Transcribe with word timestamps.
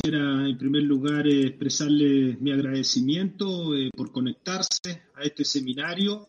quisiera 0.00 0.48
en 0.48 0.56
primer 0.56 0.82
lugar 0.84 1.26
expresarle 1.26 2.36
mi 2.40 2.52
agradecimiento 2.52 3.70
por 3.96 4.12
conectarse 4.12 5.02
a 5.16 5.22
este 5.22 5.44
seminario 5.44 6.28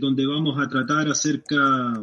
donde 0.00 0.26
vamos 0.26 0.58
a 0.58 0.68
tratar 0.68 1.08
acerca 1.08 2.02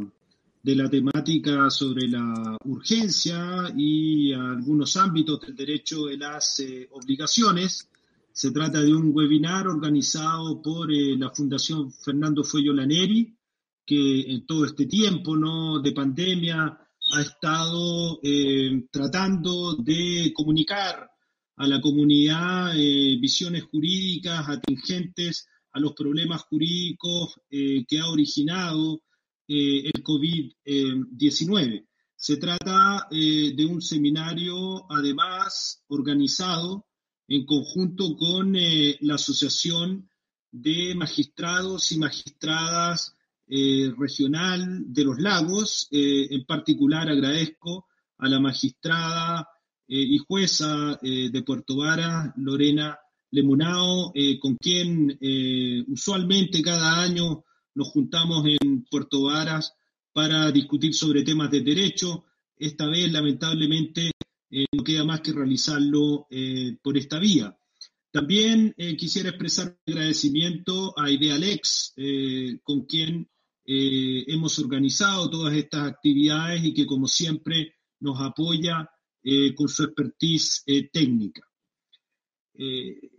de 0.62 0.76
la 0.76 0.90
temática 0.90 1.70
sobre 1.70 2.08
la 2.08 2.58
urgencia 2.66 3.74
y 3.76 4.32
algunos 4.34 4.96
ámbitos 4.98 5.42
del 5.42 5.56
derecho 5.56 6.06
de 6.06 6.18
las 6.18 6.62
obligaciones. 6.92 7.90
Se 8.32 8.52
trata 8.52 8.82
de 8.82 8.94
un 8.94 9.12
webinar 9.14 9.68
organizado 9.68 10.62
por 10.62 10.92
la 10.92 11.32
Fundación 11.32 11.92
Fernando 11.92 12.44
Fuello 12.44 12.74
Laneri, 12.74 13.36
que 13.86 14.22
en 14.32 14.46
todo 14.46 14.66
este 14.66 14.86
tiempo 14.86 15.36
¿no? 15.36 15.80
de 15.80 15.92
pandemia 15.92 16.85
ha 17.14 17.22
estado 17.22 18.20
eh, 18.24 18.88
tratando 18.92 19.76
de 19.76 20.32
comunicar 20.34 21.10
a 21.58 21.68
la 21.68 21.80
comunidad 21.80 22.76
eh, 22.76 23.18
visiones 23.20 23.64
jurídicas 23.64 24.50
atingentes 24.50 25.48
a 25.72 25.80
los 25.80 25.94
problemas 25.94 26.44
jurídicos 26.44 27.36
eh, 27.50 27.86
que 27.88 28.00
ha 28.00 28.08
originado 28.08 29.02
el 29.48 29.94
COVID-19. 30.04 31.86
Se 32.16 32.38
trata 32.38 33.08
de 33.12 33.66
un 33.70 33.80
seminario, 33.80 34.92
además, 34.92 35.84
organizado 35.88 36.88
en 37.28 37.46
conjunto 37.46 38.18
con 38.18 38.54
la 38.54 39.14
Asociación 39.14 40.10
de 40.52 40.96
Magistrados 40.96 41.92
y 41.92 42.00
Magistradas 42.00 43.15
eh, 43.48 43.94
regional 43.96 44.92
de 44.92 45.04
los 45.04 45.20
lagos. 45.20 45.88
Eh, 45.92 46.28
en 46.32 46.46
particular 46.46 47.08
agradezco 47.08 47.86
a 48.18 48.28
la 48.28 48.40
magistrada 48.40 49.48
eh, 49.88 50.00
y 50.00 50.18
jueza 50.18 50.98
de 51.02 51.44
Puerto 51.44 51.78
Vara, 51.78 52.34
Lorena 52.38 52.98
Lemunao, 53.30 54.14
con 54.40 54.56
quien 54.56 55.16
usualmente 55.90 56.62
cada 56.64 57.02
año 57.02 57.44
nos 57.76 57.90
juntamos 57.90 58.48
en 58.48 58.86
Puerto 58.86 59.24
Varas 59.24 59.74
para 60.12 60.52
discutir 60.52 60.94
sobre 60.96 61.24
temas 61.24 61.52
de 61.52 61.62
derecho. 61.62 62.24
Esta 62.58 62.88
vez, 62.88 63.12
lamentablemente, 63.12 64.12
no 64.72 64.84
queda 64.84 65.04
más 65.04 65.22
que 65.22 65.34
realizarlo 65.34 66.28
por 66.82 66.98
esta 66.98 67.20
vía. 67.20 67.56
También 68.12 68.74
quisiera 68.98 69.30
expresar 69.30 69.78
agradecimiento 69.86 70.98
a 70.98 71.12
Idealex, 71.12 71.94
con 72.64 72.86
quien 72.86 73.28
eh, 73.68 74.26
hemos 74.28 74.60
organizado 74.60 75.28
todas 75.28 75.56
estas 75.56 75.88
actividades 75.88 76.64
y 76.64 76.72
que 76.72 76.86
como 76.86 77.08
siempre 77.08 77.78
nos 78.02 78.22
apoya 78.22 78.88
eh, 79.24 79.56
con 79.56 79.68
su 79.68 79.84
expertise 79.86 80.62
eh, 80.68 80.90
técnica. 80.92 81.42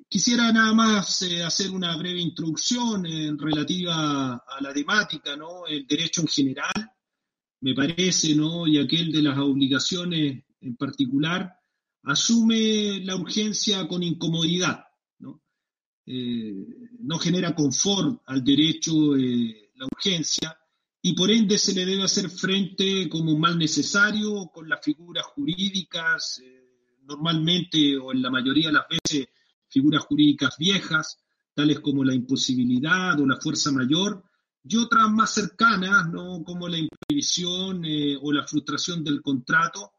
quisiera 0.08 0.52
nada 0.52 0.72
más 0.72 1.22
hacer 1.44 1.70
una 1.70 1.96
breve 1.96 2.20
introducción 2.20 3.04
relativa 3.38 4.36
a 4.36 4.60
la 4.62 4.72
temática, 4.72 5.36
¿no? 5.36 5.66
El 5.66 5.86
derecho 5.86 6.22
en 6.22 6.28
general, 6.28 6.90
me 7.60 7.74
parece, 7.74 8.34
¿no? 8.34 8.66
Y 8.66 8.78
aquel 8.78 9.12
de 9.12 9.22
las 9.22 9.36
obligaciones 9.36 10.44
en 10.60 10.76
particular, 10.76 11.52
asume 12.04 13.00
la 13.04 13.16
urgencia 13.16 13.86
con 13.88 14.02
incomodidad, 14.02 14.84
¿no? 15.18 15.42
no 16.06 17.18
genera 17.18 17.54
confort 17.54 18.22
al 18.26 18.42
derecho 18.42 19.16
la 19.76 19.86
urgencia, 19.86 20.56
y 21.02 21.14
por 21.14 21.30
ende 21.30 21.58
se 21.58 21.72
le 21.72 21.84
debe 21.86 22.02
hacer 22.02 22.28
frente 22.30 23.08
como 23.08 23.32
un 23.32 23.40
mal 23.40 23.58
necesario 23.58 24.50
con 24.52 24.68
las 24.68 24.84
figuras 24.84 25.24
jurídicas, 25.26 26.40
eh, 26.44 27.00
normalmente 27.04 27.96
o 27.96 28.12
en 28.12 28.22
la 28.22 28.30
mayoría 28.30 28.68
de 28.68 28.74
las 28.74 28.86
veces 28.88 29.28
figuras 29.68 30.02
jurídicas 30.02 30.56
viejas, 30.58 31.18
tales 31.54 31.80
como 31.80 32.04
la 32.04 32.14
imposibilidad 32.14 33.18
o 33.20 33.26
la 33.26 33.36
fuerza 33.36 33.70
mayor, 33.70 34.24
y 34.68 34.76
otras 34.76 35.08
más 35.10 35.32
cercanas, 35.32 36.08
¿no? 36.10 36.42
como 36.42 36.68
la 36.68 36.78
imprevisión 36.78 37.84
eh, 37.84 38.16
o 38.20 38.32
la 38.32 38.44
frustración 38.44 39.04
del 39.04 39.22
contrato, 39.22 39.92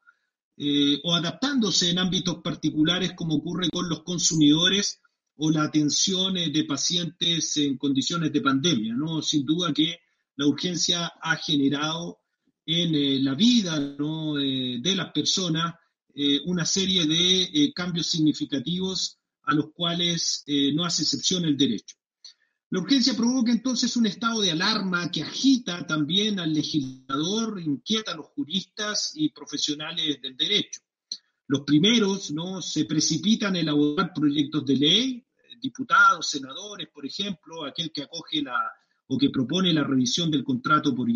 eh, 0.58 1.00
o 1.04 1.14
adaptándose 1.14 1.92
en 1.92 2.00
ámbitos 2.00 2.38
particulares 2.44 3.14
como 3.14 3.36
ocurre 3.36 3.70
con 3.70 3.88
los 3.88 4.04
consumidores 4.04 5.00
o 5.38 5.52
la 5.52 5.64
atención 5.64 6.34
de 6.34 6.64
pacientes 6.66 7.58
en 7.58 7.78
condiciones 7.78 8.32
de 8.34 8.42
pandemia. 8.42 8.94
¿no? 8.94 9.22
Sin 9.22 9.46
duda 9.46 9.74
que 9.74 10.00
la 10.36 10.48
urgencia 10.48 11.14
ha 11.22 11.36
generado 11.38 12.20
en 12.66 12.96
eh, 12.96 13.20
la 13.22 13.34
vida 13.34 13.78
eh, 13.78 14.78
de 14.82 14.96
las 14.96 15.12
personas 15.12 15.76
eh, 16.14 16.42
una 16.46 16.66
serie 16.66 17.06
de 17.06 17.72
cambios 17.74 18.08
significativos 18.08 19.20
a 19.44 19.54
los 19.54 19.72
cuales 19.72 20.44
no 20.74 20.84
hace 20.84 21.04
excepción 21.04 21.46
el 21.46 21.56
derecho. 21.56 21.96
La 22.70 22.82
urgencia 22.82 23.14
provoca 23.16 23.50
entonces 23.50 23.96
un 23.96 24.08
estado 24.08 24.42
de 24.42 24.52
alarma 24.52 25.10
que 25.10 25.24
agita 25.24 25.88
también 25.88 26.38
al 26.38 26.54
legislador, 26.54 27.62
inquieta 27.62 28.12
a 28.12 28.18
los 28.18 28.26
juristas 28.36 29.14
y 29.16 29.30
profesionales 29.30 30.22
del 30.22 30.36
derecho. 30.36 30.82
Los 31.48 31.62
primeros 31.62 32.32
¿no? 32.32 32.62
se 32.62 32.84
precipitan 32.84 33.56
en 33.56 33.62
elaborar 33.62 34.12
proyectos 34.14 34.66
de 34.66 34.76
ley, 34.76 35.27
diputados, 35.60 36.30
senadores, 36.30 36.90
por 36.94 37.06
ejemplo, 37.06 37.66
aquel 37.66 37.92
que 37.92 38.04
acoge 38.04 38.42
la 38.42 38.58
o 39.10 39.18
que 39.18 39.30
propone 39.30 39.74
la 39.74 39.84
revisión 39.84 40.30
del 40.30 40.44
contrato 40.44 40.94
por, 40.94 41.08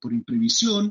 por 0.00 0.12
imprevisión, 0.12 0.90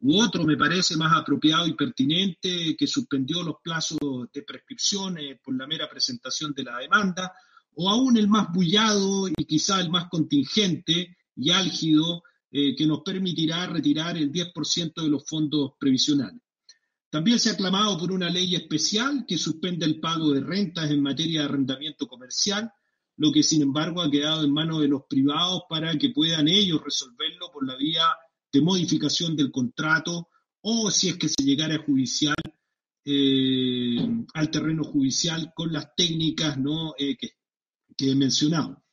u 0.00 0.20
otro 0.20 0.44
me 0.44 0.56
parece 0.56 0.96
más 0.96 1.16
apropiado 1.16 1.66
y 1.66 1.74
pertinente 1.74 2.76
que 2.76 2.86
suspendió 2.88 3.42
los 3.42 3.56
plazos 3.62 3.98
de 4.32 4.42
prescripción 4.42 5.16
por 5.42 5.56
la 5.56 5.66
mera 5.66 5.88
presentación 5.88 6.52
de 6.54 6.64
la 6.64 6.78
demanda, 6.78 7.32
o 7.74 7.88
aún 7.88 8.16
el 8.16 8.28
más 8.28 8.48
bullado 8.52 9.28
y 9.28 9.44
quizá 9.44 9.80
el 9.80 9.90
más 9.90 10.08
contingente 10.08 11.16
y 11.36 11.50
álgido 11.50 12.24
eh, 12.50 12.74
que 12.76 12.86
nos 12.86 13.00
permitirá 13.00 13.66
retirar 13.66 14.16
el 14.16 14.30
10% 14.30 15.02
de 15.02 15.08
los 15.08 15.24
fondos 15.24 15.72
previsionales. 15.78 16.41
También 17.12 17.38
se 17.38 17.50
ha 17.50 17.56
clamado 17.58 17.98
por 17.98 18.10
una 18.10 18.30
ley 18.30 18.56
especial 18.56 19.26
que 19.28 19.36
suspende 19.36 19.84
el 19.84 20.00
pago 20.00 20.32
de 20.32 20.40
rentas 20.40 20.90
en 20.90 21.02
materia 21.02 21.40
de 21.40 21.44
arrendamiento 21.44 22.08
comercial, 22.08 22.72
lo 23.18 23.30
que 23.30 23.42
sin 23.42 23.60
embargo 23.60 24.00
ha 24.00 24.10
quedado 24.10 24.44
en 24.44 24.50
manos 24.50 24.80
de 24.80 24.88
los 24.88 25.02
privados 25.06 25.64
para 25.68 25.98
que 25.98 26.08
puedan 26.08 26.48
ellos 26.48 26.82
resolverlo 26.82 27.52
por 27.52 27.66
la 27.66 27.76
vía 27.76 28.06
de 28.50 28.62
modificación 28.62 29.36
del 29.36 29.52
contrato 29.52 30.30
o 30.62 30.90
si 30.90 31.10
es 31.10 31.18
que 31.18 31.28
se 31.28 31.44
llegara 31.44 31.74
a 31.74 31.84
judicial, 31.84 32.34
eh, 33.04 33.98
al 34.32 34.50
terreno 34.50 34.82
judicial 34.82 35.52
con 35.54 35.70
las 35.70 35.94
técnicas 35.94 36.56
¿no? 36.56 36.94
Eh, 36.98 37.18
que, 37.18 37.32
que 37.94 38.10
he 38.10 38.14
mencionado. 38.14 38.84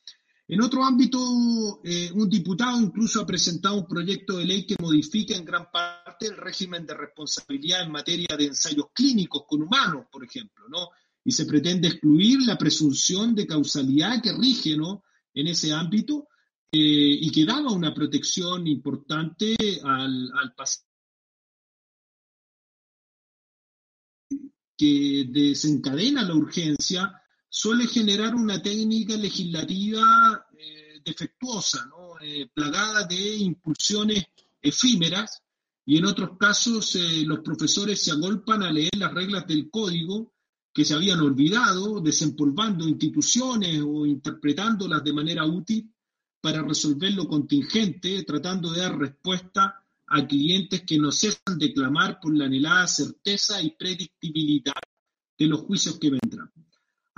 En 0.46 0.60
otro 0.60 0.84
ámbito, 0.84 1.80
eh, 1.84 2.10
un 2.12 2.28
diputado 2.28 2.78
incluso 2.78 3.22
ha 3.22 3.26
presentado 3.26 3.76
un 3.76 3.86
proyecto 3.86 4.36
de 4.36 4.44
ley 4.44 4.66
que 4.66 4.76
modifica 4.78 5.34
en 5.34 5.46
gran 5.46 5.70
parte 5.70 5.99
el 6.20 6.36
régimen 6.36 6.86
de 6.86 6.94
responsabilidad 6.94 7.82
en 7.82 7.92
materia 7.92 8.36
de 8.36 8.46
ensayos 8.46 8.86
clínicos 8.92 9.44
con 9.46 9.62
humanos, 9.62 10.06
por 10.10 10.24
ejemplo, 10.24 10.68
¿no? 10.68 10.90
Y 11.24 11.32
se 11.32 11.46
pretende 11.46 11.88
excluir 11.88 12.40
la 12.42 12.56
presunción 12.56 13.34
de 13.34 13.46
causalidad 13.46 14.22
que 14.22 14.32
rige, 14.32 14.76
¿no? 14.76 15.04
En 15.34 15.46
ese 15.46 15.72
ámbito 15.72 16.28
eh, 16.72 17.18
y 17.20 17.30
que 17.30 17.44
daba 17.44 17.72
una 17.72 17.94
protección 17.94 18.66
importante 18.66 19.56
al, 19.84 20.30
al 20.34 20.54
paciente 20.54 20.90
que 24.80 25.26
desencadena 25.28 26.22
la 26.22 26.34
urgencia 26.34 27.12
suele 27.50 27.86
generar 27.86 28.34
una 28.34 28.62
técnica 28.62 29.14
legislativa 29.14 30.46
eh, 30.56 31.02
defectuosa, 31.04 31.84
¿no? 31.84 32.18
Eh, 32.18 32.48
plagada 32.54 33.04
de 33.06 33.36
impulsiones 33.36 34.24
efímeras, 34.62 35.42
y 35.90 35.96
en 35.96 36.04
otros 36.04 36.38
casos 36.38 36.94
eh, 36.94 37.24
los 37.26 37.40
profesores 37.40 38.00
se 38.00 38.12
agolpan 38.12 38.62
a 38.62 38.70
leer 38.70 38.92
las 38.96 39.12
reglas 39.12 39.44
del 39.44 39.68
código 39.68 40.32
que 40.72 40.84
se 40.84 40.94
habían 40.94 41.18
olvidado, 41.18 42.00
desempolvando 42.00 42.86
instituciones 42.86 43.82
o 43.84 44.06
interpretándolas 44.06 45.02
de 45.02 45.12
manera 45.12 45.44
útil 45.44 45.92
para 46.40 46.62
resolver 46.62 47.12
lo 47.14 47.26
contingente, 47.26 48.22
tratando 48.22 48.70
de 48.70 48.82
dar 48.82 48.96
respuesta 48.96 49.84
a 50.06 50.26
clientes 50.28 50.82
que 50.82 50.96
no 50.96 51.10
cesan 51.10 51.58
de 51.58 51.72
clamar 51.72 52.20
por 52.20 52.36
la 52.36 52.44
anhelada 52.44 52.86
certeza 52.86 53.60
y 53.60 53.72
predictibilidad 53.72 54.80
de 55.36 55.46
los 55.48 55.62
juicios 55.62 55.98
que 55.98 56.10
vendrán. 56.10 56.52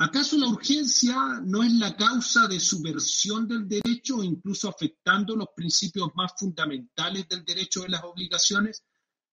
¿Acaso 0.03 0.37
la 0.37 0.49
urgencia 0.49 1.15
no 1.45 1.63
es 1.63 1.73
la 1.75 1.97
causa 1.97 2.49
de 2.49 2.59
subversión 2.59 3.47
del 3.47 3.69
derecho 3.69 4.21
incluso 4.25 4.69
afectando 4.69 5.37
los 5.37 5.47
principios 5.55 6.09
más 6.17 6.33
fundamentales 6.37 7.29
del 7.29 7.45
derecho 7.45 7.83
de 7.83 7.91
las 7.91 8.03
obligaciones? 8.03 8.83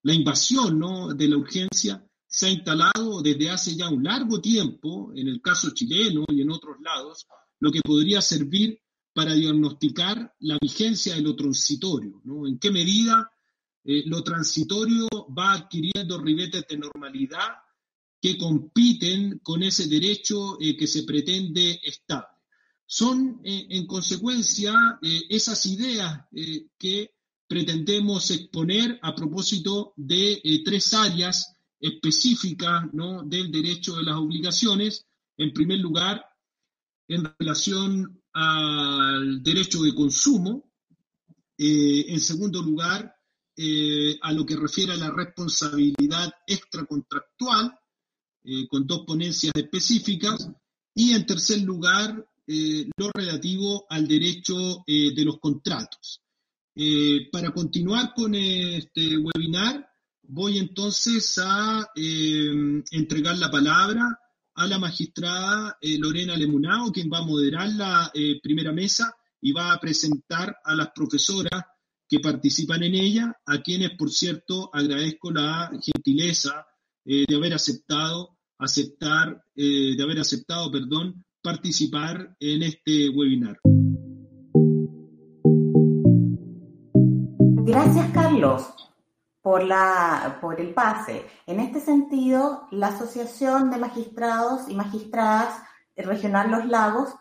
La 0.04 0.14
invasión 0.14 1.18
de 1.18 1.28
la 1.28 1.38
urgencia 1.38 2.08
se 2.28 2.46
ha 2.46 2.50
instalado 2.52 3.24
desde 3.24 3.50
hace 3.50 3.76
ya 3.76 3.90
un 3.90 4.04
largo 4.04 4.40
tiempo, 4.40 5.12
en 5.16 5.28
el 5.28 5.42
caso 5.42 5.72
chileno 5.72 6.24
y 6.28 6.44
en 6.44 6.52
otros 6.52 6.78
lados, 6.82 7.26
lo 7.60 7.72
que 7.72 7.82
podría 7.82 8.22
servir 8.22 8.80
para 9.12 9.34
diagnosticar 9.34 10.36
la 10.42 10.60
vigencia 10.62 11.16
de 11.16 11.22
lo 11.22 11.36
transitorio. 11.36 12.22
¿En 12.46 12.60
qué 12.60 12.70
medida 12.70 13.28
eh, 13.86 14.04
lo 14.06 14.22
transitorio 14.24 15.08
va 15.36 15.54
adquiriendo 15.54 16.22
ribetes 16.22 16.64
de 16.70 16.78
normalidad 16.78 17.56
que 18.22 18.38
compiten 18.38 19.40
con 19.40 19.64
ese 19.64 19.88
derecho 19.88 20.58
que 20.58 20.88
se 20.88 21.04
pretende 21.04 21.80
estable. 21.84 22.28
Son, 22.86 23.40
en 23.44 23.86
consecuencia, 23.86 24.74
esas 25.30 25.66
ideas 25.68 26.26
que 26.78 27.12
pretendemos 27.48 28.32
exponer 28.32 29.00
a 29.02 29.16
propósito 29.16 29.94
de 29.96 30.42
tres 30.66 30.94
áreas 30.94 31.56
específicas 31.80 32.92
¿no? 32.94 33.24
del 33.24 33.52
derecho 33.52 33.96
de 33.96 34.04
las 34.04 34.16
obligaciones. 34.16 35.06
En 35.38 35.54
primer 35.54 35.80
lugar, 35.80 36.26
en 37.08 37.34
relación 37.40 38.22
al 38.34 39.42
derecho 39.44 39.82
de 39.82 39.94
consumo. 39.94 40.72
Eh, 41.58 42.06
en 42.08 42.20
segundo 42.20 42.62
lugar, 42.62 43.14
eh, 43.58 44.18
a 44.22 44.32
lo 44.32 44.46
que 44.46 44.56
refiere 44.56 44.94
a 44.94 44.98
la 44.98 45.12
responsabilidad 45.12 46.34
extracontractual, 46.48 47.78
eh, 48.50 48.68
con 48.68 48.88
dos 48.88 49.06
ponencias 49.06 49.54
específicas. 49.56 50.50
Y 50.96 51.14
en 51.14 51.26
tercer 51.26 51.62
lugar, 51.62 52.26
lo 52.98 53.12
relativo 53.14 53.86
al 53.90 54.08
derecho 54.08 54.84
de 54.88 55.24
los 55.24 55.40
contratos. 55.40 56.20
para 57.32 57.52
continuar 57.52 58.12
con 58.16 58.34
este 58.34 59.18
webinar, 59.18 59.88
voy 60.24 60.58
entonces 60.58 61.38
a 61.38 61.88
entregar 61.96 63.38
la 63.38 63.52
palabra 63.52 64.20
a 64.60 64.68
la 64.68 64.78
magistrada 64.78 65.78
eh, 65.80 65.98
Lorena 65.98 66.36
Lemunao, 66.36 66.92
quien 66.92 67.10
va 67.10 67.20
a 67.20 67.26
moderar 67.26 67.70
la 67.70 68.12
eh, 68.14 68.42
primera 68.42 68.74
mesa 68.74 69.16
y 69.40 69.54
va 69.54 69.72
a 69.72 69.80
presentar 69.80 70.58
a 70.66 70.76
las 70.76 70.90
profesoras 70.94 71.64
que 72.10 72.20
participan 72.20 72.84
en 72.84 72.96
ella, 72.96 73.40
a 73.46 73.62
quienes, 73.62 73.92
por 73.92 74.12
cierto, 74.12 74.70
agradezco 74.74 75.32
la 75.32 75.72
gentileza 75.82 76.68
eh, 77.06 77.24
de 77.26 77.36
haber 77.38 77.54
aceptado, 77.54 78.39
aceptar, 78.60 79.44
de 79.56 79.98
haber 80.02 80.20
aceptado, 80.20 80.72
perdón, 80.72 81.24
participar 81.42 82.36
en 82.40 82.64
este 82.64 83.10
webinar. 83.10 83.58
Gracias, 87.66 88.12
Carlos 88.14 88.74
por, 89.42 89.64
la, 89.64 90.38
por 90.42 90.60
el 90.60 90.74
pase. 90.74 91.26
En 91.48 91.60
este 91.60 91.80
sentido, 91.80 92.68
la 92.72 92.88
Asociación 92.88 93.72
de 93.72 93.78
Magistrados 93.78 94.70
y 94.70 94.76
Magistradas 94.76 95.62
Regional 95.96 96.52
Los 96.52 96.66
Lagos 96.66 97.16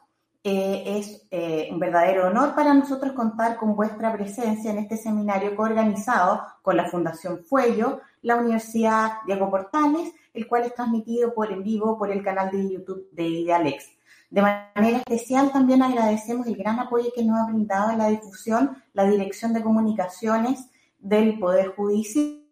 eh, 0.44 0.84
es 0.98 1.26
eh, 1.30 1.68
un 1.70 1.78
verdadero 1.78 2.28
honor 2.28 2.54
para 2.54 2.74
nosotros 2.74 3.12
contar 3.12 3.56
con 3.56 3.74
vuestra 3.74 4.12
presencia 4.12 4.70
en 4.70 4.78
este 4.78 4.96
seminario 4.96 5.56
coorganizado 5.56 6.42
con 6.62 6.76
la 6.76 6.88
Fundación 6.88 7.44
Fuello, 7.44 8.00
la 8.22 8.36
Universidad 8.36 9.12
Diego 9.26 9.50
Portales, 9.50 10.12
el 10.38 10.46
cual 10.46 10.62
es 10.62 10.74
transmitido 10.74 11.34
por 11.34 11.50
en 11.52 11.62
vivo 11.62 11.98
por 11.98 12.10
el 12.10 12.22
canal 12.22 12.50
de 12.50 12.70
YouTube 12.70 13.08
de 13.12 13.26
Idealex. 13.26 13.90
De 14.30 14.42
manera 14.42 14.98
especial 14.98 15.50
también 15.50 15.82
agradecemos 15.82 16.46
el 16.46 16.56
gran 16.56 16.78
apoyo 16.78 17.10
que 17.14 17.24
nos 17.24 17.38
ha 17.38 17.50
brindado 17.50 17.90
en 17.90 17.98
la 17.98 18.08
difusión 18.08 18.82
la 18.92 19.04
Dirección 19.04 19.52
de 19.52 19.62
Comunicaciones 19.62 20.68
del 20.98 21.38
Poder 21.38 21.74
Judicial, 21.74 22.44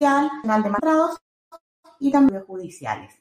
Nacional 0.00 0.62
de 0.62 0.70
Magistrados 0.70 1.20
y 1.98 2.12
también 2.12 2.44
judiciales. 2.44 3.14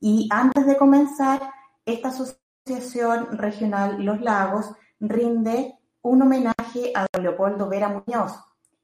Y 0.00 0.28
antes 0.30 0.64
de 0.66 0.76
comenzar, 0.76 1.50
esta 1.84 2.08
asociación 2.08 3.36
regional 3.36 4.02
Los 4.02 4.20
Lagos 4.20 4.72
rinde 5.00 5.78
un 6.02 6.22
homenaje 6.22 6.92
a 6.94 7.06
Leopoldo 7.20 7.68
Vera 7.68 7.88
Muñoz, 7.88 8.32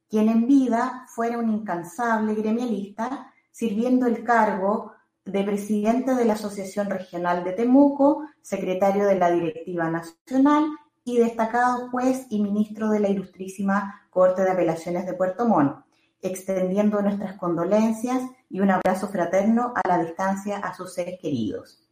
quien 0.08 0.28
en 0.28 0.46
vida 0.46 1.06
fuera 1.08 1.38
un 1.38 1.48
incansable 1.48 2.34
gremialista, 2.34 3.32
sirviendo 3.56 4.06
el 4.06 4.22
cargo 4.22 4.92
de 5.24 5.42
presidente 5.42 6.14
de 6.14 6.26
la 6.26 6.34
Asociación 6.34 6.90
Regional 6.90 7.42
de 7.42 7.52
Temuco, 7.52 8.26
secretario 8.42 9.06
de 9.06 9.18
la 9.18 9.30
Directiva 9.30 9.88
Nacional 9.88 10.66
y 11.04 11.16
destacado 11.16 11.88
juez 11.88 12.26
y 12.28 12.42
ministro 12.42 12.90
de 12.90 13.00
la 13.00 13.08
Ilustrísima 13.08 14.02
Corte 14.10 14.42
de 14.42 14.50
Apelaciones 14.50 15.06
de 15.06 15.14
Puerto 15.14 15.48
Montt, 15.48 15.86
extendiendo 16.20 17.00
nuestras 17.00 17.38
condolencias 17.38 18.24
y 18.50 18.60
un 18.60 18.72
abrazo 18.72 19.08
fraterno 19.08 19.72
a 19.74 19.88
la 19.88 20.04
distancia 20.04 20.58
a 20.58 20.74
sus 20.74 20.92
seres 20.92 21.18
queridos. 21.18 21.82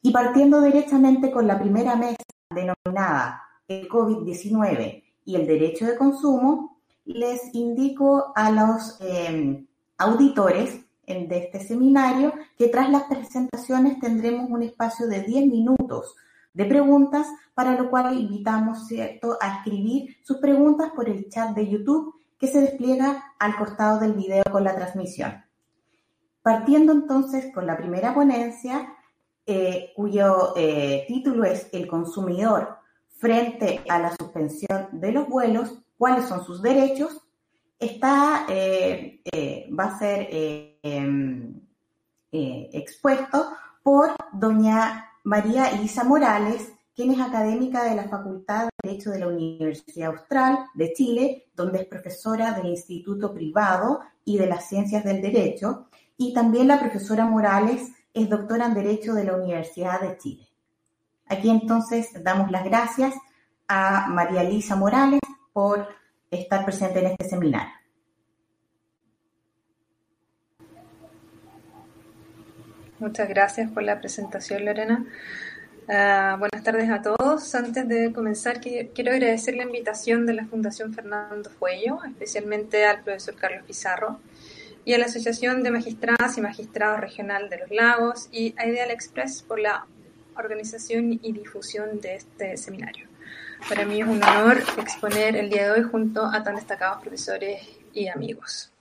Y 0.00 0.10
partiendo 0.10 0.62
directamente 0.62 1.30
con 1.30 1.46
la 1.46 1.60
primera 1.60 1.96
mesa 1.96 2.16
denominada 2.48 3.42
el 3.68 3.90
COVID-19 3.90 5.04
y 5.26 5.36
el 5.36 5.46
derecho 5.46 5.84
de 5.84 5.98
consumo, 5.98 6.78
les 7.04 7.54
indico 7.54 8.32
a 8.34 8.50
los 8.50 8.96
eh, 9.02 9.66
auditores 9.98 10.83
de 11.06 11.38
este 11.38 11.60
seminario 11.60 12.32
que 12.56 12.68
tras 12.68 12.90
las 12.90 13.04
presentaciones 13.04 13.98
tendremos 14.00 14.50
un 14.50 14.62
espacio 14.62 15.06
de 15.06 15.22
10 15.22 15.46
minutos 15.46 16.16
de 16.54 16.64
preguntas, 16.64 17.26
para 17.52 17.72
lo 17.74 17.90
cual 17.90 18.18
invitamos 18.18 18.86
¿cierto? 18.86 19.36
a 19.40 19.56
escribir 19.56 20.16
sus 20.22 20.38
preguntas 20.38 20.92
por 20.94 21.08
el 21.08 21.28
chat 21.28 21.54
de 21.54 21.68
YouTube 21.68 22.14
que 22.38 22.46
se 22.46 22.60
despliega 22.60 23.34
al 23.38 23.56
costado 23.56 23.98
del 23.98 24.12
video 24.12 24.44
con 24.50 24.64
la 24.64 24.74
transmisión. 24.74 25.44
Partiendo 26.42 26.92
entonces 26.92 27.52
con 27.52 27.66
la 27.66 27.76
primera 27.76 28.14
ponencia, 28.14 28.94
eh, 29.46 29.92
cuyo 29.96 30.54
eh, 30.56 31.04
título 31.08 31.44
es 31.44 31.68
El 31.72 31.86
consumidor 31.86 32.78
frente 33.18 33.82
a 33.88 33.98
la 33.98 34.14
suspensión 34.16 34.88
de 34.92 35.12
los 35.12 35.28
vuelos, 35.28 35.82
cuáles 35.98 36.26
son 36.26 36.44
sus 36.44 36.62
derechos, 36.62 37.20
está, 37.78 38.46
eh, 38.48 39.20
va 39.78 39.84
a 39.84 39.98
ser 39.98 40.73
em, 40.84 41.60
expuesto 42.30 43.52
por 43.82 44.10
doña 44.32 45.06
María 45.24 45.70
Elisa 45.70 46.04
Morales, 46.04 46.72
quien 46.94 47.10
es 47.10 47.20
académica 47.20 47.84
de 47.84 47.96
la 47.96 48.08
Facultad 48.08 48.64
de 48.64 48.90
Derecho 48.90 49.10
de 49.10 49.18
la 49.20 49.28
Universidad 49.28 50.10
Austral 50.10 50.58
de 50.74 50.92
Chile, 50.92 51.46
donde 51.54 51.80
es 51.80 51.86
profesora 51.86 52.52
del 52.52 52.66
Instituto 52.66 53.32
Privado 53.32 54.00
y 54.24 54.36
de 54.36 54.46
las 54.46 54.68
Ciencias 54.68 55.04
del 55.04 55.22
Derecho, 55.22 55.88
y 56.16 56.34
también 56.34 56.68
la 56.68 56.78
profesora 56.78 57.24
Morales 57.24 57.90
es 58.12 58.28
doctora 58.28 58.66
en 58.66 58.74
Derecho 58.74 59.14
de 59.14 59.24
la 59.24 59.36
Universidad 59.36 60.00
de 60.00 60.18
Chile. 60.18 60.48
Aquí 61.26 61.48
entonces 61.48 62.10
damos 62.22 62.50
las 62.50 62.64
gracias 62.64 63.14
a 63.66 64.06
María 64.08 64.42
Elisa 64.42 64.76
Morales 64.76 65.20
por 65.52 65.88
estar 66.30 66.64
presente 66.64 66.98
en 67.00 67.06
este 67.06 67.24
seminario. 67.24 67.83
Muchas 73.00 73.28
gracias 73.28 73.70
por 73.70 73.82
la 73.82 73.98
presentación, 73.98 74.64
Lorena. 74.64 75.04
Ah, 75.88 76.36
buenas 76.38 76.62
tardes 76.62 76.88
a 76.90 77.02
todos. 77.02 77.54
Antes 77.54 77.88
de 77.88 78.12
comenzar, 78.12 78.60
quiero 78.60 79.12
agradecer 79.12 79.56
la 79.56 79.64
invitación 79.64 80.26
de 80.26 80.34
la 80.34 80.46
Fundación 80.46 80.94
Fernando 80.94 81.50
Fuello, 81.50 81.98
especialmente 82.04 82.86
al 82.86 83.02
profesor 83.02 83.34
Carlos 83.34 83.64
Pizarro, 83.66 84.20
y 84.84 84.94
a 84.94 84.98
la 84.98 85.06
Asociación 85.06 85.62
de 85.62 85.72
Magistradas 85.72 86.38
y 86.38 86.40
Magistrados 86.40 87.00
Regional 87.00 87.50
de 87.50 87.58
los 87.58 87.70
Lagos 87.70 88.28
y 88.30 88.54
a 88.56 88.66
Ideal 88.66 88.90
Express 88.90 89.42
por 89.42 89.58
la 89.58 89.86
organización 90.36 91.18
y 91.20 91.32
difusión 91.32 92.00
de 92.00 92.16
este 92.16 92.56
seminario. 92.56 93.08
Para 93.68 93.84
mí 93.86 94.00
es 94.00 94.06
un 94.06 94.22
honor 94.22 94.62
exponer 94.78 95.36
el 95.36 95.50
día 95.50 95.64
de 95.64 95.80
hoy 95.80 95.88
junto 95.90 96.24
a 96.26 96.42
tan 96.42 96.56
destacados 96.56 97.00
profesores 97.00 97.60
y 97.92 98.08
amigos. 98.08 98.73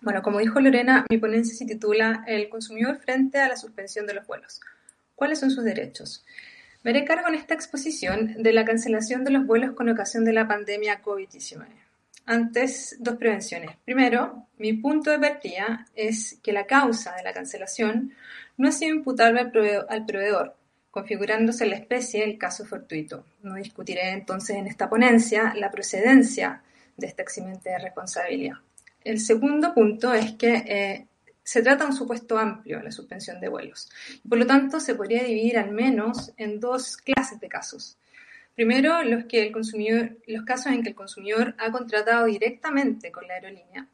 Bueno, 0.00 0.22
como 0.22 0.38
dijo 0.38 0.60
Lorena, 0.60 1.04
mi 1.10 1.18
ponencia 1.18 1.56
se 1.56 1.64
titula 1.64 2.24
El 2.26 2.48
consumidor 2.48 2.98
frente 2.98 3.38
a 3.38 3.48
la 3.48 3.56
suspensión 3.56 4.06
de 4.06 4.14
los 4.14 4.26
vuelos. 4.26 4.60
¿Cuáles 5.16 5.40
son 5.40 5.50
sus 5.50 5.64
derechos? 5.64 6.24
Me 6.84 6.92
haré 6.92 7.04
cargo 7.04 7.28
en 7.28 7.34
esta 7.34 7.54
exposición 7.54 8.40
de 8.40 8.52
la 8.52 8.64
cancelación 8.64 9.24
de 9.24 9.32
los 9.32 9.44
vuelos 9.44 9.72
con 9.74 9.88
ocasión 9.88 10.24
de 10.24 10.32
la 10.32 10.46
pandemia 10.46 11.02
COVID-19. 11.02 11.66
Antes, 12.26 12.96
dos 13.00 13.16
prevenciones. 13.16 13.70
Primero, 13.84 14.46
mi 14.58 14.74
punto 14.74 15.10
de 15.10 15.18
partida 15.18 15.86
es 15.96 16.38
que 16.42 16.52
la 16.52 16.66
causa 16.66 17.16
de 17.16 17.24
la 17.24 17.32
cancelación 17.32 18.12
no 18.56 18.68
ha 18.68 18.72
sido 18.72 18.94
imputable 18.94 19.40
al 19.40 20.06
proveedor, 20.06 20.54
configurándose 20.92 21.66
la 21.66 21.76
especie 21.76 22.22
el 22.22 22.38
caso 22.38 22.64
fortuito. 22.64 23.24
No 23.42 23.54
discutiré 23.54 24.10
entonces 24.10 24.56
en 24.56 24.68
esta 24.68 24.88
ponencia 24.88 25.54
la 25.56 25.70
procedencia 25.70 26.62
de 26.96 27.06
esta 27.08 27.22
eximente 27.22 27.76
responsabilidad. 27.78 28.58
El 29.04 29.20
segundo 29.20 29.72
punto 29.74 30.12
es 30.12 30.32
que 30.32 30.54
eh, 30.66 31.06
se 31.42 31.62
trata 31.62 31.84
de 31.84 31.90
un 31.90 31.96
supuesto 31.96 32.38
amplio, 32.38 32.82
la 32.82 32.92
suspensión 32.92 33.40
de 33.40 33.48
vuelos. 33.48 33.88
Por 34.28 34.38
lo 34.38 34.46
tanto, 34.46 34.80
se 34.80 34.94
podría 34.94 35.24
dividir 35.24 35.58
al 35.58 35.70
menos 35.70 36.32
en 36.36 36.60
dos 36.60 36.96
clases 36.98 37.40
de 37.40 37.48
casos. 37.48 37.96
Primero, 38.54 39.02
los, 39.04 39.24
que 39.24 39.46
el 39.46 39.52
consumidor, 39.52 40.18
los 40.26 40.44
casos 40.44 40.72
en 40.72 40.82
que 40.82 40.90
el 40.90 40.94
consumidor 40.94 41.54
ha 41.58 41.70
contratado 41.70 42.26
directamente 42.26 43.12
con 43.12 43.26
la 43.26 43.34
aerolínea 43.34 43.86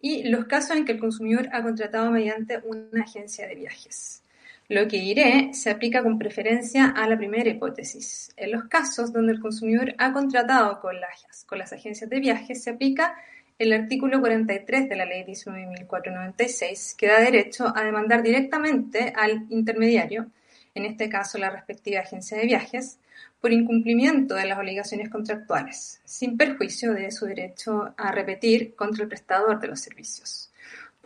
y 0.00 0.24
los 0.24 0.46
casos 0.46 0.76
en 0.76 0.84
que 0.84 0.92
el 0.92 0.98
consumidor 0.98 1.48
ha 1.52 1.62
contratado 1.62 2.10
mediante 2.10 2.58
una 2.64 3.04
agencia 3.04 3.46
de 3.46 3.54
viajes. 3.54 4.22
Lo 4.68 4.88
que 4.88 4.98
diré 5.00 5.50
se 5.52 5.70
aplica 5.70 6.02
con 6.02 6.18
preferencia 6.18 6.86
a 6.86 7.06
la 7.08 7.16
primera 7.16 7.48
hipótesis. 7.48 8.32
En 8.36 8.50
los 8.50 8.64
casos 8.64 9.12
donde 9.12 9.32
el 9.32 9.40
consumidor 9.40 9.94
ha 9.98 10.12
contratado 10.12 10.80
con 10.80 11.00
las, 11.00 11.44
con 11.44 11.58
las 11.58 11.72
agencias 11.72 12.10
de 12.10 12.18
viajes, 12.18 12.64
se 12.64 12.70
aplica 12.70 13.14
el 13.58 13.72
artículo 13.72 14.20
43 14.20 14.88
de 14.88 14.96
la 14.96 15.06
Ley 15.06 15.24
19.496, 15.24 16.94
que 16.96 17.06
da 17.06 17.20
derecho 17.20 17.72
a 17.74 17.84
demandar 17.84 18.22
directamente 18.22 19.12
al 19.16 19.46
intermediario, 19.48 20.26
en 20.74 20.84
este 20.84 21.08
caso 21.08 21.38
la 21.38 21.50
respectiva 21.50 22.00
agencia 22.00 22.36
de 22.36 22.44
viajes, 22.44 22.98
por 23.40 23.52
incumplimiento 23.52 24.34
de 24.34 24.46
las 24.46 24.58
obligaciones 24.58 25.08
contractuales, 25.08 26.00
sin 26.04 26.36
perjuicio 26.36 26.92
de 26.92 27.10
su 27.10 27.26
derecho 27.26 27.94
a 27.96 28.12
repetir 28.12 28.74
contra 28.74 29.04
el 29.04 29.08
prestador 29.08 29.60
de 29.60 29.68
los 29.68 29.80
servicios. 29.80 30.50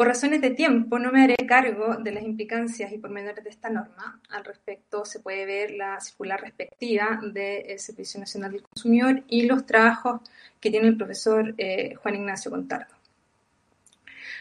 Por 0.00 0.06
razones 0.06 0.40
de 0.40 0.48
tiempo, 0.48 0.98
no 0.98 1.12
me 1.12 1.22
haré 1.22 1.36
cargo 1.46 1.96
de 1.96 2.10
las 2.10 2.22
implicancias 2.22 2.90
y 2.90 2.96
pormenores 2.96 3.44
de 3.44 3.50
esta 3.50 3.68
norma. 3.68 4.18
Al 4.30 4.46
respecto, 4.46 5.04
se 5.04 5.20
puede 5.20 5.44
ver 5.44 5.72
la 5.72 6.00
circular 6.00 6.40
respectiva 6.40 7.20
del 7.22 7.78
Servicio 7.78 8.18
Nacional 8.18 8.52
del 8.52 8.62
Consumidor 8.62 9.22
y 9.28 9.42
los 9.42 9.66
trabajos 9.66 10.22
que 10.58 10.70
tiene 10.70 10.88
el 10.88 10.96
profesor 10.96 11.54
eh, 11.58 11.96
Juan 11.96 12.14
Ignacio 12.14 12.50
Contardo. 12.50 12.94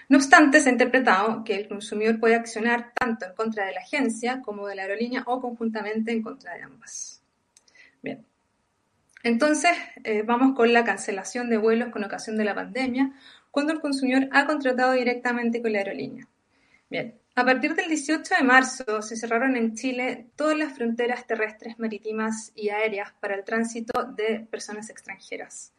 No 0.08 0.20
obstante, 0.20 0.62
se 0.62 0.70
ha 0.70 0.72
interpretado 0.72 1.44
que 1.44 1.56
el 1.56 1.68
consumidor 1.68 2.22
puede 2.22 2.36
accionar 2.36 2.94
tanto 2.98 3.26
en 3.26 3.34
contra 3.34 3.66
de 3.66 3.74
la 3.74 3.82
agencia 3.82 4.42
como 4.42 4.66
de 4.66 4.76
la 4.76 4.84
aerolínea 4.84 5.24
o 5.26 5.42
conjuntamente 5.42 6.14
en 6.14 6.22
contra 6.22 6.54
de 6.54 6.62
ambas. 6.62 7.22
Bien. 8.02 8.26
Entonces, 9.24 9.72
eh, 10.06 10.22
vamos 10.22 10.56
con 10.56 10.72
la 10.72 10.86
cancelación 10.86 11.50
de 11.50 11.58
vuelos 11.58 11.90
con 11.90 12.02
ocasión 12.06 12.38
de 12.38 12.46
la 12.46 12.56
pandemia 12.56 13.12
cuando 13.52 13.74
el 13.74 13.82
consumidor 13.82 14.30
ha 14.32 14.46
contratado 14.46 14.94
directamente 14.94 15.62
con 15.62 15.74
la 15.74 15.80
aerolínea. 15.80 16.28
Bien, 16.90 17.16
a 17.36 17.46
partir 17.46 17.74
del 17.74 17.88
18 17.88 18.36
de 18.38 18.44
marzo 18.44 19.02
se 19.02 19.16
cerraron 19.16 19.56
en 19.56 19.74
Chile 19.74 20.28
todas 20.36 20.58
las 20.58 20.74
fronteras 20.74 21.26
terrestres, 21.26 21.80
marítimas 21.80 22.52
y 22.54 22.68
aéreas 22.68 23.14
para 23.22 23.36
el 23.36 23.46
tránsito 23.46 24.04
de 24.04 24.42
personas 24.52 24.90
extranjeras. 24.90 25.72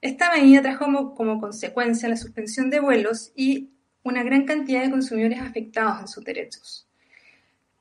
Esta 0.00 0.32
medida 0.32 0.62
trajo 0.62 1.14
como, 1.16 1.40
consecuencia 1.40 2.08
la 2.08 2.16
suspensión 2.16 2.70
de 2.70 2.78
vuelos 2.78 3.32
y 3.34 3.70
una 4.04 4.22
gran 4.22 4.44
cantidad 4.44 4.82
de 4.82 4.90
consumidores 4.92 5.40
afectados 5.40 6.00
en 6.00 6.06
sus 6.06 6.24
derechos. 6.24 6.86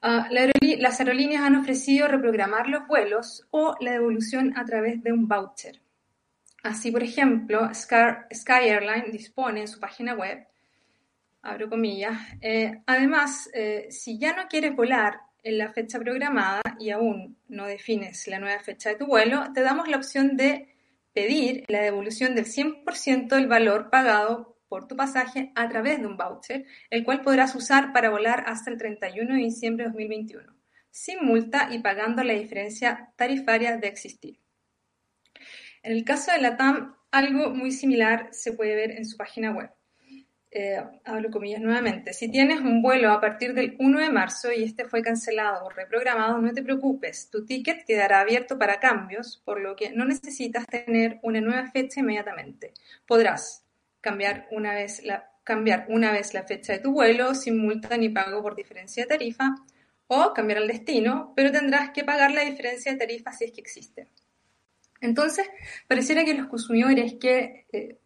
Ah, 0.02 0.28
las 0.32 1.00
aerolíneas 1.00 1.44
han 1.44 1.58
ofrecido 1.58 2.08
reprogramar 2.08 2.68
los 2.68 2.88
vuelos 2.88 3.46
o 3.52 3.76
la 3.80 3.92
devolución 3.92 4.58
a 4.58 4.66
través 4.66 5.04
de 5.04 5.14
un 5.14 5.28
voucher. 5.28 5.83
Así, 6.64 6.92
por 6.92 7.04
ejemplo, 7.04 7.70
Sky, 7.74 8.70
Airline 8.70 9.12
dispone 9.12 9.62
en 9.62 9.68
su 9.68 9.82
página 9.82 10.14
web, 10.16 10.48
abro 11.42 11.70
comillas, 11.70 12.18
eh, 12.40 12.82
además, 12.86 13.50
eh, 13.54 13.88
si 13.90 14.18
ya 14.18 14.34
no 14.34 14.48
quieres 14.48 14.74
volar 14.74 15.20
en 15.44 15.58
la 15.58 15.74
fecha 15.74 16.00
programada 16.00 16.62
y 16.80 16.92
aún 16.92 17.38
no 17.50 17.66
defines 17.66 18.28
la 18.28 18.40
nueva 18.40 18.60
fecha 18.60 18.90
de 18.92 18.96
tu 18.96 19.06
vuelo, 19.06 19.52
te 19.54 19.62
damos 19.62 19.90
la 19.90 19.98
opción 19.98 20.38
de 20.38 20.74
pedir 21.12 21.66
la 21.68 21.82
devolución 21.82 22.34
del 22.34 22.46
100% 22.46 23.36
del 23.36 23.48
valor 23.48 23.90
pagado 23.90 24.58
por 24.70 24.88
tu 24.88 24.96
pasaje 24.96 25.52
a 25.56 25.68
través 25.68 26.00
de 26.00 26.08
un 26.08 26.16
voucher, 26.16 26.66
el 26.90 27.04
cual 27.04 27.22
podrás 27.22 27.54
usar 27.56 27.92
para 27.92 28.10
volar 28.10 28.46
hasta 28.48 28.72
el 28.72 28.78
31 28.78 29.36
de 29.36 29.42
diciembre 29.42 29.84
de 29.84 29.90
2021, 29.90 30.54
sin 30.90 31.26
multa 31.26 31.68
y 31.72 31.80
pagando 31.80 32.24
la 32.24 32.34
diferencia 32.34 33.12
tarifaria 33.18 33.76
de 33.76 33.88
existir. 33.88 34.43
En 35.84 35.92
el 35.92 36.06
caso 36.06 36.32
de 36.32 36.42
la 36.42 36.58
TAM, 36.58 36.96
algo 37.12 37.52
muy 37.52 37.72
similar 37.72 38.30
se 38.32 38.54
puede 38.54 38.74
ver 38.76 38.92
en 38.92 39.06
su 39.06 39.18
página 39.18 39.52
web. 39.52 39.70
Eh, 40.50 40.82
hablo 41.04 41.30
comillas 41.30 41.62
nuevamente. 41.62 42.14
Si 42.14 42.30
tienes 42.30 42.60
un 42.62 42.82
vuelo 42.82 43.12
a 43.12 43.20
partir 43.20 43.54
del 43.54 43.76
1 43.80 44.00
de 44.00 44.10
marzo 44.10 44.52
y 44.52 44.64
este 44.64 44.86
fue 44.86 45.02
cancelado 45.02 45.66
o 45.66 45.70
reprogramado, 45.70 46.38
no 46.38 46.54
te 46.54 46.64
preocupes, 46.64 47.30
tu 47.32 47.44
ticket 47.46 47.86
quedará 47.86 48.22
abierto 48.22 48.58
para 48.58 48.80
cambios, 48.80 49.42
por 49.44 49.60
lo 49.60 49.76
que 49.76 49.92
no 49.92 50.06
necesitas 50.06 50.68
tener 50.68 51.20
una 51.24 51.42
nueva 51.42 51.70
fecha 51.72 52.00
inmediatamente. 52.00 52.74
Podrás 53.08 53.66
cambiar 54.00 54.48
una 54.52 54.74
vez 54.74 55.04
la, 55.04 55.32
cambiar 55.44 55.88
una 55.90 56.12
vez 56.12 56.34
la 56.34 56.44
fecha 56.44 56.74
de 56.74 56.80
tu 56.80 56.94
vuelo 56.94 57.34
sin 57.36 57.58
multa 57.58 57.98
ni 57.98 58.10
pago 58.10 58.42
por 58.42 58.56
diferencia 58.56 59.04
de 59.04 59.10
tarifa 59.10 59.56
o 60.08 60.34
cambiar 60.34 60.60
el 60.60 60.68
destino, 60.68 61.34
pero 61.36 61.52
tendrás 61.52 61.90
que 61.90 62.04
pagar 62.04 62.32
la 62.32 62.44
diferencia 62.44 62.92
de 62.92 63.00
tarifa 63.00 63.34
si 63.34 63.46
es 63.46 63.52
que 63.52 63.62
existe. 63.62 64.08
Entonces, 65.04 65.46
pareciera 65.86 66.24
que 66.24 66.34
los 66.34 66.48
consumidores 66.48 67.16
que 67.16 67.66
eh, 67.74 67.98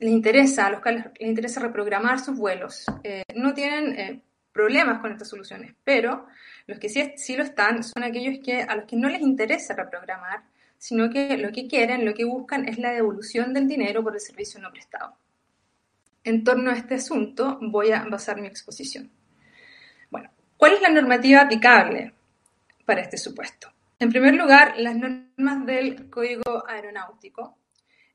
les 0.00 0.10
interesa, 0.10 0.66
a 0.66 0.70
los 0.70 0.80
que 0.80 0.90
les 0.90 1.04
interesa 1.20 1.60
reprogramar 1.60 2.18
sus 2.18 2.36
vuelos, 2.36 2.86
eh, 3.04 3.22
no 3.36 3.54
tienen 3.54 3.96
eh, 3.96 4.20
problemas 4.52 5.00
con 5.00 5.12
estas 5.12 5.28
soluciones, 5.28 5.76
pero 5.84 6.26
los 6.66 6.80
que 6.80 6.88
sí, 6.88 7.12
sí, 7.16 7.36
lo 7.36 7.44
están 7.44 7.84
son 7.84 8.02
aquellos 8.02 8.44
que 8.44 8.62
a 8.62 8.74
los 8.74 8.84
que 8.84 8.96
no 8.96 9.08
les 9.08 9.20
interesa 9.20 9.76
reprogramar, 9.76 10.42
sino 10.76 11.08
que 11.08 11.36
lo 11.36 11.52
que 11.52 11.68
quieren, 11.68 12.04
lo 12.04 12.14
que 12.14 12.24
buscan 12.24 12.68
es 12.68 12.78
la 12.78 12.90
devolución 12.90 13.54
del 13.54 13.68
dinero 13.68 14.02
por 14.02 14.14
el 14.14 14.20
servicio 14.20 14.60
no 14.60 14.72
prestado. 14.72 15.16
En 16.24 16.42
torno 16.42 16.72
a 16.72 16.74
este 16.74 16.96
asunto 16.96 17.58
voy 17.60 17.92
a 17.92 18.02
basar 18.06 18.40
mi 18.40 18.48
exposición. 18.48 19.08
Bueno, 20.10 20.30
¿cuál 20.56 20.72
es 20.72 20.82
la 20.82 20.90
normativa 20.90 21.42
aplicable 21.42 22.12
para 22.84 23.02
este 23.02 23.18
supuesto? 23.18 23.74
En 24.00 24.10
primer 24.10 24.34
lugar, 24.34 24.74
las 24.76 24.96
normas 24.96 25.66
del 25.66 26.10
Código 26.10 26.64
Aeronáutico. 26.68 27.56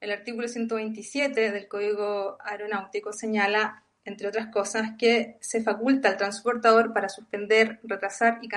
El 0.02 0.12
artículo 0.12 0.48
127 0.48 1.52
del 1.52 1.68
Código 1.70 2.38
Aeronáutico 2.42 3.14
señala, 3.14 3.84
entre 4.04 4.28
otras 4.28 4.48
cosas, 4.48 4.92
que 4.98 5.38
se 5.40 5.64
faculta 5.64 6.10
al 6.10 6.18
transportador 6.18 6.94
para 6.94 7.08
suspender, 7.08 7.80
retrasar 7.84 8.40
y 8.42 8.50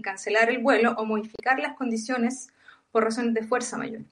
cancelar, 0.00 0.48
el 0.48 0.58
vuelo 0.58 0.92
o 0.96 1.04
modificar 1.04 1.58
las 1.58 1.74
condiciones 1.74 2.48
por 2.92 3.02
razones 3.02 3.34
de 3.34 3.42
fuerza 3.42 3.76
mayor. 3.76 4.02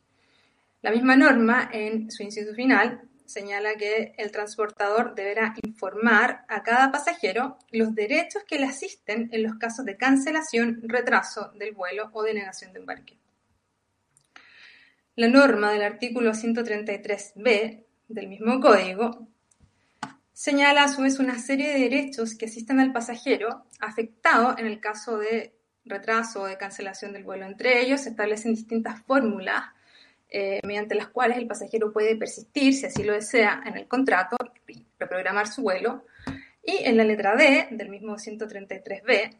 La 0.82 0.90
misma 0.90 1.14
norma, 1.14 1.68
en 1.72 2.10
su 2.10 2.24
inciso 2.24 2.54
final, 2.54 3.02
señala 3.28 3.74
que 3.74 4.14
el 4.16 4.32
transportador 4.32 5.14
deberá 5.14 5.54
informar 5.62 6.46
a 6.48 6.62
cada 6.62 6.90
pasajero 6.90 7.58
los 7.70 7.94
derechos 7.94 8.42
que 8.44 8.58
le 8.58 8.64
asisten 8.64 9.28
en 9.32 9.42
los 9.42 9.56
casos 9.56 9.84
de 9.84 9.98
cancelación, 9.98 10.80
retraso 10.82 11.52
del 11.54 11.74
vuelo 11.74 12.10
o 12.14 12.22
denegación 12.22 12.72
de 12.72 12.80
embarque. 12.80 13.18
La 15.14 15.28
norma 15.28 15.72
del 15.72 15.82
artículo 15.82 16.32
133b 16.32 17.84
del 18.08 18.28
mismo 18.28 18.60
código 18.60 19.28
señala 20.32 20.84
a 20.84 20.88
su 20.88 21.02
vez 21.02 21.18
una 21.18 21.38
serie 21.38 21.68
de 21.68 21.80
derechos 21.80 22.34
que 22.34 22.46
asisten 22.46 22.80
al 22.80 22.92
pasajero 22.92 23.66
afectado 23.78 24.56
en 24.56 24.66
el 24.66 24.80
caso 24.80 25.18
de 25.18 25.54
retraso 25.84 26.42
o 26.42 26.46
de 26.46 26.56
cancelación 26.56 27.12
del 27.12 27.24
vuelo. 27.24 27.44
Entre 27.44 27.82
ellos 27.82 28.02
se 28.02 28.10
establecen 28.10 28.54
distintas 28.54 29.02
fórmulas 29.02 29.64
eh, 30.28 30.60
mediante 30.64 30.94
las 30.94 31.08
cuales 31.08 31.38
el 31.38 31.46
pasajero 31.46 31.92
puede 31.92 32.16
persistir, 32.16 32.74
si 32.74 32.86
así 32.86 33.02
lo 33.02 33.14
desea, 33.14 33.62
en 33.64 33.76
el 33.76 33.88
contrato, 33.88 34.36
y 34.66 34.84
reprogramar 34.98 35.46
su 35.46 35.62
vuelo. 35.62 36.04
Y 36.62 36.84
en 36.84 36.96
la 36.96 37.04
letra 37.04 37.34
D 37.34 37.68
del 37.70 37.88
mismo 37.88 38.16
133b 38.16 39.36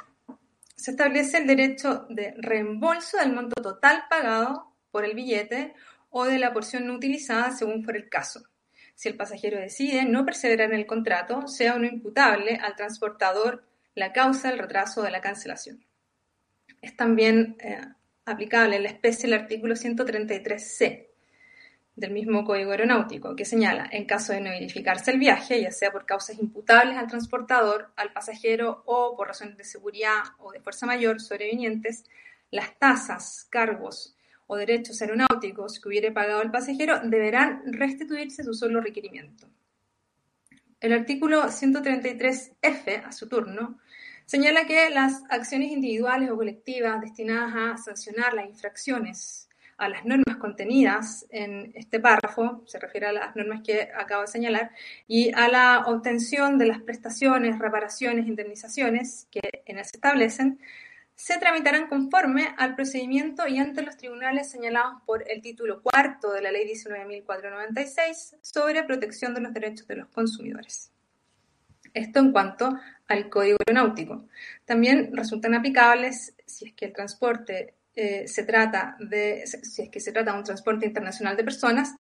se 0.77 0.93
establece 0.93 1.39
el 1.39 1.47
derecho 1.47 2.07
de 2.09 2.35
reembolso 2.39 3.19
del 3.19 3.33
monto 3.33 3.61
total 3.61 4.05
pagado 4.09 4.75
por 4.91 5.05
el 5.05 5.15
billete 5.15 5.75
o 6.09 6.25
de 6.25 6.39
la 6.39 6.53
porción 6.53 6.87
no 6.87 6.95
utilizada 6.95 7.51
según 7.51 7.85
fuera 7.85 7.99
el 7.99 8.09
caso. 8.09 8.45
Si 8.95 9.09
el 9.09 9.17
pasajero 9.17 9.59
decide 9.59 10.05
no 10.05 10.25
perseverar 10.25 10.73
en 10.73 10.79
el 10.79 10.87
contrato, 10.87 11.47
sea 11.49 11.75
o 11.75 11.79
no 11.79 11.87
imputable 11.87 12.57
al 12.63 12.77
transportador 12.77 13.65
la 13.95 14.13
causa 14.13 14.49
del 14.49 14.59
retraso 14.59 15.03
de 15.03 15.11
la 15.11 15.21
cancelación. 15.21 15.85
Es 16.81 16.97
también 16.97 17.57
eh, 17.61 17.81
aplicable 18.29 18.77
en 18.77 18.85
la 18.85 18.91
especie 18.91 19.27
el 19.27 19.35
artículo 19.35 19.75
133c 19.75 21.07
del 21.99 22.13
mismo 22.13 22.45
Código 22.45 22.71
Aeronáutico, 22.71 23.35
que 23.35 23.45
señala, 23.45 23.89
en 23.91 24.05
caso 24.05 24.33
de 24.33 24.41
no 24.41 24.51
verificarse 24.51 25.11
el 25.11 25.19
viaje, 25.19 25.61
ya 25.61 25.73
sea 25.73 25.91
por 25.91 26.07
causas 26.07 26.39
imputables 26.39 26.97
al 26.97 27.09
transportador, 27.09 27.91
al 27.97 28.13
pasajero 28.13 28.85
o 28.87 29.17
por 29.17 29.27
razones 29.27 29.57
de 29.57 29.65
seguridad 29.65 30.23
o 30.39 30.53
de 30.53 30.61
fuerza 30.61 30.87
mayor 30.87 31.21
sobrevinientes, 31.21 32.05
las 32.53 32.79
tasas, 32.79 33.47
cargos 33.51 34.17
o 34.47 34.57
derechos 34.57 35.03
aeronáuticos 35.03 35.81
que 35.81 35.89
hubiere 35.89 36.13
pagado 36.13 36.41
el 36.43 36.51
pasajero 36.51 37.01
deberán 37.03 37.63
restituirse 37.67 38.45
su 38.45 38.55
solo 38.55 38.81
requerimiento. 38.81 39.49
El 40.81 40.93
artículo 40.93 41.43
133F, 41.45 43.05
a 43.05 43.11
su 43.11 43.29
turno, 43.29 43.81
Señala 44.29 44.67
que 44.67 44.91
las 44.91 45.23
acciones 45.31 45.73
individuales 45.73 46.31
o 46.31 46.37
colectivas 46.37 47.01
destinadas 47.01 47.55
a 47.57 47.83
sancionar 47.83 48.35
las 48.35 48.45
infracciones 48.45 49.49
a 49.79 49.89
las 49.89 50.05
normas 50.05 50.37
contenidas 50.37 51.25
en 51.31 51.73
este 51.75 51.99
párrafo, 51.99 52.63
se 52.67 52.79
refiere 52.79 53.07
a 53.07 53.13
las 53.13 53.35
normas 53.37 53.63
que 53.65 53.89
acabo 53.97 54.21
de 54.21 54.29
señalar, 54.29 54.73
y 55.07 55.33
a 55.33 55.49
la 55.49 55.85
obtención 55.87 56.59
de 56.59 56.67
las 56.67 56.83
prestaciones, 56.83 57.59
reparaciones, 57.59 58.27
indemnizaciones 58.27 59.29
que 59.31 59.63
en 59.65 59.79
él 59.79 59.85
se 59.87 59.97
establecen, 59.97 60.61
se 61.15 61.39
tramitarán 61.39 61.87
conforme 61.87 62.55
al 62.59 62.75
procedimiento 62.75 63.49
y 63.49 63.59
ante 63.59 63.81
los 63.81 63.97
tribunales 63.97 64.51
señalados 64.51 65.01
por 65.07 65.25
el 65.31 65.41
título 65.41 65.81
cuarto 65.81 66.35
de 66.35 66.43
la 66.43 66.53
Ley 66.53 66.71
19.496 66.71 68.37
sobre 68.43 68.83
protección 68.83 69.33
de 69.33 69.41
los 69.41 69.55
derechos 69.55 69.87
de 69.87 69.97
los 69.97 70.09
consumidores. 70.09 70.93
Esto 71.95 72.21
en 72.21 72.33
cuanto 72.33 72.79
al 73.09 73.29
código 73.29 73.59
aeronáutico. 73.67 74.29
También 74.65 75.11
resultan 75.15 75.55
aplicables 75.55 76.35
si 76.47 76.67
es 76.67 76.73
que 76.75 76.87
el 76.87 76.93
transporte 76.93 77.75
eh, 77.95 78.29
se 78.29 78.45
trata 78.45 78.97
de, 79.01 79.45
si 79.47 79.83
es 79.83 79.89
que 79.91 80.01
se 80.01 80.13
trata 80.13 80.33
de 80.33 80.39
un 80.39 80.45
transporte 80.45 80.87
internacional 80.87 81.37
de 81.37 81.45
personas, 81.45 81.97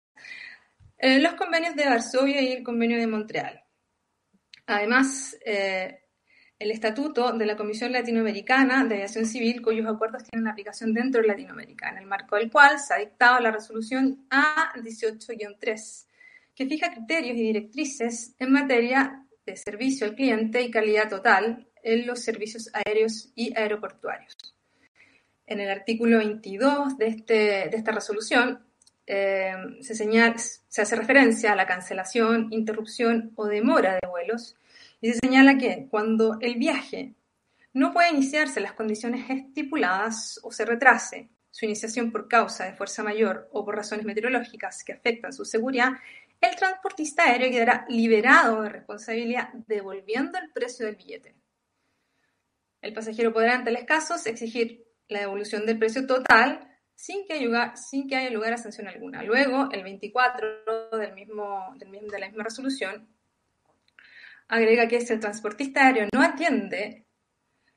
Eh, 0.98 1.18
los 1.18 1.34
convenios 1.34 1.76
de 1.76 1.84
Varsovia 1.84 2.40
y 2.40 2.52
el 2.52 2.62
convenio 2.62 2.98
de 2.98 3.06
Montreal. 3.06 3.62
Además, 4.66 5.36
eh, 5.44 6.00
el 6.58 6.70
estatuto 6.70 7.32
de 7.32 7.44
la 7.44 7.56
Comisión 7.56 7.92
Latinoamericana 7.92 8.84
de 8.84 8.94
Aviación 8.94 9.26
Civil, 9.26 9.60
cuyos 9.60 9.86
acuerdos 9.86 10.24
tienen 10.24 10.48
aplicación 10.48 10.94
dentro 10.94 11.20
de 11.20 11.28
Latinoamérica, 11.28 11.90
en 11.90 11.98
el 11.98 12.06
marco 12.06 12.36
del 12.36 12.50
cual 12.50 12.78
se 12.78 12.94
ha 12.94 12.98
dictado 12.98 13.38
la 13.40 13.50
resolución 13.50 14.26
A18-3, 14.30 16.06
que 16.54 16.66
fija 16.66 16.90
criterios 16.90 17.36
y 17.36 17.42
directrices 17.42 18.34
en 18.38 18.52
materia 18.52 19.23
de 19.46 19.56
servicio 19.56 20.06
al 20.06 20.14
cliente 20.14 20.62
y 20.62 20.70
calidad 20.70 21.08
total 21.08 21.66
en 21.82 22.06
los 22.06 22.20
servicios 22.20 22.70
aéreos 22.72 23.30
y 23.34 23.56
aeroportuarios. 23.56 24.36
En 25.46 25.60
el 25.60 25.70
artículo 25.70 26.18
22 26.18 26.96
de, 26.96 27.06
este, 27.06 27.34
de 27.34 27.76
esta 27.76 27.92
resolución 27.92 28.64
eh, 29.06 29.54
se, 29.80 29.94
señala, 29.94 30.36
se 30.38 30.82
hace 30.82 30.96
referencia 30.96 31.52
a 31.52 31.56
la 31.56 31.66
cancelación, 31.66 32.48
interrupción 32.50 33.32
o 33.36 33.46
demora 33.46 33.94
de 33.94 34.08
vuelos 34.08 34.56
y 35.00 35.12
se 35.12 35.18
señala 35.18 35.58
que 35.58 35.86
cuando 35.90 36.38
el 36.40 36.56
viaje 36.56 37.14
no 37.74 37.92
puede 37.92 38.12
iniciarse 38.12 38.60
en 38.60 38.64
las 38.64 38.72
condiciones 38.72 39.28
estipuladas 39.28 40.40
o 40.42 40.50
se 40.50 40.64
retrase 40.64 41.28
su 41.50 41.66
iniciación 41.66 42.10
por 42.10 42.26
causa 42.28 42.64
de 42.64 42.72
fuerza 42.72 43.02
mayor 43.02 43.48
o 43.52 43.64
por 43.64 43.76
razones 43.76 44.06
meteorológicas 44.06 44.82
que 44.82 44.92
afectan 44.92 45.32
su 45.32 45.44
seguridad, 45.44 45.92
el 46.44 46.56
transportista 46.56 47.24
aéreo 47.24 47.50
quedará 47.50 47.86
liberado 47.88 48.62
de 48.62 48.68
responsabilidad 48.68 49.50
devolviendo 49.66 50.38
el 50.38 50.50
precio 50.50 50.86
del 50.86 50.96
billete. 50.96 51.34
El 52.80 52.92
pasajero 52.92 53.32
podrá, 53.32 53.54
en 53.54 53.64
tales 53.64 53.84
casos, 53.84 54.26
exigir 54.26 54.84
la 55.08 55.20
devolución 55.20 55.64
del 55.66 55.78
precio 55.78 56.06
total 56.06 56.70
sin 56.94 57.26
que, 57.26 57.34
haya, 57.34 58.30
lugar 58.30 58.52
a 58.52 58.58
sanción 58.58 58.88
alguna. 58.88 59.22
Luego, 59.22 59.68
el 59.72 59.82
24 59.82 60.90
del 60.92 61.14
mismo, 61.14 61.74
del, 61.76 62.08
de 62.08 62.18
la 62.18 62.26
misma 62.28 62.44
resolución 62.44 63.08
agrega 64.48 64.86
que 64.86 65.00
si 65.00 65.12
el 65.12 65.20
transportista 65.20 65.86
aéreo 65.86 66.08
no 66.12 66.22
atiende 66.22 67.06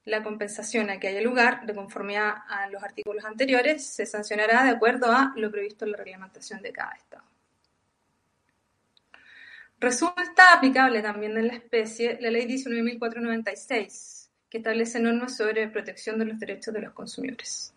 la 0.04 0.24
compensación 0.24 0.90
a 0.90 1.00
que 1.00 1.08
haya 1.08 1.22
lugar, 1.22 1.66
de 1.66 1.76
conformidad 1.76 2.36
a 2.48 2.70
los 2.70 2.84
artículos 2.84 3.26
anteriores, 3.26 3.86
se 3.86 4.06
sancionará 4.06 4.64
de 4.64 4.72
acuerdo 4.72 5.12
a 5.12 5.34
lo 5.36 5.52
previsto 5.52 5.86
en 5.86 5.92
la 5.92 5.98
reglamentación 5.98 6.62
de 6.62 6.72
cada 6.72 6.92
Estado. 6.92 7.37
Resulta 9.79 10.53
aplicable 10.55 11.01
también 11.03 11.38
en 11.38 11.48
la 11.48 11.53
especie 11.53 12.17
la 12.19 12.31
Ley 12.31 12.48
19.496, 12.48 14.29
que 14.50 14.57
establece 14.57 15.00
normas 15.00 15.38
sobre 15.38 15.67
protección 15.67 16.17
de 16.17 16.25
los 16.25 16.39
derechos 16.39 16.74
de 16.74 16.81
los 16.81 16.93
consumidores. 16.93 17.74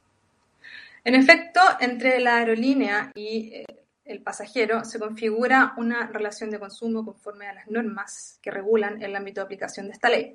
En 1.05 1.15
efecto, 1.15 1.61
entre 1.81 2.21
la 2.21 2.37
aerolínea 2.37 3.13
y 3.15 3.53
eh, 3.53 3.67
el 4.05 4.23
pasajero 4.23 4.85
se 4.85 4.99
configura 4.99 5.75
una 5.77 6.07
relación 6.07 6.51
de 6.51 6.59
consumo 6.59 7.05
conforme 7.05 7.47
a 7.47 7.55
las 7.55 7.69
normas 7.69 8.39
que 8.43 8.51
regulan 8.51 9.03
el 9.03 9.15
ámbito 9.15 9.41
de 9.41 9.45
aplicación 9.45 9.87
de 9.87 9.93
esta 9.93 10.09
ley. 10.09 10.35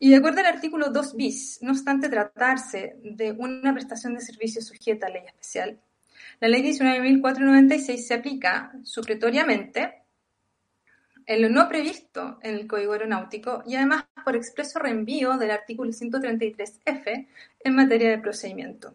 Y 0.00 0.10
de 0.10 0.16
acuerdo 0.16 0.40
al 0.40 0.46
artículo 0.46 0.90
2 0.90 1.16
bis, 1.16 1.58
no 1.62 1.70
obstante 1.72 2.08
tratarse 2.08 2.96
de 3.04 3.30
una 3.30 3.72
prestación 3.72 4.14
de 4.14 4.20
servicio 4.20 4.60
sujeta 4.60 5.06
a 5.06 5.10
ley 5.10 5.22
especial, 5.26 5.80
la 6.40 6.48
ley 6.48 6.62
19.496 6.62 7.96
se 7.98 8.14
aplica 8.14 8.72
supletoriamente 8.82 10.01
en 11.26 11.42
lo 11.42 11.48
no 11.48 11.68
previsto 11.68 12.38
en 12.42 12.54
el 12.56 12.66
Código 12.66 12.92
Aeronáutico 12.92 13.62
y 13.66 13.76
además 13.76 14.04
por 14.24 14.36
expreso 14.36 14.78
reenvío 14.78 15.36
del 15.36 15.50
artículo 15.50 15.90
133F 15.90 17.26
en 17.60 17.74
materia 17.74 18.10
de 18.10 18.18
procedimiento. 18.18 18.94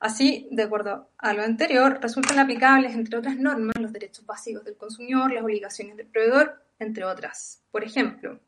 Así, 0.00 0.48
de 0.50 0.62
acuerdo 0.62 1.10
a 1.18 1.34
lo 1.34 1.42
anterior, 1.42 1.98
resultan 2.00 2.38
aplicables, 2.38 2.94
entre 2.94 3.18
otras 3.18 3.36
normas, 3.36 3.76
los 3.78 3.92
derechos 3.92 4.24
básicos 4.24 4.64
del 4.64 4.76
consumidor, 4.76 5.30
las 5.30 5.44
obligaciones 5.44 5.96
del 5.96 6.06
proveedor, 6.06 6.64
entre 6.78 7.04
otras. 7.04 7.62
Por 7.70 7.84
ejemplo, 7.84 8.40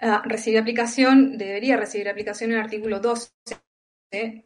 ah, 0.00 0.22
recibe 0.24 0.60
aplicación, 0.60 1.36
debería 1.36 1.76
recibir 1.76 2.08
aplicación 2.08 2.52
el 2.52 2.60
artículo 2.60 3.00
12, 3.00 3.32
eh, 4.12 4.44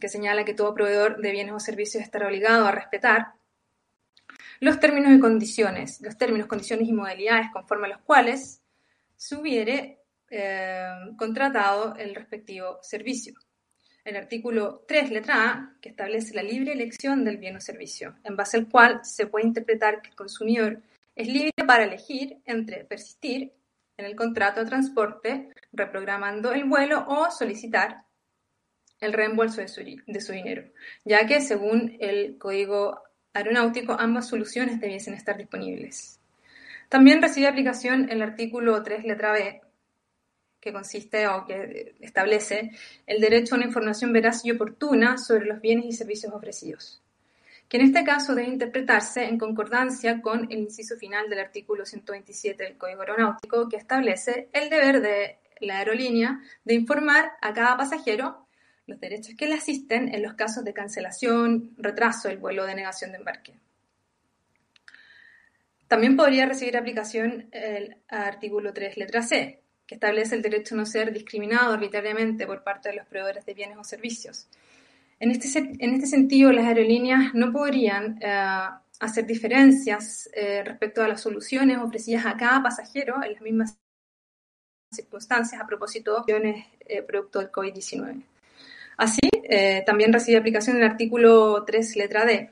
que 0.00 0.08
señala 0.08 0.46
que 0.46 0.54
todo 0.54 0.72
proveedor 0.72 1.20
de 1.20 1.30
bienes 1.30 1.52
o 1.52 1.60
servicios 1.60 2.02
estará 2.02 2.26
obligado 2.26 2.66
a 2.66 2.72
respetar 2.72 3.34
los 4.64 4.80
términos 4.80 5.12
y 5.12 5.20
condiciones, 5.20 6.00
los 6.00 6.16
términos, 6.16 6.46
condiciones 6.46 6.88
y 6.88 6.92
modalidades 6.94 7.48
conforme 7.52 7.84
a 7.86 7.90
los 7.90 8.00
cuales 8.00 8.62
se 9.14 9.36
hubiere 9.36 9.98
eh, 10.30 10.88
contratado 11.18 11.94
el 11.96 12.14
respectivo 12.14 12.78
servicio. 12.80 13.34
El 14.06 14.16
artículo 14.16 14.82
3, 14.88 15.10
letra 15.10 15.50
A, 15.50 15.76
que 15.82 15.90
establece 15.90 16.34
la 16.34 16.42
libre 16.42 16.72
elección 16.72 17.24
del 17.24 17.36
bien 17.36 17.56
o 17.56 17.60
servicio, 17.60 18.16
en 18.24 18.36
base 18.36 18.56
al 18.56 18.70
cual 18.70 19.00
se 19.04 19.26
puede 19.26 19.46
interpretar 19.46 20.00
que 20.00 20.08
el 20.08 20.16
consumidor 20.16 20.80
es 21.14 21.28
libre 21.28 21.52
para 21.66 21.84
elegir 21.84 22.38
entre 22.46 22.86
persistir 22.86 23.52
en 23.98 24.06
el 24.06 24.16
contrato 24.16 24.60
de 24.60 24.66
transporte, 24.66 25.50
reprogramando 25.72 26.54
el 26.54 26.64
vuelo 26.64 27.04
o 27.06 27.30
solicitar 27.30 28.04
el 28.98 29.12
reembolso 29.12 29.60
de 29.60 29.68
su, 29.68 29.82
de 29.82 30.20
su 30.22 30.32
dinero, 30.32 30.64
ya 31.04 31.26
que 31.26 31.42
según 31.42 31.98
el 32.00 32.38
código 32.38 33.03
aeronáutico 33.34 33.96
ambas 33.98 34.28
soluciones 34.28 34.80
debiesen 34.80 35.14
estar 35.14 35.36
disponibles. 35.36 36.18
También 36.88 37.20
recibe 37.20 37.48
aplicación 37.48 38.08
el 38.10 38.22
artículo 38.22 38.82
3, 38.82 39.04
letra 39.04 39.32
B, 39.32 39.60
que 40.60 40.72
consiste 40.72 41.28
o 41.28 41.44
que 41.44 41.94
establece 42.00 42.70
el 43.06 43.20
derecho 43.20 43.54
a 43.54 43.58
una 43.58 43.66
información 43.66 44.12
veraz 44.12 44.44
y 44.44 44.50
oportuna 44.50 45.18
sobre 45.18 45.46
los 45.46 45.60
bienes 45.60 45.84
y 45.86 45.92
servicios 45.92 46.32
ofrecidos, 46.32 47.02
que 47.68 47.76
en 47.76 47.84
este 47.84 48.04
caso 48.04 48.34
debe 48.34 48.48
interpretarse 48.48 49.24
en 49.24 49.38
concordancia 49.38 50.22
con 50.22 50.50
el 50.50 50.60
inciso 50.60 50.96
final 50.96 51.28
del 51.28 51.40
artículo 51.40 51.84
127 51.84 52.62
del 52.62 52.78
Código 52.78 53.00
Aeronáutico, 53.00 53.68
que 53.68 53.76
establece 53.76 54.48
el 54.52 54.70
deber 54.70 55.02
de 55.02 55.38
la 55.60 55.78
aerolínea 55.78 56.40
de 56.64 56.74
informar 56.74 57.32
a 57.42 57.52
cada 57.52 57.76
pasajero 57.76 58.43
los 58.86 59.00
derechos 59.00 59.34
que 59.36 59.46
le 59.46 59.54
asisten 59.54 60.14
en 60.14 60.22
los 60.22 60.34
casos 60.34 60.64
de 60.64 60.74
cancelación, 60.74 61.74
retraso 61.76 62.28
del 62.28 62.38
vuelo 62.38 62.64
denegación 62.64 63.12
de 63.12 63.18
embarque. 63.18 63.54
También 65.88 66.16
podría 66.16 66.46
recibir 66.46 66.76
aplicación 66.76 67.48
el 67.52 67.96
artículo 68.08 68.72
3, 68.72 68.96
letra 68.96 69.22
C, 69.22 69.62
que 69.86 69.94
establece 69.94 70.34
el 70.34 70.42
derecho 70.42 70.74
a 70.74 70.78
no 70.78 70.86
ser 70.86 71.12
discriminado 71.12 71.74
arbitrariamente 71.74 72.46
por 72.46 72.62
parte 72.62 72.88
de 72.88 72.96
los 72.96 73.06
proveedores 73.06 73.44
de 73.44 73.54
bienes 73.54 73.76
o 73.78 73.84
servicios. 73.84 74.48
En 75.20 75.30
este, 75.30 75.58
en 75.58 75.94
este 75.94 76.06
sentido, 76.06 76.52
las 76.52 76.66
aerolíneas 76.66 77.34
no 77.34 77.52
podrían 77.52 78.18
eh, 78.20 78.68
hacer 79.00 79.26
diferencias 79.26 80.28
eh, 80.34 80.62
respecto 80.64 81.02
a 81.02 81.08
las 81.08 81.20
soluciones 81.20 81.78
ofrecidas 81.78 82.26
a 82.26 82.36
cada 82.36 82.62
pasajero 82.62 83.22
en 83.22 83.32
las 83.34 83.42
mismas 83.42 83.78
circunstancias 84.90 85.60
a 85.60 85.66
propósito 85.66 86.24
de 86.26 86.64
eh, 86.80 87.02
producto 87.02 87.40
del 87.40 87.50
COVID-19. 87.50 88.22
Así, 88.96 89.28
también 89.86 90.12
recibe 90.12 90.38
aplicación 90.38 90.76
el 90.76 90.84
artículo 90.84 91.64
3, 91.64 91.96
letra 91.96 92.24
D, 92.24 92.50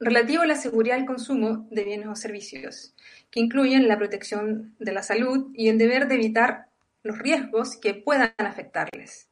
relativo 0.00 0.42
a 0.42 0.46
la 0.46 0.56
seguridad 0.56 0.96
del 0.96 1.06
consumo 1.06 1.66
de 1.70 1.84
bienes 1.84 2.08
o 2.08 2.14
servicios, 2.14 2.94
que 3.30 3.40
incluyen 3.40 3.88
la 3.88 3.98
protección 3.98 4.74
de 4.78 4.92
la 4.92 5.02
salud 5.02 5.50
y 5.54 5.68
el 5.68 5.78
deber 5.78 6.08
de 6.08 6.16
evitar 6.16 6.66
los 7.02 7.18
riesgos 7.18 7.76
que 7.76 7.94
puedan 7.94 8.32
afectarles. 8.38 9.28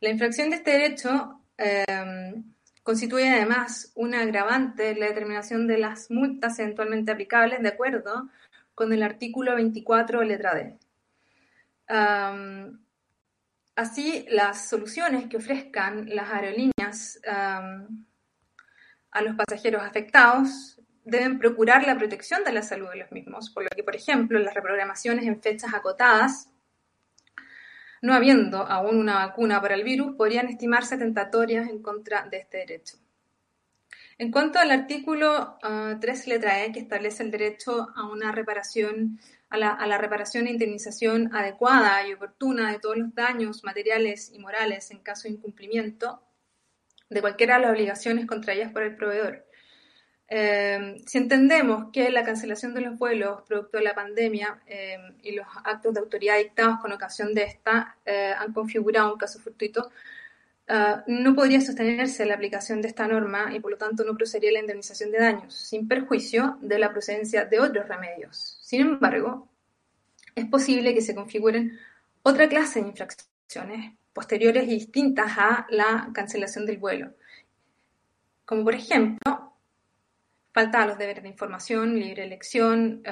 La 0.00 0.10
infracción 0.10 0.50
de 0.50 0.56
este 0.56 0.72
derecho 0.72 1.40
em, 1.58 2.44
constituye 2.82 3.28
además 3.28 3.92
un 3.94 4.14
agravante 4.14 4.90
en 4.90 5.00
la 5.00 5.06
determinación 5.06 5.66
de 5.66 5.78
las 5.78 6.10
multas 6.10 6.58
eventualmente 6.58 7.12
aplicables 7.12 7.62
de 7.62 7.68
acuerdo 7.68 8.28
con 8.74 8.92
el 8.92 9.02
artículo 9.02 9.54
24, 9.54 10.22
letra 10.22 10.54
D. 10.54 10.76
así, 13.76 14.26
las 14.28 14.68
soluciones 14.68 15.28
que 15.28 15.36
ofrezcan 15.36 16.08
las 16.08 16.30
aerolíneas 16.30 17.20
a 17.24 19.22
los 19.22 19.34
pasajeros 19.36 19.82
afectados 19.82 20.80
deben 21.04 21.38
procurar 21.38 21.86
la 21.86 21.96
protección 21.96 22.42
de 22.42 22.52
la 22.52 22.62
salud 22.62 22.90
de 22.90 22.96
los 22.96 23.12
mismos, 23.12 23.50
por 23.50 23.62
lo 23.62 23.68
que, 23.68 23.84
por 23.84 23.94
ejemplo, 23.94 24.38
las 24.40 24.54
reprogramaciones 24.54 25.24
en 25.24 25.40
fechas 25.40 25.72
acotadas, 25.72 26.50
no 28.02 28.12
habiendo 28.12 28.58
aún 28.58 28.98
una 28.98 29.26
vacuna 29.26 29.60
para 29.62 29.76
el 29.76 29.84
virus, 29.84 30.16
podrían 30.16 30.48
estimarse 30.48 30.98
tentatorias 30.98 31.68
en 31.68 31.80
contra 31.80 32.26
de 32.28 32.38
este 32.38 32.58
derecho. 32.58 32.98
En 34.18 34.32
cuanto 34.32 34.58
al 34.58 34.70
artículo 34.70 35.58
3, 35.60 35.62
ah, 35.62 36.28
letra 36.28 36.64
E, 36.64 36.72
que 36.72 36.80
establece 36.80 37.22
el 37.22 37.30
derecho 37.30 37.88
a 37.94 38.08
una 38.08 38.32
reparación, 38.32 39.20
a 39.48 39.58
la, 39.58 39.98
reparación 39.98 40.46
e 40.46 40.50
indemnización 40.50 41.34
adecuada 41.34 42.06
y 42.06 42.12
oportuna 42.12 42.72
de 42.72 42.78
todos 42.78 42.96
los 42.96 43.14
daños 43.14 43.64
materiales 43.64 44.30
y 44.32 44.38
morales 44.38 44.90
en 44.90 44.98
caso 44.98 45.28
de 45.28 45.34
incumplimiento, 45.34 46.22
de 47.08 47.20
cualquiera 47.20 47.54
de 47.56 47.62
las 47.62 47.70
obligaciones 47.70 48.26
contraídas 48.26 48.72
por 48.72 48.82
el 48.82 48.96
proveedor. 48.96 49.46
Eh, 50.28 50.96
si 51.06 51.18
entendemos 51.18 51.92
que 51.92 52.10
la 52.10 52.24
cancelación 52.24 52.74
de 52.74 52.80
los 52.80 52.98
vuelos 52.98 53.42
producto 53.42 53.78
de 53.78 53.84
la 53.84 53.94
pandemia 53.94 54.60
eh, 54.66 54.98
y 55.22 55.32
los 55.32 55.46
actos 55.64 55.94
de 55.94 56.00
autoridad 56.00 56.38
dictados 56.38 56.80
con 56.80 56.90
ocasión 56.90 57.32
de 57.32 57.44
esta 57.44 57.96
eh, 58.04 58.34
han 58.36 58.52
configurado 58.52 59.12
un 59.12 59.18
caso 59.18 59.38
fortuito, 59.38 59.92
uh, 60.68 61.02
no 61.06 61.34
podría 61.34 61.60
sostenerse 61.60 62.26
la 62.26 62.34
aplicación 62.34 62.82
de 62.82 62.88
esta 62.88 63.06
norma 63.06 63.54
y 63.54 63.60
por 63.60 63.70
lo 63.70 63.76
tanto 63.76 64.04
no 64.04 64.14
procedería 64.14 64.52
la 64.52 64.60
indemnización 64.60 65.10
de 65.10 65.18
daños, 65.18 65.54
sin 65.54 65.88
perjuicio 65.88 66.58
de 66.60 66.78
la 66.78 66.90
procedencia 66.92 67.44
de 67.44 67.60
otros 67.60 67.88
remedios. 67.88 68.58
Sin 68.62 68.82
embargo, 68.82 69.48
es 70.34 70.46
posible 70.46 70.94
que 70.94 71.02
se 71.02 71.14
configuren 71.14 71.78
otra 72.22 72.48
clase 72.48 72.80
de 72.80 72.88
infracciones 72.88 73.94
posteriores 74.12 74.64
y 74.64 74.72
distintas 74.72 75.32
a 75.36 75.66
la 75.70 76.10
cancelación 76.12 76.66
del 76.66 76.78
vuelo, 76.78 77.12
como 78.44 78.64
por 78.64 78.74
ejemplo 78.74 79.52
falta 80.52 80.82
a 80.82 80.86
los 80.86 80.96
deberes 80.96 81.22
de 81.22 81.28
información, 81.28 81.98
libre 81.98 82.24
elección, 82.24 83.02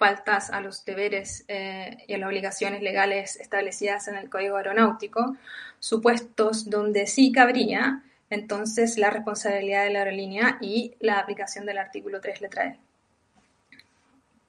faltas 0.00 0.48
a 0.48 0.62
los 0.62 0.82
deberes 0.86 1.44
eh, 1.46 1.98
y 2.08 2.14
a 2.14 2.18
las 2.18 2.28
obligaciones 2.28 2.80
legales 2.80 3.36
establecidas 3.36 4.08
en 4.08 4.16
el 4.16 4.30
Código 4.30 4.56
Aeronáutico, 4.56 5.36
supuestos 5.78 6.70
donde 6.70 7.06
sí 7.06 7.30
cabría 7.30 8.02
entonces 8.30 8.96
la 8.96 9.10
responsabilidad 9.10 9.84
de 9.84 9.90
la 9.90 9.98
aerolínea 9.98 10.56
y 10.62 10.94
la 11.00 11.18
aplicación 11.18 11.66
del 11.66 11.76
artículo 11.76 12.18
3 12.22 12.40
letra 12.40 12.66
E. 12.68 12.78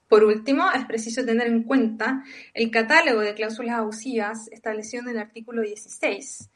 Por 0.07 0.23
último, 0.23 0.71
es 0.73 0.85
preciso 0.85 1.25
tener 1.25 1.47
en 1.47 1.63
cuenta 1.63 2.23
el 2.53 2.71
catálogo 2.71 3.19
de 3.19 3.33
cláusulas 3.33 3.75
abusivas 3.75 4.47
establecido 4.53 5.03
en 5.03 5.09
el 5.09 5.19
artículo 5.19 5.63
16 5.63 6.49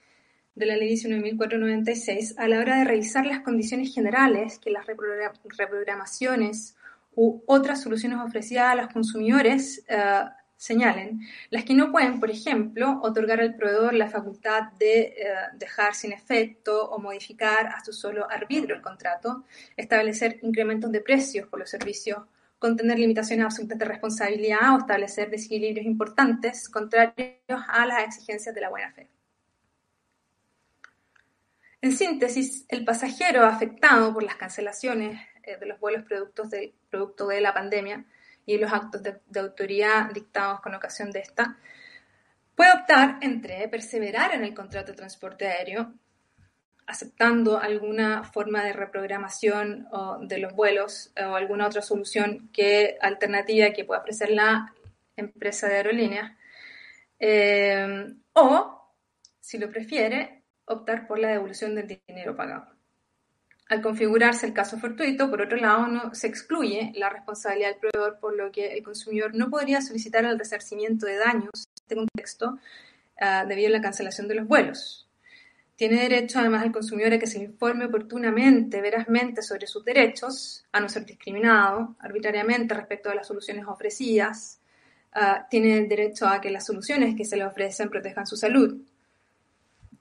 de 0.55 0.65
la 0.65 0.77
Ley 0.77 0.93
19.496 0.93 2.35
a 2.37 2.47
la 2.47 2.59
hora 2.59 2.77
de 2.77 2.85
revisar 2.85 3.25
las 3.25 3.41
condiciones 3.41 3.93
generales 3.93 4.57
que 4.57 4.71
las 4.71 4.85
reprogramaciones 4.85 6.77
u 7.15 7.43
otras 7.47 7.81
soluciones 7.81 8.19
ofrecidas 8.19 8.71
a 8.71 8.75
los 8.75 8.87
consumidores 8.87 9.83
eh, 9.87 10.23
señalen, 10.57 11.21
las 11.49 11.63
que 11.63 11.73
no 11.73 11.91
pueden, 11.91 12.19
por 12.19 12.29
ejemplo, 12.29 12.99
otorgar 13.01 13.41
al 13.41 13.55
proveedor 13.55 13.93
la 13.93 14.09
facultad 14.09 14.71
de 14.79 14.99
eh, 15.01 15.13
dejar 15.53 15.95
sin 15.95 16.13
efecto 16.13 16.89
o 16.89 16.99
modificar 16.99 17.67
a 17.67 17.83
su 17.83 17.93
solo 17.93 18.29
arbitrio 18.29 18.75
el 18.75 18.81
contrato, 18.81 19.43
establecer 19.75 20.39
incrementos 20.43 20.91
de 20.91 21.01
precios 21.01 21.47
por 21.47 21.59
los 21.59 21.69
servicios, 21.69 22.19
contener 22.57 22.97
limitaciones 22.97 23.45
absolutas 23.45 23.77
de 23.77 23.85
responsabilidad 23.85 24.75
o 24.75 24.79
establecer 24.79 25.29
desequilibrios 25.29 25.85
importantes 25.85 26.69
contrarios 26.69 27.15
a 27.67 27.85
las 27.85 28.07
exigencias 28.07 28.55
de 28.55 28.61
la 28.61 28.69
buena 28.69 28.91
fe. 28.91 29.09
En 31.81 31.91
síntesis, 31.91 32.65
el 32.69 32.83
pasajero 32.83 33.45
afectado 33.45 34.11
por 34.11 34.23
las 34.23 34.37
cancelaciones 34.37 35.21
de 35.45 35.65
los 35.65 35.79
vuelos 35.79 36.03
productos 36.03 36.49
del 36.49 36.73
producto 36.89 37.27
de 37.27 37.41
la 37.41 37.53
pandemia 37.53 38.05
y 38.45 38.57
los 38.57 38.71
actos 38.71 39.01
de, 39.03 39.39
autoridad 39.39 40.11
dictados 40.11 40.61
con 40.61 40.75
ocasión 40.75 41.11
de 41.11 41.19
esta, 41.19 41.57
puede 42.55 42.71
optar 42.73 43.17
entre 43.21 43.67
perseverar 43.67 44.33
en 44.33 44.43
el 44.43 44.53
contrato 44.53 44.91
de 44.91 44.97
transporte 44.97 45.47
aéreo, 45.47 45.93
aceptando 46.87 47.59
alguna 47.59 48.23
forma 48.23 48.63
de 48.63 48.73
reprogramación 48.73 49.87
de 50.21 50.37
los 50.37 50.53
vuelos 50.53 51.11
o 51.17 51.35
alguna 51.35 51.67
otra 51.67 51.81
solución 51.81 52.49
que 52.53 52.97
alternativa 53.01 53.71
que 53.71 53.85
pueda 53.85 54.01
ofrecer 54.01 54.29
la 54.29 54.73
empresa 55.15 55.67
de 55.67 55.75
aerolíneas, 55.75 56.31
eh, 57.19 58.13
o, 58.33 58.93
si 59.39 59.57
lo 59.57 59.69
prefiere, 59.69 60.43
optar 60.65 61.07
por 61.07 61.19
la 61.19 61.29
devolución 61.29 61.75
del 61.75 61.99
dinero 62.07 62.35
pagado. 62.35 62.74
Al 63.67 63.81
configurarse 63.81 64.45
el 64.45 64.53
caso 64.53 64.77
fortuito, 64.77 65.29
por 65.29 65.41
otro 65.41 65.57
lado, 65.57 65.87
no 65.87 66.13
se 66.13 66.27
excluye 66.27 66.91
la 66.95 67.09
responsabilidad 67.09 67.69
del 67.69 67.79
proveedor, 67.79 68.19
por 68.19 68.35
lo 68.35 68.51
que 68.51 68.73
el 68.73 68.83
consumidor 68.83 69.33
no 69.33 69.49
podría 69.49 69.81
solicitar 69.81 70.23
el 70.23 70.37
resarcimiento 70.37 71.07
de 71.07 71.17
daños 71.17 71.49
en 71.55 71.73
este 71.81 71.95
contexto 71.95 72.51
uh, 72.51 73.47
debido 73.47 73.69
a 73.69 73.71
la 73.71 73.81
cancelación 73.81 74.27
de 74.27 74.35
los 74.35 74.47
vuelos. 74.47 75.09
Tiene 75.75 76.03
derecho, 76.03 76.39
además, 76.39 76.63
el 76.63 76.71
consumidor 76.71 77.13
a 77.13 77.19
que 77.19 77.25
se 77.25 77.39
informe 77.39 77.85
oportunamente, 77.85 78.81
verazmente 78.81 79.41
sobre 79.41 79.65
sus 79.65 79.83
derechos, 79.83 80.63
a 80.71 80.79
no 80.79 80.87
ser 80.87 81.03
discriminado 81.03 81.95
arbitrariamente 81.99 82.75
respecto 82.75 83.09
a 83.09 83.15
las 83.15 83.27
soluciones 83.27 83.65
ofrecidas. 83.67 84.59
Uh, 85.15 85.43
tiene 85.49 85.79
el 85.79 85.89
derecho 85.89 86.27
a 86.27 86.39
que 86.39 86.51
las 86.51 86.67
soluciones 86.67 87.15
que 87.15 87.25
se 87.25 87.35
le 87.35 87.45
ofrecen 87.45 87.89
protejan 87.89 88.27
su 88.27 88.37
salud. 88.37 88.79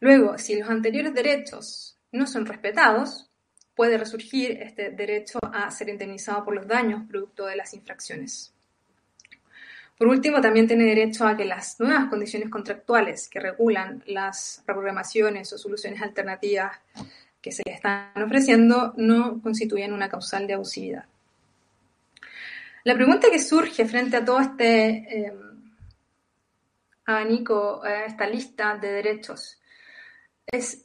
Luego, 0.01 0.37
si 0.37 0.59
los 0.59 0.69
anteriores 0.69 1.15
derechos 1.15 1.97
no 2.13 2.27
son 2.27 2.45
respetados, 2.45 3.31
puede 3.75 3.99
resurgir 3.99 4.53
este 4.63 4.91
derecho 4.91 5.39
a 5.43 5.71
ser 5.71 5.89
indemnizado 5.89 6.45
por 6.45 6.55
los 6.55 6.67
daños 6.67 7.09
producto 7.09 7.47
de 7.47 7.57
las 7.57 7.75
infracciones. 7.75 8.53
Por 9.97 10.09
último, 10.09 10.41
también 10.41 10.67
tiene 10.67 10.85
derecho 10.85 11.27
a 11.27 11.37
que 11.37 11.45
las 11.45 11.79
nuevas 11.79 12.07
condiciones 12.07 12.51
contractuales 12.51 13.29
que 13.29 13.39
regulan 13.39 14.03
las 14.07 14.63
reprogramaciones 14.67 15.53
o 15.53 15.59
soluciones 15.59 16.03
alternativas 16.03 16.79
que 17.41 17.53
se 17.53 17.63
le 17.65 17.75
están 17.75 18.11
ofreciendo 18.21 18.95
no 18.97 19.41
constituyan 19.41 19.93
una 19.93 20.09
causal 20.09 20.47
de 20.47 20.55
abusividad. 20.55 21.05
La 22.83 22.95
pregunta 22.95 23.29
que 23.31 23.39
surge 23.39 23.87
frente 23.87 24.17
a 24.17 24.25
todo 24.25 24.41
este 24.41 24.89
eh, 24.89 25.33
abanico, 27.07 27.83
a 27.85 28.05
esta 28.05 28.27
lista 28.27 28.77
de 28.77 28.93
derechos, 28.93 29.61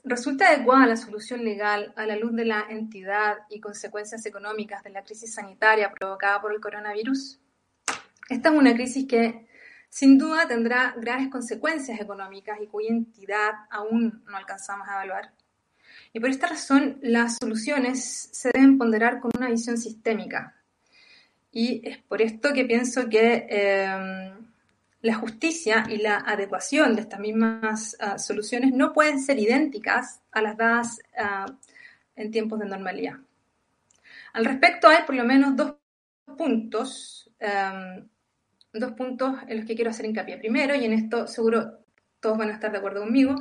¿Resulta 0.04 0.50
adecuada 0.50 0.88
la 0.88 0.98
solución 0.98 1.44
legal 1.44 1.94
a 1.96 2.08
la 2.08 2.16
luz 2.16 2.34
de 2.34 2.46
la 2.46 2.66
entidad 2.70 3.38
y 3.50 3.60
consecuencias 3.60 4.26
económicas 4.26 4.84
de 4.84 4.90
la 4.90 5.04
crisis 5.04 5.36
sanitaria 5.36 5.92
provocada 5.92 6.42
por 6.42 6.52
el 6.52 6.60
coronavirus? 6.60 7.40
Esta 8.30 8.50
es 8.50 8.56
una 8.56 8.74
crisis 8.74 9.06
que 9.08 9.48
sin 9.88 10.18
duda 10.18 10.48
tendrá 10.48 10.96
graves 10.98 11.28
consecuencias 11.30 12.02
económicas 12.02 12.58
y 12.60 12.66
cuya 12.66 12.90
entidad 12.90 13.52
aún 13.70 14.24
no 14.28 14.38
alcanzamos 14.38 14.88
a 14.88 14.94
evaluar. 14.94 15.34
Y 16.14 16.20
por 16.20 16.32
esta 16.32 16.48
razón, 16.48 16.98
las 17.04 17.38
soluciones 17.40 18.30
se 18.32 18.50
deben 18.52 18.80
ponderar 18.80 19.20
con 19.20 19.30
una 19.38 19.50
visión 19.50 19.78
sistémica. 19.78 20.56
Y 21.52 21.88
es 21.88 22.00
por 22.00 22.24
esto 22.24 22.54
que 22.54 22.66
pienso 22.66 23.08
que 23.08 23.46
eh, 23.48 24.34
la 25.02 25.16
justicia 25.16 25.86
y 25.90 25.98
la 25.98 26.18
adecuación 26.18 26.96
de 26.96 27.02
estas 27.02 27.20
mismas 27.20 27.96
ah, 28.00 28.18
soluciones 28.18 28.74
no 28.74 28.94
pueden 28.94 29.20
ser 29.20 29.40
idénticas 29.40 30.22
a 30.32 30.42
las 30.42 30.58
dadas 30.58 31.00
ah, 31.18 31.46
en 32.16 32.32
tiempos 32.32 32.60
de 32.60 32.66
normalidad. 32.66 33.18
Al 34.34 34.46
respecto 34.46 34.88
hay 34.88 35.04
por 35.06 35.16
lo 35.16 35.24
menos 35.24 35.56
dos 35.56 35.76
puntos, 36.38 37.32
dos 38.74 38.92
puntos 38.92 39.36
en 39.48 39.58
los 39.58 39.66
que 39.66 39.76
quiero 39.76 39.90
hacer 39.90 40.06
hincapié. 40.06 40.38
Primero, 40.38 40.76
y 40.76 40.86
en 40.86 40.94
esto 40.94 41.26
seguro 41.26 41.80
todos 42.20 42.38
van 42.38 42.50
a 42.50 42.54
estar 42.54 42.72
de 42.72 42.78
acuerdo 42.78 43.02
conmigo, 43.02 43.36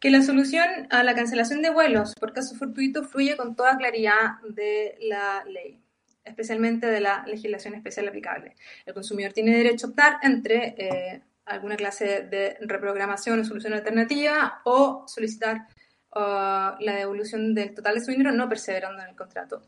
que 0.00 0.10
la 0.10 0.22
solución 0.22 0.86
a 0.90 1.02
la 1.02 1.14
cancelación 1.14 1.62
de 1.62 1.70
vuelos 1.70 2.14
por 2.14 2.32
caso 2.32 2.54
fortuito 2.54 3.02
fluye 3.02 3.36
con 3.36 3.56
toda 3.56 3.76
claridad 3.76 4.40
de 4.48 4.96
la 5.00 5.44
ley 5.44 5.80
especialmente 6.28 6.86
de 6.86 7.00
la 7.00 7.24
legislación 7.26 7.74
especial 7.74 8.08
aplicable. 8.08 8.54
El 8.86 8.94
consumidor 8.94 9.32
tiene 9.32 9.56
derecho 9.56 9.86
a 9.86 9.90
optar 9.90 10.18
entre 10.22 10.74
eh, 10.78 11.22
alguna 11.46 11.76
clase 11.76 12.22
de 12.22 12.56
reprogramación 12.60 13.40
o 13.40 13.44
solución 13.44 13.72
alternativa 13.72 14.60
o 14.64 15.04
solicitar 15.06 15.66
uh, 16.14 16.76
la 16.80 16.94
devolución 16.96 17.54
del 17.54 17.74
total 17.74 17.94
de 17.94 18.00
su 18.04 18.10
dinero 18.10 18.32
no 18.32 18.48
perseverando 18.48 19.02
en 19.02 19.10
el 19.10 19.16
contrato. 19.16 19.62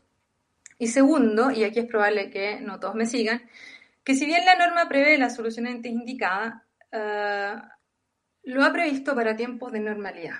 Y 0.78 0.88
segundo, 0.88 1.50
y 1.50 1.64
aquí 1.64 1.80
es 1.80 1.86
probable 1.86 2.30
que 2.30 2.60
no 2.60 2.78
todos 2.80 2.94
me 2.94 3.06
sigan, 3.06 3.42
que 4.04 4.14
si 4.14 4.26
bien 4.26 4.44
la 4.44 4.56
norma 4.56 4.88
prevé 4.88 5.18
la 5.18 5.30
solución 5.30 5.66
antes 5.66 5.92
indicada, 5.92 6.64
uh, 6.92 7.60
lo 8.44 8.64
ha 8.64 8.72
previsto 8.72 9.14
para 9.14 9.36
tiempos 9.36 9.72
de 9.72 9.80
normalidad. 9.80 10.36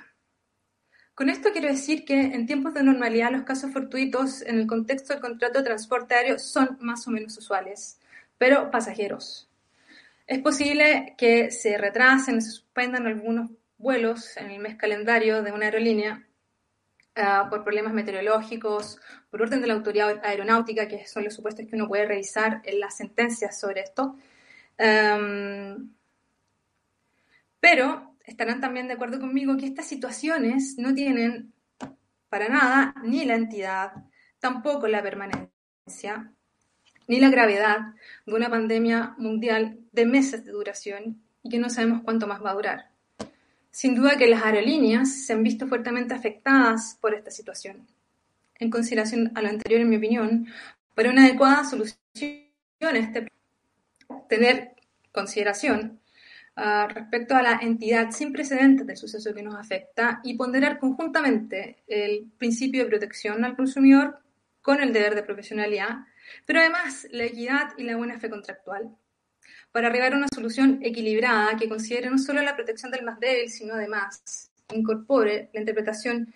Con 1.21 1.29
esto 1.29 1.51
quiero 1.53 1.69
decir 1.69 2.07
que 2.07 2.19
en 2.19 2.47
tiempos 2.47 2.73
de 2.73 2.83
normalidad 2.83 3.31
los 3.31 3.43
casos 3.43 3.71
fortuitos 3.75 4.41
en 4.41 4.59
el 4.59 4.67
contexto 4.67 5.13
del 5.13 5.21
contrato 5.21 5.59
de 5.59 5.67
transporte 5.67 6.15
aéreo 6.15 6.39
son 6.39 6.79
más 6.81 7.07
o 7.07 7.11
menos 7.11 7.37
usuales, 7.37 8.01
pero 8.39 8.71
pasajeros. 8.71 9.47
Es 10.27 10.39
posible 10.39 11.15
que 11.19 11.51
se 11.51 11.77
retrasen 11.77 12.41
se 12.41 12.51
suspendan 12.51 13.07
algunos 13.07 13.51
vuelos 13.77 14.35
en 14.39 14.51
el 14.51 14.61
mes 14.61 14.77
calendario 14.77 15.43
de 15.43 15.53
una 15.53 15.67
aerolínea 15.67 16.27
uh, 17.19 17.51
por 17.51 17.65
problemas 17.65 17.93
meteorológicos, 17.93 18.99
por 19.31 19.43
orden 19.43 19.61
de 19.61 19.67
la 19.67 19.75
autoridad 19.75 20.25
aeronáutica, 20.25 20.89
que 20.89 21.07
son 21.07 21.25
los 21.25 21.35
supuestos 21.35 21.67
que 21.67 21.77
uno 21.77 21.87
puede 21.87 22.07
revisar 22.07 22.63
en 22.65 22.81
las 22.81 22.97
sentencias 22.97 23.61
sobre 23.61 23.83
esto. 23.83 24.17
Um, 24.79 25.93
pero 27.61 28.10
estarán 28.31 28.61
también 28.61 28.87
de 28.87 28.95
acuerdo 28.95 29.19
conmigo 29.19 29.57
que 29.57 29.67
estas 29.67 29.87
situaciones 29.87 30.77
no 30.79 30.95
tienen 30.95 31.53
para 32.29 32.49
nada 32.49 32.95
ni 33.03 33.25
la 33.25 33.35
entidad, 33.35 33.93
tampoco 34.39 34.87
la 34.87 35.03
permanencia, 35.03 36.33
ni 37.09 37.19
la 37.19 37.29
gravedad 37.29 37.79
de 38.25 38.33
una 38.33 38.49
pandemia 38.49 39.15
mundial 39.19 39.81
de 39.91 40.07
meses 40.07 40.45
de 40.45 40.53
duración 40.53 41.21
y 41.43 41.51
que 41.51 41.59
no 41.59 41.69
sabemos 41.71 42.03
cuánto 42.05 42.29
más 42.29 42.41
va 42.43 42.53
a 42.53 42.55
durar. 42.55 42.91
Sin 43.73 43.97
duda 43.97 44.17
que 44.17 44.29
las 44.29 44.43
aerolíneas 44.45 45.27
se 45.27 45.33
han 45.33 45.43
visto 45.43 45.67
fuertemente 45.67 46.15
afectadas 46.15 46.97
por 47.01 47.15
esta 47.15 47.33
situación. 47.33 47.89
En 48.61 48.71
consideración 48.71 49.33
a 49.35 49.43
lo 49.43 49.49
anterior, 49.49 49.81
en 49.81 49.89
mi 49.89 49.97
opinión, 49.97 50.47
para 50.95 51.11
una 51.11 51.25
adecuada 51.25 51.65
solución 51.65 51.99
a 52.81 52.91
este 52.91 53.27
tener 54.29 54.77
consideración 55.13 56.00
ah, 56.57 56.89
respecto 56.93 57.35
a 57.35 57.43
la 57.43 57.59
entidad 57.63 58.11
sin 58.11 58.33
precedentes 58.33 58.87
del 58.87 58.97
suceso 58.97 59.35
que 59.35 59.43
nos 59.43 59.55
afecta 59.55 60.21
y 60.25 60.35
ponderar 60.35 60.79
conjuntamente 60.79 61.83
el 61.87 62.31
principio 62.39 62.85
de 62.85 62.91
protección 62.91 63.45
al 63.45 63.57
consumidor 63.57 64.21
con 64.61 64.81
el 64.83 64.93
deber 64.93 65.15
de 65.15 65.23
profesionalidad, 65.23 65.99
pero 66.47 66.61
además 66.61 67.07
la 67.11 67.25
equidad 67.25 67.71
y 67.79 67.85
la 67.85 67.97
buena 67.97 68.19
fe 68.19 68.29
contractual, 68.29 68.95
para 69.73 69.89
arribar 69.89 70.13
a 70.13 70.17
una 70.17 70.29
solución 70.33 70.81
equilibrada 70.83 71.57
que 71.57 71.69
considere 71.69 72.11
no 72.11 72.19
solo 72.19 72.43
la 72.43 72.57
protección 72.57 72.91
del 72.91 73.05
más 73.05 73.21
débil, 73.21 73.49
sino 73.49 73.75
además 73.75 74.51
incorpore 74.73 75.51
la 75.53 75.61
interpretación 75.61 76.33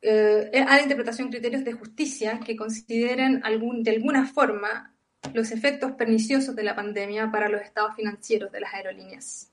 eh, 0.00 0.64
a 0.66 0.76
la 0.76 0.82
interpretación 0.82 1.28
criterios 1.28 1.64
de 1.64 1.72
justicia 1.72 2.38
que 2.38 2.56
consideren 2.56 3.42
de 3.42 3.90
alguna 3.90 4.26
forma 4.26 4.94
los 5.34 5.50
efectos 5.52 5.92
perniciosos 5.92 6.54
de 6.54 6.62
la 6.62 6.76
pandemia 6.76 7.30
para 7.30 7.48
los 7.48 7.60
estados 7.62 7.94
financieros 7.96 8.52
de 8.52 8.60
las 8.60 8.74
aerolíneas. 8.74 9.52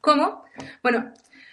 ¿Cómo? 0.00 0.44
Bueno, 0.82 1.12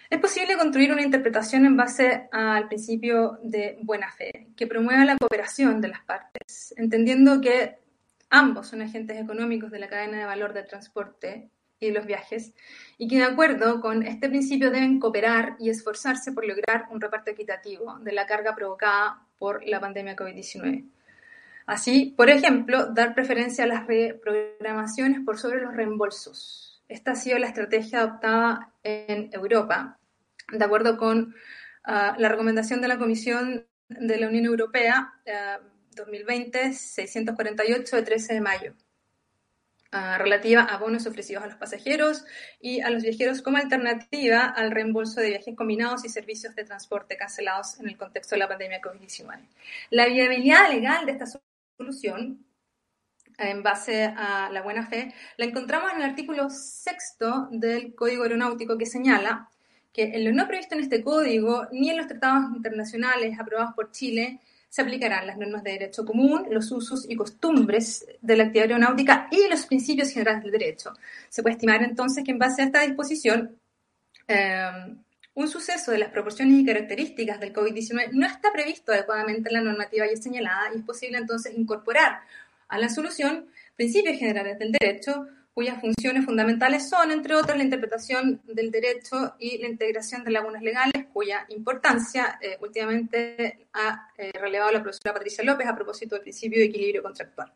es 0.10 0.20
posible 0.20 0.58
construir 0.58 0.92
una 0.92 1.04
interpretación 1.04 1.66
en 1.66 1.78
base 1.78 2.28
al 2.32 2.68
principio 2.68 3.38
de 3.44 3.78
buena 3.84 4.12
fe, 4.12 4.48
que 4.58 4.66
promueva 4.66 5.06
la 5.06 5.18
cooperación 5.18 5.82
de 5.82 5.90
las 5.90 6.04
partes, 6.04 6.74
entendiendo 6.78 7.40
que 7.42 7.78
ambos 8.32 8.68
son 8.68 8.82
agentes 8.82 9.22
económicos 9.22 9.70
de 9.70 9.80
la 9.80 9.88
cadena 9.88 10.18
de 10.18 10.26
valor 10.26 10.54
del 10.54 10.66
transporte 10.66 11.52
y 11.80 11.92
los 11.92 12.08
viajes, 12.08 12.54
y 12.98 13.08
que 13.08 13.18
de 13.18 13.24
acuerdo 13.24 13.80
con 13.82 14.02
este 14.04 14.30
principio 14.30 14.72
deben 14.72 15.00
cooperar 15.00 15.56
y 15.60 15.70
esforzarse 15.70 16.32
por 16.32 16.46
lograr 16.46 16.88
un 16.90 17.00
reparto 17.00 17.30
equitativo 17.30 18.00
de 18.00 18.12
la 18.12 18.26
carga 18.26 18.56
provocada 18.56 19.28
por 19.38 19.64
la 19.64 19.80
pandemia 19.80 20.16
COVID-19. 20.16 20.86
Así, 21.70 22.16
por 22.18 22.32
ejemplo, 22.32 22.88
dar 22.88 23.14
preferencia 23.14 23.64
a 23.64 23.68
las 23.68 23.86
reprogramaciones 23.86 25.20
por 25.24 25.38
sobre 25.38 25.62
los 25.62 25.76
reembolsos. 25.76 26.82
Esta 26.88 27.12
ha 27.12 27.16
sido 27.16 27.38
la 27.38 27.46
estrategia 27.46 28.00
adoptada 28.00 28.74
en 28.82 29.30
Europa, 29.34 30.00
de 30.52 30.66
acuerdo 30.66 30.98
con 30.98 31.36
uh, 31.86 32.18
la 32.18 32.28
recomendación 32.28 32.82
de 32.82 32.88
la 32.88 32.98
Comisión 32.98 33.68
de 33.88 34.20
la 34.20 34.30
Unión 34.30 34.46
Europea 34.46 35.14
uh, 35.28 35.96
2020-648 35.96 37.92
de 37.92 38.02
13 38.02 38.34
de 38.34 38.42
mayo. 38.42 38.74
Uh, 39.94 40.18
relativa 40.18 40.64
a 40.64 40.78
bonos 40.78 41.06
ofrecidos 41.06 41.44
a 41.44 41.48
los 41.48 41.56
pasajeros 41.58 42.26
y 42.60 42.82
a 42.82 42.90
los 42.90 43.04
viajeros 43.04 43.44
como 43.44 43.58
alternativa 43.58 44.46
al 44.46 44.72
reembolso 44.72 45.22
de 45.22 45.30
viajes 45.30 45.56
combinados 45.56 46.04
y 46.04 46.10
servicios 46.10 46.56
de 46.56 46.64
transporte 46.64 47.16
cancelados 47.16 47.80
en 47.80 47.90
el 47.90 47.98
contexto 47.98 48.34
de 48.34 48.40
la 48.40 48.48
pandemia 48.48 48.82
COVID-19. 48.82 49.40
La 49.92 50.08
viabilidad 50.08 50.68
legal 50.72 51.06
de 51.06 51.12
esta 51.12 51.28
solución, 51.80 52.46
en 53.38 53.64
base 53.64 54.04
a 54.04 54.50
la 54.52 54.62
buena 54.62 54.86
fe, 54.86 55.14
la 55.38 55.46
encontramos 55.46 55.94
en 55.94 56.02
el 56.02 56.10
artículo 56.10 56.50
sexto 56.50 57.48
del 57.52 57.96
Código 57.96 58.24
Aeronáutico 58.24 58.78
que 58.78 58.86
señala 58.86 59.50
que 59.94 60.04
en 60.04 60.26
lo 60.26 60.34
no 60.34 60.46
previsto 60.46 60.76
en 60.76 60.82
este 60.82 61.02
código 61.02 61.68
ni 61.72 61.90
en 61.90 61.98
los 61.98 62.08
tratados 62.08 62.54
internacionales 62.54 63.40
aprobados 63.40 63.74
por 63.76 63.92
Chile 63.92 64.42
se 64.68 64.82
aplicarán 64.82 65.26
las 65.26 65.38
normas 65.38 65.64
de 65.64 65.72
derecho 65.72 66.06
común, 66.06 66.48
los 66.52 66.70
usos 66.72 67.10
y 67.10 67.16
costumbres 67.16 68.06
de 68.22 68.36
la 68.36 68.44
actividad 68.44 68.72
aeronáutica 68.72 69.30
y 69.32 69.48
los 69.50 69.66
principios 69.66 70.12
generales 70.12 70.44
del 70.44 70.52
derecho. 70.52 70.92
Se 71.30 71.42
puede 71.42 71.54
estimar 71.54 71.82
entonces 71.82 72.26
que 72.26 72.32
en 72.32 72.40
base 72.40 72.62
a 72.62 72.66
esta 72.66 72.82
disposición, 72.82 73.58
eh, 74.28 74.96
un 75.40 75.48
suceso 75.48 75.92
de 75.92 76.00
las 76.00 76.10
proporciones 76.10 76.60
y 76.60 76.66
características 76.66 77.40
del 77.40 77.54
COVID-19 77.54 78.10
no 78.12 78.28
está 78.28 78.52
previsto 78.52 78.92
adecuadamente 78.92 79.48
en 79.48 79.54
la 79.54 79.62
normativa 79.62 80.06
ya 80.06 80.22
señalada 80.22 80.74
y 80.74 80.80
es 80.80 80.84
posible 80.84 81.18
entonces 81.18 81.58
incorporar 81.58 82.20
a 82.68 82.78
la 82.78 82.90
solución 82.90 83.46
principios 83.78 84.20
generales 84.20 84.60
del 84.60 84.74
derecho 84.74 85.28
cuyas 85.54 85.80
funciones 85.80 86.26
fundamentales 86.26 86.90
son, 86.90 87.12
entre 87.12 87.36
otras, 87.36 87.58
la 87.58 87.64
interpretación 87.64 88.42
del 88.46 88.70
derecho 88.70 89.36
y 89.40 89.58
la 89.60 89.68
integración 89.68 90.24
de 90.24 90.32
lagunas 90.32 90.62
legales, 90.62 91.08
cuya 91.12 91.46
importancia 91.50 92.38
eh, 92.42 92.58
últimamente 92.62 93.66
ha 93.74 94.10
eh, 94.18 94.32
relevado 94.40 94.72
la 94.72 94.82
profesora 94.82 95.14
Patricia 95.14 95.44
López 95.44 95.68
a 95.68 95.76
propósito 95.76 96.16
del 96.16 96.22
principio 96.22 96.60
de 96.60 96.66
equilibrio 96.66 97.02
contractual. 97.02 97.52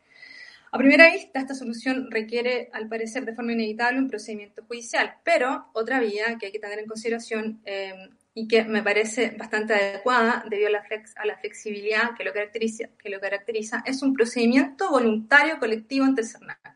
A 0.74 0.76
primera 0.76 1.08
vista, 1.08 1.38
esta 1.38 1.54
solución 1.54 2.10
requiere, 2.10 2.68
al 2.72 2.88
parecer, 2.88 3.24
de 3.24 3.32
forma 3.32 3.52
inevitable 3.52 4.00
un 4.00 4.08
procedimiento 4.08 4.64
judicial, 4.66 5.18
pero 5.22 5.68
otra 5.72 6.00
vía 6.00 6.36
que 6.36 6.46
hay 6.46 6.52
que 6.52 6.58
tener 6.58 6.80
en 6.80 6.86
consideración 6.86 7.60
eh, 7.64 7.94
y 8.34 8.48
que 8.48 8.64
me 8.64 8.82
parece 8.82 9.36
bastante 9.38 9.72
adecuada 9.72 10.44
debido 10.50 10.66
a 10.66 10.72
la, 10.72 10.82
flex, 10.82 11.16
a 11.16 11.26
la 11.26 11.38
flexibilidad 11.38 12.16
que 12.18 12.24
lo, 12.24 12.32
caracteriza, 12.32 13.84
que 13.84 13.90
es 13.92 14.02
un 14.02 14.14
procedimiento 14.14 14.90
voluntario 14.90 15.60
colectivo 15.60 16.06
ante 16.06 16.22
el 16.22 16.26
CERNAC. 16.26 16.74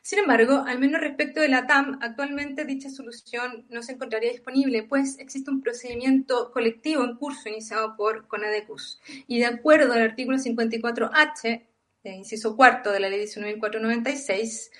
Sin 0.00 0.20
embargo, 0.20 0.62
al 0.64 0.78
menos 0.78 1.00
respecto 1.00 1.40
de 1.40 1.48
la 1.48 1.66
TAM, 1.66 1.98
actualmente 2.00 2.64
dicha 2.64 2.88
solución 2.88 3.66
no 3.68 3.82
se 3.82 3.94
encontraría 3.94 4.30
disponible, 4.30 4.84
pues 4.84 5.18
existe 5.18 5.50
un 5.50 5.60
procedimiento 5.60 6.52
colectivo 6.52 7.02
en 7.02 7.16
curso 7.16 7.48
iniciado 7.48 7.96
por 7.96 8.28
CONADECUS. 8.28 9.00
Y 9.26 9.40
de 9.40 9.46
acuerdo 9.46 9.92
al 9.92 10.02
artículo 10.02 10.38
54H, 10.38 11.67
eh, 12.08 12.14
inciso 12.14 12.56
cuarto 12.56 12.90
de 12.90 13.00
la 13.00 13.08
ley 13.08 13.20
19.496, 13.20 14.70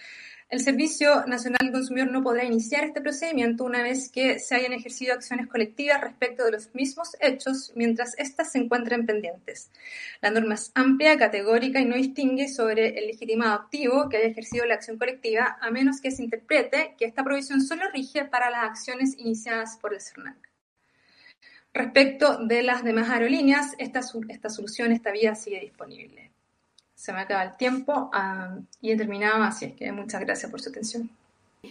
el 0.51 0.61
Servicio 0.61 1.27
Nacional 1.27 1.59
del 1.61 1.73
Consumidor 1.73 2.11
no 2.11 2.23
podrá 2.23 2.43
iniciar 2.43 2.83
este 2.83 3.03
procedimiento 3.03 3.65
una 3.65 3.83
vez 3.83 4.11
que 4.11 4.39
se 4.39 4.55
hayan 4.55 4.73
ejercido 4.73 5.13
acciones 5.13 5.47
colectivas 5.47 6.01
respecto 6.01 6.43
de 6.43 6.53
los 6.53 6.75
mismos 6.75 7.19
hechos 7.21 7.73
mientras 7.77 8.19
éstas 8.19 8.53
se 8.53 8.59
encuentren 8.59 9.05
pendientes. 9.05 9.71
La 10.23 10.31
norma 10.31 10.55
es 10.55 10.73
amplia, 10.75 11.19
categórica 11.19 11.81
y 11.81 11.85
no 11.85 11.97
distingue 11.97 12.49
sobre 12.49 12.99
el 12.99 13.09
legitimado 13.09 13.53
activo 13.53 14.09
que 14.09 14.17
haya 14.17 14.29
ejercido 14.29 14.65
la 14.65 14.75
acción 14.75 14.97
colectiva 14.97 15.59
a 15.61 15.71
menos 15.71 16.01
que 16.01 16.13
se 16.13 16.23
interprete 16.23 16.95
que 16.97 17.05
esta 17.05 17.23
provisión 17.23 17.61
solo 17.61 17.83
rige 17.93 18.25
para 18.25 18.49
las 18.49 18.65
acciones 18.65 19.19
iniciadas 19.19 19.77
por 19.77 19.93
el 19.93 20.01
CERNAC. 20.01 20.49
Respecto 21.75 22.39
de 22.39 22.63
las 22.63 22.83
demás 22.85 23.11
aerolíneas, 23.11 23.75
esta 23.77 24.01
solución, 24.01 24.93
esta 24.93 25.13
vía 25.13 25.35
sigue 25.35 25.61
disponible 25.61 26.28
se 26.99 27.13
me 27.13 27.21
acaba 27.21 27.45
el 27.45 27.57
tiempo 27.57 28.11
y 28.81 28.91
he 28.91 28.97
terminado, 28.97 29.45
así 29.45 29.67
es 29.67 29.75
que 29.75 29.93
muchas 29.93 30.21
gracias 30.21 30.51
por 30.51 30.61
su 30.61 30.71
atención. 30.71 31.09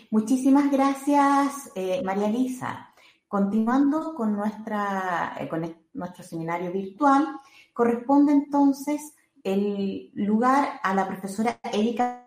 Muchísimas 0.10 0.72
gracias, 0.72 1.70
eh, 1.76 2.02
María 2.02 2.30
Lisa. 2.30 2.94
Continuando 3.28 4.16
con, 4.16 4.38
nuestra, 4.38 5.36
eh, 5.38 5.50
con 5.50 5.76
nuestro 5.94 6.24
seminario 6.24 6.72
virtual, 6.72 7.28
corresponde 7.74 8.32
entonces 8.32 9.16
el 9.44 10.12
lugar 10.14 10.80
a 10.82 10.94
la 10.94 11.06
profesora 11.06 11.60
Erika 11.74 12.26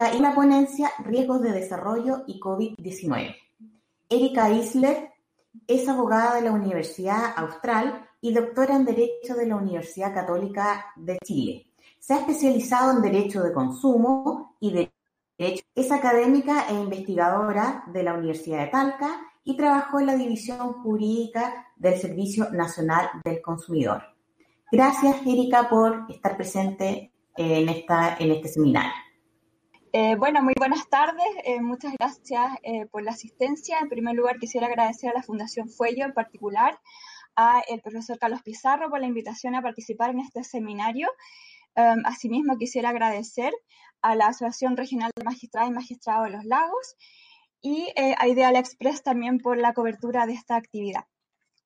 en 0.00 0.22
la 0.22 0.34
ponencia 0.34 0.92
Riesgos 1.04 1.42
de 1.42 1.52
Desarrollo 1.52 2.24
y 2.26 2.40
COVID-19. 2.40 3.36
Erika 4.08 4.50
Isler 4.50 5.10
es 5.66 5.86
abogada 5.88 6.36
de 6.36 6.42
la 6.42 6.52
Universidad 6.52 7.34
Austral 7.36 8.08
y 8.22 8.32
doctora 8.32 8.76
en 8.76 8.86
Derecho 8.86 9.34
de 9.34 9.46
la 9.46 9.56
Universidad 9.56 10.14
Católica 10.14 10.86
de 10.96 11.18
Chile. 11.22 11.73
Se 12.06 12.12
ha 12.12 12.18
especializado 12.18 12.90
en 12.90 13.00
Derecho 13.00 13.42
de 13.42 13.54
Consumo 13.54 14.58
y 14.60 14.90
Derecho. 15.38 15.64
Es 15.74 15.90
académica 15.90 16.66
e 16.68 16.74
investigadora 16.74 17.82
de 17.86 18.02
la 18.02 18.12
Universidad 18.12 18.58
de 18.58 18.66
Talca 18.66 19.22
y 19.42 19.56
trabajó 19.56 20.00
en 20.00 20.06
la 20.08 20.14
División 20.14 20.74
Jurídica 20.82 21.72
del 21.76 21.98
Servicio 21.98 22.50
Nacional 22.50 23.08
del 23.24 23.40
Consumidor. 23.40 24.02
Gracias, 24.70 25.26
Erika, 25.26 25.70
por 25.70 26.04
estar 26.10 26.36
presente 26.36 27.10
en, 27.38 27.70
esta, 27.70 28.18
en 28.18 28.32
este 28.32 28.48
seminario. 28.48 28.92
Eh, 29.94 30.14
bueno, 30.16 30.42
muy 30.42 30.52
buenas 30.58 30.86
tardes. 30.90 31.24
Eh, 31.46 31.62
muchas 31.62 31.94
gracias 31.98 32.52
eh, 32.64 32.84
por 32.84 33.02
la 33.02 33.12
asistencia. 33.12 33.78
En 33.78 33.88
primer 33.88 34.14
lugar, 34.14 34.38
quisiera 34.38 34.66
agradecer 34.66 35.08
a 35.08 35.14
la 35.14 35.22
Fundación 35.22 35.70
Fuello 35.70 36.04
en 36.04 36.12
particular, 36.12 36.78
a 37.34 37.62
el 37.66 37.80
profesor 37.80 38.18
Carlos 38.18 38.42
Pizarro 38.42 38.90
por 38.90 39.00
la 39.00 39.06
invitación 39.06 39.54
a 39.54 39.62
participar 39.62 40.10
en 40.10 40.20
este 40.20 40.44
seminario 40.44 41.08
Um, 41.76 42.02
asimismo, 42.04 42.56
quisiera 42.56 42.90
agradecer 42.90 43.52
a 44.00 44.14
la 44.14 44.28
Asociación 44.28 44.76
Regional 44.76 45.10
de 45.16 45.24
Magistrados 45.24 45.70
y 45.70 45.74
Magistrados 45.74 46.26
de 46.26 46.36
los 46.36 46.44
Lagos 46.44 46.94
y 47.60 47.88
eh, 47.96 48.14
a 48.18 48.28
Ideal 48.28 48.54
Express 48.56 49.02
también 49.02 49.38
por 49.38 49.58
la 49.58 49.72
cobertura 49.72 50.26
de 50.26 50.34
esta 50.34 50.54
actividad. 50.54 51.04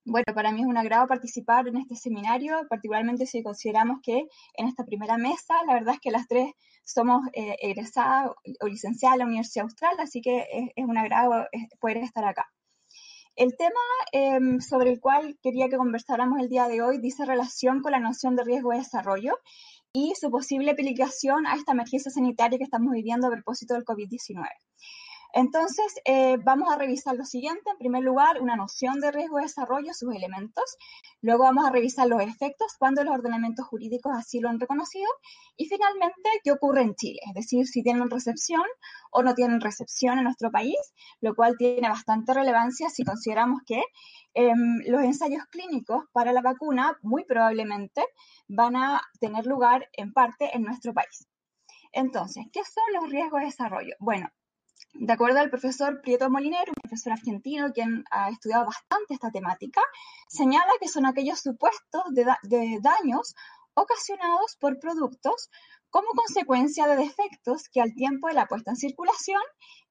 Bueno, 0.04 0.24
para 0.34 0.50
mí 0.52 0.62
es 0.62 0.66
un 0.66 0.78
agrado 0.78 1.06
participar 1.06 1.68
en 1.68 1.76
este 1.76 1.94
seminario, 1.94 2.66
particularmente 2.70 3.26
si 3.26 3.42
consideramos 3.42 3.98
que 4.02 4.28
en 4.54 4.68
esta 4.68 4.84
primera 4.84 5.18
mesa, 5.18 5.54
la 5.66 5.74
verdad 5.74 5.94
es 5.96 6.00
que 6.00 6.10
las 6.10 6.26
tres 6.26 6.52
somos 6.84 7.26
eh, 7.34 7.56
egresadas 7.60 8.30
o 8.60 8.66
licenciadas 8.66 9.16
en 9.16 9.18
la 9.18 9.26
Universidad 9.26 9.64
Austral, 9.64 9.96
así 9.98 10.22
que 10.22 10.46
es, 10.74 10.84
un 10.86 10.96
agrado 10.96 11.42
eh, 11.52 11.68
poder 11.78 11.98
estar 11.98 12.24
acá. 12.24 12.46
El 13.36 13.56
tema 13.56 13.80
em, 14.12 14.60
sobre 14.60 14.90
el 14.90 15.00
cual 15.00 15.38
quería 15.42 15.68
que 15.68 15.76
conversáramos 15.76 16.40
el 16.40 16.48
día 16.48 16.66
de 16.66 16.82
hoy 16.82 16.98
dice 16.98 17.24
relación 17.24 17.82
con 17.82 17.92
la 17.92 18.00
noción 18.00 18.34
de 18.34 18.44
riesgo 18.44 18.70
de 18.70 18.78
desarrollo 18.78 19.38
y 19.92 20.14
su 20.20 20.30
posible 20.30 20.70
aplicación 20.70 21.46
a 21.46 21.54
esta 21.54 21.72
emergencia 21.72 22.10
sanitaria 22.10 22.58
que 22.58 22.64
estamos 22.64 22.92
viviendo 22.92 23.26
a 23.26 23.30
propósito 23.30 23.74
del 23.74 23.84
COVID-19. 23.84 24.46
Entonces, 25.34 25.94
eh, 26.04 26.38
vamos 26.38 26.72
a 26.72 26.76
revisar 26.76 27.14
lo 27.14 27.24
siguiente. 27.24 27.70
En 27.70 27.78
primer 27.78 28.02
lugar, 28.02 28.40
una 28.40 28.56
noción 28.56 29.00
de 29.00 29.12
riesgo 29.12 29.36
de 29.36 29.42
desarrollo, 29.42 29.92
sus 29.92 30.14
elementos. 30.14 30.76
Luego 31.20 31.44
vamos 31.44 31.66
a 31.66 31.70
revisar 31.70 32.06
los 32.08 32.22
efectos 32.22 32.74
cuando 32.78 33.04
los 33.04 33.14
ordenamientos 33.14 33.66
jurídicos 33.66 34.12
así 34.16 34.40
lo 34.40 34.48
han 34.48 34.58
reconocido. 34.58 35.08
Y 35.56 35.66
finalmente, 35.66 36.30
qué 36.42 36.52
ocurre 36.52 36.82
en 36.82 36.94
Chile, 36.94 37.20
es 37.28 37.34
decir, 37.34 37.66
si 37.66 37.82
tienen 37.82 38.10
recepción 38.10 38.62
o 39.10 39.22
no 39.22 39.34
tienen 39.34 39.60
recepción 39.60 40.18
en 40.18 40.24
nuestro 40.24 40.50
país, 40.50 40.76
lo 41.20 41.34
cual 41.34 41.56
tiene 41.58 41.88
bastante 41.88 42.32
relevancia 42.34 42.88
si 42.90 43.04
consideramos 43.04 43.62
que 43.66 43.82
em, 44.34 44.80
los 44.86 45.02
ensayos 45.02 45.44
clínicos 45.50 46.04
para 46.12 46.32
la 46.32 46.42
vacuna 46.42 46.98
muy 47.02 47.24
probablemente 47.24 48.04
van 48.48 48.76
a 48.76 49.00
tener 49.20 49.46
lugar 49.46 49.88
en 49.92 50.12
parte 50.12 50.50
en 50.54 50.62
nuestro 50.62 50.94
país. 50.94 51.26
Entonces, 51.92 52.44
¿qué 52.52 52.60
son 52.64 52.84
los 52.94 53.10
riesgos 53.10 53.40
de 53.40 53.46
desarrollo? 53.46 53.94
Bueno, 53.98 54.28
de 54.94 55.12
acuerdo 55.12 55.38
al 55.38 55.50
profesor 55.50 56.00
Prieto 56.00 56.30
Molinero, 56.30 56.70
un 56.70 56.82
profesor 56.82 57.12
argentino 57.12 57.72
quien 57.72 58.04
ha 58.10 58.30
estudiado 58.30 58.66
bastante 58.66 59.14
esta 59.14 59.30
temática, 59.30 59.80
señala 60.28 60.72
que 60.80 60.88
son 60.88 61.06
aquellos 61.06 61.40
supuestos 61.40 62.02
de, 62.10 62.24
daños 62.80 63.34
ocasionados 63.74 64.56
por 64.58 64.78
productos 64.80 65.50
como 65.90 66.08
consecuencia 66.08 66.86
de 66.86 66.96
defectos 66.96 67.68
que 67.68 67.80
al 67.80 67.94
tiempo 67.94 68.28
de 68.28 68.34
la 68.34 68.46
puesta 68.46 68.72
en 68.72 68.76
circulación 68.76 69.40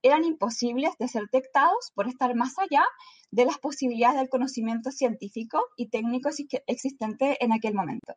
eran 0.02 0.24
imposibles 0.26 0.92
de 1.00 1.08
ser 1.08 1.24
detectados 1.24 1.92
por 1.96 2.08
estar 2.08 2.36
más 2.36 2.60
allá 2.60 2.84
de 3.32 3.46
las 3.46 3.58
posibilidades 3.58 4.20
del 4.20 4.30
conocimiento 4.30 4.92
científico 4.92 5.66
y 5.76 5.90
técnico 5.90 6.30
existente 6.68 7.44
en 7.44 7.54
aquel 7.54 7.74
momento. 7.74 8.14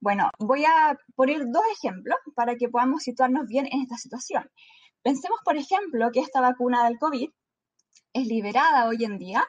Bueno, 0.00 0.30
voy 0.38 0.64
a 0.64 0.96
poner 1.16 1.44
dos 1.50 1.64
ejemplos 1.72 2.18
para 2.34 2.54
que 2.54 2.68
podamos 2.68 3.02
situarnos 3.02 3.46
bien 3.46 3.66
en 3.70 3.82
esta 3.82 3.96
situación. 3.96 4.48
Pensemos, 5.02 5.38
por 5.44 5.56
ejemplo, 5.56 6.10
que 6.12 6.20
esta 6.20 6.40
vacuna 6.40 6.84
del 6.84 6.98
COVID 6.98 7.30
es 8.12 8.26
liberada 8.26 8.88
hoy 8.88 9.04
en 9.04 9.18
día 9.18 9.46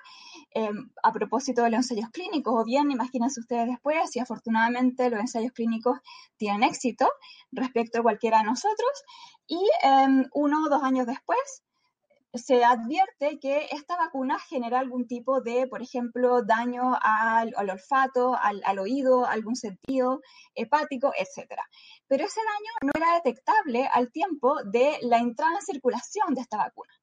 em, 0.52 0.90
a 1.04 1.12
propósito 1.12 1.64
de 1.64 1.72
los 1.72 1.80
ensayos 1.80 2.10
clínicos, 2.12 2.54
o 2.56 2.64
bien 2.64 2.92
imagínense 2.92 3.40
ustedes 3.40 3.68
después 3.68 4.12
si 4.12 4.20
afortunadamente 4.20 5.10
los 5.10 5.20
ensayos 5.20 5.52
clínicos 5.54 6.00
tienen 6.38 6.64
éxito 6.64 7.08
respecto 7.52 8.00
a 8.00 8.04
cualquiera 8.04 8.40
de 8.40 8.46
nosotros 8.46 9.04
y 9.48 9.60
em, 9.84 10.26
uno 10.34 10.66
o 10.66 10.70
dos 10.70 10.84
años 10.84 11.08
después 11.08 11.64
se 12.34 12.64
advierte 12.64 13.40
que 13.40 13.68
esta 13.72 13.98
vacuna 13.98 14.38
genera 14.40 14.80
algún 14.80 15.08
tipo 15.08 15.42
de, 15.42 15.68
por 15.68 15.82
ejemplo, 15.82 16.44
daño 16.44 16.98
al, 17.02 17.54
olfato, 17.56 18.36
al, 18.36 18.80
oído, 18.80 19.26
algún 19.26 19.56
sentido 19.56 20.22
hepático, 20.54 21.12
etc. 21.18 21.54
Pero 22.08 22.26
ese 22.26 22.40
daño 22.40 22.72
no 22.84 22.92
era 22.96 23.16
detectable 23.16 23.88
al 23.92 24.12
tiempo 24.12 24.64
de 24.64 24.98
la 25.02 25.18
entrada 25.18 25.56
en 25.56 25.66
circulación 25.66 26.36
de 26.36 26.42
esta 26.42 26.58
vacuna. 26.58 26.94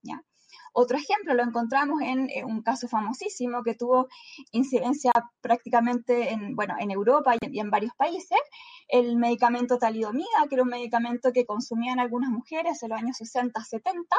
Otro 0.78 0.98
ejemplo 0.98 1.32
lo 1.32 1.42
encontramos 1.42 2.02
en 2.02 2.28
eh, 2.28 2.44
un 2.44 2.62
caso 2.62 2.86
famosísimo 2.86 3.62
que 3.62 3.74
tuvo 3.74 4.08
incidencia 4.52 5.10
prácticamente 5.40 6.32
en, 6.32 6.54
bueno, 6.54 6.74
en 6.78 6.90
Europa 6.90 7.34
y 7.40 7.58
en, 7.60 7.70
varios 7.70 7.94
países, 7.96 8.38
el 8.88 9.16
medicamento 9.16 9.78
talidomida, 9.78 10.46
que 10.48 10.56
era 10.56 10.64
un 10.64 10.68
medicamento 10.68 11.32
que 11.32 11.46
consumían 11.46 11.98
algunas 11.98 12.28
mujeres 12.28 12.82
en 12.82 12.90
los 12.90 12.98
años 12.98 13.16
60, 13.16 13.58
70, 13.64 14.16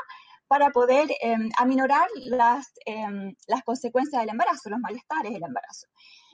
para 0.48 0.70
poder 0.72 1.10
em, 1.22 1.50
aminorar 1.58 2.08
las, 2.16 2.72
em, 2.86 3.36
las 3.48 3.64
consecuencias 3.64 4.22
del 4.22 4.30
embarazo, 4.30 4.70
los 4.70 4.80
malestares 4.80 5.34
del 5.34 5.44
embarazo. 5.44 5.88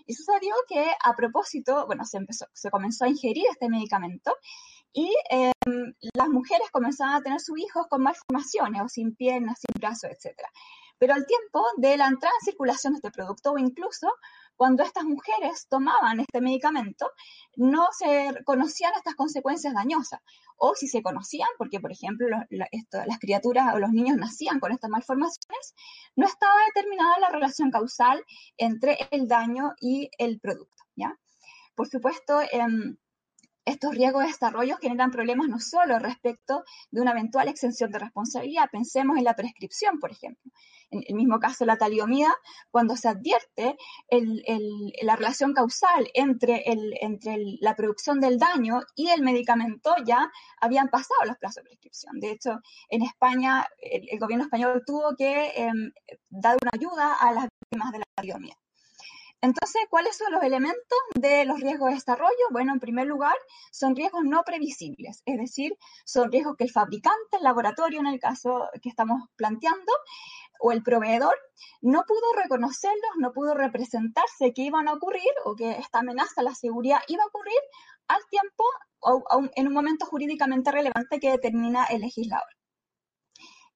Y 0.05 0.13
sucedió 0.13 0.53
que 0.67 0.91
a 1.03 1.13
propósito, 1.13 1.85
bueno, 1.85 2.03
se, 2.05 2.17
empezó, 2.17 2.45
se 2.53 2.69
comenzó 2.69 3.05
a 3.05 3.09
ingerir 3.09 3.45
este 3.49 3.69
medicamento 3.69 4.35
y 4.91 5.11
em, 5.29 5.93
las 6.13 6.29
mujeres 6.29 6.69
comenzaban 6.71 7.15
a 7.15 7.21
tener 7.21 7.39
sus 7.39 7.57
hijos 7.59 7.87
con 7.89 8.03
malformaciones 8.03 8.81
o 8.83 8.89
sin 8.89 9.15
piernas, 9.15 9.59
sin 9.59 9.79
brazos, 9.79 10.11
etc. 10.11 10.37
Pero 10.99 11.13
al 11.15 11.25
tiempo 11.25 11.63
de 11.77 11.97
la 11.97 12.07
entrada 12.07 12.33
en 12.39 12.45
circulación 12.45 12.93
de 12.93 12.97
este 12.97 13.11
producto 13.11 13.51
o 13.51 13.57
incluso 13.57 14.07
cuando 14.55 14.83
estas 14.83 15.03
mujeres 15.03 15.67
tomaban 15.69 16.19
este 16.19 16.41
medicamento, 16.41 17.11
no 17.55 17.87
se 17.97 18.33
conocían 18.45 18.93
estas 18.95 19.15
consecuencias 19.15 19.73
dañosas. 19.73 20.19
O 20.57 20.75
si 20.75 20.87
se 20.87 21.01
conocían, 21.01 21.49
porque 21.57 21.79
por 21.79 21.91
ejemplo 21.91 22.27
las 22.49 23.19
criaturas 23.19 23.73
o 23.73 23.79
los 23.79 23.91
niños 23.91 24.17
nacían 24.17 24.59
con 24.59 24.71
estas 24.71 24.89
malformaciones, 24.89 25.73
no 26.15 26.25
estaba 26.25 26.53
determinada 26.67 27.19
la 27.19 27.29
relación 27.29 27.71
causal 27.71 28.23
entre 28.57 28.97
el 29.11 29.27
daño 29.27 29.73
y 29.79 30.09
el 30.17 30.39
producto. 30.39 30.83
¿ya? 30.95 31.17
Por 31.75 31.87
supuesto, 31.87 32.39
em, 32.51 32.97
estos 33.65 33.95
riesgos 33.95 34.23
de 34.23 34.27
desarrollo 34.27 34.77
generan 34.81 35.11
problemas 35.11 35.47
no 35.47 35.59
solo 35.59 35.99
respecto 35.99 36.63
de 36.91 37.01
una 37.01 37.11
eventual 37.11 37.47
exención 37.47 37.91
de 37.91 37.99
responsabilidad, 37.99 38.69
pensemos 38.71 39.17
en 39.17 39.23
la 39.23 39.35
prescripción, 39.35 39.99
por 39.99 40.11
ejemplo. 40.11 40.51
En 40.91 41.03
el 41.07 41.15
mismo 41.15 41.39
caso, 41.39 41.65
la 41.65 41.77
talidomida, 41.77 42.33
cuando 42.69 42.95
se 42.95 43.07
advierte 43.07 43.77
la 45.01 45.15
relación 45.15 45.53
causal 45.53 46.07
entre, 46.13 46.63
la 47.61 47.75
producción 47.75 48.19
del 48.19 48.37
daño 48.37 48.81
y 48.95 49.09
el 49.09 49.23
medicamento, 49.23 49.95
ya 50.05 50.31
habían 50.61 50.89
pasado 50.89 51.21
los 51.25 51.37
plazos 51.37 51.63
de 51.63 51.69
prescripción. 51.69 52.19
De 52.19 52.31
hecho, 52.31 52.59
en 52.89 53.01
España, 53.01 53.65
el, 53.79 54.19
gobierno 54.19 54.45
español 54.45 54.83
tuvo 54.85 55.15
que 55.17 55.51
em, 55.55 55.91
dar 56.29 56.57
una 56.61 56.71
ayuda 56.73 57.15
a 57.15 57.31
las 57.33 57.47
víctimas 57.59 57.91
de 57.91 57.99
la 57.99 58.05
talidomida. 58.15 58.62
Entonces, 59.43 59.81
¿cuáles 59.89 60.15
son 60.15 60.31
los 60.31 60.41
elementos 60.41 60.99
de 61.15 61.43
los 61.43 61.59
riesgos 61.59 61.89
de 61.89 61.95
desarrollo? 61.95 62.45
Bueno, 62.51 62.71
en 62.71 62.79
primer 62.79 63.07
lugar, 63.07 63.35
son 63.73 63.93
riesgos 63.93 64.23
no 64.23 64.41
previsibles, 64.43 65.21
es 65.25 65.37
decir, 65.37 65.73
son 66.05 66.31
riesgos 66.31 66.55
que 66.55 66.63
el 66.63 66.71
fabricante, 66.71 67.35
el 67.35 67.43
laboratorio 67.43 67.99
en 67.99 68.07
el 68.07 68.21
caso 68.21 68.69
que 68.81 68.87
estamos 68.87 69.21
planteando, 69.35 69.91
o 70.61 70.71
el 70.71 70.81
proveedor, 70.81 71.35
no 71.81 72.03
pudo 72.07 72.41
reconocerlos, 72.41 73.11
no 73.17 73.33
pudo 73.33 73.53
representarse 73.53 74.53
que 74.53 74.61
iban 74.61 74.87
a 74.87 74.93
ocurrir 74.93 75.33
o 75.43 75.57
que 75.57 75.71
esta 75.71 75.99
amenaza 75.99 76.39
a 76.39 76.43
la 76.43 76.55
seguridad 76.55 76.99
iba 77.09 77.23
a 77.23 77.27
ocurrir 77.27 77.59
al 78.07 78.21
tiempo 78.29 78.63
o 79.01 79.25
en 79.55 79.67
un 79.67 79.73
momento 79.73 80.05
jurídicamente 80.05 80.71
relevante 80.71 81.19
que 81.19 81.31
determina 81.31 81.83
el 81.83 81.99
legislador. 81.99 82.47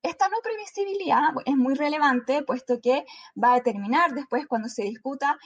Esta 0.07 0.29
no 0.29 0.37
previsibilidad 0.41 1.19
es 1.43 1.57
muy 1.57 1.73
relevante, 1.75 2.41
puesto 2.41 2.79
que 2.81 3.03
va 3.35 3.51
a 3.51 3.55
determinar 3.55 4.13
después 4.13 4.47
cuando 4.47 4.69
se 4.69 4.83
discuta 4.83 5.37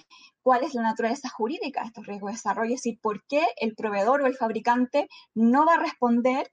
cuál 0.43 0.63
es 0.63 0.75
la 0.75 0.83
naturaleza 0.83 1.29
jurídica 1.29 1.81
de 1.81 1.87
estos 1.87 2.05
riesgos 2.05 2.29
de 2.29 2.35
desarrollo, 2.35 2.75
es 2.75 2.81
decir, 2.81 2.99
por 3.01 3.25
qué 3.25 3.43
el 3.59 3.73
proveedor 3.73 4.21
o 4.21 4.27
el 4.27 4.37
fabricante 4.37 5.07
no 5.33 5.65
va 5.65 5.73
a 5.73 5.79
responder 5.79 6.51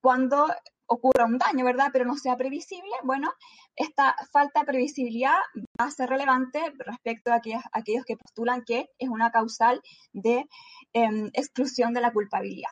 cuando 0.00 0.48
ocurra 0.86 1.24
un 1.24 1.38
daño, 1.38 1.64
¿verdad? 1.64 1.90
Pero 1.92 2.04
no 2.04 2.16
sea 2.16 2.36
previsible, 2.36 2.90
bueno, 3.04 3.32
esta 3.76 4.16
falta 4.32 4.60
de 4.60 4.66
previsibilidad 4.66 5.36
va 5.80 5.84
a 5.84 5.90
ser 5.92 6.08
relevante 6.08 6.72
respecto 6.78 7.30
a 7.30 7.36
aquellos, 7.36 8.04
que 8.04 8.16
postulan 8.16 8.64
que 8.64 8.90
es 8.98 9.08
una 9.08 9.30
causal 9.30 9.80
de 10.12 10.48
em, 10.94 11.30
exclusión 11.32 11.94
de 11.94 12.00
la 12.00 12.12
culpabilidad. 12.12 12.70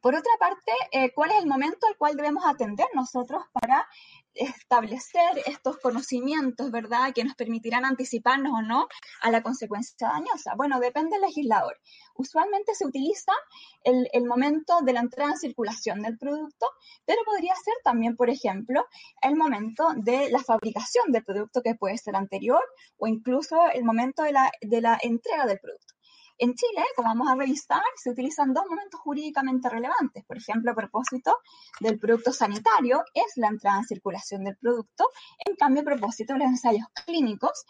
Por 0.00 0.14
otra 0.14 0.32
parte, 0.38 0.72
eh, 0.92 1.12
¿cuál 1.14 1.30
es 1.30 1.38
el 1.38 1.46
momento 1.46 1.86
al 1.86 1.96
cual 1.96 2.16
debemos 2.16 2.44
atender 2.46 2.86
nosotros 2.94 3.42
para 3.52 3.86
establecer 4.34 5.42
estos 5.46 5.78
conocimientos, 5.78 6.70
¿verdad?, 6.70 7.12
que 7.14 7.24
nos 7.24 7.34
permitirán 7.34 7.84
anticiparnos 7.84 8.52
o 8.52 8.62
no 8.62 8.88
a 9.22 9.30
la 9.30 9.42
consecuencia 9.42 10.08
dañosa. 10.08 10.54
Bueno, 10.56 10.80
depende 10.80 11.16
del 11.16 11.22
legislador. 11.22 11.76
Usualmente 12.14 12.74
se 12.74 12.86
utiliza 12.86 13.32
el, 13.84 14.08
momento 14.24 14.80
de 14.82 14.92
la 14.92 15.00
entrada 15.00 15.32
en 15.32 15.38
circulación 15.38 16.02
del 16.02 16.16
producto, 16.16 16.66
pero 17.04 17.22
podría 17.24 17.54
ser 17.56 17.74
también, 17.84 18.16
por 18.16 18.30
ejemplo, 18.30 18.86
el 19.22 19.36
momento 19.36 19.88
de 19.96 20.30
la 20.30 20.38
fabricación 20.38 21.10
del 21.12 21.24
producto 21.24 21.62
que 21.62 21.74
puede 21.74 21.98
ser 21.98 22.16
anterior 22.16 22.62
o 22.98 23.06
incluso 23.06 23.68
el 23.72 23.84
momento 23.84 24.22
de 24.22 24.32
la, 24.32 24.52
de 24.60 24.80
la 24.80 24.98
entrega 25.02 25.46
del 25.46 25.58
producto. 25.58 25.94
En 26.42 26.54
Chile, 26.54 26.82
como 26.96 27.10
vamos 27.10 27.28
a 27.28 27.34
revisar, 27.34 27.82
se 27.96 28.08
utilizan 28.08 28.54
dos 28.54 28.64
momentos 28.66 28.98
jurídicamente 29.00 29.68
relevantes. 29.68 30.24
Por 30.24 30.38
ejemplo, 30.38 30.70
a 30.70 30.74
propósito 30.74 31.36
del 31.80 31.98
producto 31.98 32.32
sanitario 32.32 33.04
es 33.12 33.36
la 33.36 33.48
entrada 33.48 33.80
en 33.80 33.84
circulación 33.84 34.44
del 34.44 34.56
producto. 34.56 35.10
En 35.44 35.54
cambio, 35.56 35.82
a 35.82 35.84
propósito 35.84 36.32
de 36.32 36.38
los 36.38 36.48
ensayos 36.48 36.86
clínicos 37.04 37.66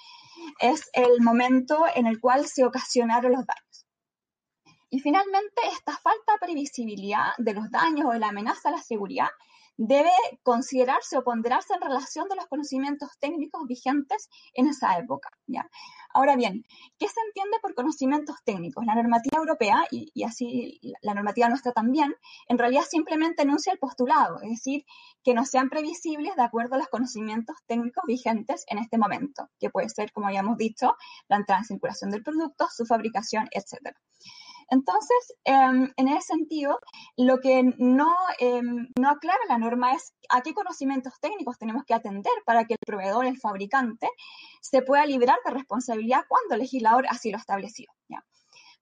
es 0.60 0.88
el 0.92 1.20
momento 1.20 1.84
en 1.96 2.06
el 2.06 2.20
cual 2.20 2.46
se 2.46 2.64
ocasionaron 2.64 3.32
los 3.32 3.44
daños. 3.44 3.86
Y 4.88 5.00
finalmente, 5.00 5.62
esta 5.72 5.96
falta 5.96 6.34
de 6.34 6.38
previsibilidad 6.38 7.32
de 7.38 7.54
los 7.54 7.68
daños 7.72 8.06
o 8.06 8.12
de 8.12 8.20
la 8.20 8.28
amenaza 8.28 8.68
a 8.68 8.72
la 8.72 8.82
seguridad 8.82 9.30
debe 9.82 10.10
considerarse 10.42 11.16
o 11.16 11.24
ponderarse 11.24 11.72
en 11.72 11.80
relación 11.80 12.28
de 12.28 12.36
los 12.36 12.46
conocimientos 12.48 13.08
técnicos 13.18 13.62
vigentes 13.66 14.28
en 14.52 14.66
esa 14.66 14.98
época. 14.98 15.30
¿ya? 15.46 15.70
Ahora 16.12 16.36
bien, 16.36 16.64
¿qué 16.98 17.08
se 17.08 17.20
entiende 17.26 17.56
por 17.62 17.74
conocimientos 17.74 18.36
técnicos? 18.44 18.84
La 18.84 18.94
normativa 18.94 19.38
europea, 19.38 19.86
y, 19.90 20.22
así 20.22 20.78
la 21.00 21.14
normativa 21.14 21.48
nuestra 21.48 21.72
también, 21.72 22.14
en 22.48 22.58
realidad 22.58 22.82
simplemente 22.90 23.42
enuncia 23.42 23.72
el 23.72 23.78
postulado, 23.78 24.42
es 24.42 24.50
decir, 24.50 24.84
que 25.24 25.32
no 25.32 25.46
sean 25.46 25.70
previsibles 25.70 26.36
de 26.36 26.42
acuerdo 26.42 26.74
a 26.74 26.78
los 26.78 26.88
conocimientos 26.88 27.56
técnicos 27.66 28.04
vigentes 28.06 28.66
en 28.68 28.78
este 28.78 28.98
momento, 28.98 29.48
que 29.58 29.70
puede 29.70 29.88
ser, 29.88 30.12
como 30.12 30.26
habíamos 30.26 30.58
dicho, 30.58 30.94
la 31.28 31.36
entrada 31.36 31.60
en 31.60 31.64
circulación 31.64 32.10
del 32.10 32.22
producto, 32.22 32.68
su 32.70 32.84
fabricación, 32.84 33.48
etc. 33.50 33.96
Entonces, 34.70 35.34
em, 35.44 35.92
en 35.96 36.08
ese 36.08 36.28
sentido, 36.28 36.78
lo 37.16 37.38
que 37.38 37.62
no, 37.78 38.14
em, 38.38 38.88
no 38.98 39.10
aclara 39.10 39.40
la 39.48 39.58
norma 39.58 39.92
es 39.92 40.14
a 40.28 40.42
qué 40.42 40.54
conocimientos 40.54 41.14
técnicos 41.20 41.58
tenemos 41.58 41.84
que 41.84 41.94
atender 41.94 42.32
para 42.46 42.64
que 42.64 42.74
el 42.74 42.86
proveedor, 42.86 43.26
el 43.26 43.38
fabricante, 43.38 44.08
se 44.60 44.82
pueda 44.82 45.04
liberar 45.06 45.38
de 45.44 45.52
responsabilidad 45.52 46.24
cuando 46.28 46.54
el 46.54 46.60
legislador 46.60 47.06
así 47.08 47.30
lo 47.30 47.38
estableció. 47.38 47.90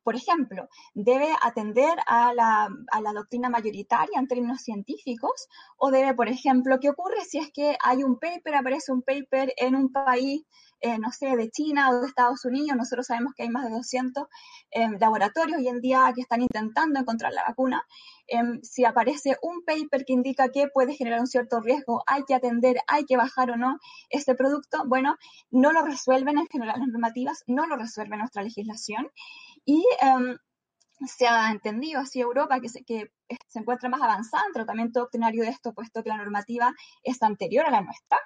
Por 0.02 0.16
ejemplo, 0.16 0.68
debe 0.94 1.28
atender 1.42 1.98
a 2.06 2.32
la, 2.32 2.68
doctrina 3.12 3.48
mayoritaria 3.48 4.18
en 4.18 4.26
términos 4.26 4.62
científicos 4.62 5.48
o 5.76 5.90
debe, 5.90 6.14
por 6.14 6.28
ejemplo, 6.28 6.78
¿qué 6.80 6.90
ocurre 6.90 7.24
si 7.24 7.38
es 7.38 7.50
que 7.52 7.76
hay 7.82 8.02
un 8.04 8.18
paper, 8.18 8.54
aparece 8.54 8.92
un 8.92 9.02
paper 9.02 9.52
en 9.56 9.74
un 9.74 9.92
país 9.92 10.44
eh, 10.80 10.96
no 10.98 11.10
sé, 11.10 11.36
de 11.36 11.50
China 11.50 11.90
o 11.90 12.00
de 12.00 12.06
Estados 12.06 12.44
Unidos. 12.44 12.76
Nosotros 12.76 13.06
sabemos 13.06 13.34
que 13.34 13.42
hay 13.42 13.48
más 13.48 13.64
de 13.64 13.70
200 13.70 14.26
em, 14.70 14.96
laboratorios 15.00 15.58
hoy 15.58 15.66
en 15.68 15.80
día 15.80 16.12
que 16.14 16.20
están 16.20 16.40
intentando 16.40 17.00
encontrar 17.00 17.32
la 17.32 17.42
vacuna. 17.42 17.84
Em, 18.28 18.60
si 18.62 18.84
aparece 18.84 19.36
un 19.42 19.64
paper 19.64 20.04
que 20.04 20.12
indica 20.12 20.50
que 20.50 20.68
puede 20.68 20.94
generar 20.94 21.20
un 21.20 21.26
cierto 21.26 21.60
riesgo, 21.60 22.04
hay 22.06 22.22
que 22.24 22.34
atender, 22.34 22.76
hay 22.86 23.04
que 23.06 23.16
bajar 23.16 23.50
o 23.50 23.56
no 23.56 23.78
este 24.10 24.34
producto, 24.36 24.84
bueno, 24.86 25.16
no 25.50 25.72
lo 25.72 25.82
resuelven 25.82 26.38
en 26.38 26.46
general 26.46 26.78
las 26.78 26.88
normativas, 26.88 27.42
no 27.48 27.66
lo 27.66 27.76
resuelve 27.76 28.16
nuestra 28.16 28.42
legislación. 28.42 29.10
Y 29.68 29.84
em, 30.00 30.38
se 31.06 31.26
ha 31.26 31.50
entendido 31.50 32.00
así 32.00 32.20
Europa 32.20 32.58
que 32.58 32.70
se, 32.70 32.84
que 32.84 33.10
se 33.48 33.58
encuentra 33.58 33.90
más 33.90 34.00
avanzada 34.00 34.44
en 34.46 34.54
tratamiento 34.54 35.00
doctrinario 35.00 35.42
de 35.44 35.50
esto, 35.50 35.74
puesto 35.74 36.02
que 36.02 36.08
la 36.08 36.16
normativa 36.16 36.74
es 37.02 37.22
anterior 37.22 37.66
a 37.66 37.70
la 37.70 37.82
nuestra 37.82 38.18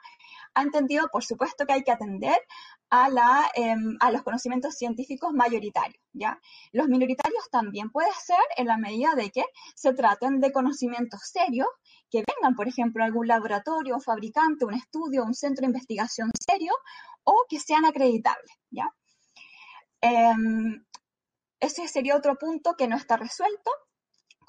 ha 0.54 0.62
entendido, 0.62 1.08
por 1.08 1.24
supuesto, 1.24 1.66
que 1.66 1.72
hay 1.72 1.82
que 1.82 1.92
atender 1.92 2.36
a, 2.90 3.08
la, 3.08 3.50
em, 3.54 3.96
a 4.00 4.10
los 4.12 4.22
conocimientos 4.22 4.74
científicos 4.76 5.32
mayoritarios, 5.32 6.02
¿ya? 6.12 6.38
Los 6.72 6.88
minoritarios 6.88 7.48
también 7.50 7.90
puede 7.90 8.12
ser 8.24 8.44
en 8.56 8.66
la 8.66 8.76
medida 8.76 9.14
de 9.14 9.30
que 9.30 9.44
se 9.74 9.94
traten 9.94 10.40
de 10.40 10.52
conocimientos 10.52 11.22
serios, 11.24 11.68
que 12.10 12.22
vengan, 12.26 12.54
por 12.54 12.68
ejemplo, 12.68 13.02
algún 13.02 13.26
laboratorio, 13.26 13.94
un 13.94 14.02
fabricante, 14.02 14.64
un 14.64 14.74
estudio, 14.74 15.24
un 15.24 15.34
centro 15.34 15.62
de 15.62 15.68
investigación 15.68 16.30
serio, 16.46 16.72
o 17.24 17.46
que 17.48 17.58
sean 17.58 17.84
acreditables, 17.84 18.52
¿ya? 18.70 18.92
Em, 20.00 20.84
ese 21.62 21.88
sería 21.88 22.16
otro 22.16 22.36
punto 22.36 22.74
que 22.76 22.88
no 22.88 22.96
está 22.96 23.16
resuelto 23.16 23.70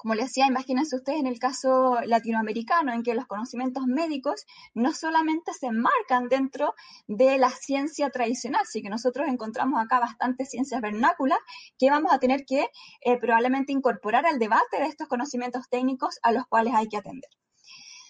como 0.04 0.16
les 0.16 0.26
decía, 0.26 0.46
imagínense 0.46 0.96
ustedes 0.96 1.20
en 1.20 1.26
el 1.26 1.38
caso 1.38 1.98
latinoamericano, 2.04 2.92
en 2.92 3.02
que 3.02 3.14
los 3.14 3.26
conocimientos 3.26 3.86
médicos 3.86 4.44
no 4.74 4.92
solamente 4.92 5.54
se 5.54 5.68
enmarcan 5.68 6.28
dentro 6.28 6.74
de 7.06 7.38
la 7.38 7.48
ciencia 7.48 8.10
tradicional, 8.10 8.66
sino 8.66 8.82
que 8.82 8.90
nosotros 8.90 9.26
encontramos 9.28 9.82
acá 9.82 10.00
bastantes 10.00 10.50
ciencias 10.50 10.82
vernáculas 10.82 11.38
que 11.78 11.88
vamos 11.88 12.12
a 12.12 12.18
tener 12.18 12.44
que 12.44 12.68
eh, 13.00 13.18
probablemente 13.18 13.72
incorporar 13.72 14.26
al 14.26 14.38
debate 14.38 14.76
de 14.76 14.88
estos 14.88 15.08
conocimientos 15.08 15.70
técnicos 15.70 16.18
a 16.22 16.32
los 16.32 16.46
cuales 16.48 16.74
hay 16.74 16.88
que 16.88 16.98
atender. 16.98 17.30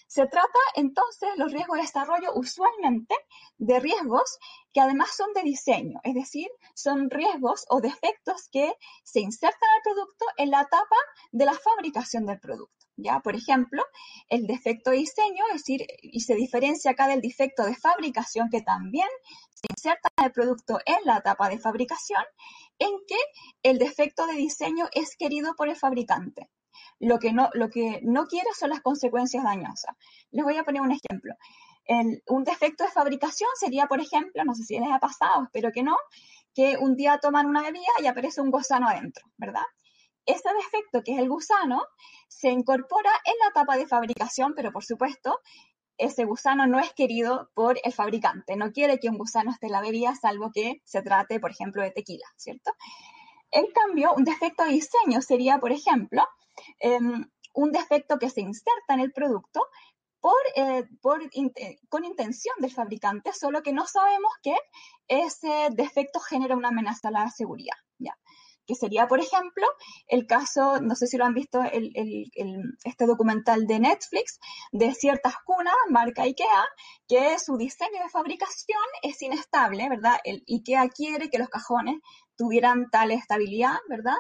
Se 0.07 0.27
trata 0.27 0.59
entonces 0.75 1.31
los 1.37 1.53
riesgos 1.53 1.77
de 1.77 1.83
desarrollo 1.83 2.33
usualmente 2.35 3.15
de 3.59 3.81
riesgos 3.81 4.39
que 4.73 4.81
además 4.81 5.17
son 5.17 5.33
de 5.35 5.43
diseño, 5.43 6.01
es 6.05 6.15
decir, 6.15 6.49
son 6.75 7.11
riesgos 7.11 7.65
o 7.69 7.81
defectos 7.81 8.49
que 8.53 8.75
se 9.03 9.21
insertan 9.21 9.69
al 9.77 9.83
producto 9.83 10.27
en 10.37 10.51
la 10.51 10.63
etapa 10.63 10.97
de 11.33 11.45
la 11.45 11.55
fabricación 11.55 12.27
del 12.27 12.39
producto. 12.39 12.87
¿ya? 12.97 13.21
Por 13.21 13.35
ejemplo, 13.35 13.83
el 14.29 14.47
defecto 14.47 14.91
de 14.91 14.99
diseño, 14.99 15.45
es 15.49 15.63
decir, 15.63 15.87
y 16.03 16.21
se 16.21 16.35
diferencia 16.35 16.93
acá 16.93 17.09
del 17.09 17.21
defecto 17.21 17.65
de 17.65 17.75
fabricación 17.75 18.49
que 18.51 18.63
también 18.63 19.09
se 19.55 19.67
inserta 19.71 20.09
en 20.19 20.27
el 20.27 20.33
producto 20.33 20.79
en 20.87 20.99
la 21.05 21.19
etapa 21.19 21.49
de 21.49 21.59
fabricación, 21.59 22.23
en 22.79 22.91
que 23.07 23.19
el 23.63 23.79
defecto 23.79 24.27
de 24.27 24.35
diseño 24.35 24.89
es 24.93 25.17
querido 25.17 25.55
por 25.55 25.69
el 25.69 25.77
fabricante. 25.77 26.51
Lo 26.99 27.19
que 27.19 27.33
no, 27.33 27.51
lo 27.55 27.71
que 27.71 28.01
no 28.03 28.27
quiere 28.27 28.49
son 28.59 28.71
las 28.71 28.81
consecuencias 28.81 29.45
dañosas. 29.45 29.95
Les 30.31 30.45
voy 30.45 30.57
a 30.57 30.65
poner 30.65 30.83
un 30.83 30.93
ejemplo. 30.93 31.35
un 32.29 32.45
defecto 32.45 32.85
de 32.85 32.91
fabricación 32.91 33.51
sería, 33.59 33.87
por 33.87 34.01
ejemplo, 34.01 34.45
no 34.45 34.55
sé 34.55 34.65
si 34.65 34.79
les 34.79 34.91
ha 34.91 34.99
pasado, 34.99 35.45
espero 35.45 35.71
que 35.73 35.83
no, 35.83 35.97
que 36.55 36.77
un 36.79 36.97
día 36.97 37.19
toman 37.19 37.47
una 37.47 37.63
bebida 37.63 37.93
y 38.01 38.07
aparece 38.07 38.41
un 38.41 38.51
gusano 38.51 38.89
adentro, 38.89 39.27
¿verdad? 39.37 39.65
Ese 40.27 40.49
defecto, 40.55 41.03
que 41.03 41.13
es 41.13 41.19
el 41.19 41.29
gusano, 41.29 41.83
se 42.29 42.51
incorpora 42.51 43.11
en 43.25 43.35
la 43.43 43.49
etapa 43.51 43.77
de 43.77 43.87
fabricación, 43.87 44.55
pero 44.55 44.73
por 44.73 44.85
supuesto, 44.85 45.41
ese 45.99 46.25
gusano 46.25 46.67
no 46.67 46.79
es 46.81 46.93
querido 46.93 47.51
por 47.55 47.79
el 47.83 47.93
fabricante. 47.93 48.57
No 48.57 48.73
quiere 48.73 48.99
que 48.99 49.09
un 49.09 49.19
gusano 49.19 49.51
esté 49.51 49.67
en 49.67 49.73
la 49.73 49.81
bebida, 49.81 50.15
salvo 50.15 50.51
que 50.53 50.81
se 50.85 51.03
trate, 51.03 51.41
por 51.41 51.51
ejemplo, 51.51 51.83
de 51.83 51.91
tequila, 51.91 52.27
¿cierto? 52.37 52.73
En 53.55 53.67
cambio, 53.73 54.13
un 54.15 54.25
defecto 54.25 54.65
de 54.65 54.73
diseño 54.73 55.23
sería, 55.23 55.59
por 55.59 55.73
ejemplo, 55.73 56.23
Em, 56.79 57.27
un 57.55 57.73
defecto 57.73 58.19
que 58.19 58.31
se 58.31 58.41
inserta 58.41 58.95
en 58.95 59.01
el 59.01 59.13
producto 59.13 59.61
por, 60.21 60.41
eh, 60.57 60.85
con 61.89 62.05
intención 62.05 62.55
del 62.59 62.73
fabricante, 62.73 63.33
solo 63.33 63.63
que 63.63 63.73
no 63.73 63.87
sabemos 63.87 64.33
que 64.43 64.57
ese 65.09 65.69
defecto 65.73 66.21
genera 66.21 66.57
una 66.57 66.69
amenaza 66.69 67.09
a 67.09 67.11
la 67.11 67.31
seguridad. 67.31 67.77
¿ya? 67.99 68.17
Que 68.67 68.75
sería, 68.75 69.07
por 69.07 69.21
ejemplo, 69.21 69.67
el 70.07 70.27
caso, 70.27 70.81
no 70.81 70.95
sé 70.95 71.07
si 71.07 71.19
lo 71.19 71.27
han 71.27 71.35
visto, 71.35 71.61
este 71.63 73.07
documental 73.07 73.67
de 73.67 73.79
Netflix, 73.79 74.41
de 74.73 74.95
ciertas 74.95 75.35
cunas, 75.45 75.75
marca 75.91 76.23
IKEA, 76.23 76.65
que 77.07 77.39
su 77.39 77.59
diseño 77.59 78.03
de 78.03 78.09
fabricación 78.09 78.87
es 79.03 79.21
inestable, 79.21 79.89
¿verdad? 79.91 80.19
El 80.25 80.43
IKEA 80.49 80.89
quiere 80.89 81.29
que 81.29 81.39
los 81.39 81.51
cajones 81.51 82.01
tuvieran 82.37 82.91
tal 82.91 83.11
estabilidad, 83.11 83.77
¿verdad? 83.89 84.17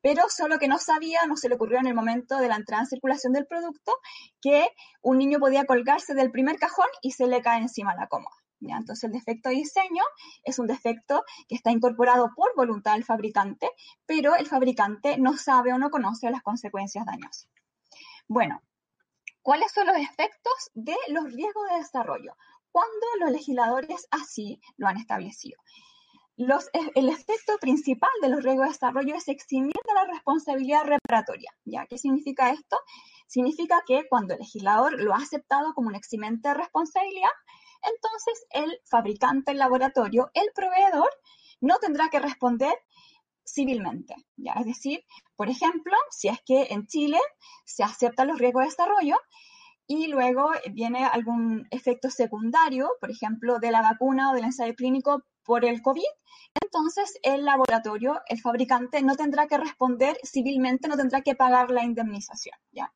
Pero 0.00 0.28
solo 0.28 0.58
que 0.58 0.68
no 0.68 0.78
sabía, 0.78 1.26
no 1.26 1.36
se 1.36 1.48
le 1.48 1.56
ocurrió 1.56 1.78
en 1.78 1.86
el 1.86 1.94
momento 1.94 2.38
de 2.38 2.48
la 2.48 2.56
entrada 2.56 2.82
en 2.82 2.88
circulación 2.88 3.32
del 3.32 3.46
producto, 3.46 3.92
que 4.40 4.68
un 5.02 5.18
niño 5.18 5.38
podía 5.38 5.64
colgarse 5.64 6.14
del 6.14 6.30
primer 6.30 6.58
cajón 6.58 6.86
y 7.02 7.12
se 7.12 7.26
le 7.26 7.42
cae 7.42 7.60
encima 7.60 7.94
la 7.94 8.06
cómoda. 8.06 8.36
Entonces 8.60 9.04
el 9.04 9.12
defecto 9.12 9.48
de 9.48 9.56
diseño 9.56 10.02
es 10.42 10.58
un 10.58 10.66
defecto 10.66 11.24
que 11.48 11.54
está 11.54 11.70
incorporado 11.70 12.30
por 12.34 12.54
voluntad 12.56 12.94
del 12.94 13.04
fabricante, 13.04 13.70
pero 14.06 14.34
el 14.34 14.46
fabricante 14.46 15.18
no 15.18 15.36
sabe 15.36 15.72
o 15.72 15.78
no 15.78 15.90
conoce 15.90 16.30
las 16.30 16.42
consecuencias 16.42 17.04
dañosas. 17.04 17.48
Bueno, 18.28 18.62
¿cuáles 19.42 19.72
son 19.72 19.86
los 19.86 19.96
efectos 19.96 20.70
de 20.74 20.96
los 21.08 21.32
riesgos 21.32 21.68
de 21.70 21.78
desarrollo? 21.78 22.36
Cuando 22.72 23.06
los 23.20 23.30
legisladores 23.30 24.06
así 24.10 24.60
lo 24.76 24.88
han 24.88 24.96
establecido. 24.96 25.58
Eh, 26.38 26.90
el 26.94 27.08
efecto 27.08 27.56
principal 27.60 28.10
de 28.20 28.28
los 28.28 28.44
riesgos 28.44 28.66
de 28.66 28.72
desarrollo 28.72 29.14
es 29.14 29.28
eximir 29.28 29.72
de 29.72 29.94
la 29.94 30.04
responsabilidad 30.04 30.84
reparatoria. 30.84 31.50
¿ya? 31.64 31.86
¿Qué 31.86 31.96
significa 31.96 32.50
esto? 32.50 32.76
Significa 33.26 33.82
que 33.86 34.06
cuando 34.08 34.34
el 34.34 34.40
legislador 34.40 35.00
lo 35.00 35.14
ha 35.14 35.18
aceptado 35.18 35.72
como 35.72 35.88
un 35.88 35.94
eximente 35.94 36.48
de 36.48 36.54
responsabilidad, 36.54 37.30
entonces 37.82 38.46
el 38.50 38.80
fabricante, 38.84 39.52
el 39.52 39.58
laboratorio, 39.58 40.30
el 40.34 40.50
proveedor, 40.54 41.08
no 41.60 41.78
tendrá 41.78 42.10
que 42.10 42.20
responder 42.20 42.74
civilmente. 43.46 44.14
¿ya? 44.36 44.52
Es 44.54 44.66
decir, 44.66 45.04
por 45.36 45.48
ejemplo, 45.48 45.94
si 46.10 46.28
es 46.28 46.38
que 46.44 46.66
en 46.70 46.86
Chile 46.86 47.18
se 47.64 47.82
aceptan 47.82 48.28
los 48.28 48.38
riesgos 48.38 48.64
de 48.64 48.70
desarrollo 48.70 49.16
y 49.86 50.08
luego 50.08 50.50
viene 50.72 51.04
algún 51.06 51.66
efecto 51.70 52.10
secundario, 52.10 52.90
por 53.00 53.10
ejemplo, 53.10 53.58
de 53.58 53.70
la 53.70 53.80
vacuna 53.80 54.30
o 54.30 54.34
del 54.34 54.44
ensayo 54.44 54.74
clínico 54.74 55.24
por 55.46 55.64
el 55.64 55.80
COVID, 55.82 56.02
entonces 56.62 57.18
el 57.22 57.44
laboratorio, 57.44 58.20
el 58.26 58.40
fabricante, 58.40 59.02
no 59.02 59.16
tendrá 59.16 59.46
que 59.46 59.58
responder 59.58 60.18
civilmente, 60.24 60.88
no 60.88 60.96
tendrá 60.96 61.22
que 61.22 61.34
pagar 61.34 61.70
la 61.70 61.84
indemnización, 61.84 62.58
¿ya? 62.72 62.92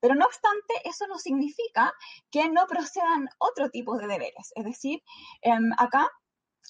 Pero 0.00 0.14
no 0.14 0.26
obstante, 0.26 0.74
eso 0.84 1.06
no 1.08 1.18
significa 1.18 1.92
que 2.30 2.48
no 2.48 2.66
procedan 2.66 3.28
otro 3.38 3.68
tipo 3.70 3.98
de 3.98 4.06
deberes. 4.06 4.52
Es 4.54 4.64
decir, 4.64 5.02
em, 5.42 5.72
acá 5.76 6.08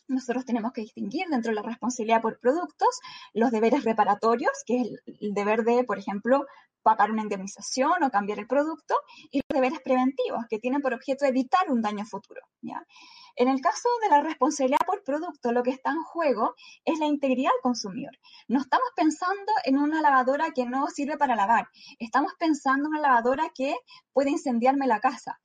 nosotros 0.09 0.47
tenemos 0.47 0.73
que 0.73 0.83
distinguir 0.83 1.27
dentro 1.29 1.51
de 1.51 1.57
la 1.57 1.63
responsabilidad 1.63 2.23
por 2.23 2.41
productos 2.41 3.01
los 3.35 3.51
deberes 3.51 3.85
reparatorios, 3.85 4.53
que 4.65 4.81
es 4.81 4.89
el 5.21 5.35
deber 5.35 5.65
de, 5.65 5.85
por 5.85 5.99
ejemplo, 5.99 6.47
pagar 6.83 7.11
una 7.11 7.23
indemnización 7.23 8.03
o 8.03 8.11
cambiar 8.11 8.39
el 8.39 8.47
producto, 8.47 8.95
y 9.31 9.41
los 9.47 9.55
deberes 9.55 9.81
preventivos, 9.81 10.47
que 10.49 10.59
tienen 10.59 10.81
por 10.81 10.95
objeto 10.95 11.27
evitar 11.27 11.71
un 11.71 11.83
daño 11.83 12.07
futuro. 12.07 12.41
¿ya? 12.63 12.83
En 13.39 13.47
el 13.47 13.61
caso 13.61 13.89
de 14.03 14.09
la 14.09 14.21
responsabilidad 14.21 14.85
por 14.85 15.05
producto, 15.05 15.53
lo 15.53 15.63
que 15.63 15.71
está 15.71 15.93
en 15.93 16.03
juego 16.03 16.57
es 16.85 16.99
la 16.99 17.07
integridad 17.07 17.53
del 17.53 17.63
consumidor. 17.63 18.19
No 18.49 18.61
estamos 18.61 18.89
pensando 18.97 19.53
en 19.65 19.79
una 19.79 20.03
lavadora 20.03 20.51
que 20.51 20.67
no 20.67 20.89
sirve 20.89 21.17
para 21.17 21.37
lavar, 21.37 21.69
estamos 22.01 22.33
pensando 22.37 22.89
en 22.89 22.95
una 22.95 23.01
lavadora 23.01 23.53
que 23.55 23.77
puede 24.13 24.31
incendiarme 24.31 24.89
la 24.89 24.99
casa. 24.99 25.39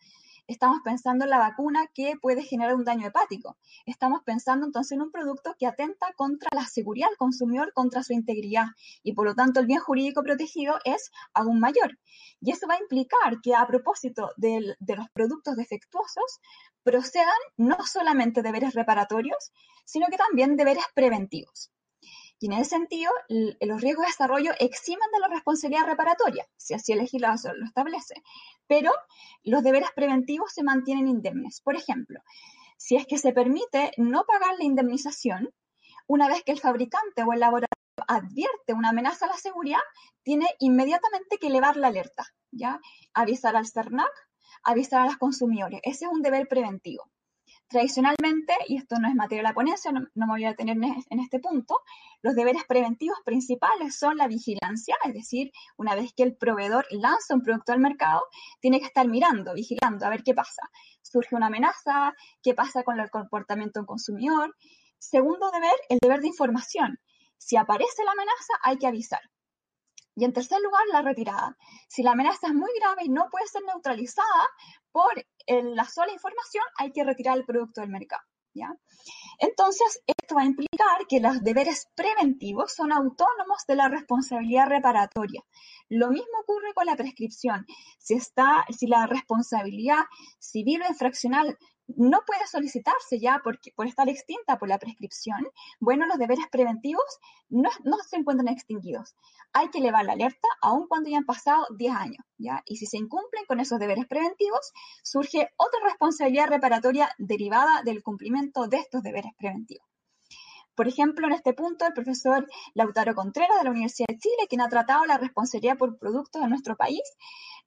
Estamos 0.46 0.80
pensando 0.84 1.24
en 1.24 1.30
la 1.30 1.38
vacuna 1.38 1.88
que 1.94 2.18
puede 2.22 2.44
generar 2.44 2.76
un 2.76 2.84
daño 2.84 3.08
hepático. 3.08 3.58
Estamos 3.86 4.24
pensando 4.24 4.66
entonces 4.66 4.92
en 4.92 5.02
un 5.02 5.12
producto 5.12 5.56
que 5.58 5.68
atenta 5.68 6.14
contra 6.18 6.50
la 6.54 6.66
seguridad 6.66 7.08
del 7.08 7.18
consumidor, 7.18 7.72
contra 7.74 8.04
su 8.04 8.12
integridad. 8.12 8.68
Y 9.04 9.14
por 9.14 9.26
lo 9.26 9.36
tanto 9.36 9.62
el 9.62 9.68
bien 9.68 9.80
jurídico 9.80 10.22
protegido 10.22 10.80
es 10.84 11.12
aún 11.34 11.60
mayor. 11.62 11.98
Y 12.42 12.52
eso 12.52 12.68
va 12.68 12.76
a 12.76 12.82
implicar 12.82 13.40
que 13.42 13.56
a 13.56 13.66
propósito 13.66 14.32
de, 14.36 14.76
de 14.80 14.96
los 14.98 15.10
productos 15.14 15.56
defectuosos 15.56 16.42
procedan 16.84 17.30
no 17.56 17.78
solamente 17.86 18.42
deberes 18.42 18.74
reparatorios, 18.74 19.54
sino 19.86 20.08
que 20.08 20.18
también 20.18 20.58
deberes 20.58 20.84
preventivos. 20.94 21.73
Y 22.44 22.48
en 22.48 22.54
ese 22.60 22.72
sentido, 22.72 23.10
los 23.30 23.80
riesgos 23.80 24.04
de 24.04 24.12
desarrollo 24.12 24.52
eximen 24.60 25.10
de 25.14 25.20
la 25.22 25.30
responsabilidad 25.30 25.86
reparatoria, 25.86 26.46
si 26.58 26.74
así 26.74 26.92
el 26.92 26.98
legislador 26.98 27.58
lo 27.58 27.66
establece, 27.66 28.16
pero 28.68 28.92
los 29.44 29.64
deberes 29.64 29.88
preventivos 29.96 30.52
se 30.52 30.62
mantienen 30.62 31.08
indemnes. 31.08 31.62
Por 31.62 31.78
ejemplo, 31.78 32.20
si 32.76 32.98
es 32.98 33.08
que 33.08 33.18
se 33.18 33.32
permite 33.32 33.94
no 33.96 34.26
pagar 34.26 34.58
la 34.58 34.66
indemnización, 34.66 35.54
una 36.06 36.28
vez 36.28 36.44
que 36.44 36.52
el 36.52 36.60
fabricante 36.60 37.24
o 37.24 37.32
el 37.32 37.40
laboratorio 37.40 38.04
advierte 38.10 38.74
una 38.74 38.90
amenaza 38.90 39.26
a 39.26 39.30
la 39.30 39.38
seguridad, 39.38 39.80
tiene 40.22 40.48
inmediatamente 40.60 41.38
que 41.38 41.48
elevar 41.48 41.78
la 41.78 41.88
alerta, 41.88 42.26
¿ya? 42.52 42.82
Avisar 43.14 43.56
al 43.56 43.68
CERNAC, 43.68 44.12
avisar 44.66 45.04
a 45.04 45.06
los 45.06 45.16
consumidores. 45.16 45.80
Ese 45.84 46.04
es 46.04 46.12
un 46.12 46.22
deber 46.22 46.50
preventivo. 46.50 47.10
Tradicionalmente, 47.74 48.54
y 48.68 48.78
esto 48.78 48.98
no 49.00 49.08
es 49.08 49.16
materia 49.16 49.42
de 49.42 49.50
la 49.50 49.56
ponencia, 49.56 49.92
no, 49.92 50.02
me 50.14 50.28
voy 50.28 50.46
a 50.46 50.50
detener 50.50 50.78
en 50.78 51.20
este 51.20 51.40
punto, 51.40 51.80
los 52.22 52.36
deberes 52.36 52.66
preventivos 52.66 53.18
principales 53.26 53.98
son 53.98 54.16
la 54.16 54.28
vigilancia, 54.28 54.96
es 55.04 55.16
decir, 55.16 55.52
una 55.76 55.96
vez 55.96 56.14
que 56.16 56.22
el 56.22 56.38
proveedor 56.38 56.86
lanza 56.92 57.34
un 57.34 57.42
producto 57.42 57.74
al 57.74 57.80
mercado, 57.80 58.22
tiene 58.62 58.80
que 58.80 58.86
estar 58.86 59.08
mirando, 59.08 59.56
vigilando, 59.56 60.06
a 60.06 60.10
ver 60.12 60.22
qué 60.22 60.36
pasa. 60.36 60.70
Surge 61.02 61.36
una 61.36 61.48
amenaza, 61.48 62.14
qué 62.44 62.54
pasa 62.54 62.84
con 62.84 63.00
el 63.00 63.10
comportamiento 63.10 63.80
del 63.80 63.88
consumidor. 63.88 64.56
Segundo 65.00 65.50
deber, 65.50 65.74
el 65.90 65.98
deber 66.00 66.20
de 66.20 66.28
información. 66.28 67.00
Si 67.40 67.58
aparece 67.58 68.04
la 68.06 68.12
amenaza, 68.12 68.54
hay 68.62 68.78
que 68.78 68.86
avisar. 68.86 69.22
Y 70.16 70.26
en 70.26 70.34
tercer 70.34 70.60
lugar, 70.62 70.84
la 70.92 71.02
retirada. 71.02 71.58
Si 71.88 72.04
la 72.04 72.12
amenaza 72.12 72.46
es 72.46 72.54
muy 72.54 72.70
grave 72.80 73.02
y 73.06 73.10
no 73.10 73.30
puede 73.32 73.48
ser 73.48 73.64
neutralizada 73.64 74.48
por 74.94 75.26
la 75.48 75.86
sola 75.86 76.14
información, 76.14 76.64
hay 76.78 76.94
que 76.94 77.04
retirar 77.04 77.38
el 77.38 77.44
producto 77.44 77.82
del 77.82 77.90
mercado. 77.90 78.24
¿ya? 78.54 78.72
Entonces, 79.40 80.02
esto 80.06 80.36
va 80.36 80.44
a 80.44 80.46
implicar 80.46 81.08
que 81.10 81.20
los 81.20 81.44
deberes 81.44 81.88
preventivos 81.96 82.74
son 82.74 82.92
autónomos 82.92 83.66
de 83.68 83.76
la 83.76 83.90
responsabilidad 83.90 84.68
reparatoria. 84.68 85.44
Lo 85.90 86.10
mismo 86.10 86.40
ocurre 86.44 86.74
con 86.74 86.86
la 86.86 86.96
prescripción. 86.96 87.66
Si, 87.98 88.14
está, 88.14 88.66
si 88.70 88.88
la 88.88 89.08
responsabilidad 89.08 90.04
civil 90.40 90.82
o 90.84 90.88
infraccional 90.90 91.58
no 91.88 92.22
puede 92.26 92.48
solicitarse 92.48 93.20
ya 93.20 93.42
porque, 93.44 93.72
por 93.76 93.88
estar 93.88 94.08
extinta 94.10 94.58
por 94.58 94.70
la 94.70 94.80
prescripción, 94.80 95.48
bueno, 95.80 96.06
los 96.06 96.18
deberes 96.18 96.46
preventivos 96.52 97.04
no, 97.50 97.70
se 98.08 98.18
encuentran 98.18 98.48
extinguidos. 98.48 99.16
Hay 99.52 99.70
que 99.70 99.80
elevar 99.80 100.06
la 100.06 100.14
alerta 100.14 100.48
aun 100.62 100.88
cuando 100.88 101.10
ya 101.10 101.18
han 101.18 101.26
pasado 101.26 101.68
10 101.78 101.94
años, 101.94 102.26
¿ya? 102.38 102.64
Y 102.66 102.78
si 102.78 102.86
se 102.86 102.98
incumplen 102.98 103.46
con 103.46 103.60
esos 103.60 103.80
deberes 103.80 104.08
preventivos, 104.08 104.72
surge 105.04 105.50
otra 105.58 105.80
responsabilidad 105.84 106.48
reparatoria 106.48 107.10
derivada 107.18 107.84
del 107.84 108.02
cumplimiento 108.02 108.68
de 108.68 108.78
estos 108.78 109.04
deberes 109.04 109.34
preventivos. 109.38 109.93
Por 110.76 110.88
ejemplo, 110.88 111.28
en 111.28 111.34
este 111.34 111.54
punto, 111.54 111.86
el 111.86 111.94
profesor 111.94 112.48
Lautaro 112.74 113.14
Contreras 113.14 113.58
de 113.60 113.64
la 113.66 113.72
Universidad 113.72 114.08
de 114.08 114.18
Chile, 114.18 114.48
quien 114.50 114.62
ha 114.62 114.70
tratado 114.70 115.06
la 115.06 115.18
responsabilidad 115.18 115.78
por 115.78 115.98
productos 116.00 116.42
en 116.42 116.50
nuestro 116.50 116.76
país, 116.76 117.02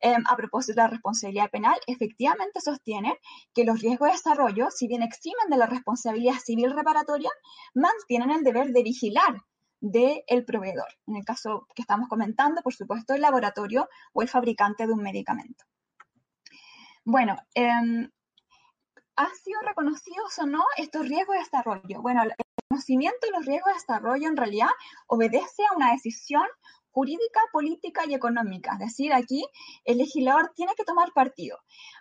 em, 0.00 0.22
a 0.28 0.36
propósito 0.36 0.80
de 0.80 0.82
la 0.82 0.90
responsabilidad 0.90 1.50
penal, 1.50 1.78
efectivamente 1.86 2.60
sostiene 2.60 3.18
que 3.54 3.64
los 3.64 3.80
riesgos 3.80 4.08
de 4.08 4.12
desarrollo, 4.14 4.70
si 4.70 4.88
bien 4.88 5.02
eximen 5.02 5.48
de 5.50 5.56
la 5.56 5.66
responsabilidad 5.66 6.38
civil 6.44 6.72
reparatoria, 6.72 7.30
mantienen 7.74 8.30
el 8.30 8.42
deber 8.42 8.72
de 8.72 8.82
vigilar 8.82 9.42
del 9.80 10.44
proveedor. 10.44 10.88
En 11.06 11.16
el 11.16 11.24
caso 11.24 11.66
que 11.74 11.82
estamos 11.82 12.08
comentando, 12.08 12.62
por 12.62 12.74
supuesto, 12.74 13.14
el 13.14 13.20
laboratorio 13.20 13.88
o 14.12 14.22
el 14.22 14.28
fabricante 14.28 14.86
de 14.86 14.92
un 14.92 15.02
medicamento. 15.02 15.64
Bueno, 17.04 17.36
eh, 17.54 17.70
¿han 19.16 19.34
sido 19.42 19.60
reconocidos 19.62 20.38
o 20.40 20.46
no 20.46 20.64
estos 20.76 21.08
riesgos 21.08 21.36
de 21.36 21.44
desarrollo? 21.44 22.02
Bueno, 22.02 22.22
conocimiento 22.76 23.26
de 23.26 23.32
los 23.32 23.46
riesgos 23.46 23.72
de 23.72 23.80
desarrollo 23.80 24.28
en 24.28 24.36
realidad 24.36 24.68
obedece 25.06 25.62
a 25.64 25.74
una 25.74 25.92
decisión 25.92 26.44
jurídica, 26.90 27.40
política 27.50 28.02
y 28.06 28.12
económica. 28.12 28.72
Es 28.72 28.78
decir, 28.80 29.14
aquí 29.14 29.46
el 29.84 29.96
legislador 29.96 30.52
tiene 30.54 30.74
que 30.76 30.84
tomar 30.84 31.12
partido. 31.14 31.58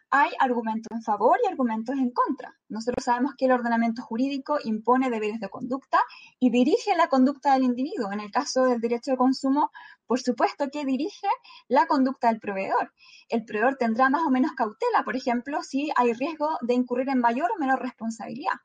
Hay 0.10 0.32
argumentos 0.38 0.92
en 0.92 1.02
favor 1.02 1.38
y 1.42 1.48
argumentos 1.48 1.96
en 1.96 2.12
contra. 2.12 2.54
Nosotros 2.68 3.06
sabemos 3.06 3.36
que 3.38 3.46
el 3.46 3.54
ordenamiento 3.54 4.02
jurídico 4.02 4.58
impone 4.66 5.10
deberes 5.10 5.40
de 5.40 5.50
conducta 5.50 6.00
y 6.40 6.50
dirige 6.50 6.94
la 6.98 7.08
conducta 7.08 7.54
del 7.54 7.64
individuo. 7.64 8.12
En 8.12 8.20
el 8.20 8.32
caso 8.32 8.66
del 8.66 8.82
derecho 8.82 9.12
de 9.12 9.18
consumo, 9.18 9.72
por 10.06 10.20
supuesto 10.20 10.70
que 10.70 10.84
dirige 10.84 11.28
la 11.70 11.86
conducta 11.88 12.28
del 12.28 12.42
proveedor. 12.42 12.92
El 13.30 13.46
proveedor 13.46 13.78
tendrá 13.78 14.10
más 14.10 14.24
o 14.24 14.30
menos 14.30 14.52
cautela, 14.54 15.04
por 15.06 15.16
ejemplo, 15.16 15.64
si 15.64 15.90
hay 15.96 16.12
riesgo 16.12 16.58
de 16.62 16.74
incurrir 16.74 17.08
en 17.10 17.20
mayor 17.20 17.50
o 17.52 17.60
menor 17.60 17.82
responsabilidad. 17.82 18.56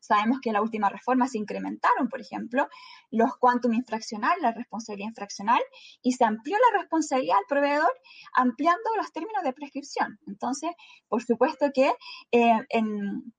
Sabemos 0.00 0.38
que 0.40 0.50
en 0.50 0.54
la 0.54 0.62
última 0.62 0.88
reforma 0.88 1.28
se 1.28 1.38
incrementaron, 1.38 2.08
por 2.08 2.20
ejemplo, 2.20 2.68
los 3.10 3.36
quantum 3.38 3.74
infraccional, 3.74 4.36
la 4.40 4.52
responsabilidad 4.52 5.08
infraccional, 5.08 5.62
y 6.02 6.12
se 6.12 6.24
amplió 6.24 6.56
la 6.58 6.78
responsabilidad 6.78 7.38
al 7.38 7.44
proveedor 7.48 7.92
ampliando 8.34 8.90
los 8.96 9.12
términos 9.12 9.42
de 9.42 9.52
prescripción. 9.52 10.18
Entonces, 10.26 10.70
por 11.08 11.22
supuesto 11.22 11.70
que 11.74 11.92
eh, 12.32 12.66
en, 12.70 13.32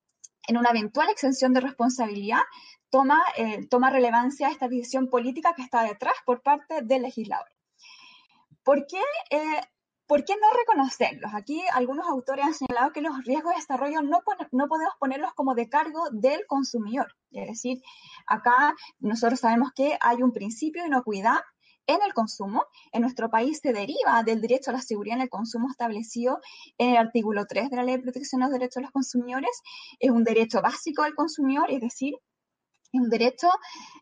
una 0.49 0.69
eventual 0.69 1.09
exención 1.09 1.53
de 1.53 1.59
responsabilidad 1.59 2.41
toma, 2.89 3.21
eh, 3.35 3.67
toma 3.67 3.89
relevancia 3.89 4.49
esta 4.49 4.67
decisión 4.69 5.09
política 5.09 5.53
que 5.53 5.61
está 5.61 5.83
detrás 5.83 6.15
por 6.25 6.41
parte 6.41 6.81
del 6.83 7.01
legislador. 7.01 7.47
¿Por 8.63 8.85
qué 8.87 9.01
eh, 9.29 9.61
¿Por 10.07 10.23
qué 10.23 10.35
no 10.35 10.47
reconocerlos? 10.57 11.33
Aquí 11.33 11.61
algunos 11.73 12.07
autores 12.07 12.45
han 12.45 12.53
señalado 12.53 12.93
que 12.93 13.01
los 13.01 13.25
riesgos 13.25 13.51
de 13.51 13.59
desarrollo 13.59 14.01
no, 14.01 14.21
podemos 14.23 14.93
ponerlos 14.99 15.33
como 15.33 15.53
de 15.53 15.67
cargo 15.67 16.09
del 16.11 16.45
consumidor. 16.47 17.13
Es 17.31 17.47
decir, 17.47 17.81
acá 18.25 18.73
nosotros 18.99 19.41
sabemos 19.41 19.73
que 19.75 19.97
hay 19.99 20.23
un 20.23 20.31
principio 20.31 20.81
de 20.81 20.87
inocuidad 20.87 21.39
en 21.87 22.01
el 22.01 22.13
consumo. 22.13 22.63
En 22.93 23.01
nuestro 23.01 23.29
país 23.29 23.59
se 23.61 23.73
deriva 23.73 24.23
del 24.23 24.39
derecho 24.39 24.71
a 24.71 24.75
la 24.75 24.81
seguridad 24.81 25.17
en 25.17 25.23
el 25.23 25.29
consumo 25.29 25.67
establecido 25.69 26.39
en 26.77 26.91
el 26.91 26.97
artículo 26.97 27.45
3 27.45 27.69
de 27.69 27.75
la 27.75 27.83
Ley 27.83 27.97
de 27.97 28.03
Protección 28.03 28.39
de 28.39 28.45
los 28.45 28.53
Derechos 28.53 28.75
de 28.75 28.83
los 28.83 28.91
Consumidores. 28.91 29.61
Es 29.99 30.09
un 30.09 30.23
derecho 30.23 30.61
básico 30.61 31.03
del 31.03 31.15
consumidor, 31.15 31.69
es 31.69 31.81
decir, 31.81 32.13
es 32.93 33.01
un 33.01 33.09
derecho 33.09 33.49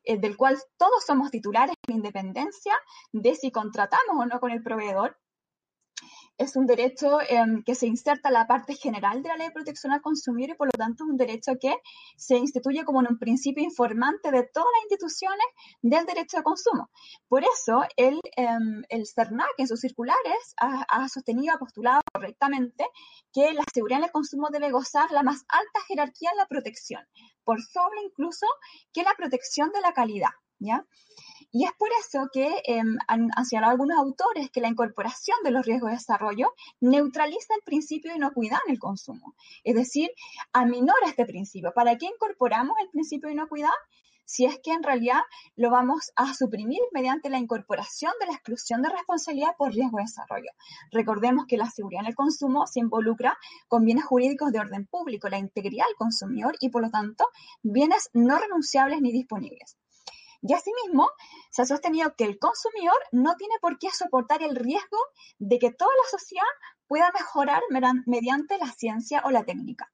eh, 0.04 0.20
del 0.20 0.38
cual 0.38 0.60
todos 0.78 1.04
somos 1.04 1.32
titulares 1.32 1.76
en 1.88 1.96
independencia 1.96 2.74
de 3.12 3.34
si 3.34 3.50
contratamos 3.50 4.16
o 4.16 4.26
no 4.28 4.40
con 4.40 4.52
el 4.52 4.62
proveedor 4.62 5.18
es 6.38 6.56
un 6.56 6.66
derecho 6.66 7.20
em, 7.30 7.64
que 7.64 7.76
se 7.76 7.88
inserta 7.88 8.30
en 8.30 8.34
la 8.34 8.48
parte 8.48 8.76
general 8.76 9.22
de 9.24 9.30
la 9.30 9.38
Ley 9.38 9.48
de 9.48 9.54
Protección 9.54 9.94
al 9.94 10.02
Consumidor 10.02 10.52
y 10.52 10.56
por 10.56 10.68
lo 10.68 10.72
tanto 10.72 11.04
es 11.04 11.10
un 11.10 11.18
derecho 11.18 11.54
que 11.60 11.76
se 12.18 12.38
instituye 12.38 12.84
como 12.84 13.00
un 13.00 13.18
principio 13.18 13.64
informante 13.64 14.32
de 14.32 14.44
todas 14.44 14.68
las 14.76 14.84
instituciones 14.84 15.46
del 15.82 16.06
derecho 16.06 16.38
de 16.38 16.44
consumo. 16.44 16.90
Por 17.28 17.44
eso 17.44 17.84
el, 17.96 18.20
em, 18.36 18.84
el 18.90 19.08
CERNAC 19.08 19.54
en 19.58 19.68
sus 19.68 19.80
circulares 19.80 20.56
ha, 20.58 21.08
sostenido, 21.08 21.56
ha 21.56 21.60
postulado 21.60 22.02
correctamente 22.14 22.86
que 23.32 23.54
la 23.54 23.64
seguridad 23.74 24.00
en 24.00 24.06
el 24.06 24.12
consumo 24.12 24.50
debe 24.52 24.72
gozar 24.72 25.12
la 25.12 25.24
más 25.24 25.46
alta 25.48 25.80
jerarquía 25.88 26.32
de 26.32 26.38
la 26.38 26.48
protección, 26.48 27.02
por 27.44 27.62
sobre 27.62 28.02
incluso 28.04 28.46
que 28.94 29.04
la 29.04 29.14
protección 29.18 29.72
de 29.72 29.82
la 29.82 29.94
calidad. 29.94 30.32
¿Ya? 30.58 30.86
Y 31.58 31.64
es 31.64 31.72
por 31.80 31.88
eso 32.02 32.28
que 32.34 32.62
em, 32.66 32.98
han, 33.08 33.30
señalado 33.46 33.72
algunos 33.72 33.98
autores 33.98 34.52
que 34.52 34.60
la 34.60 34.68
incorporación 34.68 35.38
de 35.42 35.52
los 35.52 35.66
riesgos 35.66 35.90
de 35.90 35.96
desarrollo 35.96 36.52
neutraliza 36.82 37.56
el 37.56 37.62
principio 37.64 38.12
de 38.12 38.18
inocuidad 38.18 38.60
en 38.68 38.74
el 38.74 38.80
consumo. 38.80 39.36
Es 39.64 39.74
decir, 39.74 40.10
aminora 40.52 41.08
este 41.08 41.26
principio. 41.26 41.72
¿Para 41.74 41.98
qué 41.98 42.08
incorporamos 42.08 42.76
el 42.84 42.90
principio 42.90 43.28
de 43.28 43.36
inocuidad? 43.36 43.70
si 44.26 44.44
es 44.44 44.60
que 44.60 44.74
en 44.74 44.82
realidad 44.82 45.22
lo 45.56 45.70
vamos 45.70 46.12
a 46.16 46.34
suprimir 46.34 46.82
mediante 46.92 47.30
la 47.30 47.38
incorporación 47.38 48.12
de 48.20 48.26
la 48.26 48.34
exclusión 48.34 48.82
de 48.82 48.90
responsabilidad 48.90 49.56
por 49.56 49.72
riesgo 49.72 49.98
de 49.98 50.06
desarrollo. 50.06 50.50
Recordemos 50.92 51.46
que 51.48 51.58
la 51.58 51.70
seguridad 51.70 52.02
en 52.02 52.08
el 52.08 52.16
consumo 52.16 52.66
se 52.66 52.80
involucra 52.80 53.38
con 53.68 53.86
bienes 53.86 54.04
jurídicos 54.04 54.52
de 54.52 54.60
orden 54.60 54.88
público, 54.88 55.30
la 55.30 55.38
integridad 55.38 55.86
del 55.86 55.96
consumidor 55.96 56.56
y 56.60 56.70
por 56.70 56.82
lo 56.82 56.90
tanto 56.90 57.26
bienes 57.62 58.10
no 58.14 58.40
renunciables 58.40 59.00
ni 59.00 59.12
disponibles. 59.12 59.78
Y 60.48 60.54
asimismo, 60.54 61.10
se 61.50 61.64
ha 61.64 61.66
sostenido 61.66 62.16
que 62.16 62.24
el 62.24 62.38
consumidor 62.38 62.98
no 63.12 63.36
tiene 63.36 63.56
por 63.60 63.80
qué 63.80 63.90
soportar 63.90 64.44
el 64.44 64.56
riesgo 64.56 65.00
de 65.40 65.58
que 65.58 65.72
toda 65.72 65.90
la 66.04 66.10
sociedad 66.12 66.44
pueda 66.88 67.12
mejorar 67.12 67.64
mediante 68.06 68.60
la 68.60 68.72
ciencia 68.72 69.24
o 69.26 69.32
la 69.32 69.44
técnica. 69.44 69.92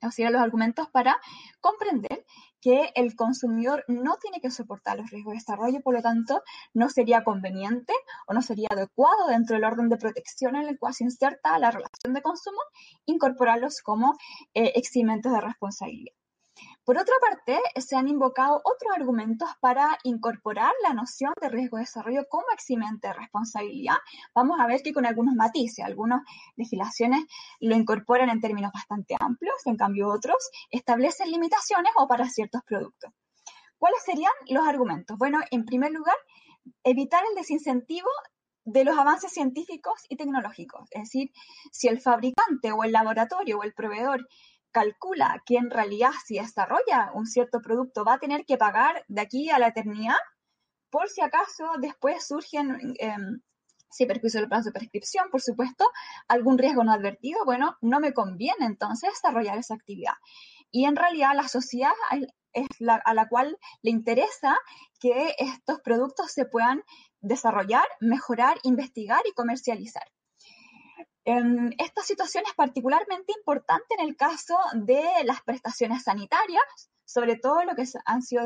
Esos 0.00 0.14
serían 0.14 0.34
los 0.34 0.42
argumentos 0.42 0.90
para 0.90 1.18
comprender 1.60 2.26
que 2.60 2.92
el 2.94 3.16
consumidor 3.16 3.84
no 3.88 4.16
tiene 4.20 4.40
que 4.40 4.50
soportar 4.50 4.98
los 4.98 5.10
riesgos 5.10 5.32
de 5.32 5.38
desarrollo, 5.38 5.80
por 5.80 5.94
lo 5.94 6.02
tanto, 6.02 6.42
no 6.74 6.90
sería 6.90 7.24
conveniente 7.24 7.94
o 8.26 8.34
no 8.34 8.42
sería 8.42 8.68
adecuado 8.70 9.28
dentro 9.28 9.54
del 9.54 9.64
orden 9.64 9.88
de 9.88 9.96
protección 9.96 10.56
en 10.56 10.68
el 10.68 10.78
cual 10.78 10.92
se 10.92 11.04
inserta 11.04 11.58
la 11.58 11.70
relación 11.70 12.12
de 12.12 12.20
consumo, 12.20 12.60
incorporarlos 13.06 13.80
como 13.80 14.14
eh, 14.52 14.72
eximentes 14.74 15.32
de 15.32 15.40
responsabilidad. 15.40 16.17
Por 16.88 16.96
otra 16.96 17.16
parte, 17.20 17.60
se 17.82 17.96
han 17.96 18.08
invocado 18.08 18.62
otros 18.64 18.90
argumentos 18.96 19.50
para 19.60 19.98
incorporar 20.04 20.72
la 20.82 20.94
noción 20.94 21.34
de 21.38 21.50
riesgo 21.50 21.76
de 21.76 21.82
desarrollo 21.82 22.26
como 22.30 22.46
eximente 22.54 23.08
de 23.08 23.12
responsabilidad. 23.12 23.96
Vamos 24.34 24.58
a 24.58 24.66
ver 24.66 24.80
que 24.80 24.94
con 24.94 25.04
algunos 25.04 25.34
matices, 25.34 25.84
algunas 25.84 26.22
legislaciones 26.56 27.26
lo 27.60 27.76
incorporan 27.76 28.30
en 28.30 28.40
términos 28.40 28.72
bastante 28.72 29.16
amplios, 29.20 29.56
en 29.66 29.76
cambio 29.76 30.08
otros 30.08 30.48
establecen 30.70 31.30
limitaciones 31.30 31.92
o 31.98 32.08
para 32.08 32.26
ciertos 32.30 32.62
productos. 32.64 33.12
¿Cuáles 33.76 34.02
serían 34.02 34.32
los 34.48 34.66
argumentos? 34.66 35.18
Bueno, 35.18 35.40
en 35.50 35.66
primer 35.66 35.92
lugar, 35.92 36.16
evitar 36.84 37.22
el 37.28 37.34
desincentivo 37.34 38.08
de 38.64 38.84
los 38.84 38.96
avances 38.96 39.30
científicos 39.30 40.06
y 40.08 40.16
tecnológicos. 40.16 40.88
Es 40.92 41.02
decir, 41.02 41.32
si 41.70 41.88
el 41.88 42.00
fabricante 42.00 42.72
o 42.72 42.82
el 42.82 42.92
laboratorio 42.92 43.58
o 43.58 43.62
el 43.62 43.74
proveedor 43.74 44.26
calcula 44.72 45.42
que 45.46 45.56
en 45.56 45.70
realidad 45.70 46.10
si 46.24 46.38
desarrolla 46.38 47.10
un 47.14 47.26
cierto 47.26 47.60
producto 47.60 48.04
va 48.04 48.14
a 48.14 48.18
tener 48.18 48.44
que 48.44 48.56
pagar 48.56 49.04
de 49.08 49.20
aquí 49.20 49.50
a 49.50 49.58
la 49.58 49.68
eternidad, 49.68 50.16
por 50.90 51.08
si 51.08 51.20
acaso 51.20 51.72
después 51.80 52.26
surgen, 52.26 52.94
eh, 52.98 53.16
si 53.90 54.06
perjuicio 54.06 54.40
el 54.40 54.48
plazo 54.48 54.70
de 54.70 54.78
prescripción, 54.78 55.28
por 55.30 55.40
supuesto, 55.40 55.84
algún 56.28 56.58
riesgo 56.58 56.84
no 56.84 56.92
advertido, 56.92 57.44
bueno, 57.44 57.76
no 57.80 58.00
me 58.00 58.12
conviene 58.12 58.66
entonces 58.66 59.10
desarrollar 59.10 59.58
esa 59.58 59.74
actividad. 59.74 60.14
Y 60.70 60.84
en 60.84 60.96
realidad 60.96 61.32
la 61.34 61.48
sociedad 61.48 61.92
es 62.52 62.68
la, 62.78 62.96
a 62.96 63.14
la 63.14 63.28
cual 63.28 63.58
le 63.82 63.90
interesa 63.90 64.56
que 65.00 65.34
estos 65.38 65.80
productos 65.80 66.32
se 66.32 66.44
puedan 66.44 66.82
desarrollar, 67.20 67.84
mejorar, 68.00 68.58
investigar 68.62 69.22
y 69.26 69.32
comercializar. 69.32 70.04
Esta 71.24 72.02
situación 72.02 72.44
es 72.46 72.54
particularmente 72.54 73.34
importante 73.36 73.94
en 73.98 74.08
el 74.08 74.16
caso 74.16 74.56
de 74.74 75.02
las 75.24 75.42
prestaciones 75.42 76.04
sanitarias, 76.04 76.62
sobre 77.04 77.36
todo 77.36 77.64
lo 77.64 77.74
que 77.74 77.84
han 78.06 78.22
sido 78.22 78.44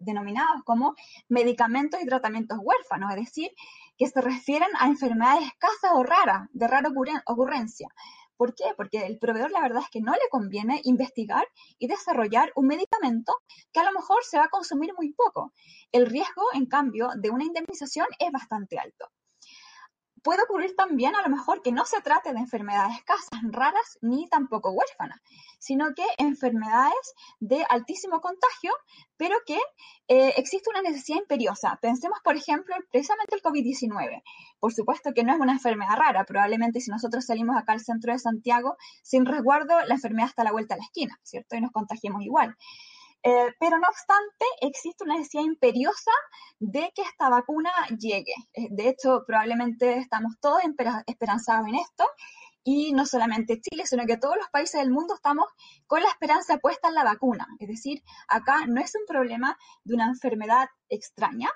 denominados 0.00 0.62
como 0.64 0.94
medicamentos 1.28 2.00
y 2.00 2.06
tratamientos 2.06 2.58
huérfanos, 2.60 3.10
es 3.10 3.16
decir, 3.26 3.50
que 3.96 4.08
se 4.08 4.20
refieren 4.20 4.68
a 4.78 4.86
enfermedades 4.86 5.46
escasas 5.46 5.92
o 5.94 6.02
raras, 6.02 6.48
de 6.52 6.68
rara 6.68 6.90
ocurrencia. 7.26 7.88
¿Por 8.36 8.54
qué? 8.54 8.64
Porque 8.76 9.06
el 9.06 9.18
proveedor 9.18 9.50
la 9.50 9.62
verdad 9.62 9.82
es 9.82 9.90
que 9.90 10.02
no 10.02 10.12
le 10.12 10.28
conviene 10.30 10.80
investigar 10.84 11.46
y 11.78 11.88
desarrollar 11.88 12.52
un 12.54 12.66
medicamento 12.66 13.32
que 13.72 13.80
a 13.80 13.84
lo 13.84 13.92
mejor 13.92 14.24
se 14.24 14.38
va 14.38 14.44
a 14.44 14.50
consumir 14.50 14.92
muy 14.94 15.12
poco. 15.14 15.52
El 15.90 16.06
riesgo, 16.06 16.42
en 16.52 16.66
cambio, 16.66 17.08
de 17.16 17.30
una 17.30 17.44
indemnización 17.44 18.06
es 18.18 18.30
bastante 18.30 18.78
alto. 18.78 19.08
Puede 20.26 20.42
ocurrir 20.42 20.74
también 20.74 21.14
a 21.14 21.22
lo 21.22 21.28
mejor 21.28 21.62
que 21.62 21.70
no 21.70 21.84
se 21.84 22.00
trate 22.00 22.32
de 22.32 22.40
enfermedades 22.40 22.96
escasas, 22.96 23.40
raras, 23.44 23.96
ni 24.00 24.28
tampoco 24.28 24.72
huérfanas, 24.72 25.20
sino 25.60 25.94
que 25.94 26.02
enfermedades 26.18 27.14
de 27.38 27.64
altísimo 27.70 28.20
contagio, 28.20 28.72
pero 29.16 29.36
que 29.46 29.60
eh, 30.08 30.34
existe 30.36 30.68
una 30.68 30.82
necesidad 30.82 31.18
imperiosa. 31.18 31.78
Pensemos, 31.80 32.18
por 32.24 32.34
ejemplo, 32.34 32.74
precisamente 32.90 33.36
el 33.36 33.42
COVID-19. 33.42 34.24
Por 34.58 34.74
supuesto 34.74 35.12
que 35.14 35.22
no 35.22 35.32
es 35.32 35.38
una 35.38 35.52
enfermedad 35.52 35.94
rara. 35.94 36.24
Probablemente 36.24 36.80
si 36.80 36.90
nosotros 36.90 37.24
salimos 37.24 37.56
acá 37.56 37.74
al 37.74 37.84
centro 37.84 38.12
de 38.12 38.18
Santiago 38.18 38.76
sin 39.04 39.26
resguardo, 39.26 39.78
la 39.86 39.94
enfermedad 39.94 40.30
está 40.30 40.42
a 40.42 40.46
la 40.46 40.52
vuelta 40.52 40.74
de 40.74 40.80
la 40.80 40.86
esquina, 40.86 41.20
¿cierto? 41.22 41.54
Y 41.54 41.60
nos 41.60 41.70
contagiemos 41.70 42.24
igual. 42.24 42.56
Eh, 43.28 43.52
pero 43.58 43.76
no 43.78 43.88
obstante, 43.88 44.44
existe 44.60 45.02
una 45.02 45.16
necesidad 45.16 45.42
imperiosa 45.42 46.12
de 46.60 46.92
que 46.94 47.02
esta 47.02 47.28
vacuna 47.28 47.72
llegue. 47.98 48.34
Eh, 48.52 48.68
de 48.70 48.88
hecho, 48.88 49.24
probablemente 49.26 49.98
estamos 49.98 50.34
todos 50.40 50.60
esperanzados 51.06 51.66
en 51.66 51.74
esto. 51.74 52.04
Y 52.62 52.92
no 52.92 53.04
solamente 53.04 53.60
Chile, 53.60 53.84
sino 53.84 54.06
que 54.06 54.16
todos 54.16 54.36
los 54.36 54.48
países 54.50 54.80
del 54.80 54.92
mundo 54.92 55.14
estamos 55.14 55.46
con 55.88 56.02
la 56.02 56.08
esperanza 56.08 56.58
puesta 56.58 56.88
en 56.88 56.94
la 56.94 57.02
vacuna. 57.02 57.48
Es 57.58 57.68
decir, 57.68 58.02
acá 58.28 58.64
no 58.66 58.80
es 58.80 58.94
un 58.94 59.06
problema 59.06 59.58
de 59.82 59.94
una 59.94 60.06
enfermedad 60.06 60.68
extraña, 60.88 61.50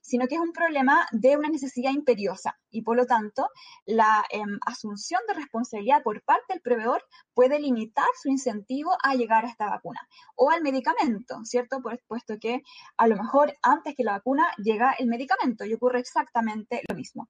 sino 0.00 0.26
que 0.26 0.36
es 0.36 0.40
un 0.40 0.52
problema 0.52 1.06
de 1.12 1.36
una 1.36 1.48
necesidad 1.48 1.92
imperiosa 1.92 2.58
y 2.70 2.82
por 2.82 2.96
lo 2.96 3.06
tanto 3.06 3.48
la 3.86 4.24
em, 4.30 4.58
asunción 4.66 5.20
de 5.28 5.34
responsabilidad 5.34 6.02
por 6.02 6.22
parte 6.22 6.54
del 6.54 6.62
proveedor 6.62 7.04
puede 7.34 7.58
limitar 7.58 8.06
su 8.20 8.28
incentivo 8.28 8.96
a 9.02 9.14
llegar 9.14 9.44
a 9.44 9.48
esta 9.48 9.68
vacuna 9.68 10.00
o 10.36 10.50
al 10.50 10.62
medicamento, 10.62 11.44
¿cierto? 11.44 11.80
Puesto 12.06 12.38
que 12.40 12.62
a 12.96 13.06
lo 13.06 13.16
mejor 13.16 13.54
antes 13.62 13.94
que 13.96 14.04
la 14.04 14.12
vacuna 14.12 14.46
llega 14.58 14.92
el 14.98 15.06
medicamento 15.06 15.64
y 15.64 15.74
ocurre 15.74 16.00
exactamente 16.00 16.82
lo 16.88 16.94
mismo. 16.96 17.28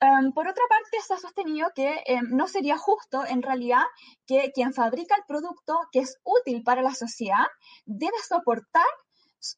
Em, 0.00 0.32
por 0.32 0.46
otra 0.46 0.64
parte, 0.68 1.00
se 1.00 1.14
ha 1.14 1.18
sostenido 1.18 1.70
que 1.74 2.02
em, 2.06 2.28
no 2.30 2.46
sería 2.46 2.76
justo, 2.76 3.24
en 3.26 3.42
realidad, 3.42 3.84
que 4.26 4.52
quien 4.52 4.74
fabrica 4.74 5.14
el 5.16 5.24
producto 5.26 5.78
que 5.92 6.00
es 6.00 6.20
útil 6.24 6.62
para 6.62 6.82
la 6.82 6.94
sociedad 6.94 7.46
debe 7.86 8.18
soportar 8.28 8.84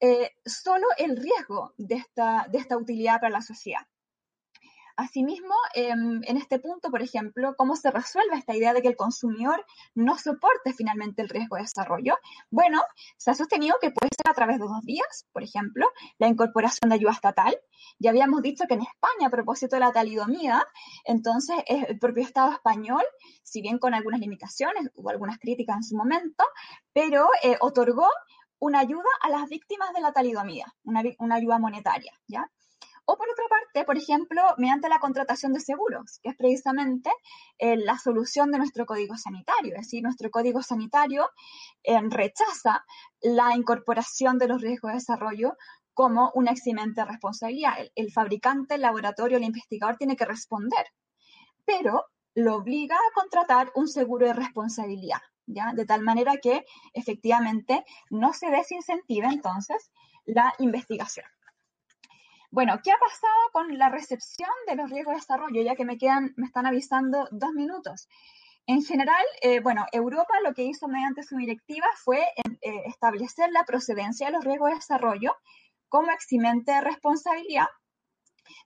eh, 0.00 0.32
solo 0.44 0.86
el 0.98 1.16
riesgo 1.16 1.72
de 1.76 1.96
esta, 1.96 2.46
de 2.50 2.58
esta 2.58 2.76
utilidad 2.76 3.20
para 3.20 3.30
la 3.30 3.42
sociedad. 3.42 3.86
Asimismo, 4.98 5.54
em, 5.74 6.22
en 6.24 6.38
este 6.38 6.58
punto, 6.58 6.90
por 6.90 7.02
ejemplo, 7.02 7.54
¿cómo 7.58 7.76
se 7.76 7.90
resuelve 7.90 8.36
esta 8.36 8.56
idea 8.56 8.72
de 8.72 8.80
que 8.80 8.88
el 8.88 8.96
consumidor 8.96 9.62
no 9.94 10.16
soporte 10.16 10.72
finalmente 10.72 11.20
el 11.20 11.28
riesgo 11.28 11.56
de 11.56 11.62
desarrollo? 11.62 12.16
Bueno, 12.50 12.80
se 13.18 13.30
ha 13.30 13.34
sostenido 13.34 13.76
que 13.78 13.90
puede 13.90 14.08
ser 14.16 14.30
a 14.30 14.34
través 14.34 14.58
de 14.58 14.64
dos 14.64 14.82
vías, 14.84 15.26
por 15.32 15.42
ejemplo, 15.42 15.86
la 16.16 16.28
incorporación 16.28 16.88
de 16.88 16.94
ayuda 16.94 17.12
estatal. 17.12 17.54
Ya 17.98 18.08
habíamos 18.08 18.40
dicho 18.40 18.64
que 18.66 18.72
en 18.72 18.82
España, 18.82 19.26
a 19.26 19.30
propósito 19.30 19.76
de 19.76 19.80
la 19.80 19.92
talidomida, 19.92 20.66
entonces 21.04 21.56
el 21.66 21.98
propio 21.98 22.22
Estado 22.22 22.52
español, 22.52 23.04
si 23.42 23.60
bien 23.60 23.78
con 23.78 23.92
algunas 23.92 24.20
limitaciones, 24.20 24.90
hubo 24.94 25.10
algunas 25.10 25.38
críticas 25.38 25.76
en 25.76 25.82
su 25.82 25.94
momento, 25.94 26.44
pero 26.94 27.28
eh, 27.42 27.58
otorgó 27.60 28.08
una 28.58 28.80
ayuda 28.80 29.08
a 29.22 29.28
las 29.28 29.48
víctimas 29.48 29.92
de 29.92 30.00
la 30.00 30.12
talidomida, 30.12 30.74
una, 30.84 31.34
ayuda 31.34 31.58
monetaria, 31.58 32.12
¿ya? 32.26 32.50
O 33.04 33.16
por 33.16 33.28
otra 33.30 33.44
parte, 33.48 33.84
por 33.84 33.96
ejemplo, 33.96 34.42
mediante 34.58 34.88
la 34.88 34.98
contratación 34.98 35.52
de 35.52 35.60
seguros, 35.60 36.18
que 36.22 36.30
es 36.30 36.36
precisamente 36.36 37.10
eh, 37.58 37.76
la 37.76 37.98
solución 37.98 38.50
de 38.50 38.58
nuestro 38.58 38.84
código 38.84 39.16
sanitario. 39.16 39.74
Es 39.74 39.82
decir, 39.82 40.02
nuestro 40.02 40.28
código 40.28 40.60
sanitario 40.60 41.30
eh, 41.84 42.00
rechaza 42.08 42.84
la 43.20 43.54
incorporación 43.54 44.38
de 44.38 44.48
los 44.48 44.60
riesgos 44.60 44.90
de 44.90 44.96
desarrollo 44.96 45.56
como 45.94 46.32
una 46.34 46.50
eximente 46.50 47.04
responsabilidad. 47.04 47.74
el 47.94 48.12
fabricante, 48.12 48.74
el 48.74 48.82
laboratorio, 48.82 49.38
el 49.38 49.44
investigador 49.44 49.96
tiene 49.96 50.16
que 50.16 50.24
responder, 50.24 50.86
pero 51.64 52.06
lo 52.34 52.56
obliga 52.56 52.96
a 52.96 53.14
contratar 53.14 53.70
un 53.74 53.88
seguro 53.88 54.26
de 54.26 54.34
responsabilidad. 54.34 55.20
De 55.46 55.86
tal 55.86 56.02
manera 56.02 56.36
que 56.42 56.64
efectivamente 56.92 57.84
no 58.10 58.32
se 58.32 58.50
desincentiva 58.50 59.28
entonces 59.28 59.92
la 60.24 60.52
investigación. 60.58 61.26
Bueno, 62.50 62.80
¿qué 62.82 62.90
ha 62.90 62.98
pasado 62.98 63.34
con 63.52 63.76
la 63.78 63.88
recepción 63.88 64.50
de 64.66 64.76
los 64.76 64.90
riesgos 64.90 65.14
de 65.14 65.20
desarrollo? 65.20 65.62
Ya 65.62 65.76
que 65.76 65.84
me 65.84 65.98
quedan, 65.98 66.32
me 66.36 66.46
están 66.46 66.66
avisando 66.66 67.28
dos 67.30 67.52
minutos. 67.52 68.08
En 68.66 68.82
general, 68.82 69.24
eh, 69.42 69.60
bueno, 69.60 69.86
Europa 69.92 70.34
lo 70.42 70.52
que 70.52 70.64
hizo 70.64 70.88
mediante 70.88 71.22
su 71.22 71.36
directiva 71.36 71.86
fue 72.02 72.22
eh, 72.62 72.82
establecer 72.86 73.50
la 73.52 73.64
procedencia 73.64 74.26
de 74.26 74.32
los 74.32 74.44
riesgos 74.44 74.70
de 74.70 74.76
desarrollo 74.76 75.36
como 75.88 76.10
eximente 76.10 76.72
de 76.72 76.80
responsabilidad 76.80 77.66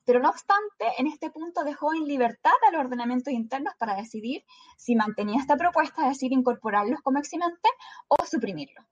pero 0.05 0.21
no 0.21 0.31
obstante, 0.31 0.87
en 0.99 1.07
este 1.07 1.31
punto 1.31 1.65
dejó 1.65 1.95
en 1.95 2.05
libertad 2.05 2.53
a 2.67 2.73
los 2.73 2.81
ordenamientos 2.81 3.33
internos 3.33 3.75
para 3.79 3.97
decidir 3.97 4.45
si 4.77 4.95
mantenía 4.95 5.41
esta 5.41 5.57
propuesta, 5.57 6.03
es 6.03 6.17
decir, 6.17 6.33
incorporarlos 6.33 7.01
como 7.03 7.19
eximente 7.19 7.69
o 8.09 8.17
suprimirlos. 8.25 8.85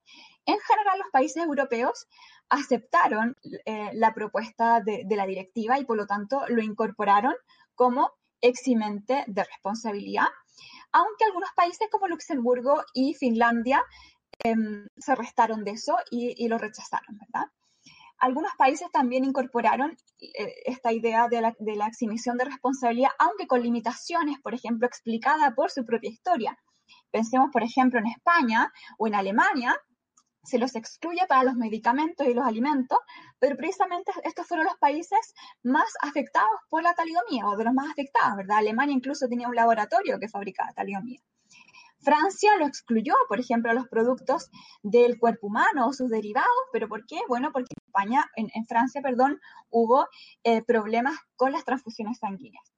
En 0.47 0.59
general, 0.61 0.99
los 0.99 1.11
países 1.11 1.45
europeos 1.45 2.07
aceptaron 2.49 3.37
eh, 3.67 3.91
la 3.93 4.15
propuesta 4.15 4.81
de, 4.81 5.05
la 5.11 5.27
directiva 5.27 5.79
y 5.79 5.85
por 5.85 5.97
lo 5.97 6.07
tanto 6.07 6.43
lo 6.49 6.63
incorporaron 6.63 7.35
como 7.75 8.13
eximente 8.41 9.25
de 9.27 9.45
responsabilidad, 9.45 10.29
aunque 10.93 11.25
algunos 11.25 11.51
países 11.55 11.89
como 11.91 12.09
Luxemburgo 12.09 12.83
y 12.95 13.15
Finlandia 13.15 13.83
em, 14.43 14.87
se 14.97 15.15
restaron 15.15 15.65
de 15.65 15.73
eso 15.73 15.97
y, 16.11 16.43
y, 16.43 16.49
lo 16.49 16.57
rechazaron, 16.57 17.19
¿verdad? 17.19 17.51
Algunos 18.19 18.53
países 18.59 18.91
también 18.91 19.25
incorporaron 19.25 19.97
eh, 20.21 20.55
esta 20.67 20.93
idea 20.93 21.29
de 21.29 21.41
la, 21.41 21.55
de 21.59 21.77
de 21.77 22.45
responsabilidad, 22.45 23.11
aunque 23.19 23.47
con 23.47 23.63
limitaciones, 23.63 24.41
por 24.41 24.55
ejemplo, 24.55 24.87
explicada 24.87 25.55
por 25.55 25.71
su 25.71 25.85
propia 25.85 26.11
historia. 26.11 26.59
Pensemos, 27.11 27.51
por 27.53 27.63
ejemplo, 27.63 28.01
en 28.01 28.07
España 28.07 28.73
o 28.99 29.07
en 29.07 29.15
Alemania, 29.15 29.77
se 30.43 30.59
los 30.59 30.75
excluye 30.75 31.27
para 31.29 31.45
los 31.45 31.55
medicamentos 31.55 32.27
y 32.27 32.35
los 32.35 32.47
alimentos, 32.47 32.99
pero 33.39 33.57
precisamente 33.57 34.13
estos 34.25 34.47
fueron 34.47 34.67
los 34.67 34.79
países 34.79 35.35
más 35.63 35.93
afectados 36.01 36.61
por 36.71 36.83
la 36.83 36.95
talidomía, 36.95 37.47
o 37.47 37.57
de 37.57 37.65
los 37.65 37.75
más 37.75 37.91
afectados, 37.91 38.37
¿verdad? 38.37 38.59
Alemania 38.59 38.95
incluso 38.95 39.29
tenía 39.29 39.49
un 39.49 39.55
laboratorio 39.55 40.19
que 40.19 40.29
fabricaba 40.29 40.73
talidomía. 40.73 41.21
Francia 42.01 42.57
lo 42.59 42.67
excluyó, 42.67 43.15
por 43.29 43.41
ejemplo, 43.41 43.73
los 43.73 43.89
productos 43.89 44.51
del 44.83 45.19
cuerpo 45.19 45.49
humano 45.49 45.89
o 45.89 45.93
sus 45.93 46.11
derivados, 46.11 46.49
pero 46.73 46.89
¿por 46.89 47.07
qué? 47.07 47.19
Bueno, 47.29 47.51
porque 47.53 47.75
en 47.77 47.87
España, 47.87 48.31
en, 48.37 48.67
Francia, 48.67 49.03
perdón, 49.03 49.41
hubo 49.71 50.07
eh, 50.45 50.63
problemas 50.63 51.17
con 51.37 51.53
las 51.53 51.65
transfusiones 51.65 52.19
sanguíneas. 52.19 52.73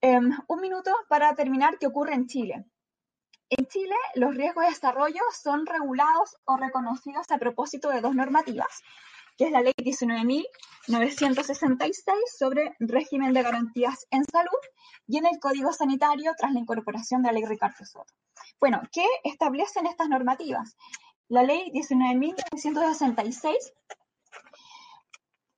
Em, 0.00 0.30
un 0.48 0.60
minuto 0.60 0.92
para 1.08 1.34
terminar, 1.34 1.78
¿qué 1.78 1.86
ocurre 1.86 2.14
en 2.14 2.26
Chile? 2.26 2.64
En 3.48 3.66
Chile, 3.66 3.94
los 4.14 4.34
riesgos 4.34 4.64
de 4.64 4.70
desarrollo 4.70 5.20
son 5.40 5.66
regulados 5.66 6.36
o 6.44 6.56
reconocidos 6.56 7.30
a 7.30 7.38
propósito 7.38 7.90
de 7.90 8.00
dos 8.00 8.14
normativas, 8.14 8.82
que 9.36 9.44
es 9.44 9.52
la 9.52 9.60
Ley 9.60 9.74
19.966 9.78 12.02
sobre 12.38 12.74
régimen 12.78 13.32
de 13.32 13.42
garantías 13.42 14.06
en 14.10 14.24
salud 14.24 14.60
y 15.06 15.18
en 15.18 15.26
el 15.26 15.38
Código 15.40 15.72
Sanitario 15.72 16.32
tras 16.36 16.52
la 16.52 16.60
incorporación 16.60 17.22
de 17.22 17.28
la 17.28 17.34
Ley 17.34 17.44
Ricardo 17.44 17.84
Soto. 17.84 18.12
Bueno, 18.60 18.82
¿qué 18.92 19.06
establecen 19.24 19.86
estas 19.86 20.08
normativas? 20.08 20.76
La 21.28 21.42
ley 21.42 21.72
19.966 21.72 23.56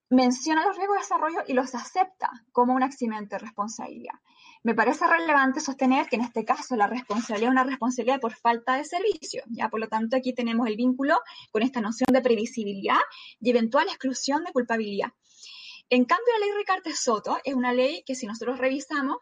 menciona 0.09 0.65
los 0.65 0.75
riesgos 0.75 0.97
de 0.97 1.01
desarrollo 1.01 1.43
y 1.47 1.53
los 1.53 1.75
acepta 1.75 2.31
como 2.51 2.73
un 2.73 2.83
accidente 2.83 3.35
de 3.35 3.39
responsabilidad. 3.39 4.15
Me 4.61 4.75
parece 4.75 5.07
relevante 5.07 5.61
sostener 5.61 6.07
que 6.07 6.17
en 6.17 6.23
este 6.23 6.43
caso 6.43 6.75
la 6.75 6.87
responsabilidad 6.87 7.49
es 7.49 7.53
una 7.53 7.63
responsabilidad 7.63 8.19
por 8.19 8.33
falta 8.33 8.75
de 8.75 8.83
servicio, 8.83 9.41
ya 9.47 9.69
por 9.69 9.79
lo 9.79 9.87
tanto 9.87 10.17
aquí 10.17 10.33
tenemos 10.33 10.67
el 10.67 10.75
vínculo 10.75 11.17
con 11.49 11.63
esta 11.63 11.79
noción 11.79 12.07
de 12.11 12.21
previsibilidad 12.21 12.99
y 13.39 13.51
eventual 13.51 13.87
exclusión 13.87 14.43
de 14.43 14.51
culpabilidad. 14.51 15.13
En 15.91 16.05
cambio, 16.05 16.33
la 16.33 16.45
ley 16.45 16.55
Ricardo 16.55 16.91
Soto 16.93 17.39
es 17.43 17.55
una 17.55 17.73
ley 17.73 18.03
que 18.05 18.13
si 18.13 18.27
nosotros 18.27 18.59
revisamos, 18.59 19.17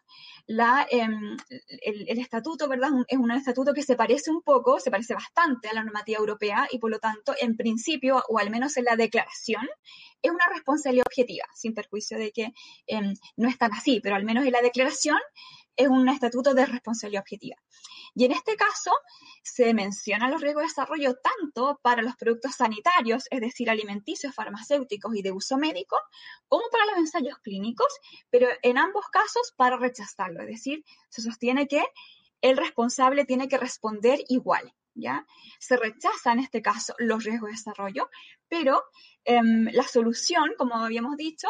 em, 0.89 1.38
el, 1.82 2.20
estatuto. 2.20 2.70
Es 3.07 3.18
un 3.18 3.32
estatuto 3.32 3.74
que 3.74 3.84
se 3.84 3.95
parece 3.95 4.32
un 4.32 4.41
poco, 4.41 4.80
se 4.80 4.91
parece 4.91 5.13
bastante 5.13 5.70
a 5.70 5.74
la 5.74 5.84
normativa 5.84 6.20
europea 6.20 6.68
y 6.70 6.80
por 6.80 6.91
lo 6.91 6.99
tanto, 6.99 7.34
en 7.39 7.55
principio, 7.55 8.22
o 8.28 8.38
al 8.38 8.49
menos 8.49 8.76
en 8.78 8.86
la 8.86 8.97
declaración, 8.97 9.65
es 10.22 10.32
una 10.32 10.47
responsabilidad 10.53 11.05
objetiva, 11.07 11.45
sin 11.53 11.74
perjuicio 11.74 12.18
de 12.18 12.32
que 12.32 12.53
em, 12.88 13.13
no 13.38 13.47
es 13.47 13.57
tan 13.57 13.74
así, 13.74 14.01
pero 14.01 14.15
al 14.15 14.26
menos 14.26 14.45
en 14.45 14.51
la 14.51 14.61
declaración 14.61 15.18
es 15.78 15.88
un 15.88 16.09
estatuto 16.09 16.53
de 16.53 16.65
responsabilidad 16.65 17.21
objetiva. 17.21 17.55
Y 18.15 18.25
en 18.25 18.32
este 18.32 18.55
caso 18.55 18.91
se 19.43 19.73
mencionan 19.73 20.32
los 20.32 20.41
riesgos 20.41 20.63
de 20.63 20.69
desarrollo 20.69 21.15
tanto 21.15 21.80
para 21.84 22.01
los 22.01 22.15
productos 22.15 22.55
sanitarios, 22.55 23.25
es 23.30 23.39
decir, 23.39 23.69
alimenticios, 23.69 24.34
farmacéuticos 24.34 25.15
y 25.15 25.21
de 25.21 25.32
uso 25.32 25.57
médico, 25.57 25.97
como 26.47 26.63
para 26.71 26.86
los 26.88 26.97
ensayos 26.97 27.38
clínicos, 27.39 27.88
pero 28.30 28.47
en 28.63 28.78
ambos 28.78 29.05
casos 29.09 29.53
para 29.55 29.78
rechazarlo, 29.78 30.41
es 30.41 30.47
decir, 30.47 30.84
se 31.09 31.21
sostiene 31.21 31.67
que 31.67 31.84
el 32.41 32.57
responsable 32.57 33.25
tiene 33.25 33.47
que 33.47 33.57
responder 33.57 34.19
igual. 34.28 34.73
¿Ya? 34.99 35.28
Se 35.59 35.78
rechaza 35.78 36.32
en 36.32 36.39
este 36.39 36.63
caso 36.63 36.95
los 36.97 37.23
riesgos 37.23 37.49
de 37.49 37.55
desarrollo, 37.55 38.09
pero 38.47 38.84
em, 39.25 39.67
la 39.71 39.84
solución, 39.84 40.55
como 40.57 40.73
habíamos 40.73 41.17
dicho, 41.17 41.47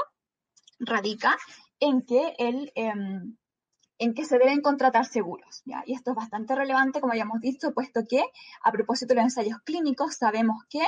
radica 0.79 1.37
en 1.79 2.01
que 2.01 2.35
el, 2.37 2.73
em, 2.75 3.37
en 3.99 4.13
que 4.13 4.25
se 4.25 4.37
deben 4.37 4.61
contratar 4.61 5.05
seguros. 5.05 5.61
¿ya? 5.65 5.83
Y 5.85 5.93
esto 5.93 6.11
es 6.11 6.15
bastante 6.15 6.55
relevante, 6.55 7.01
como 7.01 7.13
habíamos 7.13 7.41
dicho, 7.41 7.73
puesto 7.73 8.01
que 8.07 8.23
a 8.63 8.71
propósito 8.71 9.09
de 9.09 9.15
los 9.15 9.25
ensayos 9.25 9.59
clínicos 9.63 10.15
sabemos 10.15 10.63
que 10.69 10.85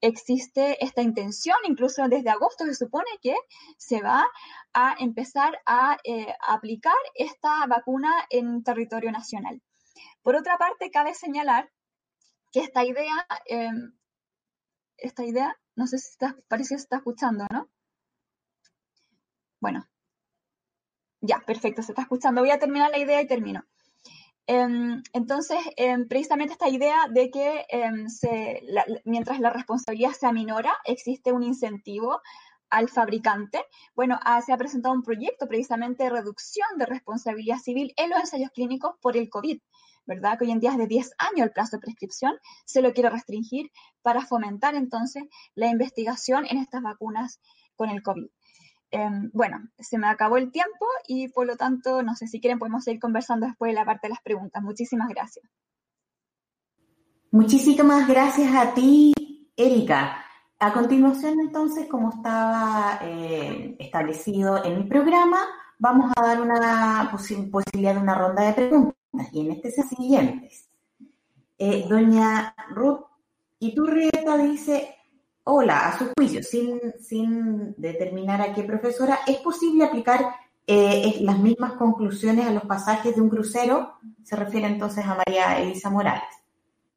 existe 0.00 0.82
esta 0.84 1.02
intención, 1.02 1.56
incluso 1.64 2.06
desde 2.08 2.30
agosto 2.30 2.64
se 2.64 2.74
supone 2.74 3.10
que 3.20 3.34
se 3.76 4.00
va 4.00 4.26
a 4.72 4.94
empezar 4.98 5.58
a, 5.66 5.98
eh, 6.04 6.32
aplicar 6.46 6.94
esta 7.14 7.66
vacuna 7.66 8.26
en 8.30 8.62
territorio 8.62 9.10
nacional. 9.10 9.60
Por 10.22 10.36
otra 10.36 10.56
parte, 10.58 10.90
cabe 10.90 11.14
señalar 11.14 11.70
que 12.52 12.60
esta 12.60 12.84
idea, 12.84 13.26
em, 13.46 13.92
esta 14.96 15.24
idea, 15.24 15.56
no 15.76 15.86
sé 15.86 15.98
si 15.98 16.10
está, 16.10 16.36
parece 16.48 16.74
que 16.74 16.78
se 16.78 16.84
está 16.84 16.96
escuchando, 16.96 17.46
¿no? 17.52 17.68
Bueno, 19.60 19.88
ya, 21.20 21.40
perfecto, 21.46 21.82
se 21.82 21.92
está 21.92 22.02
escuchando. 22.02 22.40
Voy 22.40 22.50
a 22.50 22.58
terminar 22.58 22.90
la 22.90 22.98
idea 22.98 23.20
y 23.20 23.26
termino. 23.26 23.64
Em, 24.46 25.02
entonces, 25.12 25.58
em, 25.76 26.08
precisamente 26.08 26.54
esta 26.54 26.70
idea 26.70 27.06
de 27.10 27.30
que 27.30 27.66
em, 27.68 28.06
mientras 29.04 29.40
la 29.40 29.50
responsabilidad 29.50 30.12
sea 30.12 30.32
minora, 30.32 30.72
existe 30.84 31.32
un 31.32 31.42
incentivo 31.42 32.22
al 32.70 32.88
fabricante. 32.88 33.62
Bueno, 33.94 34.18
ah, 34.24 34.40
se 34.42 34.52
ha 34.52 34.56
presentado 34.56 34.94
un 34.94 35.02
proyecto 35.02 35.46
precisamente 35.48 36.04
de 36.04 36.10
reducción 36.10 36.68
de 36.78 36.86
responsabilidad 36.86 37.58
civil 37.58 37.92
en 37.96 38.10
los 38.10 38.20
ensayos 38.20 38.50
clínicos 38.50 38.94
por 39.00 39.16
el 39.16 39.28
COVID, 39.28 39.60
¿verdad? 40.06 40.38
Que 40.38 40.46
hoy 40.46 40.52
en 40.52 40.60
día 40.60 40.72
es 40.72 40.78
de 40.78 40.86
10 40.86 41.12
años 41.18 41.46
el 41.46 41.52
plazo 41.52 41.76
de 41.76 41.82
prescripción, 41.82 42.38
se 42.64 42.82
lo 42.82 42.92
quiere 42.92 43.10
restringir 43.10 43.70
para 44.02 44.24
fomentar 44.24 44.74
entonces 44.74 45.24
la 45.54 45.68
investigación 45.68 46.46
en 46.46 46.58
estas 46.58 46.82
vacunas 46.82 47.40
con 47.76 47.90
el 47.90 48.02
COVID. 48.02 48.28
Em, 48.90 49.30
bueno, 49.32 49.58
se 49.78 49.98
me 49.98 50.08
acabó 50.08 50.38
el 50.38 50.50
tiempo 50.50 50.86
y 51.06 51.28
por 51.28 51.46
lo 51.46 51.56
tanto, 51.56 52.02
no 52.02 52.14
sé 52.14 52.26
si 52.26 52.40
quieren, 52.40 52.58
podemos 52.58 52.84
seguir 52.84 53.00
conversando 53.00 53.46
después 53.46 53.70
de 53.70 53.74
la 53.74 53.84
parte 53.84 54.06
de 54.06 54.14
las 54.14 54.22
preguntas. 54.22 54.62
Muchísimas 54.62 55.08
gracias. 55.08 55.44
Muchísimas 57.30 58.08
gracias 58.08 58.54
a 58.54 58.72
ti, 58.72 59.12
Erika. 59.56 60.24
A 60.60 60.72
continuación, 60.72 61.38
entonces, 61.40 61.86
como 61.86 62.10
estaba 62.10 62.98
eh, 63.02 63.76
establecido 63.78 64.64
en 64.64 64.72
el 64.72 64.88
programa, 64.88 65.38
vamos 65.78 66.10
a 66.16 66.22
dar 66.22 66.40
una 66.40 67.10
posibilidad 67.12 67.94
de 67.94 68.00
una 68.00 68.14
ronda 68.14 68.42
de 68.44 68.54
preguntas. 68.54 68.96
Y 69.32 69.40
en 69.40 69.52
este 69.52 69.70
son 69.70 69.88
siguientes. 69.88 70.68
Eh, 71.58 71.86
doña 71.88 72.54
Ruth 72.70 73.04
Iturrieta 73.60 74.38
dice, 74.38 74.96
hola, 75.50 75.88
a 75.88 75.98
su 75.98 76.10
juicio, 76.14 76.42
sin, 76.42 76.78
sin 77.00 77.74
determinar 77.78 78.42
a 78.42 78.52
qué 78.52 78.64
profesora, 78.64 79.20
¿es 79.26 79.38
posible 79.38 79.84
aplicar 79.84 80.20
eh, 80.66 81.16
las 81.20 81.38
mismas 81.38 81.72
conclusiones 81.72 82.46
a 82.46 82.52
los 82.52 82.64
pasajes 82.64 83.16
de 83.16 83.22
un 83.22 83.30
crucero? 83.30 83.94
Se 84.22 84.36
refiere 84.36 84.66
entonces 84.66 85.06
a 85.06 85.14
María 85.14 85.58
Elisa 85.58 85.88
Morales. 85.88 86.28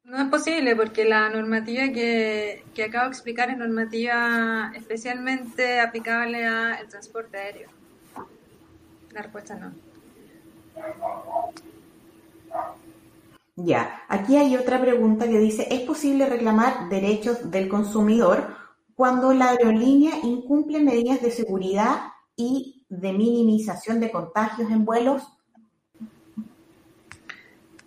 No 0.04 0.18
es 0.18 0.28
posible 0.28 0.76
porque 0.76 1.06
la 1.06 1.30
normativa 1.30 1.84
que, 1.94 2.62
que 2.74 2.84
acabo 2.84 3.04
de 3.04 3.12
explicar 3.12 3.48
es 3.48 3.56
normativa 3.56 4.70
especialmente 4.74 5.80
aplicable 5.80 6.44
al 6.44 6.86
transporte 6.88 7.38
aéreo. 7.38 7.70
La 9.12 9.22
respuesta 9.22 9.54
no. 9.54 9.72
Ya, 13.56 14.02
aquí 14.08 14.36
hay 14.36 14.56
otra 14.56 14.80
pregunta 14.80 15.28
que 15.28 15.38
dice, 15.38 15.66
¿es 15.70 15.80
posible 15.80 16.26
reclamar 16.26 16.88
derechos 16.88 17.50
del 17.50 17.68
consumidor 17.68 18.56
cuando 18.94 19.34
la 19.34 19.50
aerolínea 19.50 20.12
incumple 20.22 20.80
medidas 20.80 21.20
de 21.20 21.30
seguridad 21.30 22.12
y 22.34 22.86
de 22.88 23.12
minimización 23.12 24.00
de 24.00 24.10
contagios 24.10 24.70
en 24.70 24.86
vuelos? 24.86 25.22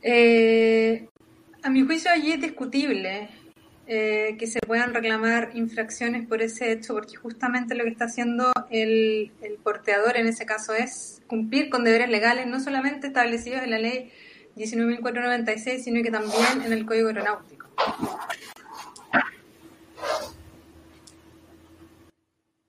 Eh, 0.03 1.09
a 1.63 1.70
mi 1.72 1.82
juicio 1.82 2.11
allí 2.11 2.34
es 2.34 2.41
discutible 2.41 3.30
eh, 3.88 4.36
que 4.38 4.45
se 4.45 4.59
puedan 4.59 4.93
reclamar 4.93 5.49
infracciones 5.55 6.28
por 6.28 6.43
ese 6.43 6.72
hecho, 6.72 6.93
porque 6.93 7.16
justamente 7.16 7.74
lo 7.74 7.86
que 7.86 7.89
está 7.89 8.05
haciendo 8.05 8.51
el, 8.70 9.32
el 9.41 9.53
porteador 9.63 10.16
en 10.18 10.28
ese 10.28 10.45
caso 10.45 10.76
es 10.76 11.24
cumplir 11.26 11.72
con 11.72 11.84
deberes 11.84 12.09
legales 12.09 12.45
no 12.45 12.59
solamente 12.59 13.07
establecidos 13.07 13.63
en 13.63 13.72
la 13.72 13.80
ley 13.80 14.11
19.496, 14.55 15.79
sino 15.79 16.01
que 16.01 16.11
también 16.11 16.61
en 16.63 16.71
el 16.71 16.85
Código 16.85 17.07
Aeronáutico. 17.09 17.67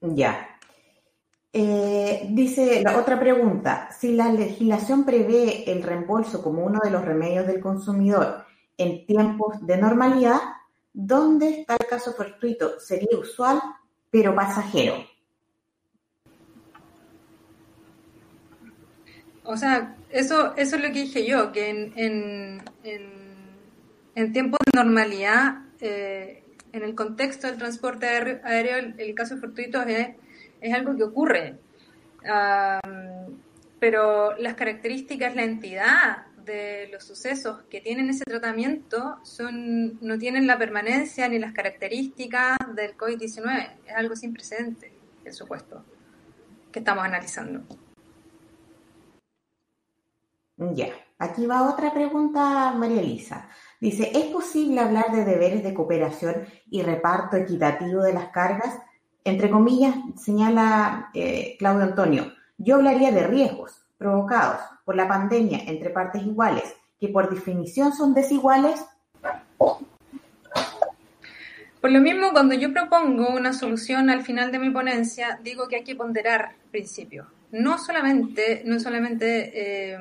Ya. 0.01 0.49
Eh, 1.53 2.29
dice 2.31 2.83
la 2.83 2.99
otra 2.99 3.19
pregunta, 3.19 3.89
si 3.99 4.15
la 4.15 4.31
legislación 4.31 5.05
prevé 5.05 5.71
el 5.71 5.83
reembolso 5.83 6.43
como 6.43 6.65
uno 6.65 6.81
de 6.85 6.91
los 6.91 7.05
remedios 7.05 7.47
del 7.47 7.61
consumidor 7.61 8.45
en 8.77 9.07
tiempos 9.07 9.67
de 9.67 9.79
normalidad, 9.79 10.41
¿dónde 10.93 11.61
está 11.61 11.77
el 11.81 11.87
caso 11.87 12.13
fortuito? 12.13 12.79
Sería 12.79 13.19
usual, 13.19 13.61
pero 14.11 14.35
pasajero. 14.35 14.97
O 19.47 19.57
sea, 19.57 19.97
eso, 20.11 20.55
eso 20.57 20.77
es 20.77 20.83
lo 20.83 20.89
que 20.89 21.03
dije 21.03 21.25
yo, 21.25 21.53
que 21.53 21.69
en, 21.69 21.93
en, 21.97 22.63
en, 24.15 24.33
tiempos 24.33 24.59
de 24.67 24.77
normalidad, 24.77 25.63
eh, 25.81 26.43
en 26.73 26.83
el 26.83 26.95
contexto 26.95 27.47
del 27.47 27.57
transporte 27.57 28.07
aéreo, 28.07 28.95
el, 28.99 29.15
caso 29.15 29.37
fortuito 29.37 29.81
es, 29.83 30.09
es 30.61 30.75
algo 30.75 30.97
que 30.97 31.05
ocurre. 31.05 31.57
pero 33.79 34.37
las 34.37 34.55
características, 34.55 35.37
la 35.37 35.45
entidad 35.45 36.27
de 36.45 36.89
los 36.93 37.05
sucesos 37.05 37.63
que 37.71 37.81
tienen 37.81 38.09
ese 38.11 38.25
tratamiento 38.25 39.19
son, 39.23 39.99
no 40.01 40.19
tienen 40.19 40.47
la 40.47 40.59
permanencia 40.59 41.29
ni 41.29 41.39
las 41.39 41.53
características 41.53 42.57
del 42.75 42.97
COVID-19. 42.97 43.71
Es 43.87 43.95
algo 43.95 44.17
sin 44.17 44.33
precedente, 44.33 44.93
el 45.25 45.33
supuesto, 45.33 45.85
que 46.73 46.81
estamos 46.81 47.05
analizando. 47.05 47.65
Ya, 50.59 50.89
aquí 51.19 51.47
va 51.47 51.71
otra 51.71 51.93
pregunta, 51.93 52.73
María 52.73 53.03
Elisa. 53.03 53.49
Dice, 53.79 54.11
¿es 54.15 54.25
posible 54.27 54.81
hablar 54.81 55.13
de 55.13 55.25
deberes 55.25 55.63
de 55.63 55.75
cooperación 55.75 56.47
y 56.71 56.81
reparto 56.83 57.37
equitativo 57.37 58.03
de 58.03 58.15
las 58.15 58.29
cargas? 58.31 58.79
Entre 59.23 59.51
comillas, 59.51 59.95
señala 60.17 61.11
eh, 61.13 61.57
Claudio 61.59 61.85
Antonio, 61.85 62.33
yo 62.57 62.77
hablaría 62.77 63.13
de 63.13 63.27
riesgos 63.27 63.87
provocados 63.99 64.61
por 64.85 64.97
la 64.97 65.07
pandemia 65.07 65.61
entre 65.67 65.91
partes 65.91 66.23
iguales, 66.23 66.75
que 66.99 67.09
por 67.09 67.29
definición 67.29 67.93
son 67.93 68.15
desiguales. 68.15 68.83
Por 71.81 71.91
lo 71.91 72.01
mismo, 72.01 72.33
cuando 72.33 72.55
yo 72.55 72.73
propongo 72.73 73.29
una 73.29 73.53
solución 73.53 74.09
al 74.09 74.23
final 74.23 74.51
de 74.53 74.59
mi 74.59 74.71
ponencia, 74.71 75.39
digo 75.43 75.69
que 75.69 75.77
hay 75.77 75.85
que 75.85 75.97
ponderar 75.97 76.55
principios. 76.71 77.27
No 77.53 77.79
solamente, 77.79 78.63
no 78.65 78.81
solamente 78.81 79.93
eh, 79.93 79.99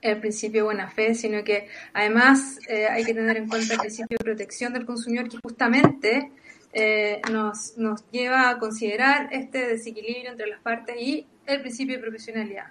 el 0.00 0.20
principio 0.20 0.60
de 0.60 0.64
buena 0.64 0.88
fe, 0.88 1.14
sino 1.14 1.42
que 1.44 1.68
además 1.92 2.58
eh, 2.68 2.86
hay 2.86 3.04
que 3.04 3.14
tener 3.14 3.36
en 3.36 3.48
cuenta 3.48 3.74
el 3.74 3.80
principio 3.80 4.16
de 4.18 4.24
protección 4.24 4.72
del 4.72 4.86
consumidor 4.86 5.28
que 5.28 5.38
justamente 5.42 6.32
eh, 6.72 7.20
nos, 7.30 7.76
nos 7.76 8.08
lleva 8.10 8.50
a 8.50 8.58
considerar 8.58 9.28
este 9.32 9.66
desequilibrio 9.66 10.30
entre 10.30 10.46
las 10.46 10.60
partes 10.60 10.96
y 10.98 11.26
el 11.46 11.60
principio 11.60 11.96
de 11.96 12.02
profesionalidad. 12.02 12.66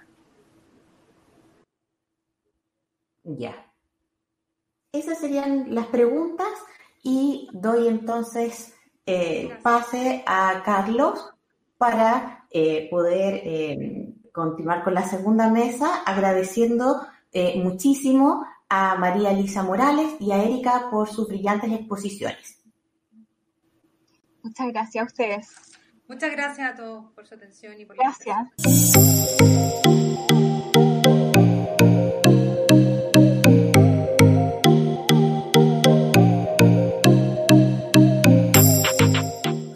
Ya. 3.24 3.66
Esas 4.92 5.18
serían 5.18 5.74
las 5.74 5.86
preguntas 5.88 6.48
y 7.02 7.48
doy 7.52 7.88
entonces 7.88 8.74
eh, 9.04 9.56
pase 9.62 10.24
a 10.26 10.62
Carlos 10.64 11.32
para 11.78 12.46
eh, 12.50 12.88
poder 12.90 13.40
eh, 13.44 14.14
continuar 14.32 14.82
con 14.82 14.94
la 14.94 15.04
segunda 15.04 15.50
mesa, 15.50 16.02
agradeciendo 16.04 17.06
muchísimo 17.56 18.46
a 18.68 18.96
María 18.96 19.30
Elisa 19.30 19.62
Morales 19.62 20.16
y 20.20 20.32
a 20.32 20.42
Erika 20.42 20.88
por 20.90 21.08
sus 21.08 21.28
brillantes 21.28 21.70
exposiciones. 21.70 22.58
Muchas 24.42 24.68
gracias 24.68 25.02
a 25.02 25.06
ustedes. 25.06 25.48
Muchas 26.08 26.30
gracias 26.30 26.72
a 26.72 26.74
todos 26.74 27.12
por 27.12 27.26
su 27.26 27.34
atención 27.34 27.78
y 27.80 27.84
por 27.84 27.96
Gracias. 27.96 28.36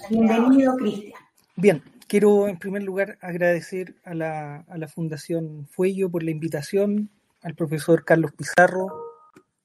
Bienvenido, 0.09 0.77
Cristian. 0.77 1.21
Bien, 1.57 1.83
quiero 2.07 2.49
en 2.49 2.59
primer 2.59 2.85
lugar 2.85 3.19
agradecer 3.21 3.97
a 4.05 4.15
la, 4.15 4.65
a 4.69 4.79
la 4.79 4.89
Fundación 4.89 5.67
Fuello 5.67 6.11
por 6.11 6.23
la 6.23 6.31
invitación, 6.31 7.11
al 7.43 7.55
profesor 7.55 8.05
Carlos 8.05 8.33
Pizarro, 8.33 8.89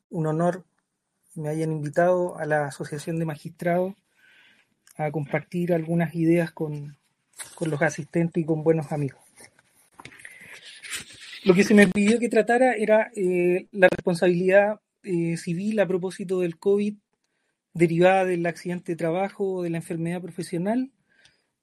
un 0.09 0.27
honor 0.27 0.65
que 1.33 1.41
me 1.41 1.49
hayan 1.49 1.71
invitado 1.71 2.37
a 2.37 2.45
la 2.45 2.65
Asociación 2.67 3.19
de 3.19 3.25
Magistrados 3.25 3.93
a 4.97 5.11
compartir 5.11 5.73
algunas 5.73 6.15
ideas 6.15 6.51
con, 6.51 6.97
con 7.55 7.69
los 7.69 7.81
asistentes 7.81 8.41
y 8.41 8.45
con 8.45 8.63
buenos 8.63 8.91
amigos. 8.91 9.19
Lo 11.43 11.53
que 11.53 11.63
se 11.63 11.75
me 11.75 11.87
pidió 11.87 12.19
que 12.19 12.29
tratara 12.29 12.73
era 12.73 13.11
eh, 13.15 13.67
la 13.71 13.87
responsabilidad 13.87 14.79
eh, 15.03 15.37
civil 15.37 15.79
a 15.79 15.87
propósito 15.87 16.39
del 16.39 16.57
COVID 16.57 16.95
derivada 17.73 18.25
del 18.25 18.45
accidente 18.47 18.93
de 18.93 18.95
trabajo 18.95 19.55
o 19.55 19.63
de 19.63 19.69
la 19.69 19.77
enfermedad 19.77 20.21
profesional. 20.21 20.91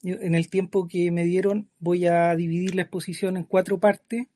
En 0.03 0.35
el 0.35 0.49
tiempo 0.49 0.87
que 0.87 1.11
me 1.11 1.25
dieron 1.25 1.69
voy 1.79 2.07
a 2.07 2.35
dividir 2.35 2.75
la 2.75 2.83
exposición 2.83 3.35
en 3.35 3.43
cuatro 3.43 3.79
partes. 3.79 4.27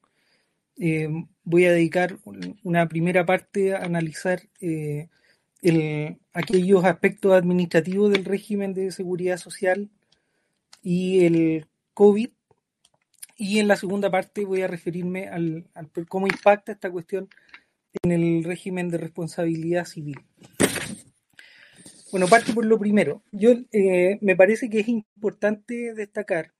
Eh, 0.78 1.08
voy 1.48 1.64
a 1.64 1.72
dedicar 1.72 2.18
una 2.62 2.90
primera 2.90 3.26
parte 3.26 3.74
a 3.74 3.84
analizar 3.86 4.42
eh, 4.60 5.08
el, 5.62 6.18
aquellos 6.34 6.84
aspectos 6.84 7.32
administrativos 7.32 8.12
del 8.12 8.26
régimen 8.26 8.74
de 8.74 8.92
seguridad 8.92 9.38
social 9.38 9.90
y 10.84 11.24
el 11.24 11.68
COVID. 11.94 12.30
Y 13.38 13.60
en 13.60 13.70
la 13.70 13.78
segunda 13.78 14.12
parte 14.12 14.44
voy 14.44 14.62
a 14.62 14.68
referirme 14.68 15.30
al, 15.30 15.70
al 15.74 15.90
cómo 16.10 16.28
impacta 16.28 16.74
esta 16.74 16.92
cuestión 16.92 17.30
en 18.04 18.12
el 18.12 18.44
régimen 18.44 18.90
de 18.90 18.98
responsabilidad 18.98 19.86
civil. 19.86 20.20
Bueno, 22.12 22.28
parte 22.28 22.52
por 22.52 22.66
lo 22.66 22.78
primero. 22.78 23.24
Yo 23.32 23.52
eh, 23.72 24.18
me 24.20 24.36
parece 24.36 24.70
que 24.70 24.82
es 24.82 24.90
importante 24.90 25.94
destacar 25.94 26.52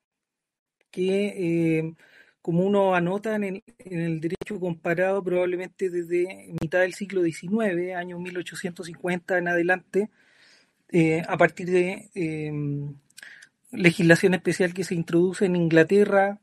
que, 0.90 1.26
eh, 1.36 1.94
como 2.48 2.64
uno 2.64 2.94
anota 2.94 3.36
en 3.36 3.44
el, 3.44 4.20
derecho 4.22 4.58
comparado, 4.58 5.22
probablemente 5.22 5.90
desde 5.90 6.50
mitad 6.62 6.80
del 6.80 6.94
siglo 6.94 7.22
XIX, 7.22 7.94
año 7.94 8.18
1850 8.18 9.36
en 9.36 9.48
adelante, 9.48 10.10
eh, 10.88 11.22
a 11.28 11.36
partir 11.36 11.68
de 11.68 12.08
legislación 13.70 14.32
especial 14.32 14.72
que 14.72 14.84
se 14.84 14.94
introduce 14.94 15.44
en 15.44 15.56
Inglaterra 15.56 16.40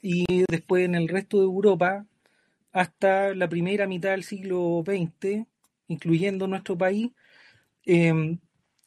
y 0.00 0.44
después 0.48 0.84
en 0.84 0.94
el 0.94 1.08
resto 1.08 1.38
de 1.38 1.46
Europa, 1.46 2.06
hasta 2.70 3.34
la 3.34 3.48
primera 3.48 3.88
mitad 3.88 4.10
del 4.10 4.22
siglo 4.22 4.84
XX, 4.86 5.44
incluyendo 5.88 6.46
nuestro 6.46 6.78
país, 6.78 7.10
eh, 7.84 8.38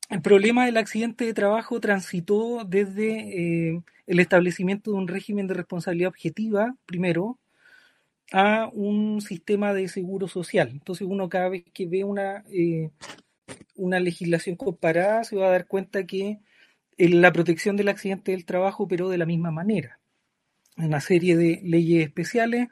el 0.09 0.21
problema 0.21 0.65
del 0.65 0.77
accidente 0.77 1.25
de 1.25 1.33
trabajo 1.33 1.79
transitó 1.79 2.63
desde 2.63 3.69
eh, 3.73 3.81
el 4.05 4.19
establecimiento 4.19 4.91
de 4.91 4.97
un 4.97 5.07
régimen 5.07 5.47
de 5.47 5.55
responsabilidad 5.55 6.09
objetiva, 6.09 6.75
primero, 6.85 7.39
a 8.31 8.69
un 8.73 9.21
sistema 9.21 9.73
de 9.73 9.87
seguro 9.87 10.27
social. 10.27 10.69
Entonces 10.71 11.07
uno 11.09 11.29
cada 11.29 11.49
vez 11.49 11.63
que 11.73 11.87
ve 11.87 12.03
una, 12.03 12.43
eh, 12.51 12.91
una 13.75 13.99
legislación 13.99 14.55
comparada 14.55 15.23
se 15.23 15.35
va 15.35 15.47
a 15.47 15.51
dar 15.51 15.67
cuenta 15.67 16.05
que 16.05 16.39
la 16.97 17.33
protección 17.33 17.75
del 17.75 17.89
accidente 17.89 18.31
del 18.31 18.45
trabajo 18.45 18.83
operó 18.83 19.09
de 19.09 19.17
la 19.17 19.25
misma 19.25 19.51
manera. 19.51 19.99
Una 20.77 21.01
serie 21.01 21.37
de 21.37 21.61
leyes 21.63 22.05
especiales 22.05 22.69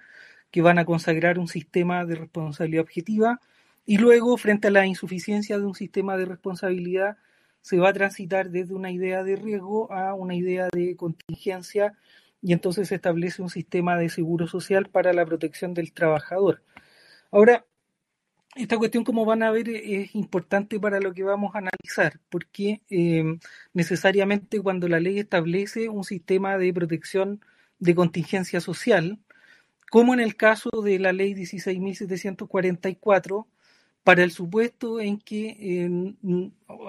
que 0.51 0.61
van 0.61 0.77
a 0.77 0.85
consagrar 0.85 1.39
un 1.39 1.47
sistema 1.47 2.05
de 2.05 2.15
responsabilidad 2.15 2.83
objetiva 2.83 3.41
y 3.85 3.97
luego, 3.97 4.37
frente 4.37 4.69
a 4.69 4.71
la 4.71 4.85
insuficiencia 4.85 5.57
de 5.57 5.65
un 5.65 5.75
sistema 5.75 6.17
de 6.17 6.25
responsabilidad, 6.25 7.17
se 7.61 7.77
va 7.77 7.89
a 7.89 7.93
transitar 7.93 8.49
desde 8.49 8.73
una 8.75 8.91
idea 8.91 9.23
de 9.23 9.35
riesgo 9.35 9.91
a 9.91 10.13
una 10.13 10.35
idea 10.35 10.69
de 10.73 10.95
contingencia 10.95 11.97
y 12.41 12.53
entonces 12.53 12.89
se 12.89 12.95
establece 12.95 13.41
un 13.41 13.49
sistema 13.49 13.97
de 13.97 14.09
seguro 14.09 14.47
social 14.47 14.89
para 14.89 15.13
la 15.13 15.25
protección 15.25 15.73
del 15.73 15.93
trabajador. 15.93 16.61
Ahora, 17.31 17.65
esta 18.55 18.77
cuestión, 18.77 19.03
como 19.03 19.25
van 19.25 19.43
a 19.43 19.51
ver, 19.51 19.69
es 19.69 20.13
importante 20.13 20.79
para 20.79 20.99
lo 20.99 21.13
que 21.13 21.23
vamos 21.23 21.55
a 21.55 21.59
analizar, 21.59 22.19
porque 22.29 22.81
eh, 22.89 23.23
necesariamente 23.73 24.61
cuando 24.61 24.87
la 24.87 24.99
ley 24.99 25.19
establece 25.19 25.89
un 25.89 26.03
sistema 26.03 26.57
de 26.57 26.73
protección 26.73 27.41
de 27.79 27.95
contingencia 27.95 28.61
social, 28.61 29.19
como 29.89 30.13
en 30.13 30.19
el 30.19 30.35
caso 30.35 30.69
de 30.83 30.99
la 30.99 31.13
ley 31.13 31.33
16.744, 31.33 33.47
para 34.03 34.23
el 34.23 34.31
supuesto 34.31 34.99
en 34.99 35.19
que, 35.19 36.13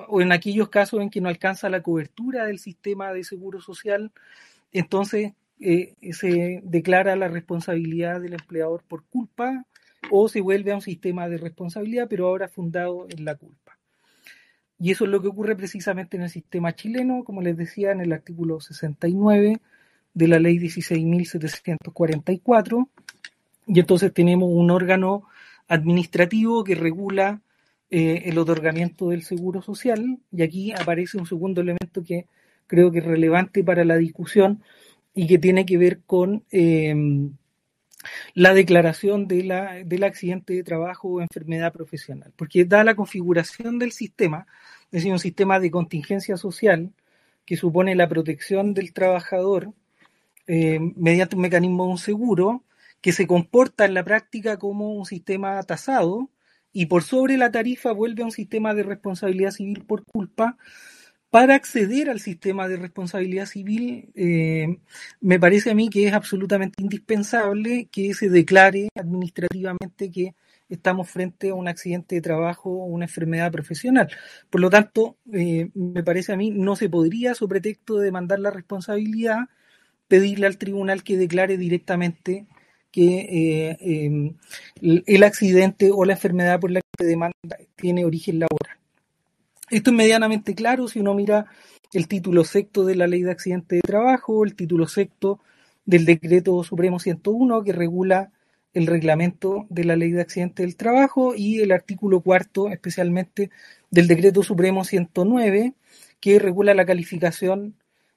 o 0.08 0.20
en 0.20 0.32
aquellos 0.32 0.68
casos 0.68 1.00
en 1.00 1.10
que 1.10 1.20
no 1.20 1.28
alcanza 1.28 1.68
la 1.68 1.82
cobertura 1.82 2.46
del 2.46 2.58
sistema 2.58 3.12
de 3.12 3.24
seguro 3.24 3.60
social, 3.60 4.10
entonces 4.72 5.32
eh, 5.60 5.94
se 6.12 6.60
declara 6.64 7.14
la 7.14 7.28
responsabilidad 7.28 8.20
del 8.20 8.34
empleador 8.34 8.82
por 8.88 9.04
culpa 9.04 9.64
o 10.10 10.28
se 10.28 10.40
vuelve 10.40 10.72
a 10.72 10.76
un 10.76 10.82
sistema 10.82 11.28
de 11.28 11.38
responsabilidad, 11.38 12.08
pero 12.10 12.26
ahora 12.26 12.48
fundado 12.48 13.06
en 13.08 13.24
la 13.24 13.36
culpa. 13.36 13.78
Y 14.78 14.90
eso 14.90 15.04
es 15.04 15.10
lo 15.10 15.22
que 15.22 15.28
ocurre 15.28 15.54
precisamente 15.54 16.16
en 16.16 16.24
el 16.24 16.30
sistema 16.30 16.74
chileno, 16.74 17.22
como 17.24 17.40
les 17.40 17.56
decía, 17.56 17.92
en 17.92 18.00
el 18.00 18.12
artículo 18.12 18.60
69 18.60 19.60
de 20.12 20.28
la 20.28 20.40
ley 20.40 20.58
16.744, 20.58 22.88
y 23.66 23.80
entonces 23.80 24.12
tenemos 24.12 24.50
un 24.52 24.70
órgano 24.70 25.24
administrativo 25.68 26.64
que 26.64 26.74
regula 26.74 27.40
eh, 27.90 28.22
el 28.26 28.38
otorgamiento 28.38 29.10
del 29.10 29.22
seguro 29.22 29.62
social. 29.62 30.18
Y 30.32 30.42
aquí 30.42 30.72
aparece 30.72 31.18
un 31.18 31.26
segundo 31.26 31.60
elemento 31.60 32.02
que 32.02 32.26
creo 32.66 32.90
que 32.90 32.98
es 32.98 33.04
relevante 33.04 33.62
para 33.62 33.84
la 33.84 33.96
discusión 33.96 34.62
y 35.14 35.26
que 35.26 35.38
tiene 35.38 35.64
que 35.64 35.78
ver 35.78 36.00
con 36.06 36.44
em, 36.50 37.32
la 38.34 38.54
declaración 38.54 39.28
de 39.28 39.44
la, 39.44 39.74
del 39.84 40.04
accidente 40.04 40.54
de 40.54 40.64
trabajo 40.64 41.08
o 41.08 41.20
enfermedad 41.20 41.72
profesional. 41.72 42.32
Porque 42.36 42.64
da 42.64 42.84
la 42.84 42.94
configuración 42.94 43.78
del 43.78 43.92
sistema, 43.92 44.46
es 44.86 45.02
decir, 45.02 45.12
un 45.12 45.18
sistema 45.18 45.60
de 45.60 45.70
contingencia 45.70 46.36
social 46.36 46.92
que 47.44 47.56
supone 47.56 47.94
la 47.94 48.08
protección 48.08 48.74
del 48.74 48.92
trabajador 48.92 49.72
eh, 50.46 50.78
mediante 50.96 51.36
un 51.36 51.42
mecanismo 51.42 51.84
de 51.84 51.90
un 51.90 51.98
seguro, 51.98 52.64
que 53.04 53.12
se 53.12 53.26
comporta 53.26 53.84
en 53.84 53.92
la 53.92 54.02
práctica 54.02 54.56
como 54.56 54.94
un 54.94 55.04
sistema 55.04 55.62
tasado 55.64 56.30
y 56.72 56.86
por 56.86 57.02
sobre 57.02 57.36
la 57.36 57.50
tarifa 57.50 57.92
vuelve 57.92 58.22
a 58.22 58.24
un 58.24 58.32
sistema 58.32 58.72
de 58.72 58.82
responsabilidad 58.82 59.50
civil 59.50 59.84
por 59.84 60.06
culpa. 60.06 60.56
Para 61.28 61.54
acceder 61.54 62.08
al 62.08 62.20
sistema 62.20 62.66
de 62.66 62.78
responsabilidad 62.78 63.44
civil, 63.44 64.10
eh, 64.14 64.78
me 65.20 65.38
parece 65.38 65.72
a 65.72 65.74
mí 65.74 65.90
que 65.90 66.06
es 66.06 66.14
absolutamente 66.14 66.82
indispensable 66.82 67.90
que 67.92 68.14
se 68.14 68.30
declare 68.30 68.88
administrativamente 68.94 70.10
que 70.10 70.34
estamos 70.70 71.10
frente 71.10 71.50
a 71.50 71.54
un 71.54 71.68
accidente 71.68 72.14
de 72.14 72.22
trabajo 72.22 72.70
o 72.70 72.86
una 72.86 73.04
enfermedad 73.04 73.52
profesional. 73.52 74.08
Por 74.48 74.62
lo 74.62 74.70
tanto, 74.70 75.18
eh, 75.30 75.68
me 75.74 76.02
parece 76.02 76.32
a 76.32 76.36
mí, 76.38 76.50
no 76.50 76.74
se 76.74 76.88
podría, 76.88 77.34
sobre 77.34 77.60
pretexto 77.60 77.98
de 77.98 78.06
demandar 78.06 78.38
la 78.38 78.50
responsabilidad, 78.50 79.40
pedirle 80.08 80.46
al 80.46 80.56
tribunal 80.56 81.02
que 81.02 81.18
declare 81.18 81.58
directamente 81.58 82.46
que 82.94 83.72
eh, 83.72 83.76
em, 83.80 84.36
el 84.80 85.24
accidente 85.24 85.90
o 85.92 86.04
la 86.04 86.12
enfermedad 86.12 86.60
por 86.60 86.70
la 86.70 86.80
que 86.80 87.02
se 87.02 87.06
demanda 87.06 87.34
tiene 87.74 88.04
origen 88.04 88.38
laboral. 88.38 88.78
Esto 89.68 89.90
es 89.90 89.96
medianamente 89.96 90.54
claro 90.54 90.86
si 90.86 91.00
uno 91.00 91.12
mira 91.12 91.46
el 91.92 92.06
título 92.06 92.44
sexto 92.44 92.84
de 92.84 92.94
la 92.94 93.08
Ley 93.08 93.22
de 93.22 93.32
Accidente 93.32 93.74
de 93.74 93.82
Trabajo, 93.82 94.44
el 94.44 94.54
título 94.54 94.86
sexto 94.86 95.40
del 95.84 96.04
Decreto 96.04 96.62
Supremo 96.62 97.00
101 97.00 97.64
que 97.64 97.72
regula 97.72 98.30
el 98.74 98.86
reglamento 98.86 99.66
de 99.70 99.82
la 99.82 99.96
ley 99.96 100.12
de 100.12 100.20
accidentes 100.20 100.64
del 100.64 100.76
trabajo 100.76 101.34
y 101.34 101.62
el 101.62 101.72
artículo 101.72 102.20
cuarto, 102.20 102.68
especialmente 102.68 103.50
del 103.90 104.06
decreto 104.06 104.44
supremo 104.44 104.84
109, 104.84 105.74
que 106.20 106.38
regula 106.38 106.74
la 106.74 106.86
calificación 106.86 107.74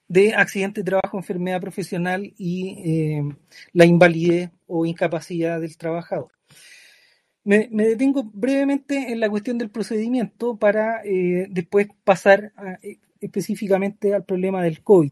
de 0.08 0.34
accidente 0.36 0.82
de 0.82 0.86
trabajo, 0.86 1.18
enfermedad 1.18 1.62
profesional 1.62 2.34
y 2.38 2.70
eh, 2.86 3.36
la 3.74 3.86
invalidez 3.86 4.52
o 4.66 4.86
incapacidad 4.86 5.60
del 5.60 5.78
trabajador. 5.78 6.32
Me, 7.44 7.70
detengo 7.70 8.24
brevemente 8.24 9.12
en 9.12 9.22
la 9.22 9.30
cuestión 9.30 9.58
del 9.58 9.70
procedimiento 9.70 10.58
para 10.58 11.02
eh, 11.06 11.48
después 11.50 11.88
pasar 12.04 12.52
eh, 12.84 12.98
específicamente 13.22 14.14
al 14.14 14.26
problema 14.26 14.62
del 14.64 14.82
COVID. 14.82 15.12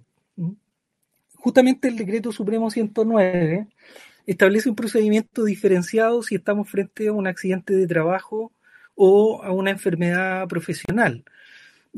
Justamente 1.36 1.88
el 1.88 1.96
decreto 1.96 2.32
supremo 2.32 2.70
109 2.70 3.68
establece 4.26 4.70
un 4.70 4.76
procedimiento 4.76 5.46
diferenciado 5.46 6.24
si 6.24 6.36
estamos 6.36 6.70
frente 6.70 7.08
a 7.08 7.14
un 7.14 7.28
accidente 7.28 7.74
de 7.74 7.88
trabajo 7.88 8.52
o 8.96 9.44
a 9.44 9.52
una 9.52 9.72
enfermedad 9.72 10.48
profesional. 10.48 11.24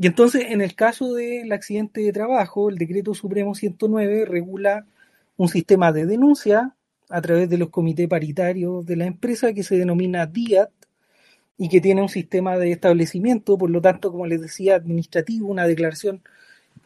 Y 0.00 0.06
entonces, 0.06 0.46
en 0.50 0.60
el 0.60 0.76
caso 0.76 1.12
del 1.14 1.50
accidente 1.50 2.00
de 2.00 2.12
trabajo, 2.12 2.70
el 2.70 2.78
decreto 2.78 3.14
supremo 3.14 3.56
109 3.56 4.26
regula 4.26 4.86
un 5.36 5.48
sistema 5.48 5.90
de 5.90 6.06
denuncia 6.06 6.76
a 7.08 7.20
través 7.20 7.50
de 7.50 7.58
los 7.58 7.70
comités 7.70 8.06
paritarios 8.06 8.86
de 8.86 8.94
la 8.94 9.06
empresa 9.06 9.52
que 9.52 9.64
se 9.64 9.76
denomina 9.76 10.26
DIAT 10.26 10.70
y 11.56 11.68
que 11.68 11.80
tiene 11.80 12.00
un 12.00 12.08
sistema 12.08 12.56
de 12.58 12.70
establecimiento, 12.70 13.58
por 13.58 13.70
lo 13.70 13.80
tanto, 13.80 14.12
como 14.12 14.24
les 14.26 14.40
decía, 14.40 14.76
administrativo, 14.76 15.48
una 15.48 15.66
declaración 15.66 16.22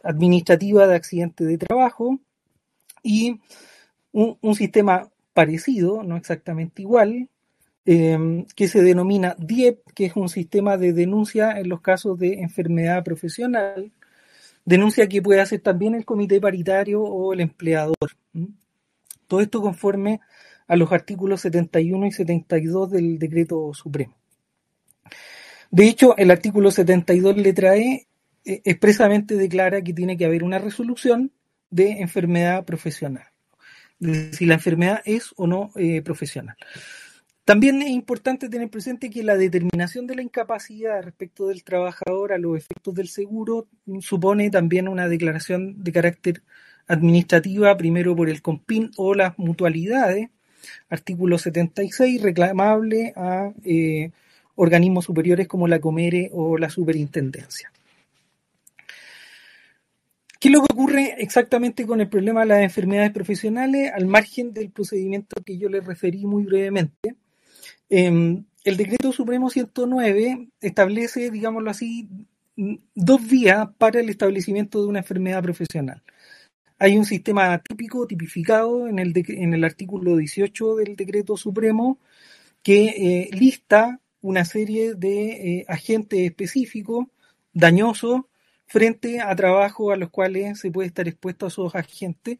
administrativa 0.01 0.87
de 0.87 0.95
accidente 0.95 1.45
de 1.45 1.59
trabajo 1.59 2.19
y 3.03 3.39
un, 4.11 4.39
un 4.41 4.55
sistema 4.55 5.11
parecido, 5.33 6.01
no 6.01 6.17
exactamente 6.17 6.81
igual, 6.81 7.29
Em, 7.85 8.45
que 8.55 8.69
se 8.69 8.81
denomina 8.81 9.35
DIEP, 9.37 9.91
que 9.93 10.05
es 10.05 10.15
un 10.15 10.29
sistema 10.29 10.77
de 10.77 10.93
denuncia 10.93 11.59
en 11.59 11.67
los 11.67 11.81
casos 11.81 12.17
de 12.17 12.39
enfermedad 12.39 13.03
profesional, 13.03 13.91
denuncia 14.63 15.09
que 15.09 15.21
puede 15.21 15.41
hacer 15.41 15.59
también 15.59 15.93
el 15.93 16.05
comité 16.05 16.39
paritario 16.39 17.01
o 17.03 17.33
el 17.33 17.41
empleador. 17.41 18.15
Todo 19.27 19.41
esto 19.41 19.61
conforme 19.61 20.21
a 20.65 20.77
los 20.77 20.93
artículos 20.93 21.41
71 21.41 22.05
y 22.07 22.11
72 22.13 22.89
del 22.91 23.19
decreto 23.19 23.73
supremo. 23.73 24.15
De 25.69 25.85
hecho, 25.85 26.15
el 26.15 26.31
artículo 26.31 26.71
72 26.71 27.35
letra 27.35 27.75
E 27.75 28.07
expresamente 28.45 29.35
declara 29.35 29.81
que 29.81 29.93
tiene 29.93 30.15
que 30.15 30.25
haber 30.25 30.43
una 30.43 30.59
resolución 30.59 31.33
de 31.69 31.99
enfermedad 31.99 32.63
profesional, 32.63 33.25
si 33.99 34.45
la 34.45 34.53
enfermedad 34.53 35.01
es 35.03 35.33
o 35.35 35.47
no 35.47 35.71
eh, 35.75 36.01
profesional. 36.01 36.55
También 37.45 37.81
es 37.81 37.89
importante 37.89 38.47
tener 38.47 38.69
presente 38.69 39.09
que 39.09 39.21
la 39.21 39.35
determinación 39.35 40.07
de 40.07 40.15
la 40.15 40.21
incapacidad 40.21 41.03
respecto 41.03 41.47
del 41.47 41.65
trabajador 41.65 42.31
a 42.31 42.37
los 42.37 42.57
efectos 42.57 42.95
del 42.95 43.09
seguro 43.09 43.67
supone 43.99 44.49
también 44.49 44.87
una 44.87 45.09
declaración 45.09 45.83
de 45.83 45.91
carácter 45.91 46.41
administrativa, 46.87 47.75
primero 47.75 48.15
por 48.15 48.29
el 48.29 48.41
COMPIN 48.41 48.91
o 48.95 49.13
las 49.13 49.37
mutualidades, 49.37 50.29
artículo 50.89 51.37
76, 51.37 52.21
reclamable 52.21 53.11
a 53.17 53.51
eh, 53.65 54.11
organismos 54.55 55.03
superiores 55.03 55.47
como 55.49 55.67
la 55.67 55.81
Comere 55.81 56.29
o 56.31 56.57
la 56.57 56.69
Superintendencia. 56.69 57.73
¿Qué 60.39 60.47
es 60.47 60.53
lo 60.53 60.61
que 60.61 60.73
ocurre 60.73 61.15
exactamente 61.17 61.85
con 61.85 61.99
el 61.99 62.07
problema 62.07 62.41
de 62.41 62.47
las 62.47 62.61
enfermedades 62.61 63.11
profesionales 63.11 63.91
al 63.93 64.05
margen 64.07 64.53
del 64.53 64.71
procedimiento 64.71 65.41
que 65.43 65.57
yo 65.57 65.67
les 65.67 65.85
referí 65.85 66.25
muy 66.25 66.43
brevemente? 66.43 67.15
Em, 67.95 68.45
el 68.63 68.75
decreto 68.75 69.11
supremo 69.11 69.51
109 69.51 70.49
establece, 70.61 71.29
digámoslo 71.29 71.69
así, 71.69 72.09
dos 72.95 73.27
vías 73.27 73.67
para 73.77 73.99
el 73.99 74.09
establecimiento 74.09 74.81
de 74.81 74.87
una 74.87 74.99
enfermedad 74.99 75.43
profesional. 75.43 76.01
Hay 76.79 76.97
un 76.97 77.05
sistema 77.05 77.55
típico, 77.59 78.07
tipificado 78.07 78.87
en 78.87 78.97
el, 78.97 79.63
artículo 79.63 80.17
18 80.17 80.77
del 80.77 80.95
decreto 80.95 81.37
supremo, 81.37 81.99
que 82.63 82.85
eh, 82.87 83.29
lista 83.31 83.99
una 84.21 84.43
serie 84.43 84.95
de 84.95 85.59
eh, 85.59 85.65
agentes 85.67 86.19
específicos 86.19 87.05
dañosos 87.53 88.21
frente 88.65 89.21
a 89.21 89.35
trabajos 89.35 89.93
a 89.93 89.97
los 89.97 90.09
cuales 90.09 90.59
se 90.59 90.71
puede 90.71 90.87
estar 90.87 91.07
expuesto 91.07 91.45
a 91.45 91.49
esos 91.49 91.75
agentes. 91.75 92.39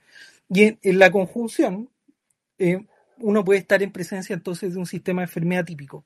Y 0.50 0.80
en, 0.82 0.98
la 0.98 1.12
conjunción, 1.12 1.90
eh, 2.58 2.88
uno 3.24 3.44
puede 3.44 3.60
estar 3.60 3.82
en 3.82 3.92
presencia 3.92 4.34
entonces 4.34 4.74
de 4.74 4.80
un 4.80 4.86
sistema 4.86 5.22
de 5.22 5.26
enfermedad 5.26 5.66
típico. 5.66 6.04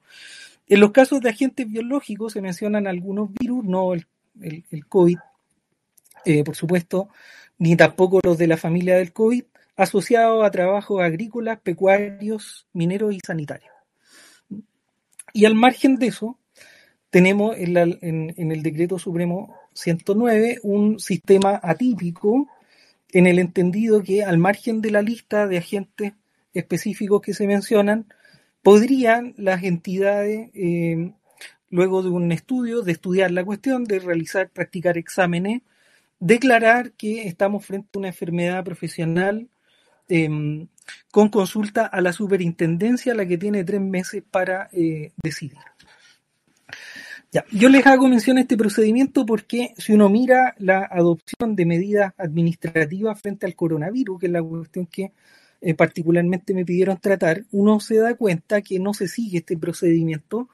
En 0.67 0.79
los 0.79 0.91
casos 0.91 1.19
de 1.21 1.29
agentes 1.29 1.69
biológicos 1.69 2.33
se 2.33 2.41
mencionan 2.41 2.87
algunos 2.87 3.33
virus, 3.33 3.65
no 3.65 3.93
el, 3.93 4.05
COVID, 4.87 5.17
eh, 6.25 6.43
por 6.43 6.55
supuesto, 6.55 7.09
ni 7.57 7.75
tampoco 7.75 8.19
los 8.23 8.37
de 8.37 8.47
la 8.47 8.57
familia 8.57 8.97
del 8.97 9.13
COVID, 9.13 9.43
asociados 9.75 10.45
a 10.45 10.51
trabajos 10.51 11.01
agrícolas, 11.01 11.59
pecuarios, 11.59 12.67
mineros 12.73 13.13
y 13.13 13.19
sanitarios. 13.25 13.71
Y 15.33 15.45
al 15.45 15.55
margen 15.55 15.97
de 15.97 16.07
eso, 16.07 16.37
tenemos 17.09 17.55
en, 17.57 18.33
en, 18.35 18.51
el 18.51 18.61
decreto 18.61 18.99
supremo 18.99 19.55
109 19.73 20.59
un 20.63 20.99
sistema 20.99 21.59
atípico 21.63 22.47
en 23.11 23.25
el 23.25 23.39
entendido 23.39 24.03
que 24.03 24.23
al 24.23 24.37
margen 24.37 24.81
de 24.81 24.91
la 24.91 25.01
lista 25.01 25.47
de 25.47 25.57
agentes 25.57 26.13
específicos 26.57 27.21
que 27.21 27.33
se 27.33 27.47
mencionan, 27.47 28.07
podrían 28.61 29.33
las 29.37 29.63
entidades, 29.63 30.49
eh, 30.53 31.13
luego 31.69 32.03
de 32.03 32.09
un 32.09 32.31
estudio, 32.31 32.81
de 32.81 32.91
estudiar 32.91 33.31
la 33.31 33.45
cuestión, 33.45 33.83
de 33.83 33.99
realizar, 33.99 34.49
practicar 34.49 34.97
exámenes, 34.97 35.61
declarar 36.19 36.91
que 36.93 37.27
estamos 37.27 37.65
frente 37.65 37.89
a 37.93 37.99
una 37.99 38.07
enfermedad 38.09 38.63
profesional 38.63 39.47
em, 40.09 40.67
con 41.11 41.29
consulta 41.29 41.85
a 41.85 42.01
la 42.01 42.13
superintendencia, 42.13 43.13
la 43.13 43.25
que 43.25 43.37
tiene 43.37 43.63
tres 43.63 43.81
meses 43.81 44.23
para 44.29 44.69
eh, 44.71 45.11
decidir. 45.21 45.57
Ya, 47.31 47.43
yo 47.51 47.67
les 47.67 47.85
hago 47.85 48.07
mención 48.07 48.37
a 48.37 48.41
este 48.41 48.55
procedimiento 48.55 49.25
porque 49.25 49.73
si 49.77 49.91
uno 49.93 50.07
mira 50.07 50.55
la 50.59 50.87
adopción 50.89 51.57
de 51.57 51.65
medidas 51.65 52.13
administrativas 52.17 53.21
frente 53.21 53.45
al 53.45 53.55
coronavirus, 53.55 54.19
que 54.19 54.25
es 54.27 54.31
la 54.31 54.41
cuestión 54.41 54.85
que 54.85 55.11
eh, 55.61 55.73
particularmente 55.73 56.53
me 56.53 56.65
pidieron 56.65 56.99
tratar, 56.99 57.45
uno 57.51 57.79
se 57.79 57.97
da 57.97 58.15
cuenta 58.15 58.61
que 58.61 58.79
no 58.79 58.93
se 58.93 59.07
sigue 59.07 59.39
este 59.39 59.57
procedimiento 59.57 60.49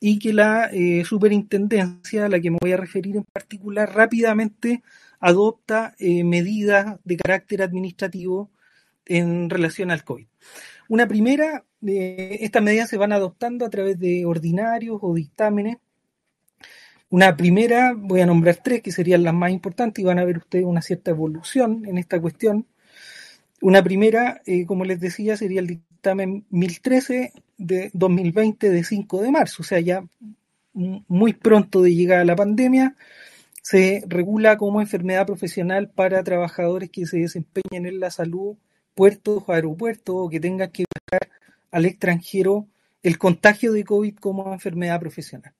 y 0.00 0.18
que 0.18 0.32
la 0.32 0.68
eh, 0.72 1.04
superintendencia, 1.04 2.26
a 2.26 2.28
la 2.28 2.40
que 2.40 2.50
me 2.50 2.58
voy 2.60 2.72
a 2.72 2.76
referir 2.76 3.16
en 3.16 3.24
particular, 3.24 3.94
rápidamente 3.94 4.82
adopta 5.20 5.94
eh, 5.98 6.24
medidas 6.24 6.98
de 7.04 7.16
carácter 7.16 7.62
administrativo 7.62 8.50
en 9.06 9.50
relación 9.50 9.90
al 9.90 10.04
COVID. 10.04 10.26
Una 10.88 11.06
primera, 11.06 11.64
estas 11.82 12.62
medidas 12.62 12.88
se 12.88 12.96
van 12.96 13.12
adoptando 13.12 13.64
a 13.64 13.70
través 13.70 13.98
de 13.98 14.24
ordinarios 14.26 14.98
o 15.02 15.14
dictámenes. 15.14 15.78
Una 17.10 17.36
primera, 17.36 17.94
voy 17.96 18.20
a 18.20 18.26
nombrar 18.26 18.56
tres 18.62 18.82
que 18.82 18.92
serían 18.92 19.22
las 19.22 19.34
más 19.34 19.50
importantes 19.50 20.02
y 20.02 20.06
van 20.06 20.18
a 20.18 20.24
ver 20.24 20.38
ustedes 20.38 20.64
una 20.64 20.82
cierta 20.82 21.10
evolución 21.10 21.84
en 21.86 21.98
esta 21.98 22.20
cuestión. 22.20 22.66
Una 23.60 23.82
primera, 23.82 24.40
eh, 24.46 24.66
como 24.66 24.84
les 24.84 25.00
decía, 25.00 25.36
sería 25.36 25.60
el 25.60 25.66
dictamen 25.66 26.44
1013 26.50 27.32
de 27.56 27.90
2020 27.92 28.70
de 28.70 28.84
5 28.84 29.22
de 29.22 29.32
marzo, 29.32 29.62
o 29.62 29.64
sea, 29.64 29.80
ya 29.80 30.04
muy 30.72 31.32
pronto 31.32 31.82
de 31.82 31.94
llegar 31.94 32.24
la 32.24 32.36
pandemia, 32.36 32.94
se 33.62 34.02
regula 34.06 34.56
como 34.56 34.80
enfermedad 34.80 35.26
profesional 35.26 35.90
para 35.90 36.22
trabajadores 36.22 36.88
que 36.90 37.04
se 37.06 37.18
desempeñen 37.18 37.86
en 37.86 38.00
la 38.00 38.10
salud, 38.10 38.56
puertos 38.94 39.42
o 39.46 39.52
aeropuertos 39.52 40.14
o 40.16 40.28
que 40.28 40.40
tengan 40.40 40.70
que 40.70 40.84
viajar 40.84 41.28
al 41.70 41.84
extranjero 41.84 42.66
el 43.02 43.18
contagio 43.18 43.72
de 43.72 43.84
COVID 43.84 44.16
como 44.16 44.52
enfermedad 44.52 45.00
profesional. 45.00 45.52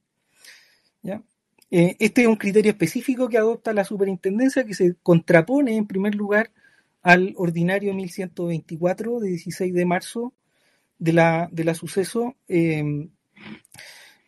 ¿Ya? 1.02 1.22
Eh, 1.70 1.96
este 1.98 2.22
es 2.22 2.28
un 2.28 2.36
criterio 2.36 2.72
específico 2.72 3.28
que 3.28 3.38
adopta 3.38 3.72
la 3.72 3.84
superintendencia 3.84 4.64
que 4.64 4.74
se 4.74 4.94
contrapone 5.02 5.76
en 5.76 5.86
primer 5.86 6.14
lugar 6.14 6.50
al 7.08 7.32
ordinario 7.38 7.94
1124 7.94 9.20
de 9.20 9.28
16 9.30 9.72
de 9.72 9.86
marzo 9.86 10.34
de 10.98 11.14
la, 11.14 11.48
de 11.50 11.64
la 11.64 11.72
suceso 11.72 12.36
em, 12.48 13.08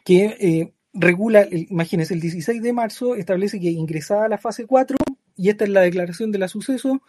que 0.02 0.34
eh, 0.40 0.72
regula, 0.94 1.46
imagínense, 1.50 2.14
el 2.14 2.20
16 2.20 2.62
de 2.62 2.72
marzo 2.72 3.16
establece 3.16 3.60
que 3.60 3.68
ingresada 3.68 4.24
a 4.24 4.28
la 4.30 4.38
fase 4.38 4.64
4, 4.64 4.96
y 5.36 5.50
esta 5.50 5.64
es 5.64 5.70
la 5.70 5.82
declaración 5.82 6.32
de 6.32 6.38
la 6.38 6.48
suceso, 6.48 7.02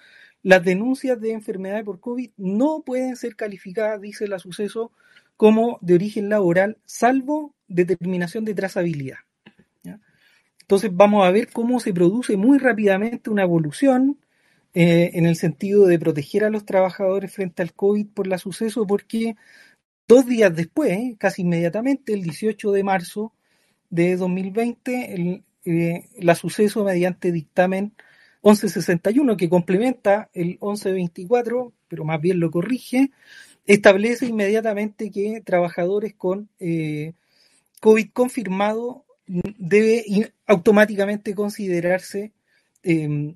las 0.43 0.61
denuncias 0.61 1.21
de 1.21 1.31
enfermedades 1.31 1.85
por 1.85 2.01
COVID 2.01 2.31
no 2.35 2.83
pueden 2.85 3.15
ser 3.15 3.37
calificadas, 3.37 4.01
dice 4.01 4.27
la 4.27 4.39
suceso, 4.39 4.91
como 5.37 5.79
de 5.81 5.93
origen 5.93 6.27
laboral, 6.27 6.79
salvo 6.83 7.55
determinación 7.69 8.43
de 8.43 8.55
trazabilidad. 8.55 9.19
Entonces 10.59 10.91
vamos 10.93 11.25
a 11.25 11.31
ver 11.31 11.49
cómo 11.49 11.79
se 11.79 11.93
produce 11.93 12.35
muy 12.35 12.57
rápidamente 12.57 13.29
una 13.29 13.43
evolución 13.43 14.17
eh, 14.73 15.11
en 15.13 15.25
el 15.25 15.35
sentido 15.35 15.85
de 15.87 15.99
proteger 15.99 16.45
a 16.45 16.49
los 16.49 16.65
trabajadores 16.65 17.33
frente 17.33 17.61
al 17.61 17.73
COVID 17.73 18.07
por 18.07 18.27
la 18.27 18.37
suceso, 18.37 18.87
porque 18.87 19.35
dos 20.07 20.25
días 20.25 20.55
después, 20.55 21.15
casi 21.17 21.41
inmediatamente, 21.43 22.13
el 22.13 22.23
18 22.23 22.71
de 22.71 22.83
marzo 22.83 23.33
de 23.89 24.15
2020, 24.15 25.13
el, 25.13 25.43
eh, 25.65 26.07
la 26.19 26.35
suceso 26.35 26.83
mediante 26.83 27.31
dictamen 27.31 27.93
1161 28.43 29.37
que 29.37 29.49
complementa 29.49 30.29
el 30.33 30.57
1124, 30.61 31.73
pero 31.87 32.05
más 32.05 32.21
bien 32.21 32.39
lo 32.39 32.49
corrige, 32.49 33.11
establece 33.65 34.25
inmediatamente 34.25 35.11
que 35.11 35.41
trabajadores 35.45 36.15
con 36.15 36.49
eh, 36.59 37.13
COVID 37.81 38.09
confirmado 38.13 39.05
debe 39.27 40.33
automáticamente 40.45 41.35
considerarse 41.35 42.33
em, 42.83 43.35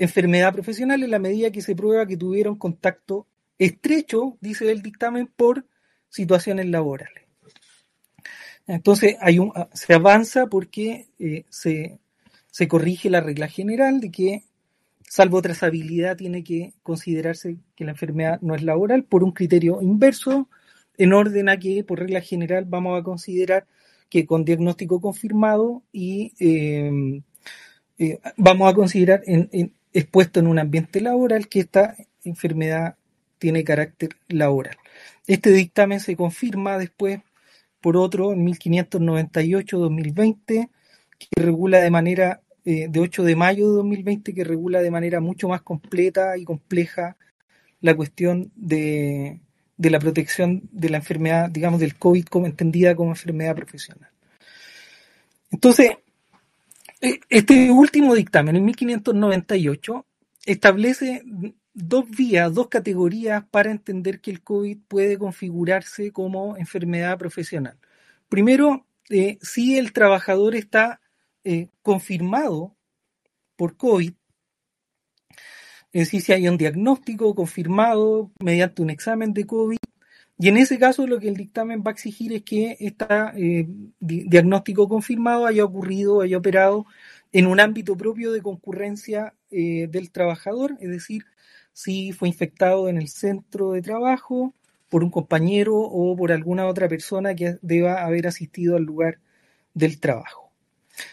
enfermedad 0.00 0.52
profesional 0.52 1.02
en 1.02 1.10
la 1.10 1.18
medida 1.18 1.52
que 1.52 1.62
se 1.62 1.76
prueba 1.76 2.06
que 2.06 2.16
tuvieron 2.16 2.56
contacto 2.56 3.26
estrecho, 3.58 4.38
dice 4.40 4.70
el 4.70 4.82
dictamen, 4.82 5.26
por 5.28 5.66
situaciones 6.08 6.66
laborales. 6.66 7.24
Entonces 8.66 9.16
hay 9.20 9.38
un, 9.38 9.52
se 9.74 9.94
avanza 9.94 10.46
porque 10.46 11.08
eh, 11.18 11.44
se, 11.50 11.98
se 12.50 12.68
corrige 12.68 13.10
la 13.10 13.20
regla 13.20 13.48
general 13.48 14.00
de 14.00 14.10
que 14.10 14.44
salvo 15.02 15.42
trazabilidad 15.42 16.16
tiene 16.16 16.42
que 16.44 16.72
considerarse 16.82 17.58
que 17.76 17.84
la 17.84 17.90
enfermedad 17.90 18.40
no 18.40 18.54
es 18.54 18.62
laboral 18.62 19.04
por 19.04 19.22
un 19.22 19.32
criterio 19.32 19.82
inverso, 19.82 20.48
en 20.96 21.12
orden 21.12 21.48
a 21.48 21.58
que 21.58 21.84
por 21.84 21.98
regla 21.98 22.20
general 22.20 22.64
vamos 22.66 22.98
a 22.98 23.02
considerar 23.02 23.66
que 24.08 24.24
con 24.24 24.44
diagnóstico 24.44 25.00
confirmado 25.00 25.82
y 25.92 26.32
eh, 26.40 27.22
eh, 27.98 28.18
vamos 28.36 28.70
a 28.70 28.74
considerar 28.74 29.22
en, 29.26 29.74
expuesto 29.92 30.40
en 30.40 30.46
un 30.46 30.58
ambiente 30.58 31.00
laboral 31.00 31.48
que 31.48 31.60
esta 31.60 31.96
enfermedad 32.24 32.96
tiene 33.38 33.64
carácter 33.64 34.10
laboral. 34.28 34.76
Este 35.26 35.50
dictamen 35.50 36.00
se 36.00 36.16
confirma 36.16 36.78
después 36.78 37.20
por 37.80 37.96
otro 37.96 38.32
en 38.32 38.46
1598-2020 38.46 40.70
que 41.18 41.42
regula 41.42 41.80
de 41.80 41.90
manera 41.90 42.42
eh, 42.64 42.86
de 42.88 43.00
8 43.00 43.24
de 43.24 43.36
mayo 43.36 43.68
de 43.70 43.76
2020 43.76 44.34
que 44.34 44.44
regula 44.44 44.82
de 44.82 44.90
manera 44.90 45.20
mucho 45.20 45.48
más 45.48 45.62
completa 45.62 46.36
y 46.36 46.44
compleja 46.44 47.16
la 47.80 47.96
cuestión 47.96 48.52
de, 48.54 49.40
de 49.76 49.90
la 49.90 49.98
protección 49.98 50.68
de 50.70 50.90
la 50.90 50.98
enfermedad, 50.98 51.50
digamos, 51.50 51.80
del 51.80 51.96
COVID 51.96 52.26
como 52.26 52.46
entendida 52.46 52.94
como 52.94 53.12
enfermedad 53.12 53.56
profesional. 53.56 54.10
Entonces, 55.50 55.92
este 57.00 57.70
último 57.70 58.14
dictamen, 58.14 58.56
en 58.56 58.64
1598, 58.64 60.06
establece 60.44 61.22
dos 61.72 62.10
vías, 62.10 62.52
dos 62.52 62.68
categorías 62.68 63.44
para 63.50 63.70
entender 63.70 64.20
que 64.20 64.30
el 64.30 64.42
COVID 64.42 64.78
puede 64.88 65.18
configurarse 65.18 66.12
como 66.12 66.56
enfermedad 66.56 67.18
profesional. 67.18 67.78
Primero, 68.28 68.86
eh, 69.08 69.38
si 69.40 69.78
el 69.78 69.92
trabajador 69.92 70.54
está 70.54 71.00
eh, 71.44 71.68
confirmado 71.82 72.76
por 73.56 73.76
COVID, 73.76 74.12
es 75.92 76.06
decir, 76.06 76.22
si 76.22 76.32
hay 76.32 76.48
un 76.48 76.56
diagnóstico 76.56 77.34
confirmado 77.34 78.30
mediante 78.38 78.82
un 78.82 78.90
examen 78.90 79.34
de 79.34 79.44
COVID, 79.46 79.78
y 80.42 80.48
en 80.48 80.56
ese 80.56 80.78
caso 80.78 81.06
lo 81.06 81.20
que 81.20 81.28
el 81.28 81.36
dictamen 81.36 81.82
va 81.86 81.90
a 81.90 81.92
exigir 81.92 82.32
es 82.32 82.42
que 82.42 82.74
este 82.80 83.68
diagnóstico 84.00 84.88
confirmado 84.88 85.44
haya 85.44 85.62
ocurrido, 85.62 86.22
haya 86.22 86.38
operado 86.38 86.86
en 87.30 87.46
un 87.46 87.60
ámbito 87.60 87.94
propio 87.94 88.32
de 88.32 88.40
concurrencia 88.40 89.34
eh, 89.50 89.86
del 89.90 90.10
trabajador, 90.10 90.78
es 90.80 90.88
decir, 90.88 91.26
si 91.74 92.12
fue 92.12 92.28
infectado 92.28 92.88
en 92.88 92.96
el 92.96 93.08
centro 93.08 93.72
de 93.72 93.82
trabajo 93.82 94.54
por 94.88 95.04
un 95.04 95.10
compañero 95.10 95.76
o 95.76 96.16
por 96.16 96.32
alguna 96.32 96.66
otra 96.66 96.88
persona 96.88 97.34
que 97.34 97.58
deba 97.60 98.02
haber 98.02 98.26
asistido 98.26 98.76
al 98.76 98.84
lugar 98.84 99.18
del 99.74 100.00
trabajo. 100.00 100.50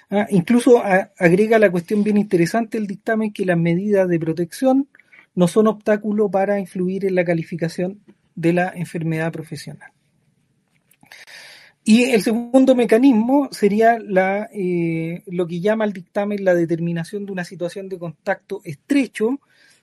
Ah, 0.10 0.28
incluso 0.30 0.82
agrega 0.82 1.60
la 1.60 1.70
cuestión 1.70 2.02
bien 2.02 2.16
interesante 2.16 2.78
el 2.78 2.88
dictamen 2.88 3.34
que 3.34 3.46
las 3.46 3.58
medidas 3.58 4.08
de 4.08 4.20
protección 4.20 4.88
no 5.36 5.50
son 5.50 5.68
obstáculo 5.68 6.32
para 6.32 6.62
influir 6.62 7.04
en 7.04 7.16
la 7.16 7.26
calificación 7.26 8.00
de 8.38 8.54
la 8.54 8.72
enfermedad 8.74 9.34
profesional. 9.34 9.92
Y 11.84 12.04
el 12.04 12.22
segundo 12.22 12.76
mecanismo 12.76 13.50
sería 13.52 13.98
eh, 14.54 15.24
lo 15.26 15.48
que 15.48 15.60
llama 15.60 15.86
el 15.86 15.94
dictamen 15.94 16.44
la 16.44 16.54
determinación 16.54 17.26
de 17.26 17.32
una 17.32 17.44
situación 17.44 17.90
de 17.90 17.98
contacto 17.98 18.62
estrecho, 18.64 19.40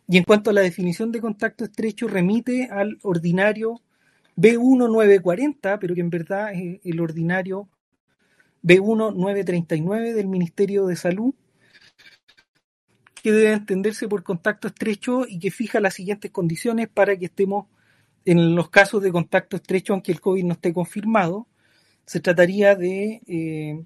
y 0.07 0.19
en 0.19 0.25
cuanto 0.25 0.51
a 0.51 0.53
la 0.53 0.61
definición 0.61 1.11
de 1.11 1.21
contacto 1.21 1.65
estrecho, 1.65 2.07
remite 2.07 2.69
al 2.71 2.99
ordinario 3.03 3.81
B1940, 4.37 5.79
pero 5.81 5.95
que 5.95 6.01
en 6.03 6.11
verdad 6.11 6.53
es 6.53 6.81
el 6.85 7.01
ordinario 7.01 7.69
B1939 8.63 10.13
del 10.13 10.29
Ministerio 10.29 10.87
de 10.87 10.97
Salud, 10.97 11.35
que 13.23 13.33
debe 13.33 13.53
entenderse 13.55 14.07
por 14.07 14.23
contacto 14.23 14.69
estrecho 14.69 15.25
y 15.27 15.39
que 15.39 15.51
fija 15.51 15.81
las 15.81 15.95
siguientes 15.95 16.31
condiciones 16.31 16.89
para 16.89 17.17
que 17.17 17.25
estemos 17.25 17.67
en 18.25 18.55
los 18.55 18.71
casos 18.71 19.03
de 19.03 19.13
contacto 19.13 19.57
estrecho, 19.57 19.93
aunque 19.93 20.13
el 20.13 20.21
COVID 20.21 20.45
no 20.45 20.53
esté 20.55 20.73
confirmado, 20.73 21.47
se 22.07 22.21
trataría 22.21 22.75
de 22.75 23.23
eh, 23.27 23.85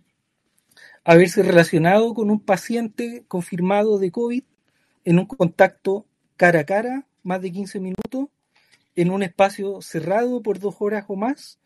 haberse 1.04 1.42
relacionado 1.42 2.14
con 2.14 2.30
un 2.30 2.40
paciente 2.40 3.24
confirmado 3.28 3.98
de 3.98 4.10
COVID 4.10 4.42
en 5.04 5.18
un 5.18 5.26
contacto 5.26 6.06
cara 6.36 6.60
a 6.60 6.64
cara, 6.64 7.06
más 7.22 7.40
de 7.40 7.52
15 7.52 7.80
minutos, 7.80 8.28
en 8.94 9.10
un 9.10 9.22
espacio 9.22 9.80
cerrado 9.80 10.42
por 10.42 10.58
dos 10.58 10.76
horas 10.80 11.04
o 11.08 11.16
más, 11.16 11.58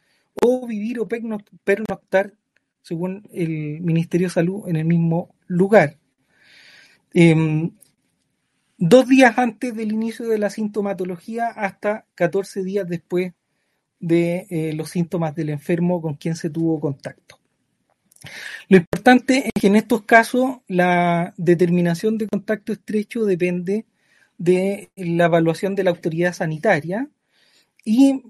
o 0.42 0.66
vivir 0.66 1.00
o 1.00 1.08
pernoctar, 1.08 2.34
según 2.82 3.28
el 3.32 3.80
Ministerio 3.80 4.28
de 4.28 4.34
Salud, 4.34 4.68
en 4.68 4.76
el 4.76 4.84
mismo 4.84 5.34
lugar. 5.46 5.98
Em, 7.14 7.72
dos 8.84 9.06
días 9.06 9.38
antes 9.38 9.76
del 9.76 9.92
inicio 9.92 10.26
de 10.26 10.38
la 10.38 10.50
sintomatología 10.50 11.46
hasta 11.46 12.04
14 12.16 12.64
días 12.64 12.88
después 12.88 13.32
de 14.00 14.48
eh, 14.50 14.72
los 14.72 14.90
síntomas 14.90 15.36
del 15.36 15.50
enfermo 15.50 16.02
con 16.02 16.14
quien 16.14 16.34
se 16.34 16.50
tuvo 16.50 16.80
contacto. 16.80 17.38
Lo 18.68 18.78
importante 18.78 19.44
es 19.46 19.52
que 19.60 19.68
en 19.68 19.76
estos 19.76 20.02
casos 20.02 20.58
la 20.66 21.32
determinación 21.36 22.18
de 22.18 22.26
contacto 22.26 22.72
estrecho 22.72 23.24
depende 23.24 23.86
de 24.36 24.90
la 24.96 25.26
evaluación 25.26 25.76
de 25.76 25.84
la 25.84 25.90
autoridad 25.90 26.32
sanitaria 26.32 27.08
y 27.84 28.24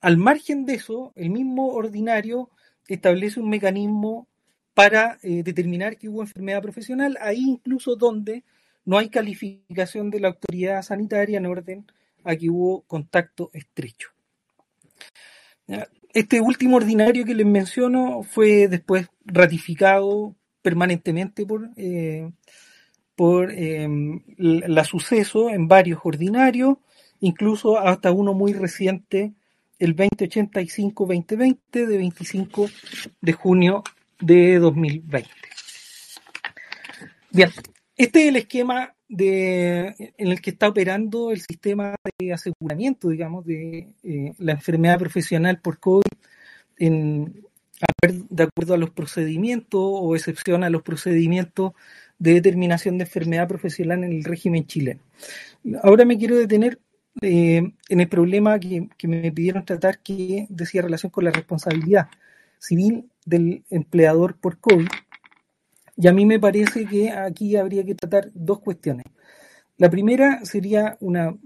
al 0.00 0.16
margen 0.16 0.64
de 0.64 0.74
eso, 0.74 1.12
el 1.16 1.28
mismo 1.28 1.68
ordinario 1.68 2.48
establece 2.88 3.40
un 3.40 3.50
mecanismo 3.50 4.26
para 4.72 5.18
eh, 5.22 5.42
determinar 5.42 5.98
que 5.98 6.08
hubo 6.08 6.22
enfermedad 6.22 6.62
profesional, 6.62 7.18
ahí 7.20 7.42
incluso 7.42 7.94
donde 7.94 8.42
no 8.84 8.98
hay 8.98 9.08
calificación 9.08 10.10
de 10.10 10.20
la 10.20 10.28
autoridad 10.28 10.82
sanitaria 10.82 11.38
en 11.38 11.46
orden 11.46 11.86
a 12.24 12.36
que 12.36 12.50
hubo 12.50 12.82
contacto 12.82 13.50
estrecho. 13.52 14.10
Este 16.12 16.40
último 16.40 16.76
ordinario 16.76 17.24
que 17.24 17.34
les 17.34 17.46
menciono 17.46 18.22
fue 18.22 18.68
después 18.68 19.08
ratificado 19.24 20.34
permanentemente 20.60 21.46
por, 21.46 21.70
eh, 21.76 22.30
por 23.16 23.50
em, 23.50 24.20
la 24.36 24.84
suceso 24.84 25.50
en 25.50 25.68
varios 25.68 26.00
ordinarios, 26.04 26.76
incluso 27.20 27.78
hasta 27.78 28.12
uno 28.12 28.34
muy 28.34 28.52
reciente, 28.52 29.32
el 29.78 29.96
2085-2020 29.96 31.86
de 31.86 31.96
25 31.96 32.68
de 33.20 33.32
junio 33.32 33.82
de 34.20 34.58
2020. 34.58 35.28
Bien, 37.30 37.50
este 38.04 38.22
es 38.22 38.28
el 38.28 38.36
esquema 38.36 38.94
en 39.08 39.94
el 40.18 40.40
que 40.40 40.50
está 40.50 40.68
operando 40.68 41.32
el 41.32 41.40
sistema 41.40 41.94
de 42.18 42.32
aseguramiento, 42.32 43.10
digamos, 43.10 43.44
de 43.44 43.88
eh, 44.02 44.32
la 44.38 44.52
enfermedad 44.52 44.98
profesional 44.98 45.60
por 45.60 45.78
COVID 45.78 46.02
de 46.78 48.42
acuerdo 48.42 48.74
a 48.74 48.78
los 48.78 48.90
procedimientos 48.90 49.80
o 49.82 50.14
excepción 50.16 50.64
a 50.64 50.70
los 50.70 50.82
procedimientos 50.82 51.72
de 52.18 52.34
determinación 52.34 52.98
de 52.98 53.04
enfermedad 53.04 53.48
profesional 53.48 54.04
en 54.04 54.12
el 54.12 54.24
régimen 54.24 54.66
chileno. 54.66 55.00
Ahora 55.82 56.04
me 56.04 56.18
quiero 56.18 56.36
detener 56.36 56.78
eh, 57.20 57.72
en 57.88 58.00
el 58.00 58.08
problema 58.08 58.58
que, 58.58 58.88
me 59.02 59.32
pidieron 59.32 59.64
tratar 59.64 59.98
que 59.98 60.46
decía 60.48 60.82
relación 60.82 61.10
con 61.10 61.24
la 61.24 61.30
responsabilidad 61.30 62.08
civil 62.58 63.10
del 63.24 63.64
empleador 63.70 64.36
por 64.36 64.58
COVID 64.58 64.88
y 65.96 66.08
a 66.08 66.12
mí 66.12 66.26
me 66.26 66.40
parece 66.40 66.86
que 66.86 67.10
aquí 67.10 67.56
habría 67.56 67.84
que 67.84 67.94
tratar 67.94 68.30
dos 68.34 68.60
cuestiones. 68.60 69.04
La 69.76 69.90
primera 69.90 70.44
sería 70.44 70.96
una 71.00 71.36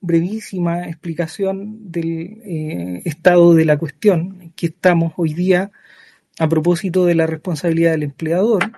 brevísima 0.00 0.86
explicación 0.86 1.90
del 1.90 2.40
eh, 2.44 3.02
estado 3.04 3.54
de 3.54 3.64
la 3.64 3.78
cuestión 3.78 4.52
que 4.54 4.66
estamos 4.66 5.14
hoy 5.16 5.32
día 5.32 5.70
a 6.38 6.48
propósito 6.48 7.06
de 7.06 7.14
la 7.14 7.26
responsabilidad 7.26 7.92
del 7.92 8.02
empleador 8.02 8.72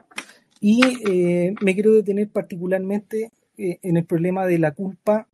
y 0.60 0.82
eh, 1.08 1.54
me 1.60 1.74
quiero 1.74 1.92
detener 1.94 2.28
particularmente 2.28 3.32
eh, 3.58 3.78
en 3.82 3.96
el 3.96 4.04
problema 4.04 4.46
de 4.46 4.58
la 4.58 4.70
culpa 4.70 5.26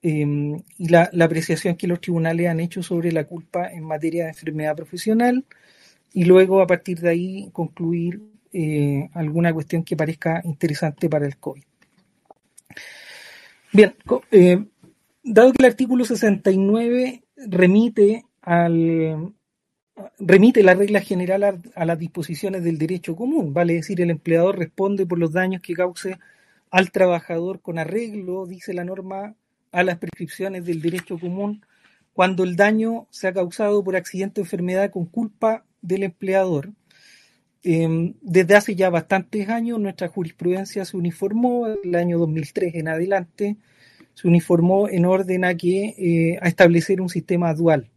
em, 0.00 0.62
y 0.78 0.88
la, 0.88 1.10
apreciación 1.20 1.76
que 1.76 1.86
los 1.86 2.00
tribunales 2.00 2.48
han 2.48 2.60
hecho 2.60 2.82
sobre 2.82 3.12
la 3.12 3.24
culpa 3.24 3.70
en 3.70 3.84
materia 3.84 4.24
de 4.24 4.30
enfermedad 4.30 4.74
profesional 4.74 5.44
y 6.12 6.24
luego 6.24 6.62
a 6.62 6.66
partir 6.66 7.00
de 7.00 7.10
ahí 7.10 7.50
concluir 7.52 8.22
eh, 8.52 9.08
alguna 9.14 9.52
cuestión 9.52 9.82
que 9.82 9.96
parezca 9.96 10.40
interesante 10.44 11.08
para 11.08 11.26
el 11.26 11.36
COVID. 11.36 11.62
Bien, 13.72 13.94
eh, 14.30 14.64
dado 15.22 15.52
que 15.52 15.62
el 15.62 15.70
artículo 15.70 16.04
69 16.04 17.22
remite 17.48 18.24
al 18.42 19.34
remite 20.18 20.62
la 20.62 20.74
regla 20.74 21.00
general 21.00 21.60
a, 21.74 21.84
las 21.84 21.98
disposiciones 21.98 22.62
del 22.62 22.78
derecho 22.78 23.16
común, 23.16 23.54
vale 23.54 23.74
decir, 23.74 24.00
el 24.00 24.10
empleador 24.10 24.58
responde 24.58 25.06
por 25.06 25.18
los 25.18 25.32
daños 25.32 25.62
que 25.62 25.74
cause 25.74 26.18
al 26.70 26.90
trabajador 26.90 27.60
con 27.60 27.78
arreglo, 27.78 28.46
dice 28.46 28.74
la 28.74 28.84
norma, 28.84 29.34
a 29.72 29.82
las 29.82 29.98
prescripciones 29.98 30.64
del 30.64 30.82
derecho 30.82 31.18
común 31.18 31.64
cuando 32.12 32.44
el 32.44 32.56
daño 32.56 33.06
se 33.10 33.28
ha 33.28 33.32
causado 33.34 33.84
por 33.84 33.94
accidente 33.94 34.40
o 34.40 34.44
enfermedad 34.44 34.90
con 34.90 35.04
culpa 35.04 35.66
del 35.82 36.02
empleador. 36.02 36.70
Em, 37.68 38.14
desde 38.22 38.54
hace 38.54 38.76
ya 38.76 38.90
bastantes 38.90 39.48
años 39.48 39.80
nuestra 39.80 40.06
jurisprudencia 40.06 40.84
se 40.84 40.96
uniformó, 40.96 41.66
el 41.66 41.96
año 41.96 42.16
2003 42.16 42.76
en 42.76 42.86
adelante, 42.86 43.56
se 44.14 44.28
uniformó 44.28 44.88
en 44.88 45.04
orden 45.04 45.44
a 45.44 45.56
que 45.56 45.96
eh, 45.98 46.38
a 46.40 46.46
establecer 46.46 47.00
un 47.00 47.08
sistema 47.08 47.52
dual. 47.54 47.90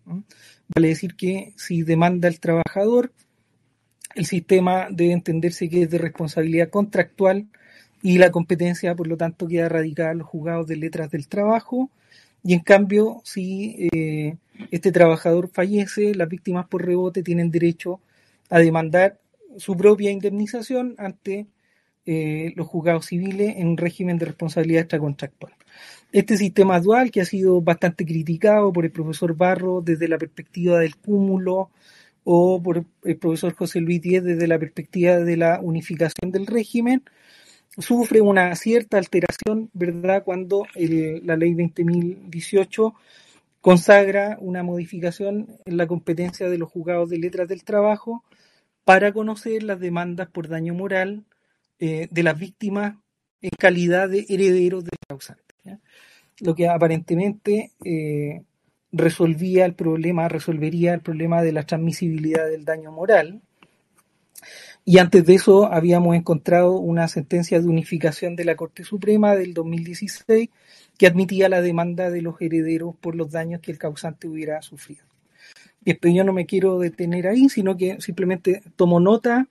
Vale 0.73 0.87
decir 0.87 1.15
que 1.15 1.53
si 1.55 1.83
demanda 1.83 2.27
el 2.27 2.39
trabajador, 2.39 3.13
el 4.15 4.25
sistema 4.25 4.87
debe 4.89 5.13
entenderse 5.13 5.69
que 5.69 5.83
es 5.83 5.91
de 5.91 5.99
responsabilidad 5.99 6.69
contractual 6.71 7.45
y 8.01 8.17
la 8.17 8.31
competencia, 8.31 8.95
por 8.95 9.05
lo 9.05 9.17
tanto, 9.17 9.47
queda 9.47 9.69
radicada 9.69 10.13
en 10.13 10.17
los 10.17 10.27
juzgados 10.27 10.65
de 10.65 10.77
letras 10.77 11.11
del 11.11 11.27
trabajo. 11.27 11.91
Y 12.43 12.53
en 12.53 12.61
cambio, 12.61 13.21
si 13.23 13.87
eh, 13.93 14.35
este 14.71 14.91
trabajador 14.91 15.47
fallece, 15.47 16.15
las 16.15 16.27
víctimas 16.27 16.67
por 16.67 16.83
rebote 16.83 17.21
tienen 17.21 17.51
derecho 17.51 18.01
a 18.49 18.57
demandar 18.57 19.19
su 19.59 19.77
propia 19.77 20.11
indemnización 20.11 20.95
ante 20.97 21.47
eh, 22.05 22.53
los 22.55 22.67
juzgados 22.67 23.05
civiles 23.05 23.55
en 23.57 23.67
un 23.67 23.77
régimen 23.77 24.17
de 24.17 24.25
responsabilidad 24.25 24.81
extracontractual. 24.81 25.53
Este 26.11 26.37
sistema 26.37 26.79
dual 26.79 27.11
que 27.11 27.21
ha 27.21 27.25
sido 27.25 27.61
bastante 27.61 28.05
criticado 28.05 28.73
por 28.73 28.85
el 28.85 28.91
profesor 28.91 29.35
Barro 29.35 29.81
desde 29.81 30.07
la 30.07 30.17
perspectiva 30.17 30.79
del 30.79 30.95
cúmulo 30.95 31.69
o 32.23 32.61
por 32.63 32.83
el 33.03 33.17
profesor 33.17 33.53
José 33.53 33.79
Luis 33.79 34.01
Díez 34.01 34.23
desde 34.23 34.47
la 34.47 34.57
perspectiva 34.57 35.17
de 35.17 35.37
la 35.37 35.59
unificación 35.61 36.31
del 36.31 36.47
régimen, 36.47 37.03
sufre 37.77 38.21
una 38.21 38.55
cierta 38.55 38.97
alteración, 38.97 39.69
¿verdad?, 39.73 40.23
cuando 40.23 40.65
la 40.75 41.35
ley 41.37 41.53
20.018 41.53 42.93
consagra 43.61 44.37
una 44.41 44.63
modificación 44.63 45.47
en 45.65 45.77
la 45.77 45.85
competencia 45.85 46.49
de 46.49 46.57
los 46.57 46.69
juzgados 46.69 47.09
de 47.09 47.19
letras 47.19 47.47
del 47.47 47.63
trabajo 47.63 48.23
para 48.89 49.11
conocer 49.11 49.61
las 49.61 49.79
demandas 49.79 50.29
por 50.29 50.47
daño 50.47 50.73
moral 50.73 51.23
eh, 51.77 52.07
de 52.09 52.23
las 52.23 52.39
víctimas 52.39 52.95
en 53.39 53.51
calidad 53.55 54.09
de 54.09 54.25
herederos 54.27 54.83
del 54.83 54.97
causante. 55.07 55.43
Lo 56.39 56.55
que 56.55 56.67
aparentemente 56.67 57.73
eh, 57.85 58.41
resolvía 58.91 59.65
el 59.65 59.75
problema, 59.75 60.27
resolvería 60.27 60.95
el 60.95 61.01
problema 61.01 61.43
de 61.43 61.51
la 61.51 61.67
transmisibilidad 61.67 62.47
del 62.47 62.65
daño 62.65 62.91
moral, 62.91 63.43
y 64.85 64.97
antes 64.97 65.23
de 65.23 65.35
eso 65.35 65.71
habíamos 65.71 66.15
encontrado 66.15 66.79
una 66.79 67.07
sentencia 67.09 67.59
de 67.59 67.67
unificación 67.67 68.35
de 68.35 68.45
la 68.45 68.55
Corte 68.55 68.83
Suprema 68.83 69.35
del 69.35 69.53
2016 69.53 70.49
que 70.97 71.05
admitía 71.05 71.47
la 71.47 71.61
demanda 71.61 72.09
de 72.09 72.23
los 72.23 72.41
herederos 72.41 72.95
por 72.95 73.13
los 73.13 73.29
daños 73.29 73.61
que 73.61 73.71
el 73.71 73.77
causante 73.77 74.27
hubiera 74.27 74.63
sufrido. 74.63 75.08
Esto 75.85 76.07
yo 76.07 76.23
no 76.23 76.33
me 76.33 76.45
quiero 76.45 76.79
detener 76.79 77.27
ahí, 77.27 77.49
sino 77.49 77.77
que 77.77 77.99
simplemente 78.01 78.61
tomo 78.75 78.99
nota 78.99 79.47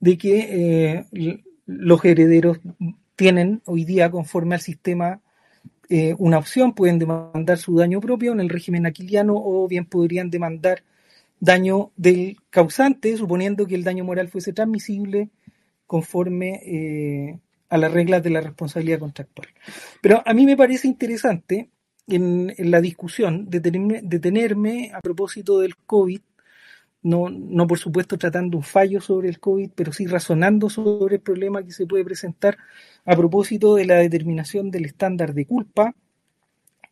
de 0.00 0.18
que 0.18 1.04
eh, 1.12 1.40
los 1.66 2.04
herederos 2.04 2.58
tienen 3.16 3.62
hoy 3.64 3.84
día, 3.84 4.10
conforme 4.10 4.56
al 4.56 4.60
sistema, 4.60 5.20
eh, 5.88 6.14
una 6.18 6.38
opción, 6.38 6.74
pueden 6.74 6.98
demandar 6.98 7.58
su 7.58 7.76
daño 7.76 8.00
propio 8.00 8.32
en 8.32 8.40
el 8.40 8.48
régimen 8.48 8.86
aquiliano 8.86 9.34
o 9.36 9.68
bien 9.68 9.86
podrían 9.86 10.30
demandar 10.30 10.82
daño 11.40 11.90
del 11.96 12.38
causante, 12.50 13.16
suponiendo 13.16 13.66
que 13.66 13.74
el 13.74 13.84
daño 13.84 14.04
moral 14.04 14.28
fuese 14.28 14.52
transmisible 14.52 15.30
conforme 15.86 16.60
eh, 16.64 17.38
a 17.68 17.78
las 17.78 17.92
reglas 17.92 18.22
de 18.22 18.30
la 18.30 18.40
responsabilidad 18.40 18.98
contractual. 18.98 19.48
Pero 20.00 20.22
a 20.24 20.32
mí 20.32 20.46
me 20.46 20.56
parece 20.56 20.88
interesante 20.88 21.70
en, 22.06 22.54
la 22.58 22.80
discusión 22.80 23.48
detenerme, 23.48 24.00
detenerme, 24.02 24.90
a 24.94 25.00
propósito 25.00 25.60
del 25.60 25.76
COVID, 25.76 26.20
no, 27.02 27.28
no 27.28 27.66
por 27.66 27.78
supuesto 27.78 28.16
tratando 28.18 28.56
un 28.56 28.62
fallo 28.62 29.00
sobre 29.00 29.28
el 29.28 29.38
COVID, 29.38 29.70
pero 29.74 29.92
sí 29.92 30.06
razonando 30.06 30.70
sobre 30.70 31.16
el 31.16 31.20
problema 31.20 31.62
que 31.62 31.72
se 31.72 31.86
puede 31.86 32.04
presentar 32.04 32.56
a 33.04 33.16
propósito 33.16 33.74
de 33.74 33.84
la 33.86 33.96
determinación 33.96 34.70
del 34.70 34.86
estándar 34.86 35.34
de 35.34 35.46
culpa 35.46 35.94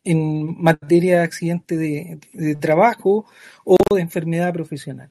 en 0.03 0.61
materia 0.61 1.19
de 1.19 1.23
accidente 1.23 1.77
de, 1.77 2.55
trabajo 2.55 3.25
o 3.63 3.77
de 3.95 4.01
enfermedad 4.01 4.53
profesional. 4.53 5.09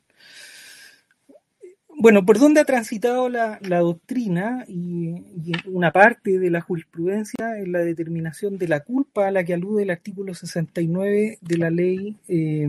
Bueno, 2.03 2.27
¿por 2.27 2.39
dónde 2.41 2.61
ha 2.61 2.65
transitado 2.65 3.29
la, 3.29 3.61
doctrina 3.61 4.65
y, 4.67 5.23
una 5.67 5.93
parte 5.93 6.41
de 6.41 6.51
la 6.51 6.61
jurisprudencia 6.61 7.61
en 7.61 7.71
la 7.71 7.79
determinación 7.79 8.59
de 8.59 8.67
la 8.67 8.81
culpa 8.81 9.29
a 9.29 9.31
la 9.31 9.45
que 9.45 9.55
alude 9.55 9.85
el 9.85 9.91
artículo 9.91 10.35
69 10.35 11.39
de 11.41 11.59
la 11.59 11.71
ley 11.71 12.17
eh, 12.27 12.69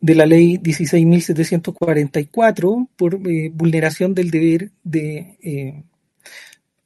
de 0.00 0.14
la 0.14 0.24
ley 0.24 0.56
16.744 0.56 2.88
por 2.96 3.20
eh, 3.28 3.50
vulneración 3.52 4.14
del 4.14 4.30
deber 4.30 4.70
de 4.82 5.36
eh, 5.42 5.82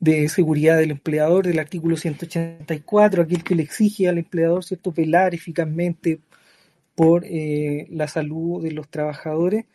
de 0.01 0.29
seguridad 0.29 0.77
del 0.77 0.91
empleador 0.91 1.47
del 1.47 1.61
artículo 1.61 1.97
184, 1.97 3.23
aquel 3.23 3.45
que 3.45 3.55
le 3.55 3.63
exige 3.63 4.09
al 4.09 4.19
empleador 4.19 4.65
cierto 4.65 4.91
velar 4.91 5.37
eficazmente 5.37 6.19
por 6.97 7.25
la 7.25 8.09
salud 8.09 8.61
de 8.61 8.73
los 8.73 8.89
trabajadores. 8.89 9.67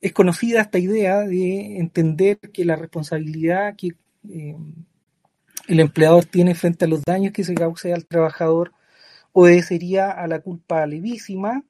Es 0.00 0.12
conocida 0.12 0.62
esta 0.62 0.78
idea 0.78 1.20
de 1.20 1.78
entender 1.78 2.38
que 2.38 2.64
la 2.64 2.76
responsabilidad 2.76 3.76
que 3.76 3.94
em, 4.28 4.74
el 5.68 5.80
empleador 5.80 6.24
tiene 6.24 6.54
frente 6.54 6.84
a 6.84 6.88
los 6.88 7.02
daños 7.02 7.32
que 7.32 7.44
se 7.44 7.54
cause 7.54 7.92
al 7.92 8.06
trabajador 8.06 8.72
obedecería 9.32 10.10
a 10.10 10.26
la 10.26 10.40
culpa 10.40 10.86
levísima, 10.86 11.62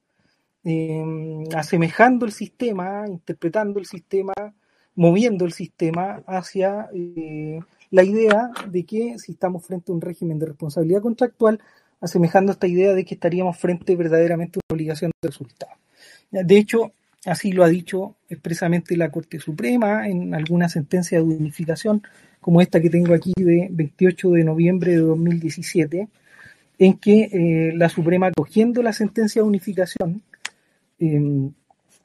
em, 0.64 1.44
asemejando 1.54 2.26
el 2.26 2.32
sistema, 2.32 3.04
interpretando 3.08 3.78
el 3.80 3.86
sistema 3.86 4.32
moviendo 4.94 5.44
el 5.46 5.52
sistema 5.52 6.22
hacia 6.26 6.90
eh, 6.94 7.60
la 7.90 8.04
idea 8.04 8.50
de 8.68 8.84
que 8.84 9.18
si 9.18 9.32
estamos 9.32 9.64
frente 9.64 9.90
a 9.90 9.94
un 9.94 10.00
régimen 10.00 10.38
de 10.38 10.46
responsabilidad 10.46 11.00
contractual, 11.00 11.60
asemejando 12.00 12.52
esta 12.52 12.66
idea 12.66 12.92
de 12.94 13.04
que 13.04 13.14
estaríamos 13.14 13.56
frente 13.58 13.96
verdaderamente 13.96 14.58
a 14.58 14.60
una 14.68 14.76
obligación 14.76 15.10
de 15.22 15.28
resultado. 15.28 15.72
De 16.30 16.56
hecho, 16.56 16.92
así 17.26 17.52
lo 17.52 17.64
ha 17.64 17.68
dicho 17.68 18.16
expresamente 18.28 18.96
la 18.96 19.10
Corte 19.10 19.38
Suprema 19.38 20.08
en 20.08 20.34
alguna 20.34 20.68
sentencia 20.68 21.18
de 21.18 21.24
unificación, 21.24 22.02
como 22.40 22.60
esta 22.60 22.80
que 22.80 22.90
tengo 22.90 23.14
aquí 23.14 23.32
de 23.36 23.68
28 23.70 24.30
de 24.30 24.44
noviembre 24.44 24.92
de 24.92 24.98
2017, 24.98 26.08
en 26.78 26.98
que 26.98 27.22
eh, 27.32 27.72
la 27.76 27.88
Suprema, 27.88 28.30
cogiendo 28.32 28.82
la 28.82 28.92
sentencia 28.92 29.42
de 29.42 29.48
unificación, 29.48 30.22
em, 30.98 31.52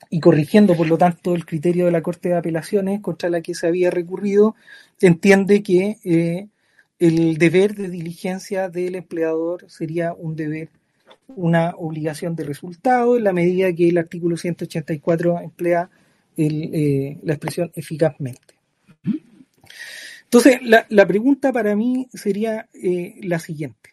y 0.09 0.19
corrigiendo, 0.19 0.75
por 0.75 0.87
lo 0.87 0.97
tanto, 0.97 1.35
el 1.35 1.45
criterio 1.45 1.85
de 1.85 1.91
la 1.91 2.01
Corte 2.01 2.29
de 2.29 2.35
Apelaciones 2.35 3.01
contra 3.01 3.29
la 3.29 3.41
que 3.41 3.55
se 3.55 3.67
había 3.67 3.91
recurrido, 3.91 4.55
entiende 5.01 5.63
que 5.63 5.97
eh, 6.03 6.47
el 6.99 7.37
deber 7.37 7.75
de 7.75 7.89
diligencia 7.89 8.69
del 8.69 8.95
empleador 8.95 9.69
sería 9.69 10.13
un 10.13 10.35
deber, 10.35 10.69
una 11.27 11.71
obligación 11.77 12.35
de 12.35 12.43
resultado 12.43 13.17
en 13.17 13.23
la 13.23 13.33
medida 13.33 13.73
que 13.73 13.89
el 13.89 13.97
artículo 13.97 14.37
184 14.37 15.39
emplea 15.41 15.89
eh, 16.37 17.17
la 17.23 17.33
expresión 17.33 17.71
eficazmente. 17.75 18.55
Entonces, 20.23 20.59
la, 20.63 21.07
pregunta 21.07 21.53
para 21.53 21.75
mí 21.75 22.07
sería 22.13 22.67
eh, 22.73 23.15
la 23.23 23.39
siguiente, 23.39 23.91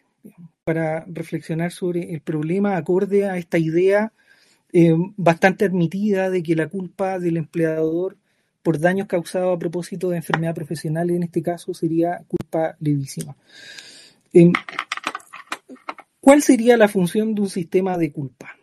para 0.63 1.05
reflexionar 1.07 1.71
sobre 1.71 2.13
el 2.13 2.21
problema 2.21 2.75
acorde 2.75 3.29
a 3.29 3.37
esta 3.37 3.57
idea 3.57 4.11
eh, 4.73 4.93
bastante 5.15 5.65
admitida 5.65 6.29
de 6.29 6.43
que 6.43 6.55
la 6.55 6.67
culpa 6.67 7.19
del 7.19 7.37
empleador 7.37 8.17
por 8.63 8.79
daños 8.79 9.07
causados 9.07 9.55
a 9.55 9.59
propósito 9.59 10.09
de 10.09 10.17
enfermedad 10.17 10.55
profesional 10.55 11.11
en 11.11 11.23
este 11.23 11.41
caso 11.41 11.73
sería 11.73 12.23
culpa 12.27 12.75
levísima. 12.79 13.35
¿Cuál 16.23 16.41
sería 16.41 16.77
la 16.77 16.87
función 16.87 17.35
de 17.35 17.41
un 17.41 17.49
sistema 17.49 17.97
de 17.97 18.13
culpa? 18.13 18.55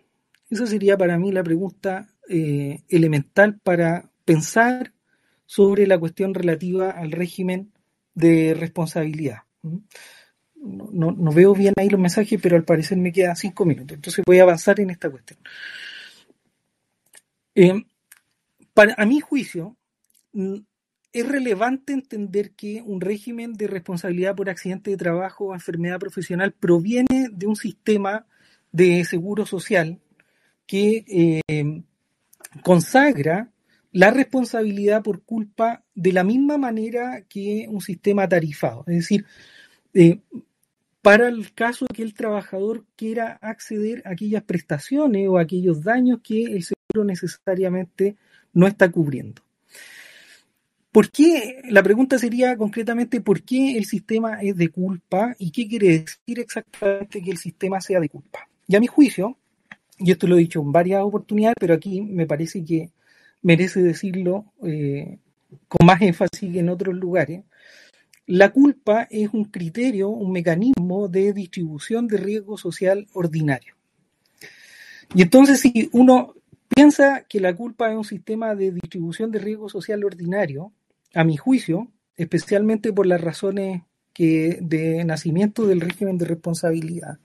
Esa 0.48 0.66
sería 0.66 0.96
para 0.96 1.18
mí 1.18 1.30
la 1.30 1.42
pregunta 1.42 2.08
eh, 2.26 2.84
elemental 2.88 3.60
para 3.62 4.10
pensar 4.24 4.94
sobre 5.44 5.86
la 5.86 5.98
cuestión 5.98 6.32
relativa 6.32 6.90
al 6.90 7.12
régimen 7.12 7.70
de 8.14 8.54
responsabilidad. 8.54 9.40
no, 10.54 11.32
veo 11.34 11.52
bien 11.52 11.74
ahí 11.76 11.90
los 11.90 12.00
mensajes, 12.00 12.40
pero 12.42 12.56
al 12.56 12.64
parecer 12.64 12.96
me 12.96 13.12
quedan 13.12 13.36
cinco 13.36 13.66
minutos. 13.66 13.94
Entonces 13.94 14.24
voy 14.26 14.38
a 14.38 14.44
avanzar 14.44 14.80
en 14.80 14.88
esta 14.88 15.10
cuestión. 15.10 15.38
Eh, 17.54 17.84
para, 18.72 18.94
a 18.96 19.04
mi 19.04 19.20
juicio, 19.20 19.76
mm, 20.32 20.60
es 21.12 21.28
relevante 21.28 21.92
entender 21.92 22.52
que 22.52 22.82
un 22.82 23.00
régimen 23.00 23.54
de 23.54 23.66
responsabilidad 23.66 24.36
por 24.36 24.48
accidente 24.48 24.90
de 24.90 24.96
trabajo 24.96 25.46
o 25.46 25.54
enfermedad 25.54 25.98
profesional 25.98 26.52
proviene 26.52 27.28
de 27.32 27.46
un 27.46 27.56
sistema 27.56 28.26
de 28.72 29.04
seguro 29.04 29.44
social 29.46 29.98
que 30.66 31.04
eh, 31.08 31.82
consagra 32.62 33.50
la 33.92 34.12
responsabilidad 34.12 35.02
por 35.02 35.22
culpa 35.22 35.82
de 35.94 36.12
la 36.12 36.22
misma 36.22 36.58
manera 36.58 37.22
que 37.28 37.66
un 37.68 37.80
sistema 37.80 38.28
tarifado. 38.28 38.84
Es 38.86 38.96
decir, 38.96 39.24
eh, 39.94 40.20
para 41.02 41.28
el 41.28 41.52
caso 41.54 41.86
de 41.88 41.94
que 41.96 42.02
el 42.02 42.14
trabajador 42.14 42.84
quiera 42.94 43.38
acceder 43.42 44.02
a 44.04 44.10
aquellas 44.10 44.44
prestaciones 44.44 45.28
o 45.28 45.38
aquellos 45.38 45.82
daños 45.82 46.20
que 46.22 46.44
el 46.44 46.62
seguro 46.62 47.04
necesariamente 47.04 48.16
no 48.52 48.68
está 48.68 48.90
cubriendo. 48.90 49.42
¿Por 50.92 51.10
qué? 51.10 51.62
La 51.68 51.82
pregunta 51.82 52.18
sería 52.18 52.56
concretamente 52.56 53.20
por 53.20 53.42
qué 53.42 53.76
el 53.76 53.84
sistema 53.84 54.40
es 54.42 54.56
de 54.56 54.68
culpa 54.70 55.36
y 55.38 55.52
qué 55.52 55.68
quiere 55.68 56.00
decir 56.00 56.40
exactamente 56.40 57.22
que 57.22 57.30
el 57.30 57.38
sistema 57.38 57.80
sea 57.80 58.00
de 58.00 58.08
culpa. 58.08 58.48
Y 58.66 58.74
a 58.74 58.80
mi 58.80 58.88
juicio, 58.88 59.36
y 59.98 60.10
esto 60.10 60.26
lo 60.26 60.36
he 60.36 60.40
dicho 60.40 60.60
en 60.60 60.72
varias 60.72 61.02
oportunidades, 61.02 61.56
pero 61.60 61.74
aquí 61.74 62.00
me 62.00 62.26
parece 62.26 62.64
que 62.64 62.90
merece 63.42 63.82
decirlo 63.82 64.46
eh, 64.64 65.18
con 65.68 65.86
más 65.86 66.02
énfasis 66.02 66.52
que 66.52 66.58
en 66.58 66.68
otros 66.68 66.94
lugares, 66.94 67.44
la 68.26 68.50
culpa 68.50 69.06
es 69.10 69.30
un 69.32 69.44
criterio, 69.44 70.08
un 70.08 70.32
mecanismo 70.32 71.08
de 71.08 71.32
distribución 71.32 72.08
de 72.08 72.16
riesgo 72.16 72.56
social 72.56 73.06
ordinario. 73.12 73.74
Y 75.14 75.22
entonces 75.22 75.60
si 75.60 75.88
uno 75.92 76.34
piensa 76.68 77.24
que 77.28 77.40
la 77.40 77.54
culpa 77.54 77.90
es 77.90 77.96
un 77.96 78.04
sistema 78.04 78.54
de 78.54 78.72
distribución 78.72 79.30
de 79.30 79.40
riesgo 79.40 79.68
social 79.68 80.04
ordinario, 80.04 80.72
a 81.14 81.24
mi 81.24 81.36
juicio, 81.36 81.88
especialmente 82.16 82.92
por 82.92 83.06
las 83.06 83.20
razones 83.20 83.82
que 84.12 84.58
de 84.60 85.04
nacimiento 85.04 85.66
del 85.66 85.80
régimen 85.80 86.18
de 86.18 86.26
responsabilidad, 86.26 87.18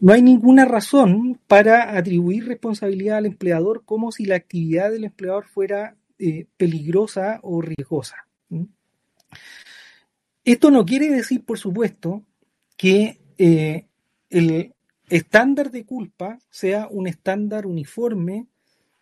no 0.00 0.12
hay 0.12 0.22
ninguna 0.22 0.64
razón 0.64 1.40
para 1.46 1.96
atribuir 1.96 2.46
responsabilidad 2.46 3.18
al 3.18 3.26
empleador 3.26 3.84
como 3.84 4.12
si 4.12 4.26
la 4.26 4.36
actividad 4.36 4.90
del 4.90 5.04
empleador 5.04 5.46
fuera 5.46 5.96
eh, 6.18 6.46
peligrosa 6.56 7.40
o 7.42 7.60
riesgosa. 7.60 8.26
Esto 10.44 10.70
no 10.70 10.84
quiere 10.84 11.10
decir, 11.10 11.44
por 11.44 11.58
supuesto, 11.58 12.24
que 12.76 13.20
eh, 13.38 13.86
el 14.30 14.74
estándar 15.08 15.70
de 15.70 15.84
culpa 15.84 16.38
sea 16.50 16.88
un 16.90 17.06
estándar 17.06 17.66
uniforme 17.66 18.46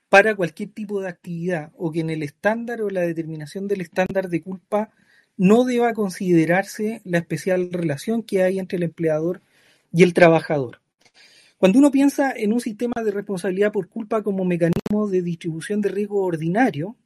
para 0.08 0.34
cualquier 0.34 0.70
tipo 0.70 1.00
de 1.00 1.08
actividad 1.08 1.72
o 1.76 1.90
que 1.90 2.00
en 2.00 2.10
el 2.10 2.22
estándar 2.22 2.82
o 2.82 2.90
la 2.90 3.02
determinación 3.02 3.68
del 3.68 3.80
estándar 3.80 4.28
de 4.28 4.42
culpa 4.42 4.90
no 5.36 5.64
deba 5.64 5.92
considerarse 5.92 7.02
la 7.04 7.18
especial 7.18 7.70
relación 7.72 8.22
que 8.22 8.42
hay 8.42 8.58
entre 8.58 8.76
el 8.76 8.84
empleador 8.84 9.42
y 9.92 10.02
el 10.02 10.14
trabajador. 10.14 10.80
Cuando 11.58 11.78
uno 11.78 11.90
piensa 11.90 12.32
en 12.32 12.52
un 12.52 12.60
sistema 12.60 13.02
de 13.02 13.10
responsabilidad 13.10 13.72
por 13.72 13.88
culpa 13.88 14.22
como 14.22 14.44
mecanismo 14.44 15.08
de 15.08 15.22
distribución 15.22 15.80
de 15.80 15.88
riesgo 15.88 16.22
ordinario, 16.22 16.96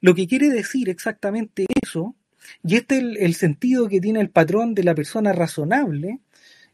lo 0.00 0.14
que 0.14 0.28
quiere 0.28 0.48
decir 0.48 0.88
exactamente 0.88 1.66
eso, 1.82 2.14
y 2.62 2.76
este 2.76 2.98
es 2.98 3.04
el, 3.18 3.34
sentido 3.34 3.88
que 3.88 4.00
tiene 4.00 4.20
el 4.20 4.30
patrón 4.30 4.74
de 4.74 4.84
la 4.84 4.94
persona 4.94 5.32
razonable, 5.32 6.20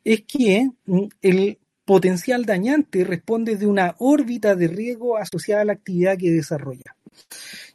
es 0.04 0.22
que 0.22 0.68
mm, 0.84 1.04
el 1.22 1.59
potencial 1.84 2.44
dañante 2.44 3.04
responde 3.04 3.56
de 3.56 3.66
una 3.66 3.94
órbita 3.98 4.54
de 4.54 4.68
riesgo 4.68 5.16
asociada 5.16 5.62
a 5.62 5.64
la 5.66 5.72
actividad 5.72 6.16
que 6.16 6.30
desarrolla. 6.30 6.96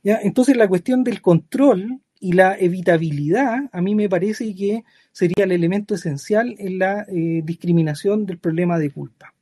Entonces 0.04 0.56
la 0.56 0.68
cuestión 0.68 1.04
del 1.04 1.22
control 1.22 2.00
y 2.20 2.34
la 2.34 2.58
evitabilidad 2.58 3.70
a 3.72 3.82
mí 3.82 3.96
me 3.96 4.10
parece 4.10 4.54
que 4.56 4.84
sería 5.12 5.46
el 5.46 5.52
elemento 5.52 5.96
esencial 5.96 6.56
en 6.58 6.80
la 6.80 7.06
eh, 7.10 7.42
discriminación 7.44 8.26
del 8.26 8.40
problema 8.40 8.80
de 8.80 8.90
culpa. 8.92 9.34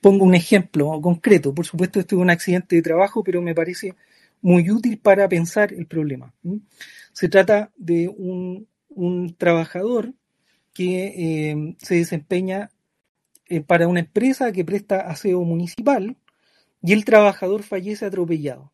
Pongo 0.00 0.24
un 0.24 0.34
ejemplo 0.34 1.00
concreto. 1.00 1.52
Por 1.54 1.66
supuesto, 1.66 1.98
esto 1.98 2.16
es 2.16 2.22
un 2.22 2.30
accidente 2.30 2.76
de 2.76 2.82
trabajo, 2.82 3.24
pero 3.24 3.42
me 3.42 3.54
parece 3.54 3.94
muy 4.40 4.70
útil 4.70 4.98
para 4.98 5.28
pensar 5.28 5.72
el 5.72 5.86
problema. 5.86 6.32
Se 7.12 7.28
trata 7.28 7.72
de 7.76 8.08
un, 8.08 8.68
trabajador 9.36 10.12
que 10.72 11.06
eh, 11.06 11.76
se 11.78 11.96
desempeña 11.96 12.70
eh, 13.48 13.60
para 13.60 13.88
una 13.88 14.00
empresa 14.00 14.52
que 14.52 14.64
presta 14.64 15.00
aseo 15.00 15.42
municipal 15.42 16.16
y 16.82 16.92
el 16.92 17.04
trabajador 17.04 17.62
fallece 17.62 18.06
atropellado. 18.06 18.72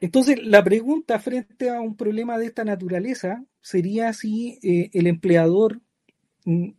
Entonces, 0.00 0.38
la 0.42 0.62
pregunta 0.62 1.18
frente 1.18 1.70
a 1.70 1.80
un 1.80 1.96
problema 1.96 2.38
de 2.38 2.46
esta 2.46 2.64
naturaleza 2.64 3.42
sería 3.60 4.12
si 4.12 4.58
eh, 4.62 4.90
el 4.92 5.06
empleador 5.06 5.80
mm, 6.44 6.70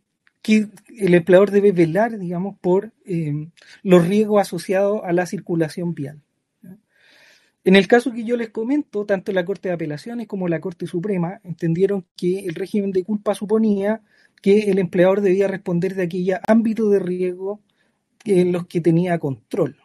el 0.48 1.14
empleador 1.14 1.50
debe 1.50 1.72
velar, 1.72 2.18
digamos, 2.18 2.56
por 2.60 2.92
eh, 3.04 3.48
los 3.82 4.06
riesgos 4.06 4.40
asociados 4.40 5.00
a 5.04 5.12
la 5.12 5.26
circulación 5.26 5.94
vial. 5.94 6.22
En 7.64 7.76
el 7.76 7.86
caso 7.86 8.12
que 8.12 8.24
yo 8.24 8.36
les 8.36 8.48
comento, 8.48 9.04
tanto 9.04 9.32
la 9.32 9.44
Corte 9.44 9.68
de 9.68 9.74
Apelaciones 9.74 10.26
como 10.26 10.48
la 10.48 10.60
Corte 10.60 10.86
Suprema 10.86 11.40
entendieron 11.44 12.06
que 12.16 12.46
el 12.46 12.54
régimen 12.54 12.92
de 12.92 13.04
culpa 13.04 13.34
suponía 13.34 14.00
que 14.40 14.70
el 14.70 14.78
empleador 14.78 15.20
debía 15.20 15.48
responder 15.48 15.94
de 15.94 16.04
aquella 16.04 16.40
ámbito 16.46 16.88
de 16.90 16.98
riesgo 16.98 17.60
en 18.24 18.52
los 18.52 18.66
que 18.66 18.80
tenía 18.80 19.18
control. 19.18 19.76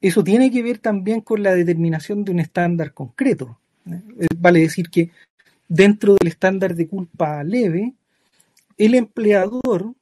Eso 0.00 0.24
tiene 0.24 0.50
que 0.50 0.62
ver 0.62 0.78
también 0.78 1.20
con 1.20 1.42
la 1.42 1.54
determinación 1.54 2.24
de 2.24 2.32
un 2.32 2.40
estándar 2.40 2.92
concreto. 2.92 3.58
Vale 4.38 4.60
decir 4.60 4.90
que 4.90 5.10
dentro 5.68 6.14
del 6.14 6.28
estándar 6.28 6.74
de 6.74 6.88
culpa 6.88 7.42
leve, 7.44 7.94
el 8.76 8.94
empleador 8.94 9.94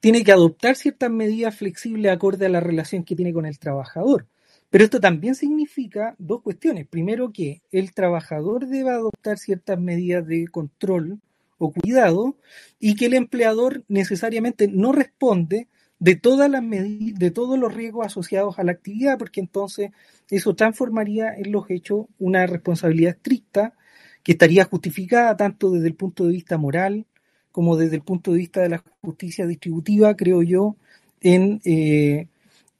tiene 0.00 0.24
que 0.24 0.32
adoptar 0.32 0.76
ciertas 0.76 1.10
medidas 1.10 1.54
flexibles 1.56 2.10
acorde 2.10 2.46
a 2.46 2.50
la 2.50 2.60
relación 2.60 3.04
que 3.04 3.14
tiene 3.14 3.32
con 3.32 3.46
el 3.46 3.58
trabajador. 3.58 4.26
Pero 4.70 4.84
esto 4.84 5.00
también 5.00 5.34
significa 5.34 6.14
dos 6.18 6.42
cuestiones. 6.42 6.86
Primero, 6.86 7.32
que 7.32 7.62
el 7.70 7.92
trabajador 7.92 8.66
debe 8.66 8.90
adoptar 8.90 9.38
ciertas 9.38 9.80
medidas 9.80 10.26
de 10.26 10.46
control 10.48 11.20
o 11.60 11.72
cuidado 11.72 12.36
y 12.80 12.96
que 12.96 13.06
el 13.06 13.14
empleador 13.14 13.84
necesariamente 13.86 14.66
no 14.66 14.92
responde 14.92 15.68
de 15.98 16.16
todas 16.16 16.50
las 16.50 16.62
de 16.68 17.30
todos 17.30 17.58
los 17.58 17.74
riesgos 17.74 18.06
asociados 18.06 18.58
a 18.58 18.64
la 18.64 18.72
actividad, 18.72 19.18
porque 19.18 19.40
entonces 19.40 19.90
eso 20.30 20.54
transformaría 20.54 21.34
en 21.34 21.52
los 21.52 21.70
hechos 21.70 22.06
una 22.18 22.46
responsabilidad 22.46 23.16
estricta 23.16 23.74
que 24.22 24.32
estaría 24.32 24.64
justificada 24.64 25.36
tanto 25.36 25.70
desde 25.70 25.88
el 25.88 25.94
punto 25.94 26.26
de 26.26 26.32
vista 26.32 26.56
moral 26.56 27.06
como 27.52 27.76
desde 27.76 27.96
el 27.96 28.02
punto 28.02 28.32
de 28.32 28.38
vista 28.38 28.62
de 28.62 28.70
la 28.70 28.84
justicia 29.02 29.46
distributiva, 29.46 30.16
creo 30.16 30.42
yo, 30.42 30.76
en, 31.20 31.60
eh, 31.64 32.28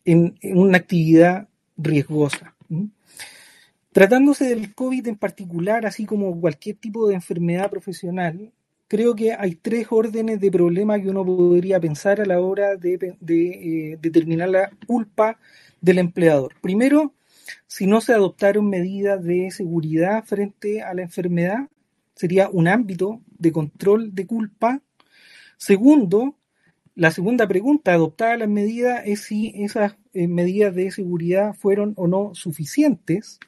en, 0.04 0.34
una 0.42 0.78
actividad 0.78 1.48
riesgosa. 1.76 2.54
Tratándose 3.92 4.48
del 4.48 4.72
COVID 4.74 5.08
en 5.08 5.16
particular, 5.16 5.86
así 5.86 6.06
como 6.06 6.40
cualquier 6.40 6.76
tipo 6.76 7.08
de 7.08 7.16
enfermedad 7.16 7.68
profesional, 7.68 8.52
creo 8.90 9.14
que 9.14 9.32
hay 9.32 9.54
tres 9.54 9.86
órdenes 9.90 10.40
de 10.40 10.50
problema 10.50 11.00
que 11.00 11.08
uno 11.08 11.24
podría 11.24 11.78
pensar 11.78 12.20
a 12.20 12.26
la 12.26 12.40
hora 12.40 12.74
de, 12.74 13.16
de 13.20 13.92
eh, 13.92 13.98
determinar 14.02 14.48
la 14.48 14.70
culpa 14.84 15.38
del 15.80 15.98
empleador. 15.98 16.54
Primero, 16.60 17.14
si 17.68 17.86
no 17.86 18.00
se 18.00 18.14
adoptaron 18.14 18.68
medidas 18.68 19.22
de 19.22 19.52
seguridad 19.52 20.24
frente 20.24 20.82
a 20.82 20.92
la 20.92 21.02
enfermedad, 21.02 21.68
sería 22.16 22.48
un 22.48 22.66
ámbito 22.66 23.22
de 23.38 23.52
control 23.52 24.12
de 24.12 24.26
culpa. 24.26 24.82
Segundo, 25.56 26.36
la 26.96 27.12
segunda 27.12 27.46
pregunta, 27.46 27.92
adoptada 27.92 28.38
las 28.38 28.48
medidas, 28.48 29.02
es 29.06 29.20
si 29.20 29.52
esas 29.54 29.98
eh, 30.14 30.26
medidas 30.26 30.74
de 30.74 30.90
seguridad 30.90 31.54
fueron 31.54 31.92
o 31.96 32.08
no 32.08 32.34
suficientes. 32.34 33.38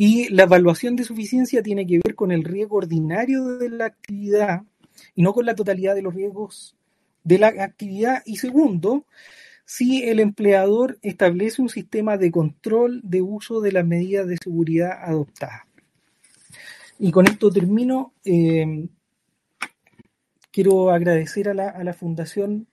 Y 0.00 0.28
la 0.28 0.44
evaluación 0.44 0.94
de 0.94 1.02
suficiencia 1.02 1.60
tiene 1.60 1.84
que 1.84 1.98
ver 1.98 2.14
con 2.14 2.30
el 2.30 2.44
riesgo 2.44 2.76
ordinario 2.76 3.58
de 3.58 3.68
la 3.68 3.86
actividad 3.86 4.62
y 5.16 5.22
no 5.22 5.32
con 5.32 5.44
la 5.44 5.56
totalidad 5.56 5.96
de 5.96 6.02
los 6.02 6.14
riesgos 6.14 6.76
de 7.24 7.40
la 7.40 7.48
actividad. 7.48 8.22
Y 8.24 8.36
segundo, 8.36 9.06
si 9.64 10.04
el 10.04 10.20
empleador 10.20 11.00
establece 11.02 11.60
un 11.62 11.68
sistema 11.68 12.16
de 12.16 12.30
control 12.30 13.00
de 13.02 13.22
uso 13.22 13.60
de 13.60 13.72
las 13.72 13.84
medidas 13.84 14.28
de 14.28 14.36
seguridad 14.40 14.92
adoptadas. 15.02 15.62
Y 17.00 17.10
con 17.10 17.26
esto 17.26 17.50
termino. 17.50 18.14
Eh, 18.24 18.86
quiero 20.52 20.92
agradecer 20.92 21.48
a 21.48 21.54
la, 21.54 21.70
a 21.70 21.82
la, 21.82 21.92
Fundación 21.92 22.68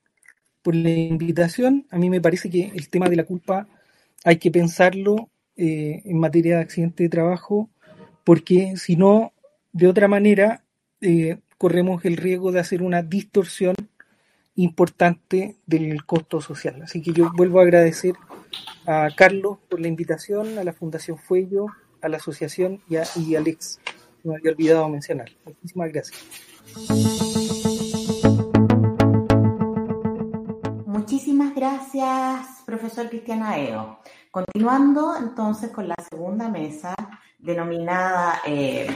por 0.61 0.75
la 0.75 0.91
invitación. 0.91 1.87
A 1.89 1.97
mí 1.97 2.07
me 2.11 2.21
parece 2.21 2.51
que 2.51 2.71
el 2.75 2.87
tema 2.87 3.09
de 3.09 3.15
la 3.15 3.23
culpa 3.23 3.67
hay 4.23 4.37
que 4.37 4.51
pensarlo 4.51 5.31
eh, 5.57 6.01
en 6.05 6.19
materia 6.19 6.57
de 6.57 6.61
accidente 6.61 7.03
de 7.03 7.09
trabajo, 7.09 7.69
porque 8.23 8.75
si 8.77 8.95
no, 8.95 9.33
de 9.71 9.87
otra 9.87 10.07
manera, 10.07 10.63
eh, 11.01 11.37
corremos 11.57 12.03
el 12.05 12.17
riesgo 12.17 12.51
de 12.51 12.59
hacer 12.59 12.81
una 12.81 13.01
distorsión 13.01 13.75
importante 14.55 15.57
del 15.65 16.05
costo 16.05 16.41
social. 16.41 16.81
Así 16.81 17.01
que 17.01 17.11
yo 17.11 17.31
vuelvo 17.35 17.59
a 17.59 17.63
agradecer 17.63 18.15
a 18.85 19.09
Carlos 19.15 19.57
por 19.69 19.79
la 19.79 19.87
invitación, 19.87 20.57
a 20.57 20.63
la 20.63 20.73
Fundación 20.73 21.17
Fuello, 21.17 21.67
a 22.01 22.09
la 22.09 22.17
asociación 22.17 22.81
y 22.89 22.97
a, 22.97 23.03
Alex, 23.37 23.79
que 24.21 24.29
me 24.29 24.35
había 24.35 24.51
olvidado 24.51 24.89
mencionar. 24.89 25.29
Muchísimas 25.45 25.91
gracias. 25.91 26.23
Muchísimas 30.85 31.53
gracias, 31.53 32.63
profesor 32.65 33.09
Cristiana 33.09 33.59
Eo. 33.59 33.99
Continuando 34.35 35.15
entonces 35.15 35.71
con 35.71 35.87
la 35.87 35.95
segunda 36.09 36.49
mesa, 36.49 36.93
denominada 37.39 38.41
eh, 38.45 38.93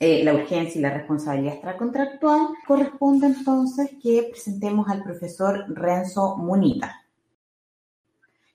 eh, 0.00 0.24
la 0.24 0.34
urgencia 0.34 0.76
y 0.76 0.82
la 0.82 0.90
responsabilidad 0.90 1.54
extracontractual, 1.54 2.48
corresponde 2.66 3.28
entonces 3.28 3.90
que 4.02 4.26
presentemos 4.32 4.88
al 4.88 5.04
profesor 5.04 5.66
Renzo 5.68 6.36
Munita, 6.36 7.00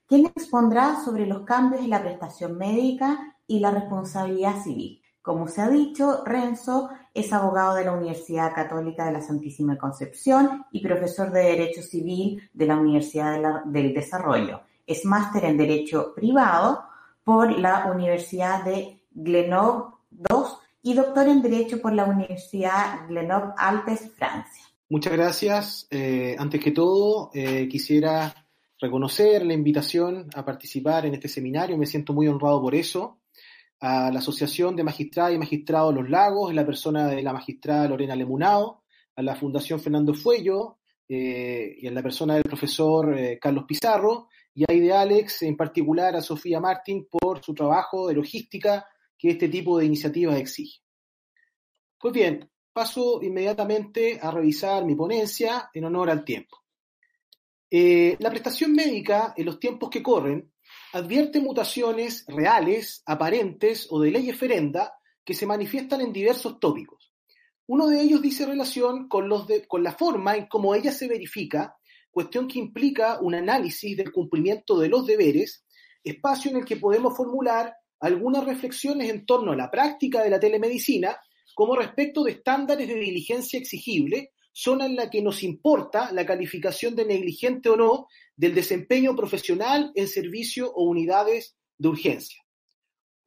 quien 0.05 0.25
expondrá 0.25 0.99
sobre 0.99 1.25
los 1.27 1.43
cambios 1.43 1.81
en 1.81 1.91
la 1.91 2.01
prestación 2.01 2.57
médica 2.57 3.37
y 3.47 3.61
la 3.61 3.71
responsabilidad 3.71 4.61
civil. 4.61 5.01
Como 5.21 5.47
se 5.47 5.61
ha 5.61 5.69
dicho, 5.69 6.25
Renzo 6.25 6.89
es 7.13 7.31
abogado 7.31 7.75
de 7.75 7.85
la 7.85 7.93
Universidad 7.93 8.53
Católica 8.53 9.05
de 9.05 9.13
la 9.13 9.21
Santísima 9.21 9.77
Concepción 9.77 10.65
y 10.73 10.85
profesor 10.85 11.31
de 11.31 11.43
Derecho 11.43 11.81
Civil 11.81 12.49
de 12.51 12.65
la 12.65 12.75
Universidad 12.75 13.63
del 13.63 13.93
Desarrollo. 13.93 14.66
Es 14.87 15.05
máster 15.05 15.45
en 15.45 15.57
Derecho 15.57 16.15
Privado 16.15 16.83
por 17.23 17.59
la 17.59 17.91
Universidad 17.93 18.63
de 18.63 19.03
Grenoble 19.11 19.93
II 20.11 20.45
y 20.81 20.93
doctor 20.93 21.27
en 21.27 21.41
Derecho 21.41 21.81
por 21.81 21.91
la 21.93 22.05
Universidad 22.05 23.07
Grenoble 23.09 23.51
Alpes, 23.57 24.09
Francia. 24.15 24.63
Muchas 24.89 25.11
gracias. 25.11 25.87
Eh, 25.91 26.37
antes 26.39 26.63
que 26.63 26.71
todo, 26.71 27.29
eh, 27.33 27.67
quisiera 27.67 28.33
reconocer 28.79 29.45
la 29.45 29.53
invitación 29.53 30.29
a 30.33 30.45
participar 30.45 31.05
en 31.05 31.15
este 31.15 31.27
seminario. 31.27 31.77
Me 31.77 31.85
siento 31.85 32.13
muy 32.13 32.29
honrado 32.29 32.61
por 32.61 32.73
eso. 32.73 33.19
A 33.81 34.09
la 34.11 34.19
Asociación 34.19 34.77
de 34.77 34.85
Magistradas 34.85 35.33
y 35.33 35.37
Magistrados 35.37 35.93
Los 35.93 36.09
Lagos, 36.09 36.49
en 36.49 36.55
la 36.55 36.65
persona 36.65 37.07
de 37.07 37.21
la 37.21 37.33
magistrada 37.33 37.89
Lorena 37.89 38.15
Lemunao, 38.15 38.83
a 39.17 39.21
la 39.21 39.35
Fundación 39.35 39.81
Fernando 39.81 40.13
Fuello, 40.13 40.77
eh, 41.09 41.75
y 41.81 41.87
en 41.87 41.93
la 41.93 42.01
persona 42.01 42.35
del 42.35 42.43
profesor 42.43 43.13
Carlos 43.41 43.65
Pizarro, 43.67 44.29
y 44.57 44.63
a 44.67 44.73
Idealex, 44.73 45.43
en 45.43 45.55
particular 45.55 46.15
a 46.15 46.21
Sofía 46.21 46.59
Martín, 46.59 47.07
por 47.07 47.43
su 47.43 47.53
trabajo 47.53 48.07
de 48.07 48.15
logística 48.15 48.87
que 49.15 49.29
este 49.29 49.49
tipo 49.49 49.77
de 49.77 49.85
iniciativas 49.85 50.39
exige. 50.39 50.79
Pues 51.99 52.11
bien, 52.11 52.49
paso 52.73 53.21
inmediatamente 53.21 54.19
a 54.19 54.31
revisar 54.31 54.83
mi 54.83 54.95
ponencia 54.95 55.69
en 55.71 55.85
honor 55.85 56.09
al 56.09 56.25
tiempo. 56.25 56.57
Eh, 57.69 58.17
la 58.19 58.31
prestación 58.31 58.73
médica 58.73 59.35
en 59.37 59.45
los 59.45 59.59
tiempos 59.59 59.91
que 59.91 60.01
corren 60.01 60.51
advierte 60.93 61.39
mutaciones 61.39 62.25
reales, 62.27 63.03
aparentes 63.05 63.85
o 63.91 64.01
de 64.01 64.09
ley 64.09 64.31
ferenda 64.31 64.97
que 65.23 65.35
se 65.35 65.45
manifiestan 65.45 66.01
en 66.01 66.11
diversos 66.11 66.59
tópicos. 66.59 67.13
Uno 67.67 67.85
de 67.85 68.01
ellos 68.01 68.23
dice 68.23 68.47
relación 68.47 69.07
con, 69.07 69.29
los 69.29 69.45
con 69.67 69.83
la 69.83 69.91
forma 69.91 70.35
en 70.35 70.47
cómo 70.47 70.73
ella 70.73 70.91
se 70.91 71.07
verifica, 71.07 71.77
cuestión 72.17 72.47
que 72.47 72.57
implica 72.57 73.19
un 73.21 73.35
análisis 73.35 73.95
del 73.95 74.11
cumplimiento 74.11 74.79
de 74.79 74.89
los 74.89 75.05
deberes, 75.05 75.63
espacio 76.03 76.49
en 76.49 76.57
el 76.57 76.65
que 76.65 76.77
podemos 76.77 77.15
formular 77.15 77.75
algunas 77.99 78.43
reflexiones 78.43 79.11
en 79.11 79.23
torno 79.23 79.51
a 79.51 79.55
la 79.55 79.69
práctica 79.69 80.23
de 80.23 80.31
la 80.31 80.39
telemedicina 80.39 81.15
como 81.53 81.75
respecto 81.75 82.23
de 82.23 82.31
estándares 82.31 82.87
de 82.87 82.95
diligencia 82.95 83.59
exigible, 83.59 84.31
zona 84.51 84.87
en 84.87 84.95
la 84.95 85.11
que 85.11 85.21
nos 85.21 85.43
importa 85.43 86.11
la 86.11 86.25
calificación 86.25 86.95
de 86.95 87.05
negligente 87.05 87.69
o 87.69 87.77
no 87.77 88.07
del 88.35 88.55
desempeño 88.55 89.15
profesional 89.15 89.91
en 89.93 90.07
servicio 90.07 90.71
o 90.73 90.85
unidades 90.85 91.55
de 91.77 91.87
urgencia. 91.87 92.43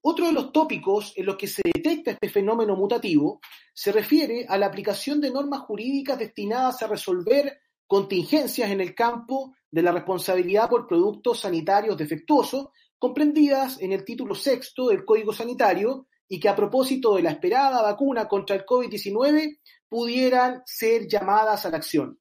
Otro 0.01 0.27
de 0.27 0.33
los 0.33 0.51
tópicos 0.51 1.12
en 1.15 1.27
los 1.27 1.37
que 1.37 1.47
se 1.47 1.62
detecta 1.65 2.11
este 2.11 2.29
fenómeno 2.29 2.75
mutativo 2.75 3.39
se 3.73 3.93
refiere 3.93 4.47
a 4.49 4.59
la 4.59 4.67
aplicación 4.67 5.21
de 5.21 5.31
normas 5.31 5.61
jurídicas 5.61 6.19
destinadas 6.19 6.83
a 6.83 6.89
resolver 6.89 7.57
contingencias 7.91 8.71
en 8.71 8.81
el 8.81 8.95
campo 8.95 9.57
de 9.69 9.83
la 9.83 9.91
responsabilidad 9.91 10.69
por 10.69 10.87
productos 10.87 11.41
sanitarios 11.41 11.97
defectuosos 11.97 12.69
comprendidas 12.97 13.81
en 13.81 13.91
el 13.91 14.05
título 14.05 14.37
sexto 14.37 14.91
del 14.91 15.05
Código 15.05 15.33
Sanitario 15.33 16.07
y 16.29 16.39
que 16.39 16.49
a 16.49 16.55
propósito 16.55 17.17
de 17.17 17.23
la 17.23 17.33
esperada 17.33 17.83
vacuna 17.83 18.29
contra 18.29 18.55
el 18.55 18.65
COVID-19 18.65 19.59
pudieran 19.89 20.62
ser 20.65 21.09
llamadas 21.09 21.67
a 21.67 21.71
la 21.71 21.79
acción. 21.79 22.17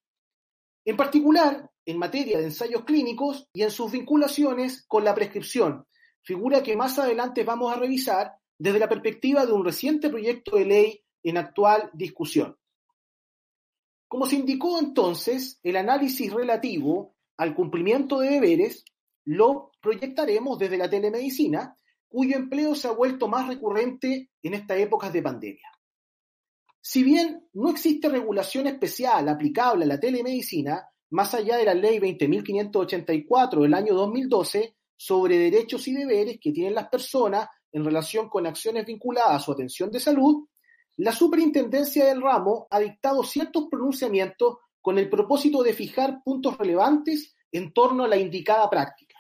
En 0.86 0.98
particular, 0.98 1.70
en 1.86 2.00
materia 2.00 2.40
de 2.40 2.46
ensayos 2.46 2.84
clínicos 2.84 3.48
y 3.54 3.62
en 3.62 3.70
sus 3.70 3.92
vinculaciones 3.92 4.88
con 4.88 5.04
la 5.04 5.14
prescripción, 5.14 5.86
figura 6.24 6.64
que 6.64 6.76
más 6.76 6.98
adelante 6.98 7.44
vamos 7.44 7.72
a 7.72 7.78
revisar 7.78 8.34
desde 8.58 8.80
la 8.80 8.90
perspectiva 8.90 9.46
de 9.46 9.52
un 9.52 9.64
reciente 9.64 10.10
proyecto 10.10 10.56
de 10.56 10.66
ley 10.66 11.04
en 11.22 11.38
actual 11.38 11.92
discusión. 11.94 12.58
Como 14.10 14.26
se 14.26 14.38
indicó 14.38 14.80
entonces, 14.80 15.60
el 15.62 15.78
análisis 15.78 16.34
relativo 16.34 17.16
al 17.38 17.54
cumplimiento 17.54 18.20
de 18.20 18.32
deberes 18.32 18.84
lo 19.24 19.72
proyectaremos 19.80 20.58
desde 20.58 20.80
la 20.80 20.90
telemedicina, 20.90 21.78
cuyo 22.10 22.36
empleo 22.36 22.74
se 22.74 22.88
ha 22.88 22.92
vuelto 22.92 23.28
más 23.28 23.48
recurrente 23.48 24.32
en 24.42 24.54
estas 24.56 24.80
épocas 24.80 25.14
de 25.14 25.22
pandemia. 25.22 25.70
Si 26.82 27.04
bien 27.04 27.48
no 27.54 27.70
existe 27.70 28.10
regulación 28.10 28.66
especial 28.66 29.30
aplicable 29.30 29.86
a 29.86 29.90
la 29.90 30.00
telemedicina, 30.00 30.90
más 31.12 31.36
allá 31.36 31.58
de 31.58 31.66
la 31.66 31.76
ley 31.76 32.00
20.584 32.00 33.62
del 33.62 33.74
año 33.76 33.94
2012 33.94 34.76
sobre 34.98 35.38
derechos 35.38 35.88
y 35.88 35.94
deberes 35.94 36.40
que 36.42 36.52
tienen 36.52 36.74
las 36.74 36.90
personas 36.90 37.48
en 37.72 37.86
relación 37.86 38.28
con 38.28 38.48
acciones 38.48 38.88
vinculadas 38.88 39.36
a 39.36 39.40
su 39.40 39.52
atención 39.52 39.92
de 39.92 40.00
salud, 40.00 40.48
la 41.00 41.14
superintendencia 41.14 42.06
del 42.06 42.22
ramo 42.22 42.68
ha 42.70 42.78
dictado 42.78 43.24
ciertos 43.24 43.68
pronunciamientos 43.72 44.58
con 44.82 44.98
el 44.98 45.10
propósito 45.10 45.64
de 45.64 45.72
fijar 45.72 46.22
puntos 46.26 46.58
relevantes 46.58 47.36
en 47.54 47.72
torno 47.72 48.04
a 48.04 48.08
la 48.10 48.18
indicada 48.18 48.70
práctica. 48.70 49.16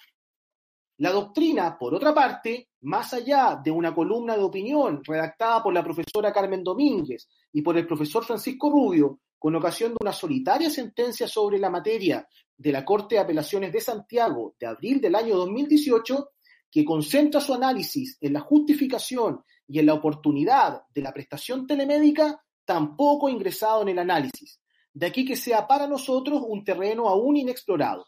La 0.97 1.11
doctrina, 1.11 1.77
por 1.77 1.95
otra 1.95 2.14
parte, 2.14 2.72
más 2.81 3.14
allá 3.14 3.61
de 3.64 3.72
una 3.72 3.95
columna 3.95 4.35
de 4.35 4.43
opinión 4.43 5.01
redactada 5.06 5.64
por 5.64 5.73
la 5.73 5.81
profesora 5.81 6.34
Carmen 6.34 6.65
Domínguez 6.65 7.30
y 7.53 7.61
por 7.61 7.77
el 7.77 7.88
profesor 7.88 8.26
Francisco 8.26 8.69
Rubio, 8.69 9.22
con 9.38 9.56
ocasión 9.56 9.91
de 9.91 9.99
una 10.01 10.11
solitaria 10.11 10.69
sentencia 10.69 11.30
sobre 11.30 11.60
la 11.60 11.69
materia 11.69 12.27
de 12.57 12.72
la 12.73 12.84
Corte 12.84 13.15
de 13.15 13.22
Apelaciones 13.22 13.72
de 13.72 13.80
Santiago 13.80 14.53
de 14.60 14.68
abril 14.68 14.99
del 14.99 15.15
año 15.15 15.38
2018, 15.38 16.31
que 16.69 16.84
concentra 16.84 17.39
su 17.39 17.53
análisis 17.53 18.18
en 18.19 18.34
la 18.34 18.41
justificación 18.41 19.41
y 19.70 19.78
en 19.80 19.86
la 19.86 19.94
oportunidad 19.94 20.82
de 20.94 21.02
la 21.02 21.14
prestación 21.14 21.68
telemédica, 21.68 22.44
tampoco 22.66 23.30
ingresado 23.30 23.84
en 23.84 23.90
el 23.90 24.00
análisis. 24.00 24.60
De 24.91 25.06
aquí 25.06 25.24
que 25.24 25.36
sea 25.36 25.68
para 25.68 25.88
nosotros 25.88 26.41
un 26.46 26.64
terreno 26.64 27.08
aún 27.08 27.38
inexplorado. 27.38 28.08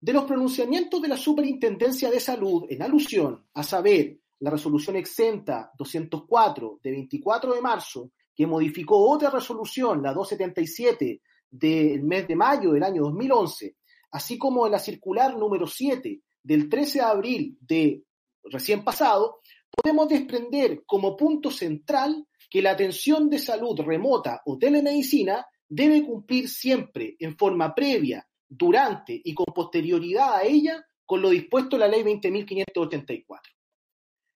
De 0.00 0.12
los 0.12 0.24
pronunciamientos 0.24 1.02
de 1.02 1.08
la 1.08 1.16
Superintendencia 1.16 2.08
de 2.08 2.20
Salud 2.20 2.66
en 2.68 2.82
alusión, 2.82 3.48
a 3.52 3.64
saber, 3.64 4.20
la 4.38 4.50
resolución 4.50 4.94
exenta 4.94 5.72
204 5.76 6.78
de 6.82 6.90
24 6.92 7.54
de 7.54 7.60
marzo, 7.60 8.12
que 8.34 8.46
modificó 8.46 9.10
otra 9.10 9.30
resolución, 9.30 10.02
la 10.02 10.12
277 10.12 11.20
del 11.50 12.04
mes 12.04 12.28
de 12.28 12.36
mayo 12.36 12.72
del 12.72 12.84
año 12.84 13.02
2011, 13.02 13.76
así 14.12 14.38
como 14.38 14.68
la 14.68 14.78
circular 14.78 15.36
número 15.36 15.66
7 15.66 16.20
del 16.42 16.68
13 16.68 16.98
de 16.98 17.04
abril 17.04 17.58
de 17.60 18.04
recién 18.44 18.84
pasado, 18.84 19.40
podemos 19.70 20.08
desprender 20.08 20.84
como 20.86 21.16
punto 21.16 21.50
central 21.50 22.26
que 22.48 22.62
la 22.62 22.72
atención 22.72 23.28
de 23.28 23.38
salud 23.38 23.80
remota 23.80 24.42
o 24.44 24.58
telemedicina 24.58 25.46
debe 25.68 26.04
cumplir 26.04 26.48
siempre 26.48 27.16
en 27.18 27.36
forma 27.36 27.74
previa 27.74 28.26
durante 28.48 29.20
y 29.22 29.34
con 29.34 29.46
posterioridad 29.46 30.34
a 30.36 30.42
ella 30.44 30.84
con 31.04 31.22
lo 31.22 31.30
dispuesto 31.30 31.76
en 31.76 31.80
la 31.80 31.88
ley 31.88 32.02
20.584. 32.02 33.24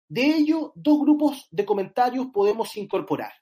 De 0.08 0.26
ello, 0.26 0.72
dos 0.74 1.00
grupos 1.00 1.46
de 1.50 1.64
comentarios 1.64 2.28
podemos 2.32 2.76
incorporar. 2.76 3.32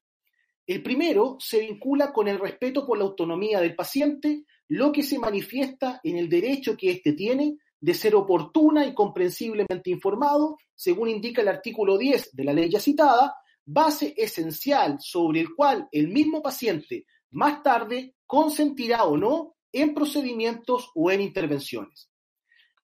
El 0.67 0.83
primero 0.83 1.37
se 1.41 1.61
vincula 1.61 2.13
con 2.13 2.29
el 2.29 2.39
respeto 2.39 2.87
por 2.87 2.99
la 2.99 3.05
autonomía 3.05 3.61
del 3.61 3.75
paciente, 3.75 4.45
lo 4.69 4.93
que 4.93 5.03
se 5.03 5.19
manifiesta 5.19 6.01
en 6.05 6.19
el 6.19 6.29
derecho 6.29 6.77
que 6.77 6.91
éste 6.91 7.15
tiene 7.15 7.57
de 7.81 7.95
ser 7.95 8.15
oportuna 8.15 8.87
y 8.87 8.95
comprensiblemente 8.95 9.91
informado, 9.91 10.57
según 10.75 11.09
indica 11.09 11.43
el 11.43 11.49
artículo 11.49 11.97
10 11.97 12.31
de 12.35 12.45
la 12.45 12.53
ley 12.53 12.69
ya 12.71 12.81
citada, 12.81 13.35
base 13.65 14.15
esencial 14.17 14.97
sobre 15.01 15.41
el 15.41 15.55
cual 15.55 15.89
el 15.93 16.09
mismo 16.09 16.43
paciente 16.43 17.07
más 17.31 17.63
tarde 17.63 18.15
consentirá 18.27 19.05
o 19.05 19.17
no 19.17 19.57
en 19.73 19.95
procedimientos 19.95 20.91
o 20.95 21.11
en 21.11 21.21
intervenciones. 21.21 22.11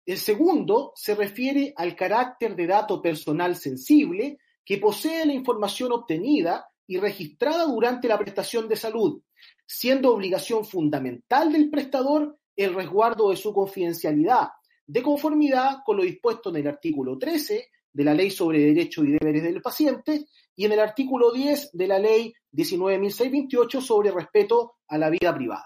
El 0.05 0.17
segundo 0.17 0.91
se 0.95 1.15
refiere 1.15 1.73
al 1.77 1.95
carácter 1.95 2.55
de 2.55 2.67
dato 2.67 3.01
personal 3.01 3.55
sensible 3.55 4.37
que 4.65 4.77
posee 4.77 5.25
la 5.25 5.33
información 5.33 5.93
obtenida 5.93 6.67
y 6.85 6.97
registrada 6.97 7.65
durante 7.65 8.09
la 8.09 8.19
prestación 8.19 8.67
de 8.67 8.75
salud, 8.75 9.21
siendo 9.65 10.13
obligación 10.13 10.65
fundamental 10.65 11.51
del 11.51 11.69
prestador 11.69 12.37
el 12.55 12.73
resguardo 12.73 13.29
de 13.29 13.37
su 13.37 13.53
confidencialidad, 13.53 14.49
de 14.93 15.01
conformidad 15.01 15.79
con 15.83 15.97
lo 15.97 16.03
dispuesto 16.03 16.51
en 16.51 16.57
el 16.57 16.67
artículo 16.67 17.17
13 17.17 17.67
de 17.91 18.03
la 18.03 18.13
Ley 18.13 18.29
sobre 18.29 18.59
Derechos 18.59 19.03
y 19.07 19.13
Deberes 19.13 19.41
del 19.41 19.59
Paciente 19.59 20.27
y 20.55 20.65
en 20.65 20.71
el 20.71 20.79
artículo 20.79 21.31
10 21.31 21.71
de 21.73 21.87
la 21.87 21.97
Ley 21.97 22.31
19.628 22.51 23.81
sobre 23.81 24.11
respeto 24.11 24.75
a 24.87 24.99
la 24.99 25.09
vida 25.09 25.33
privada. 25.33 25.65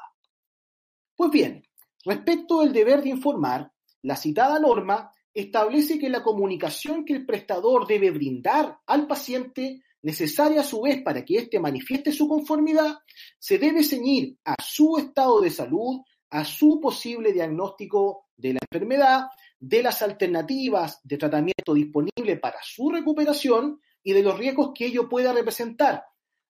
Pues 1.14 1.30
bien, 1.30 1.62
respecto 2.06 2.62
del 2.62 2.72
deber 2.72 3.04
de 3.04 3.10
informar, 3.10 3.70
la 4.04 4.16
citada 4.16 4.60
norma 4.60 5.12
establece 5.34 6.00
que 6.00 6.08
la 6.08 6.24
comunicación 6.24 7.04
que 7.04 7.12
el 7.12 7.26
prestador 7.26 7.86
debe 7.86 8.12
brindar 8.12 8.80
al 8.86 9.08
paciente, 9.08 9.82
necesaria 10.04 10.62
a 10.62 10.64
su 10.64 10.84
vez 10.84 11.04
para 11.04 11.26
que 11.26 11.40
éste 11.40 11.60
manifieste 11.60 12.14
su 12.14 12.30
conformidad, 12.30 13.00
se 13.38 13.58
debe 13.58 13.84
ceñir 13.84 14.38
a 14.46 14.56
su 14.64 14.98
estado 14.98 15.42
de 15.42 15.50
salud, 15.50 16.00
a 16.30 16.46
su 16.46 16.80
posible 16.80 17.34
diagnóstico 17.34 18.27
de 18.38 18.54
la 18.54 18.60
enfermedad, 18.72 19.28
de 19.60 19.84
las 19.84 20.02
alternativas 20.02 21.00
de 21.04 21.18
tratamiento 21.18 21.74
disponible 21.74 22.38
para 22.38 22.60
su 22.62 22.90
recuperación 22.90 23.82
y 24.04 24.14
de 24.14 24.24
los 24.24 24.38
riesgos 24.38 24.72
que 24.74 24.86
ello 24.86 25.10
pueda 25.10 25.34
representar, 25.34 26.04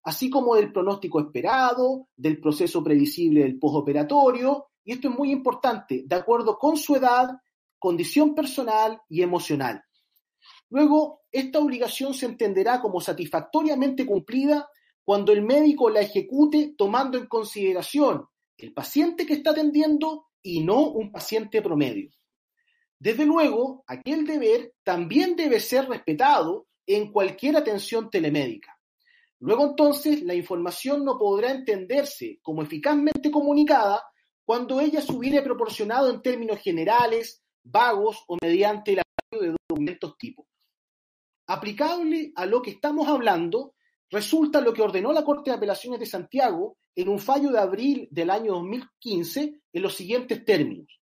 así 0.03 0.29
como 0.29 0.55
del 0.55 0.71
pronóstico 0.71 1.19
esperado, 1.19 2.09
del 2.15 2.39
proceso 2.39 2.83
previsible 2.83 3.41
del 3.41 3.57
postoperatorio, 3.57 4.67
y 4.83 4.93
esto 4.93 5.09
es 5.09 5.17
muy 5.17 5.31
importante, 5.31 6.03
de 6.05 6.15
acuerdo 6.15 6.57
con 6.57 6.77
su 6.77 6.95
edad, 6.95 7.29
condición 7.79 8.35
personal 8.35 9.01
y 9.09 9.21
emocional. 9.21 9.83
Luego, 10.69 11.21
esta 11.31 11.59
obligación 11.59 12.13
se 12.13 12.25
entenderá 12.25 12.81
como 12.81 13.01
satisfactoriamente 13.01 14.05
cumplida 14.05 14.69
cuando 15.03 15.31
el 15.31 15.41
médico 15.41 15.89
la 15.89 16.01
ejecute 16.01 16.73
tomando 16.77 17.17
en 17.17 17.27
consideración 17.27 18.27
el 18.57 18.73
paciente 18.73 19.25
que 19.25 19.35
está 19.35 19.51
atendiendo 19.51 20.27
y 20.41 20.63
no 20.63 20.89
un 20.89 21.11
paciente 21.11 21.61
promedio. 21.61 22.09
Desde 22.99 23.25
luego, 23.25 23.83
aquel 23.87 24.25
deber 24.25 24.73
también 24.83 25.35
debe 25.35 25.59
ser 25.59 25.87
respetado 25.87 26.67
en 26.85 27.11
cualquier 27.11 27.57
atención 27.57 28.09
telemédica. 28.09 28.77
Luego 29.39 29.65
entonces, 29.65 30.23
la 30.23 30.33
información 30.33 31.05
no 31.05 31.17
podrá 31.17 31.51
entenderse 31.51 32.39
como 32.41 32.63
eficazmente 32.63 33.29
comunicada 33.29 34.03
cuando 34.43 34.79
ella 34.79 35.01
se 35.01 35.11
hubiere 35.11 35.41
proporcionado 35.41 36.09
en 36.09 36.21
términos 36.21 36.59
generales, 36.59 37.43
vagos 37.63 38.23
o 38.27 38.37
mediante 38.41 38.93
el 38.93 38.99
apoyo 39.01 39.51
de 39.51 39.57
documentos 39.69 40.17
tipo. 40.17 40.47
Aplicable 41.47 42.31
a 42.35 42.45
lo 42.45 42.61
que 42.61 42.71
estamos 42.71 43.07
hablando, 43.07 43.75
resulta 44.09 44.61
lo 44.61 44.73
que 44.73 44.81
ordenó 44.81 45.11
la 45.11 45.23
Corte 45.23 45.51
de 45.51 45.57
Apelaciones 45.57 45.99
de 45.99 46.05
Santiago 46.05 46.77
en 46.95 47.09
un 47.09 47.19
fallo 47.19 47.51
de 47.51 47.59
abril 47.59 48.07
del 48.11 48.29
año 48.29 48.53
2015 48.53 49.61
en 49.73 49.81
los 49.81 49.95
siguientes 49.95 50.43
términos. 50.45 50.99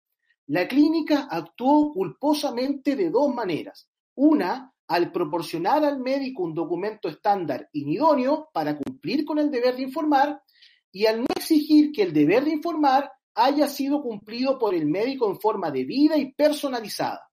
La 0.47 0.67
clínica 0.67 1.29
actuó 1.31 1.93
culposamente 1.93 2.97
de 2.97 3.11
dos 3.11 3.35
maneras. 3.35 3.89
Una, 4.15 4.73
al 4.89 5.13
proporcionar 5.13 5.85
al 5.85 6.01
médico 6.01 6.43
un 6.43 6.55
documento 6.55 7.09
estándar 7.09 7.69
inidóneo 7.73 8.49
para 8.53 8.77
cumplir 8.77 9.25
con 9.25 9.39
el 9.39 9.51
deber 9.51 9.77
de 9.77 9.83
informar 9.83 10.43
y 10.91 11.07
al 11.07 11.21
no 11.21 11.27
exigir 11.37 11.93
que 11.93 12.03
el 12.03 12.13
deber 12.13 12.45
de 12.45 12.53
informar 12.53 13.13
haya 13.35 13.69
sido 13.69 14.03
cumplido 14.03 14.59
por 14.59 14.75
el 14.75 14.87
médico 14.87 15.31
en 15.31 15.39
forma 15.39 15.71
debida 15.71 16.17
y 16.17 16.33
personalizada. 16.33 17.29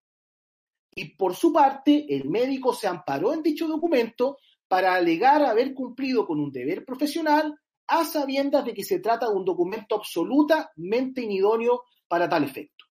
Y 0.93 1.15
por 1.15 1.35
su 1.35 1.51
parte, 1.51 2.05
el 2.15 2.29
médico 2.29 2.73
se 2.73 2.87
amparó 2.87 3.33
en 3.33 3.41
dicho 3.41 3.67
documento 3.67 4.37
para 4.75 4.93
alegar 4.95 5.41
haber 5.41 5.73
cumplido 5.73 6.27
con 6.27 6.37
un 6.37 6.51
deber 6.51 6.83
profesional 6.83 7.57
a 7.87 8.03
sabiendas 8.03 8.65
de 8.65 8.73
que 8.73 8.83
se 8.83 8.99
trata 8.99 9.29
de 9.29 9.33
un 9.33 9.45
documento 9.45 9.95
absolutamente 9.95 11.21
inidóneo 11.21 11.83
para 12.09 12.27
tal 12.27 12.43
efecto. 12.43 12.83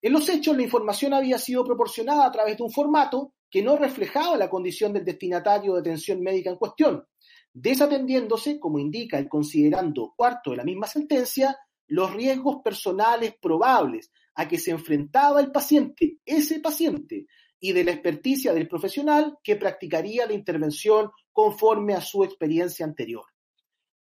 En 0.00 0.12
los 0.12 0.28
hechos, 0.28 0.56
la 0.56 0.62
información 0.62 1.12
había 1.12 1.38
sido 1.38 1.64
proporcionada 1.64 2.24
a 2.24 2.30
través 2.30 2.56
de 2.56 2.62
un 2.62 2.70
formato 2.70 3.34
que 3.50 3.62
no 3.62 3.74
reflejaba 3.74 4.36
la 4.36 4.48
condición 4.48 4.92
del 4.92 5.04
destinatario 5.04 5.74
de 5.74 5.80
atención 5.80 6.20
médica 6.20 6.50
en 6.50 6.56
cuestión, 6.56 7.04
desatendiéndose, 7.52 8.60
como 8.60 8.78
indica 8.78 9.18
el 9.18 9.28
considerando 9.28 10.14
cuarto 10.16 10.52
de 10.52 10.58
la 10.58 10.64
misma 10.64 10.86
sentencia, 10.86 11.58
los 11.88 12.12
riesgos 12.12 12.62
personales 12.62 13.34
probables 13.42 14.12
a 14.36 14.46
que 14.46 14.56
se 14.56 14.70
enfrentaba 14.70 15.40
el 15.40 15.50
paciente, 15.50 16.18
ese 16.24 16.60
paciente, 16.60 17.26
y 17.64 17.72
de 17.72 17.84
la 17.84 17.92
experticia 17.92 18.52
del 18.52 18.66
profesional 18.66 19.38
que 19.42 19.54
practicaría 19.54 20.26
la 20.26 20.32
intervención 20.32 21.12
conforme 21.30 21.94
a 21.94 22.00
su 22.00 22.24
experiencia 22.24 22.84
anterior. 22.84 23.24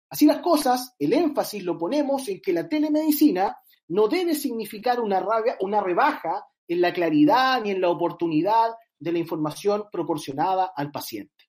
Así 0.10 0.26
las 0.26 0.40
cosas, 0.40 0.94
el 1.00 1.14
énfasis 1.14 1.64
lo 1.64 1.78
ponemos 1.78 2.28
en 2.28 2.42
que 2.42 2.52
la 2.52 2.68
telemedicina 2.68 3.58
no 3.88 4.10
debe 4.10 4.36
significar 4.36 5.00
una, 5.00 5.26
una 5.62 5.80
rebaja 5.80 6.46
en 6.68 6.82
la 6.82 6.92
claridad 6.92 7.62
ni 7.62 7.72
en 7.72 7.80
la 7.80 7.90
oportunidad 7.90 8.74
de 9.00 9.14
la 9.14 9.20
información 9.20 9.86
proporcionada 9.90 10.74
al 10.76 10.92
paciente. 10.92 11.46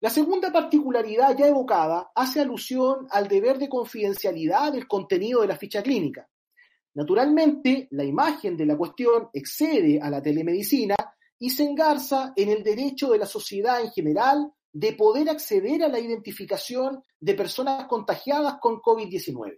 La 0.00 0.10
segunda 0.10 0.50
particularidad 0.50 1.36
ya 1.36 1.46
evocada 1.46 2.10
hace 2.16 2.40
alusión 2.40 3.06
al 3.10 3.28
deber 3.28 3.58
de 3.58 3.68
confidencialidad 3.68 4.72
del 4.72 4.88
contenido 4.88 5.42
de 5.42 5.46
la 5.46 5.56
ficha 5.56 5.84
clínica. 5.84 6.28
Naturalmente, 6.94 7.88
la 7.90 8.04
imagen 8.04 8.56
de 8.56 8.66
la 8.66 8.76
cuestión 8.76 9.28
excede 9.32 10.00
a 10.00 10.08
la 10.10 10.22
telemedicina 10.22 10.94
y 11.38 11.50
se 11.50 11.64
engarza 11.64 12.32
en 12.36 12.48
el 12.50 12.62
derecho 12.62 13.10
de 13.10 13.18
la 13.18 13.26
sociedad 13.26 13.80
en 13.80 13.90
general 13.90 14.52
de 14.72 14.92
poder 14.92 15.28
acceder 15.28 15.82
a 15.82 15.88
la 15.88 15.98
identificación 15.98 17.02
de 17.20 17.34
personas 17.34 17.86
contagiadas 17.86 18.56
con 18.60 18.76
COVID-19. 18.80 19.56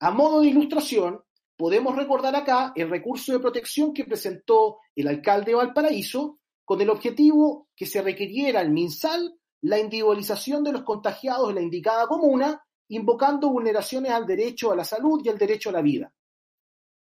A 0.00 0.10
modo 0.10 0.40
de 0.40 0.48
ilustración, 0.48 1.20
podemos 1.56 1.96
recordar 1.96 2.36
acá 2.36 2.72
el 2.76 2.88
recurso 2.88 3.32
de 3.32 3.40
protección 3.40 3.92
que 3.92 4.04
presentó 4.04 4.78
el 4.94 5.08
alcalde 5.08 5.52
de 5.52 5.56
Valparaíso 5.56 6.38
con 6.64 6.80
el 6.80 6.90
objetivo 6.90 7.68
que 7.74 7.86
se 7.86 8.02
requiriera 8.02 8.60
al 8.60 8.70
MinSal 8.70 9.38
la 9.62 9.78
individualización 9.78 10.62
de 10.62 10.72
los 10.72 10.82
contagiados 10.82 11.48
en 11.48 11.56
la 11.56 11.62
indicada 11.62 12.06
comuna, 12.06 12.62
invocando 12.88 13.50
vulneraciones 13.50 14.12
al 14.12 14.26
derecho 14.26 14.70
a 14.70 14.76
la 14.76 14.84
salud 14.84 15.20
y 15.24 15.28
al 15.28 15.38
derecho 15.38 15.70
a 15.70 15.72
la 15.72 15.82
vida. 15.82 16.12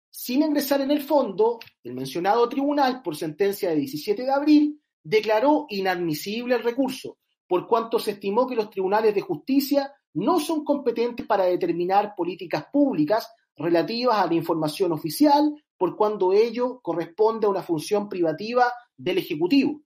Sin 0.09 0.41
ingresar 0.41 0.81
en 0.81 0.91
el 0.91 1.01
fondo, 1.01 1.59
el 1.83 1.93
mencionado 1.93 2.47
tribunal, 2.49 3.01
por 3.01 3.15
sentencia 3.15 3.69
de 3.69 3.75
17 3.77 4.23
de 4.23 4.31
abril, 4.31 4.81
declaró 5.03 5.65
inadmisible 5.69 6.55
el 6.55 6.63
recurso, 6.63 7.17
por 7.47 7.67
cuanto 7.67 7.99
se 7.99 8.11
estimó 8.11 8.47
que 8.47 8.55
los 8.55 8.69
tribunales 8.69 9.15
de 9.15 9.21
justicia 9.21 9.93
no 10.13 10.39
son 10.39 10.63
competentes 10.63 11.25
para 11.25 11.45
determinar 11.45 12.13
políticas 12.15 12.65
públicas 12.71 13.31
relativas 13.55 14.17
a 14.17 14.27
la 14.27 14.33
información 14.33 14.91
oficial, 14.91 15.53
por 15.77 15.95
cuanto 15.95 16.33
ello 16.33 16.79
corresponde 16.81 17.47
a 17.47 17.49
una 17.49 17.61
función 17.61 18.09
privativa 18.09 18.71
del 18.95 19.19
Ejecutivo. 19.19 19.81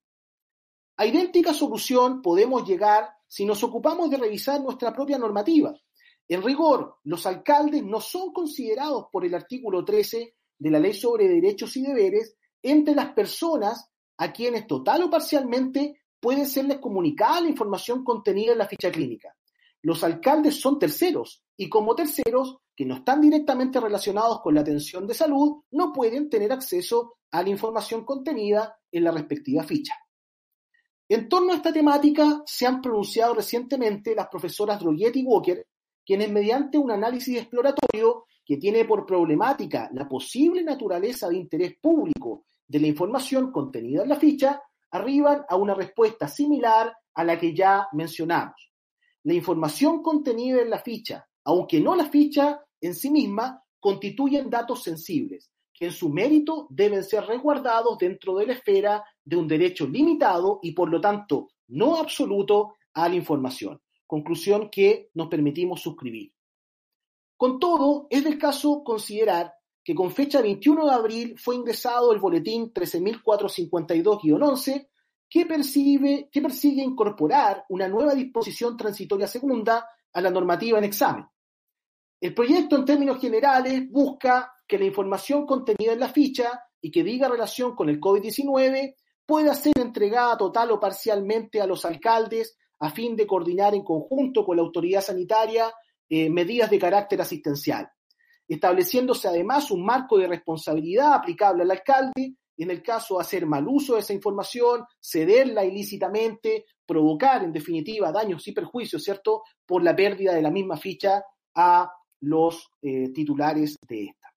A 0.97 1.05
idéntica 1.05 1.53
solución 1.53 2.21
podemos 2.21 2.67
llegar 2.67 3.09
si 3.27 3.45
nos 3.45 3.63
ocupamos 3.63 4.09
de 4.09 4.17
revisar 4.17 4.61
nuestra 4.61 4.93
propia 4.93 5.17
normativa. 5.17 5.73
En 6.31 6.41
rigor, 6.41 6.95
los 7.03 7.25
alcaldes 7.25 7.83
no 7.83 7.99
son 7.99 8.31
considerados 8.31 9.07
por 9.11 9.25
el 9.25 9.35
artículo 9.35 9.83
13 9.83 10.33
de 10.59 10.69
la 10.71 10.79
Ley 10.79 10.93
sobre 10.93 11.27
Derechos 11.27 11.75
y 11.75 11.81
Deberes 11.81 12.37
entre 12.61 12.95
las 12.95 13.11
personas 13.11 13.91
a 14.15 14.31
quienes 14.31 14.65
total 14.65 15.03
o 15.03 15.09
parcialmente 15.09 16.03
puede 16.21 16.45
serles 16.45 16.79
comunicada 16.79 17.41
la 17.41 17.49
información 17.49 18.05
contenida 18.05 18.53
en 18.53 18.59
la 18.59 18.67
ficha 18.69 18.89
clínica. 18.89 19.35
Los 19.81 20.05
alcaldes 20.05 20.55
son 20.55 20.79
terceros 20.79 21.43
y 21.57 21.67
como 21.67 21.95
terceros 21.95 22.59
que 22.73 22.85
no 22.85 22.95
están 22.95 23.19
directamente 23.19 23.81
relacionados 23.81 24.39
con 24.39 24.55
la 24.55 24.61
atención 24.61 25.05
de 25.05 25.13
salud 25.13 25.63
no 25.71 25.91
pueden 25.91 26.29
tener 26.29 26.53
acceso 26.53 27.17
a 27.31 27.43
la 27.43 27.49
información 27.49 28.05
contenida 28.05 28.79
en 28.89 29.03
la 29.03 29.11
respectiva 29.11 29.63
ficha. 29.63 29.95
En 31.09 31.27
torno 31.27 31.51
a 31.51 31.57
esta 31.57 31.73
temática 31.73 32.41
se 32.45 32.65
han 32.65 32.81
pronunciado 32.81 33.33
recientemente 33.33 34.15
las 34.15 34.29
profesoras 34.29 34.79
Droguet 34.79 35.17
y 35.17 35.25
Walker, 35.25 35.67
quienes 36.11 36.29
mediante 36.29 36.77
un 36.77 36.91
análisis 36.91 37.37
exploratorio 37.37 38.25
que 38.43 38.57
tiene 38.57 38.83
por 38.83 39.05
problemática 39.05 39.89
la 39.93 40.09
posible 40.09 40.61
naturaleza 40.61 41.29
de 41.29 41.37
interés 41.37 41.77
público 41.79 42.43
de 42.67 42.81
la 42.81 42.87
información 42.87 43.49
contenida 43.49 44.03
en 44.03 44.09
la 44.09 44.17
ficha, 44.17 44.61
arriban 44.89 45.45
a 45.47 45.55
una 45.55 45.73
respuesta 45.73 46.27
similar 46.27 46.93
a 47.13 47.23
la 47.23 47.39
que 47.39 47.55
ya 47.55 47.87
mencionamos. 47.93 48.73
La 49.23 49.33
información 49.33 50.03
contenida 50.03 50.61
en 50.61 50.69
la 50.69 50.79
ficha, 50.79 51.25
aunque 51.45 51.79
no 51.79 51.95
la 51.95 52.09
ficha 52.09 52.59
en 52.81 52.93
sí 52.93 53.09
misma, 53.09 53.63
constituyen 53.79 54.49
datos 54.49 54.83
sensibles, 54.83 55.49
que 55.73 55.85
en 55.85 55.93
su 55.93 56.09
mérito 56.09 56.67
deben 56.71 57.05
ser 57.05 57.23
resguardados 57.23 57.97
dentro 57.97 58.35
de 58.35 58.47
la 58.47 58.53
esfera 58.55 59.01
de 59.23 59.37
un 59.37 59.47
derecho 59.47 59.87
limitado 59.87 60.59
y 60.61 60.73
por 60.73 60.89
lo 60.89 60.99
tanto 60.99 61.51
no 61.69 61.95
absoluto 61.95 62.75
a 62.95 63.07
la 63.07 63.15
información. 63.15 63.79
Conclusión 64.11 64.69
que 64.69 65.09
nos 65.13 65.29
permitimos 65.29 65.81
suscribir. 65.81 66.33
Con 67.37 67.59
todo, 67.59 68.07
es 68.09 68.25
del 68.25 68.37
caso 68.37 68.83
considerar 68.83 69.53
que 69.81 69.95
con 69.95 70.11
fecha 70.11 70.41
21 70.41 70.85
de 70.85 70.91
abril 70.91 71.39
fue 71.39 71.55
ingresado 71.55 72.11
el 72.11 72.19
boletín 72.19 72.73
13.452-11 72.73 74.89
que, 75.29 75.47
que 76.29 76.41
persigue 76.41 76.83
incorporar 76.83 77.63
una 77.69 77.87
nueva 77.87 78.13
disposición 78.13 78.75
transitoria 78.75 79.27
segunda 79.27 79.87
a 80.11 80.19
la 80.19 80.29
normativa 80.29 80.77
en 80.77 80.83
examen. 80.83 81.25
El 82.19 82.33
proyecto, 82.33 82.75
en 82.75 82.83
términos 82.83 83.17
generales, 83.17 83.89
busca 83.89 84.53
que 84.67 84.77
la 84.77 84.83
información 84.83 85.45
contenida 85.45 85.93
en 85.93 86.01
la 86.01 86.09
ficha 86.09 86.61
y 86.81 86.91
que 86.91 87.05
diga 87.05 87.29
relación 87.29 87.77
con 87.77 87.87
el 87.87 88.01
COVID-19 88.01 88.93
pueda 89.25 89.55
ser 89.55 89.79
entregada 89.79 90.37
total 90.37 90.71
o 90.71 90.81
parcialmente 90.81 91.61
a 91.61 91.65
los 91.65 91.85
alcaldes 91.85 92.57
a 92.81 92.89
fin 92.89 93.15
de 93.15 93.27
coordinar 93.27 93.73
en 93.75 93.83
conjunto 93.83 94.43
con 94.43 94.57
la 94.57 94.63
autoridad 94.63 95.01
sanitaria 95.01 95.71
eh, 96.09 96.29
medidas 96.29 96.69
de 96.69 96.79
carácter 96.79 97.21
asistencial, 97.21 97.89
estableciéndose 98.47 99.27
además 99.27 99.71
un 99.71 99.85
marco 99.85 100.17
de 100.17 100.27
responsabilidad 100.27 101.13
aplicable 101.13 101.63
al 101.63 101.71
alcalde 101.71 102.35
en 102.57 102.69
el 102.69 102.83
caso 102.83 103.15
de 103.15 103.21
hacer 103.21 103.45
mal 103.45 103.67
uso 103.67 103.93
de 103.93 104.01
esa 104.01 104.13
información, 104.13 104.83
cederla 104.99 105.63
ilícitamente, 105.63 106.65
provocar 106.85 107.43
en 107.43 107.51
definitiva 107.51 108.11
daños 108.11 108.47
y 108.47 108.51
perjuicios, 108.51 109.03
¿cierto?, 109.03 109.43
por 109.65 109.83
la 109.83 109.95
pérdida 109.95 110.33
de 110.33 110.41
la 110.41 110.51
misma 110.51 110.77
ficha 110.77 111.23
a 111.55 111.91
los 112.19 112.69
eh, 112.81 113.09
titulares 113.13 113.77
de 113.87 114.05
esta. 114.05 114.27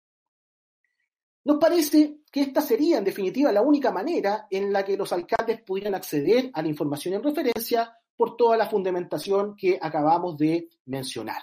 Nos 1.45 1.59
parece 1.59 2.21
que 2.31 2.43
esta 2.43 2.62
sería 2.62 2.99
en 2.99 3.05
definitiva 3.05 3.53
la 3.53 3.61
única 3.61 3.91
manera 3.91 4.47
en 4.51 4.73
la 4.73 4.85
que 4.85 4.97
los 4.97 5.12
alcaldes 5.12 5.62
pudieran 5.62 5.95
acceder 5.95 6.51
a 6.55 6.62
la 6.62 6.69
información 6.69 7.15
en 7.15 7.23
referencia 7.23 7.95
por 8.16 8.36
toda 8.36 8.57
la 8.57 8.69
fundamentación 8.69 9.57
que 9.57 9.78
acabamos 9.81 10.36
de 10.36 10.69
mencionar. 10.86 11.43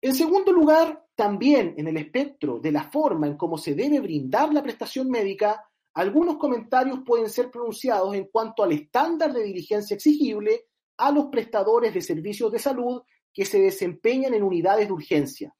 En 0.00 0.14
segundo 0.14 0.52
lugar, 0.52 1.06
también 1.14 1.74
en 1.76 1.86
el 1.86 1.96
espectro 1.96 2.58
de 2.58 2.72
la 2.72 2.90
forma 2.90 3.26
en 3.26 3.36
cómo 3.36 3.56
se 3.56 3.74
debe 3.74 4.00
brindar 4.00 4.52
la 4.52 4.62
prestación 4.62 5.08
médica, 5.08 5.64
algunos 5.94 6.38
comentarios 6.38 7.00
pueden 7.06 7.28
ser 7.28 7.50
pronunciados 7.50 8.14
en 8.14 8.24
cuanto 8.24 8.62
al 8.62 8.72
estándar 8.72 9.32
de 9.32 9.44
diligencia 9.44 9.94
exigible 9.94 10.66
a 10.96 11.10
los 11.10 11.26
prestadores 11.26 11.92
de 11.92 12.00
servicios 12.00 12.50
de 12.50 12.58
salud 12.58 13.02
que 13.32 13.44
se 13.44 13.60
desempeñan 13.60 14.34
en 14.34 14.42
unidades 14.42 14.86
de 14.86 14.92
urgencia. 14.92 15.54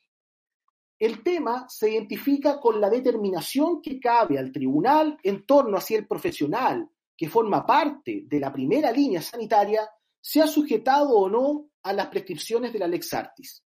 El 0.98 1.22
tema 1.22 1.66
se 1.68 1.90
identifica 1.90 2.60
con 2.60 2.80
la 2.80 2.88
determinación 2.88 3.82
que 3.82 3.98
cabe 3.98 4.38
al 4.38 4.52
tribunal 4.52 5.18
en 5.22 5.44
torno 5.44 5.76
a 5.76 5.80
si 5.80 5.94
el 5.94 6.06
profesional 6.06 6.88
que 7.22 7.28
forma 7.28 7.64
parte 7.64 8.24
de 8.26 8.40
la 8.40 8.52
primera 8.52 8.90
línea 8.90 9.22
sanitaria 9.22 9.88
se 10.20 10.42
ha 10.42 10.46
sujetado 10.48 11.16
o 11.16 11.28
no 11.28 11.68
a 11.84 11.92
las 11.92 12.08
prescripciones 12.08 12.72
de 12.72 12.80
la 12.80 12.88
Lex 12.88 13.14
Artis. 13.14 13.64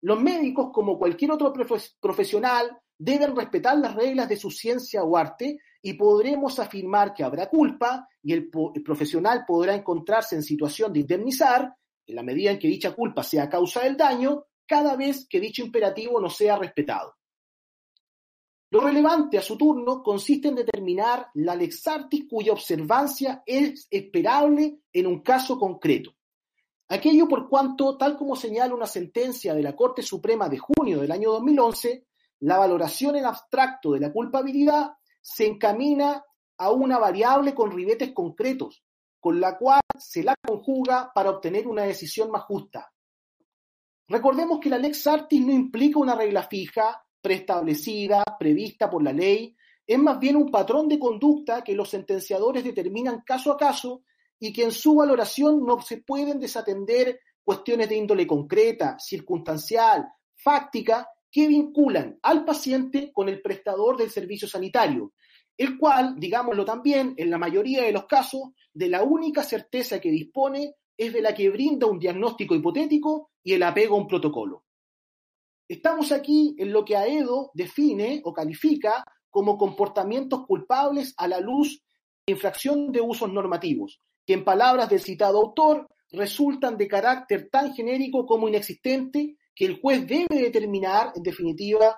Los 0.00 0.20
médicos, 0.20 0.70
como 0.72 0.98
cualquier 0.98 1.30
otro 1.30 1.52
profesional, 2.00 2.76
deben 2.98 3.36
respetar 3.36 3.78
las 3.78 3.94
reglas 3.94 4.28
de 4.28 4.36
su 4.36 4.50
ciencia 4.50 5.04
o 5.04 5.16
arte 5.16 5.60
y 5.80 5.92
podremos 5.92 6.58
afirmar 6.58 7.14
que 7.14 7.22
habrá 7.22 7.48
culpa 7.48 8.08
y 8.20 8.32
el, 8.32 8.50
profesional 8.50 9.44
podrá 9.46 9.76
encontrarse 9.76 10.34
en 10.34 10.42
situación 10.42 10.92
de 10.92 11.00
indemnizar, 11.02 11.72
en 12.04 12.16
la 12.16 12.24
medida 12.24 12.50
en 12.50 12.58
que 12.58 12.66
dicha 12.66 12.96
culpa 12.96 13.22
sea 13.22 13.48
causa 13.48 13.84
del 13.84 13.96
daño, 13.96 14.46
cada 14.66 14.96
vez 14.96 15.28
que 15.30 15.38
dicho 15.38 15.62
imperativo 15.62 16.20
no 16.20 16.28
sea 16.28 16.56
respetado. 16.56 17.14
Lo 18.72 18.80
relevante 18.80 19.36
a 19.36 19.42
su 19.42 19.58
turno 19.58 20.02
consiste 20.02 20.48
en 20.48 20.54
determinar 20.54 21.28
la 21.34 21.54
lex 21.54 21.86
artis 21.88 22.24
cuya 22.26 22.54
observancia 22.54 23.42
es 23.44 23.86
esperable 23.90 24.80
en 24.90 25.06
un 25.06 25.20
caso 25.20 25.58
concreto. 25.58 26.14
Aquello 26.88 27.28
por 27.28 27.50
cuanto, 27.50 27.98
tal 27.98 28.16
como 28.16 28.34
señala 28.34 28.74
una 28.74 28.86
sentencia 28.86 29.52
de 29.52 29.62
la 29.62 29.76
Corte 29.76 30.00
Suprema 30.00 30.48
de 30.48 30.56
junio 30.56 31.02
del 31.02 31.12
año 31.12 31.32
2011, 31.32 32.06
la 32.40 32.56
valoración 32.56 33.16
en 33.16 33.26
abstracto 33.26 33.92
de 33.92 34.00
la 34.00 34.10
culpabilidad 34.10 34.92
se 35.20 35.46
encamina 35.46 36.24
a 36.56 36.70
una 36.70 36.98
variable 36.98 37.54
con 37.54 37.72
ribetes 37.72 38.12
concretos, 38.12 38.82
con 39.20 39.38
la 39.38 39.58
cual 39.58 39.82
se 39.98 40.24
la 40.24 40.34
conjuga 40.42 41.12
para 41.14 41.28
obtener 41.28 41.68
una 41.68 41.82
decisión 41.82 42.30
más 42.30 42.44
justa. 42.44 42.90
Recordemos 44.08 44.60
que 44.60 44.70
la 44.70 44.78
lex 44.78 45.06
artis 45.06 45.44
no 45.44 45.52
implica 45.52 45.98
una 45.98 46.14
regla 46.14 46.44
fija, 46.44 47.04
preestablecida, 47.22 48.24
prevista 48.38 48.90
por 48.90 49.02
la 49.02 49.12
ley, 49.12 49.56
es 49.86 49.98
más 49.98 50.18
bien 50.18 50.36
un 50.36 50.50
patrón 50.50 50.88
de 50.88 50.98
conducta 50.98 51.62
que 51.62 51.74
los 51.74 51.88
sentenciadores 51.88 52.64
determinan 52.64 53.22
caso 53.24 53.52
a 53.52 53.56
caso 53.56 54.02
y 54.38 54.52
que 54.52 54.64
en 54.64 54.72
su 54.72 54.96
valoración 54.96 55.64
no 55.64 55.80
se 55.80 55.98
pueden 55.98 56.40
desatender 56.40 57.20
cuestiones 57.44 57.88
de 57.88 57.96
índole 57.96 58.26
concreta, 58.26 58.96
circunstancial, 58.98 60.06
fáctica, 60.34 61.08
que 61.30 61.48
vinculan 61.48 62.18
al 62.22 62.44
paciente 62.44 63.10
con 63.12 63.28
el 63.28 63.40
prestador 63.40 63.96
del 63.96 64.10
servicio 64.10 64.46
sanitario, 64.46 65.14
el 65.56 65.78
cual, 65.78 66.16
digámoslo 66.18 66.64
también, 66.64 67.14
en 67.16 67.30
la 67.30 67.38
mayoría 67.38 67.84
de 67.84 67.92
los 67.92 68.06
casos, 68.06 68.50
de 68.72 68.88
la 68.88 69.02
única 69.02 69.42
certeza 69.42 70.00
que 70.00 70.10
dispone 70.10 70.74
es 70.96 71.12
de 71.12 71.22
la 71.22 71.34
que 71.34 71.48
brinda 71.48 71.86
un 71.86 71.98
diagnóstico 71.98 72.54
hipotético 72.54 73.30
y 73.42 73.54
el 73.54 73.62
apego 73.62 73.96
a 73.96 73.98
un 73.98 74.06
protocolo. 74.06 74.64
Estamos 75.72 76.12
aquí 76.12 76.54
en 76.58 76.70
lo 76.70 76.84
que 76.84 76.96
AEDO 76.96 77.50
define 77.54 78.20
o 78.26 78.34
califica 78.34 79.02
como 79.30 79.56
comportamientos 79.56 80.44
culpables 80.46 81.14
a 81.16 81.26
la 81.26 81.40
luz 81.40 81.82
de 82.26 82.34
infracción 82.34 82.92
de 82.92 83.00
usos 83.00 83.32
normativos, 83.32 83.98
que 84.26 84.34
en 84.34 84.44
palabras 84.44 84.90
del 84.90 85.00
citado 85.00 85.38
autor 85.38 85.88
resultan 86.10 86.76
de 86.76 86.88
carácter 86.88 87.48
tan 87.50 87.72
genérico 87.72 88.26
como 88.26 88.48
inexistente 88.48 89.38
que 89.54 89.64
el 89.64 89.80
juez 89.80 90.06
debe 90.06 90.42
determinar, 90.42 91.14
en 91.16 91.22
definitiva, 91.22 91.96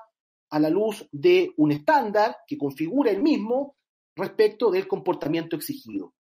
a 0.51 0.60
la 0.60 0.70
luz 0.70 1.09
de 1.10 1.52
un 1.56 1.72
estándar 1.72 2.36
que 2.46 2.56
configura 2.56 3.10
el 3.10 3.20
mismo 3.24 3.74
respecto 4.14 4.70
del 4.70 4.86
comportamiento 4.86 5.56
exigido. 5.56 6.14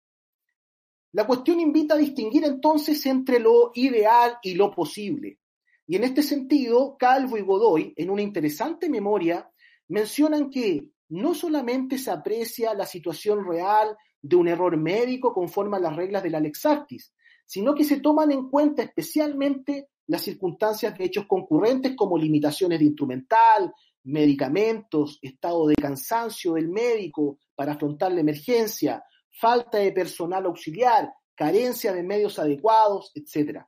La 1.12 1.28
cuestión 1.28 1.60
invita 1.60 1.94
a 1.94 2.00
distinguir 2.00 2.46
entonces 2.46 3.06
entre 3.06 3.40
lo 3.40 3.70
ideal 3.76 4.40
y 4.42 4.56
lo 4.56 4.72
posible. 4.72 5.38
Y 5.86 5.96
en 5.96 6.04
este 6.04 6.24
sentido, 6.24 6.96
Calvo 6.98 7.38
y 7.38 7.42
Godoy, 7.42 7.94
en 7.96 8.10
una 8.10 8.22
interesante 8.22 8.90
memoria, 8.90 9.50
mencionan 9.88 10.50
que 10.50 10.90
no 11.10 11.34
solamente 11.34 11.98
se 11.98 12.12
aprecia 12.12 12.74
la 12.74 12.86
situación 12.86 13.46
real 13.46 13.96
de 14.22 14.36
un 14.36 14.48
error 14.48 14.78
médico 14.78 15.34
conforme 15.34 15.78
a 15.78 15.82
las 15.82 15.96
reglas 15.96 16.24
de 16.24 16.30
la 16.30 16.40
Lex 16.40 16.66
Artis, 16.66 17.14
sino 17.46 17.76
que 17.76 17.84
se 17.84 18.00
toman 18.00 18.32
en 18.32 18.50
cuenta 18.50 18.82
especialmente 18.84 19.90
las 20.08 20.22
circunstancias 20.22 20.98
de 20.98 21.06
hechos 21.06 21.26
concurrentes 21.28 21.96
como 21.96 22.18
limitaciones 22.18 22.80
de 22.80 22.86
instrumental, 22.86 23.74
medicamentos, 24.04 25.20
estado 25.22 25.68
de 25.68 25.76
cansancio 25.76 26.54
del 26.54 26.70
médico 26.70 27.40
para 27.56 27.74
afrontar 27.74 28.12
la 28.12 28.22
emergencia, 28.22 29.04
falta 29.30 29.78
de 29.78 29.92
personal 29.92 30.46
auxiliar, 30.46 31.14
carencia 31.36 31.94
de 31.94 32.04
medios 32.04 32.40
adecuados, 32.40 33.12
etc. 33.16 33.62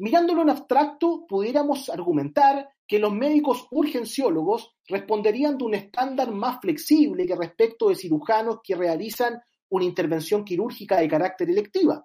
Mirándolo 0.00 0.40
en 0.40 0.48
abstracto, 0.48 1.26
pudiéramos 1.28 1.90
argumentar 1.90 2.70
que 2.88 2.98
los 2.98 3.12
médicos 3.12 3.66
urgenciólogos 3.70 4.74
responderían 4.88 5.58
de 5.58 5.64
un 5.64 5.74
estándar 5.74 6.30
más 6.30 6.58
flexible 6.58 7.26
que 7.26 7.36
respecto 7.36 7.90
de 7.90 7.96
cirujanos 7.96 8.60
que 8.64 8.74
realizan 8.76 9.42
una 9.68 9.84
intervención 9.84 10.42
quirúrgica 10.42 10.96
de 10.96 11.06
carácter 11.06 11.50
electiva. 11.50 12.02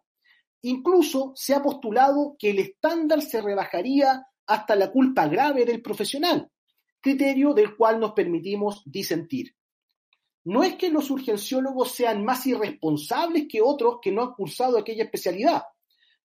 Incluso 0.64 1.32
se 1.36 1.54
ha 1.54 1.64
postulado 1.64 2.36
que 2.38 2.50
el 2.50 2.60
estándar 2.60 3.22
se 3.22 3.42
rebajaría 3.42 4.28
hasta 4.46 4.76
la 4.76 4.92
culpa 4.92 5.30
grave 5.30 5.64
del 5.64 5.82
profesional, 5.82 6.52
criterio 7.00 7.54
del 7.54 7.78
cual 7.78 7.98
nos 7.98 8.12
permitimos 8.12 8.84
disentir. 8.86 9.56
No 10.44 10.66
es 10.66 10.76
que 10.76 10.90
los 10.90 11.10
urgenciólogos 11.10 11.94
sean 11.94 12.26
más 12.26 12.46
irresponsables 12.46 13.46
que 13.50 13.62
otros 13.62 14.00
que 14.02 14.12
no 14.12 14.22
han 14.22 14.34
cursado 14.34 14.78
aquella 14.78 15.06
especialidad. 15.06 15.64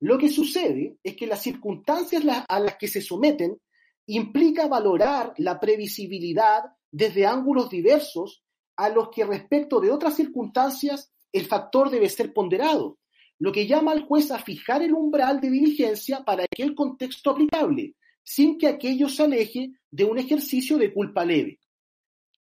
Lo 0.04 0.18
que 0.18 0.28
sucede 0.28 0.98
es 1.02 1.16
que 1.16 1.26
las 1.26 1.40
circunstancias 1.40 2.22
a 2.46 2.60
las 2.60 2.76
que 2.76 2.88
se 2.88 3.00
someten 3.00 3.58
implica 4.04 4.68
valorar 4.68 5.32
la 5.38 5.58
previsibilidad 5.58 6.62
desde 6.90 7.24
ángulos 7.24 7.70
diversos 7.70 8.44
a 8.76 8.90
los 8.90 9.08
que 9.08 9.24
respecto 9.24 9.80
de 9.80 9.90
otras 9.90 10.14
circunstancias 10.14 11.10
el 11.32 11.46
factor 11.46 11.88
debe 11.88 12.10
ser 12.10 12.34
ponderado, 12.34 12.98
lo 13.38 13.50
que 13.50 13.66
llama 13.66 13.92
al 13.92 14.04
juez 14.04 14.30
a 14.30 14.38
fijar 14.38 14.82
el 14.82 14.92
umbral 14.92 15.40
de 15.40 15.48
diligencia 15.48 16.22
para 16.22 16.44
aquel 16.44 16.74
contexto 16.74 17.30
aplicable, 17.30 17.94
sin 18.22 18.58
que 18.58 18.66
aquello 18.66 19.08
se 19.08 19.22
aleje 19.22 19.70
de 19.90 20.04
un 20.04 20.18
ejercicio 20.18 20.76
de 20.76 20.92
culpa 20.92 21.24
leve. 21.24 21.60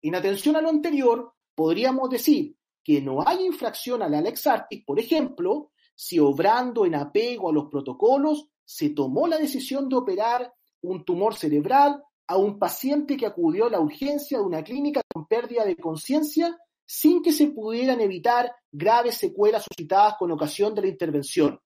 En 0.02 0.14
atención 0.14 0.56
a 0.56 0.60
lo 0.60 0.68
anterior, 0.68 1.32
podríamos 1.54 2.10
decir 2.10 2.54
que 2.84 3.00
no 3.00 3.26
hay 3.26 3.46
infracción 3.46 4.02
a 4.02 4.10
la 4.10 4.20
Lex 4.20 4.44
por 4.84 5.00
ejemplo, 5.00 5.70
si 5.96 6.18
obrando 6.18 6.84
en 6.84 6.94
apego 6.94 7.48
a 7.48 7.52
los 7.52 7.68
protocolos 7.70 8.48
se 8.64 8.90
tomó 8.90 9.26
la 9.26 9.38
decisión 9.38 9.88
de 9.88 9.96
operar 9.96 10.52
un 10.82 11.04
tumor 11.04 11.34
cerebral 11.34 12.02
a 12.28 12.36
un 12.36 12.58
paciente 12.58 13.16
que 13.16 13.26
acudió 13.26 13.66
a 13.66 13.70
la 13.70 13.80
urgencia 13.80 14.38
de 14.38 14.44
una 14.44 14.62
clínica 14.62 15.00
con 15.12 15.26
pérdida 15.26 15.64
de 15.64 15.76
conciencia 15.76 16.56
sin 16.84 17.22
que 17.22 17.32
se 17.32 17.48
pudieran 17.48 18.00
evitar 18.00 18.54
graves 18.70 19.16
secuelas 19.16 19.64
suscitadas 19.64 20.14
con 20.18 20.30
ocasión 20.30 20.74
de 20.74 20.82
la 20.82 20.88
intervención. 20.88 21.60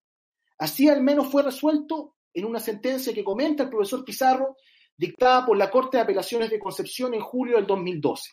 Así 0.59 0.89
al 0.89 1.02
menos 1.02 1.28
fue 1.28 1.43
resuelto 1.43 2.15
en 2.32 2.44
una 2.44 2.61
sentencia 2.61 3.12
que 3.12 3.24
comenta 3.24 3.65
el 3.65 3.70
profesor 3.70 4.05
Pizarro, 4.05 4.57
dictada 4.97 5.44
por 5.44 5.57
la 5.57 5.70
Corte 5.70 5.97
de 5.97 6.05
Apelaciones 6.05 6.51
de 6.51 6.59
Concepción 6.59 7.15
en 7.15 7.20
julio 7.20 7.57
del 7.57 7.66
2012. 7.66 8.31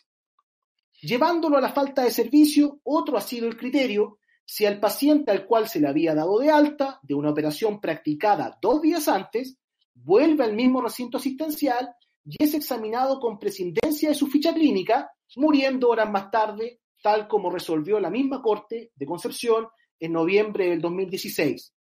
Llevándolo 1.00 1.56
a 1.56 1.60
la 1.60 1.72
falta 1.72 2.04
de 2.04 2.10
servicio, 2.10 2.80
otro 2.84 3.16
ha 3.16 3.20
sido 3.20 3.48
el 3.48 3.56
criterio, 3.56 4.18
si 4.50 4.64
al 4.64 4.80
paciente 4.80 5.30
al 5.30 5.44
cual 5.44 5.68
se 5.68 5.78
le 5.78 5.88
había 5.88 6.14
dado 6.14 6.38
de 6.38 6.50
alta 6.50 6.98
de 7.02 7.12
una 7.12 7.30
operación 7.30 7.82
practicada 7.82 8.58
dos 8.62 8.80
días 8.80 9.06
antes 9.06 9.58
vuelve 9.92 10.42
al 10.42 10.54
mismo 10.54 10.80
recinto 10.80 11.18
asistencial 11.18 11.94
y 12.24 12.42
es 12.42 12.54
examinado 12.54 13.20
con 13.20 13.38
prescindencia 13.38 14.08
de 14.08 14.14
su 14.14 14.26
ficha 14.26 14.54
clínica, 14.54 15.10
muriendo 15.36 15.90
horas 15.90 16.10
más 16.10 16.30
tarde, 16.30 16.80
tal 17.02 17.28
como 17.28 17.50
resolvió 17.50 18.00
la 18.00 18.08
misma 18.08 18.40
Corte 18.40 18.90
de 18.94 19.06
Concepción 19.06 19.68
en 20.00 20.12
noviembre 20.12 20.70
del 20.70 20.80
2016. 20.80 21.74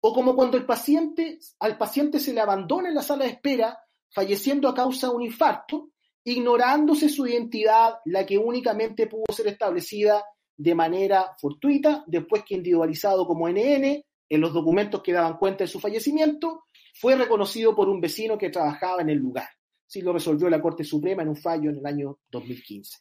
O 0.00 0.12
como 0.12 0.36
cuando 0.36 0.58
el 0.58 0.66
paciente, 0.66 1.38
al 1.60 1.78
paciente 1.78 2.20
se 2.20 2.34
le 2.34 2.42
abandona 2.42 2.90
en 2.90 2.94
la 2.94 3.02
sala 3.02 3.24
de 3.24 3.30
espera, 3.30 3.78
falleciendo 4.10 4.68
a 4.68 4.74
causa 4.74 5.08
de 5.08 5.14
un 5.14 5.22
infarto, 5.22 5.92
ignorándose 6.24 7.08
su 7.08 7.26
identidad, 7.26 7.94
la 8.04 8.26
que 8.26 8.36
únicamente 8.36 9.06
pudo 9.06 9.24
ser 9.32 9.46
establecida 9.46 10.22
de 10.56 10.74
manera 10.74 11.34
fortuita, 11.40 12.04
después 12.06 12.44
que 12.44 12.54
individualizado 12.54 13.26
como 13.26 13.48
NN, 13.48 14.04
en 14.28 14.40
los 14.40 14.52
documentos 14.52 15.02
que 15.02 15.12
daban 15.12 15.36
cuenta 15.36 15.64
de 15.64 15.68
su 15.68 15.80
fallecimiento, 15.80 16.64
fue 16.94 17.16
reconocido 17.16 17.74
por 17.74 17.88
un 17.88 18.00
vecino 18.00 18.38
que 18.38 18.50
trabajaba 18.50 19.02
en 19.02 19.10
el 19.10 19.18
lugar. 19.18 19.48
Así 19.86 20.00
lo 20.00 20.12
resolvió 20.12 20.48
la 20.48 20.62
Corte 20.62 20.84
Suprema 20.84 21.22
en 21.22 21.28
un 21.28 21.36
fallo 21.36 21.70
en 21.70 21.78
el 21.78 21.86
año 21.86 22.18
2015. 22.30 22.98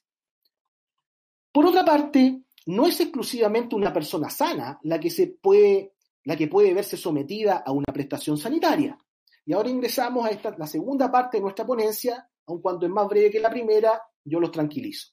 Por 1.52 1.66
otra 1.68 1.86
parte, 1.86 2.44
no 2.66 2.88
es 2.88 3.00
exclusivamente 3.00 3.76
una 3.76 3.94
persona 3.94 4.30
sana 4.30 4.80
la 4.84 5.00
que, 5.00 5.10
se 5.10 5.28
puede, 5.28 5.94
la 6.24 6.36
que 6.36 6.48
puede 6.48 6.74
verse 6.74 6.98
sometida 6.98 7.64
a 7.66 7.72
una 7.72 7.94
prestación 7.94 8.38
sanitaria. 8.38 8.98
Y 9.46 9.54
ahora 9.54 9.70
ingresamos 9.70 10.26
a 10.26 10.30
esta, 10.30 10.56
la 10.58 10.68
segunda 10.68 11.12
parte 11.12 11.38
de 11.38 11.44
nuestra 11.44 11.66
ponencia, 11.66 12.28
aun 12.48 12.62
cuando 12.62 12.86
es 12.86 12.92
más 12.92 13.08
breve 13.08 13.30
que 13.30 13.40
la 13.40 13.50
primera, 13.50 14.02
yo 14.24 14.40
los 14.40 14.52
tranquilizo. 14.52 15.10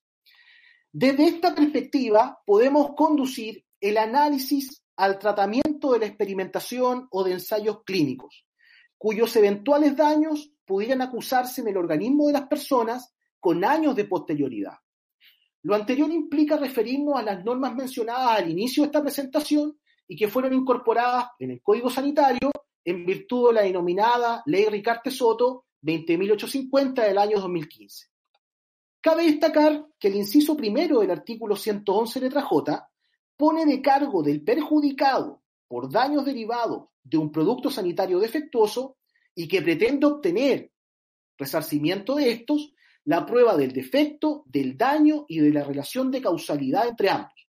Desde 0.92 1.28
esta 1.28 1.54
perspectiva 1.54 2.40
podemos 2.44 2.96
conducir 2.96 3.64
el 3.80 3.96
análisis 3.96 4.82
al 4.96 5.20
tratamiento 5.20 5.92
de 5.92 6.00
la 6.00 6.06
experimentación 6.06 7.06
o 7.12 7.22
de 7.22 7.32
ensayos 7.32 7.84
clínicos, 7.84 8.44
cuyos 8.98 9.34
eventuales 9.36 9.96
daños 9.96 10.52
pudieran 10.66 11.00
acusarse 11.00 11.60
en 11.60 11.68
el 11.68 11.76
organismo 11.76 12.26
de 12.26 12.32
las 12.32 12.48
personas 12.48 13.14
con 13.38 13.64
años 13.64 13.94
de 13.94 14.04
posterioridad. 14.04 14.74
Lo 15.62 15.76
anterior 15.76 16.10
implica 16.10 16.56
referirnos 16.56 17.16
a 17.16 17.22
las 17.22 17.44
normas 17.44 17.72
mencionadas 17.74 18.40
al 18.40 18.50
inicio 18.50 18.82
de 18.82 18.88
esta 18.88 19.02
presentación 19.02 19.78
y 20.08 20.16
que 20.16 20.26
fueron 20.26 20.52
incorporadas 20.54 21.26
en 21.38 21.52
el 21.52 21.62
Código 21.62 21.88
Sanitario 21.88 22.50
en 22.84 23.06
virtud 23.06 23.48
de 23.48 23.54
la 23.54 23.62
denominada 23.62 24.42
Ley 24.46 24.66
Ricarte 24.66 25.12
Soto 25.12 25.66
20.850 25.82 27.06
del 27.06 27.18
año 27.18 27.38
2015. 27.38 28.10
Cabe 29.00 29.24
destacar 29.24 29.86
que 29.98 30.08
el 30.08 30.16
inciso 30.16 30.56
primero 30.56 31.00
del 31.00 31.10
artículo 31.10 31.56
111 31.56 32.20
letra 32.20 32.42
J 32.42 32.90
pone 33.36 33.64
de 33.64 33.80
cargo 33.80 34.22
del 34.22 34.42
perjudicado 34.42 35.42
por 35.66 35.90
daños 35.90 36.26
derivados 36.26 36.88
de 37.02 37.16
un 37.16 37.32
producto 37.32 37.70
sanitario 37.70 38.18
defectuoso 38.18 38.98
y 39.34 39.48
que 39.48 39.62
pretende 39.62 40.06
obtener 40.06 40.70
resarcimiento 41.38 42.16
de 42.16 42.30
estos 42.30 42.74
la 43.04 43.24
prueba 43.24 43.56
del 43.56 43.72
defecto, 43.72 44.44
del 44.46 44.76
daño 44.76 45.24
y 45.28 45.38
de 45.38 45.50
la 45.50 45.64
relación 45.64 46.10
de 46.10 46.20
causalidad 46.20 46.86
entre 46.86 47.08
ambos. 47.08 47.48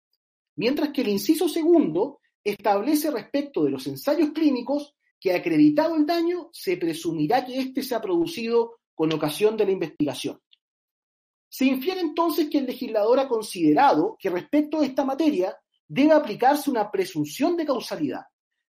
Mientras 0.55 0.91
que 0.91 1.01
el 1.01 1.09
inciso 1.09 1.49
segundo 1.49 2.21
establece 2.41 3.11
respecto 3.11 3.65
de 3.65 3.71
los 3.71 3.85
ensayos 3.87 4.29
clínicos 4.29 4.95
que 5.19 5.33
acreditado 5.33 5.97
el 5.97 6.05
daño 6.05 6.49
se 6.53 6.77
presumirá 6.77 7.45
que 7.45 7.59
éste 7.59 7.83
se 7.83 7.93
ha 7.93 8.01
producido 8.01 8.79
con 8.95 9.11
ocasión 9.11 9.57
de 9.57 9.65
la 9.65 9.71
investigación. 9.71 10.39
Se 11.53 11.65
infiere 11.65 11.99
entonces 11.99 12.49
que 12.49 12.59
el 12.59 12.65
legislador 12.65 13.19
ha 13.19 13.27
considerado 13.27 14.15
que 14.17 14.29
respecto 14.29 14.79
a 14.79 14.85
esta 14.85 15.03
materia 15.03 15.53
debe 15.85 16.13
aplicarse 16.13 16.71
una 16.71 16.89
presunción 16.89 17.57
de 17.57 17.65
causalidad, 17.65 18.21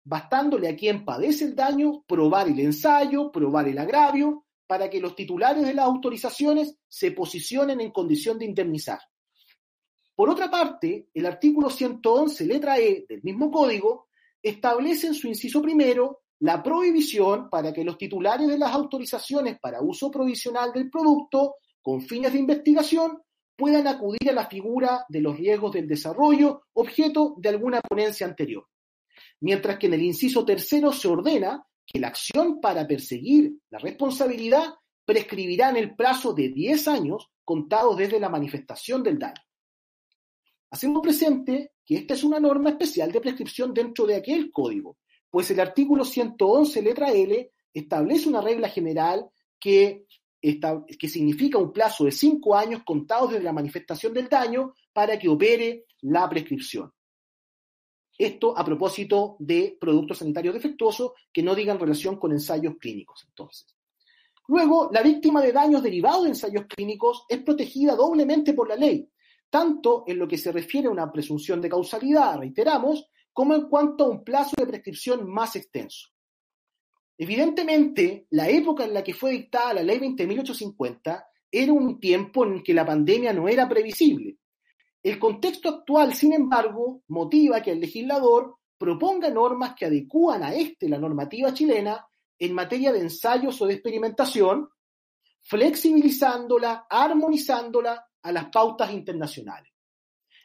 bastándole 0.05 0.69
a 0.69 0.77
quien 0.77 1.03
padece 1.03 1.47
el 1.47 1.57
daño 1.57 2.05
probar 2.07 2.49
el 2.49 2.61
ensayo, 2.61 3.33
probar 3.33 3.67
el 3.67 3.79
agravio, 3.79 4.45
para 4.67 4.91
que 4.91 5.01
los 5.01 5.17
titulares 5.17 5.65
de 5.65 5.73
las 5.73 5.87
autorizaciones 5.87 6.77
se 6.87 7.13
posicionen 7.13 7.81
en 7.81 7.93
condición 7.93 8.39
de 8.39 8.45
indemnizar. 8.45 9.01
Por 10.15 10.29
otra 10.29 10.51
parte, 10.51 11.09
el 11.15 11.25
artículo 11.25 11.71
111, 11.71 12.45
letra 12.45 12.79
E 12.79 13.07
del 13.09 13.23
mismo 13.23 13.51
código, 13.51 14.09
establece 14.43 15.07
en 15.07 15.15
su 15.15 15.29
inciso 15.29 15.63
primero 15.63 16.25
la 16.41 16.63
prohibición 16.63 17.49
para 17.49 17.73
que 17.73 17.85
los 17.85 17.97
titulares 17.97 18.49
de 18.49 18.59
las 18.59 18.75
autorizaciones 18.75 19.59
para 19.61 19.81
uso 19.81 20.11
provisional 20.11 20.75
del 20.75 20.91
producto 20.91 21.55
con 21.87 22.01
fines 22.01 22.33
de 22.33 22.41
investigación 22.41 23.23
puedan 23.55 23.87
acudir 23.87 24.29
a 24.29 24.33
la 24.33 24.49
figura 24.49 25.07
de 25.09 25.21
los 25.21 25.37
riesgos 25.37 25.71
del 25.71 25.87
desarrollo, 25.87 26.63
objeto 26.73 27.37
de 27.39 27.49
alguna 27.49 27.81
ponencia 27.81 28.27
anterior. 28.27 28.67
Mientras 29.39 29.79
que 29.79 29.87
en 29.87 29.95
el 29.95 30.03
inciso 30.03 30.45
tercero 30.45 30.91
se 30.91 31.07
ordena 31.07 31.65
que 31.87 32.01
la 32.01 32.09
acción 32.09 32.61
para 32.61 32.89
perseguir 32.89 33.53
la 33.71 33.79
responsabilidad 33.79 34.75
prescribirá 35.05 35.71
en 35.71 35.77
el 35.77 35.95
plazo 35.95 36.33
de 36.33 36.49
10 36.49 36.89
años 36.89 37.31
contados 37.45 37.97
desde 37.97 38.19
la 38.19 38.31
manifestación 38.31 39.05
del 39.05 39.21
daño. 39.21 39.45
Hacemos 40.73 41.01
presente 41.01 41.75
que 41.85 41.99
esta 41.99 42.15
es 42.15 42.25
una 42.25 42.41
norma 42.41 42.71
especial 42.71 43.13
de 43.13 43.21
prescripción 43.21 43.73
dentro 43.73 44.07
de 44.07 44.17
aquel 44.17 44.51
código, 44.51 44.99
pues 45.31 45.53
el 45.53 45.61
artículo 45.61 46.05
111, 46.05 46.83
letra 46.83 47.13
L, 47.13 47.53
establece 47.73 48.29
una 48.29 48.41
regla 48.41 48.69
general 48.69 49.31
que 49.61 50.05
que 50.41 51.09
significa 51.09 51.59
un 51.59 51.73
plazo 51.73 52.05
de 52.05 52.13
cinco 52.13 52.55
años 52.55 52.83
contados 52.85 53.33
desde 53.33 53.45
la 53.45 53.53
manifestación 53.53 54.13
del 54.13 54.29
daño 54.29 54.75
para 54.93 55.19
que 55.19 55.29
opere 55.29 55.87
la 56.03 56.29
prescripción. 56.29 56.93
Esto 58.19 58.57
a 58.57 58.65
propósito 58.65 59.37
de 59.39 59.77
productos 59.79 60.19
sanitarios 60.19 60.55
defectuosos 60.55 61.13
que 61.33 61.43
no 61.43 61.55
digan 61.55 61.79
relación 61.79 62.17
con 62.19 62.33
ensayos 62.33 62.77
clínicos. 62.79 63.25
Entonces, 63.29 63.77
luego, 64.49 64.89
la 64.93 65.03
víctima 65.03 65.43
de 65.43 65.53
daños 65.53 65.83
derivados 65.83 66.25
de 66.25 66.31
ensayos 66.31 66.65
clínicos 66.67 67.27
es 67.29 67.43
protegida 67.43 67.95
doblemente 67.95 68.55
por 68.55 68.69
la 68.69 68.77
ley, 68.77 69.11
tanto 69.51 70.05
en 70.07 70.19
lo 70.19 70.27
que 70.27 70.39
se 70.39 70.53
refiere 70.53 70.89
a 70.89 70.93
una 70.93 71.13
presunción 71.13 71.61
de 71.61 71.69
causalidad, 71.69 72.39
reiteramos, 72.39 73.07
como 73.33 73.55
en 73.55 73.69
cuanto 73.69 74.05
a 74.05 74.09
un 74.09 74.25
plazo 74.25 74.55
de 74.57 74.67
prescripción 74.67 75.29
más 75.31 75.57
extenso. 75.57 76.09
Evidentemente, 77.19 78.27
la 78.31 78.49
época 78.49 78.85
en 78.85 78.95
la 78.95 79.03
que 79.03 79.15
fue 79.15 79.33
dictada 79.33 79.75
la 79.75 79.83
ley 79.83 79.99
20.850 79.99 81.25
era 81.51 81.73
un 81.73 81.99
tiempo 81.99 82.45
en 82.45 82.63
que 82.63 82.75
la 82.75 82.85
pandemia 82.85 83.33
no 83.33 83.49
era 83.49 83.69
previsible. 83.69 84.37
El 85.03 85.19
contexto 85.19 85.69
actual, 85.69 86.15
sin 86.15 86.33
embargo, 86.33 87.03
motiva 87.09 87.63
que 87.63 87.73
el 87.73 87.81
legislador 87.81 88.57
proponga 88.77 89.31
normas 89.31 89.75
que 89.75 89.87
adecúan 89.87 90.43
a 90.43 90.55
este 90.55 90.89
la 90.89 90.99
normativa 90.99 91.55
chilena 91.55 92.05
en 92.39 92.53
materia 92.53 92.93
de 92.93 93.01
ensayos 93.01 93.61
o 93.63 93.67
de 93.67 93.75
experimentación, 93.75 94.69
flexibilizándola, 95.43 96.87
armonizándola 96.91 98.07
a 98.21 98.33
las 98.33 98.51
pautas 98.51 98.93
internacionales. 98.93 99.73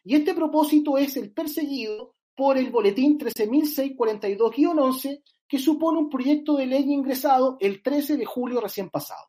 Y 0.03 0.15
este 0.15 0.33
propósito 0.33 0.97
es 0.97 1.15
el 1.17 1.31
perseguido 1.33 2.15
por 2.35 2.57
el 2.57 2.71
Boletín 2.71 3.19
13.642-11, 3.19 5.21
que 5.51 5.59
supone 5.59 5.99
un 5.99 6.09
proyecto 6.09 6.55
de 6.55 6.65
ley 6.65 6.83
ingresado 6.93 7.57
el 7.59 7.83
13 7.83 8.15
de 8.15 8.23
julio 8.23 8.61
recién 8.61 8.89
pasado. 8.89 9.27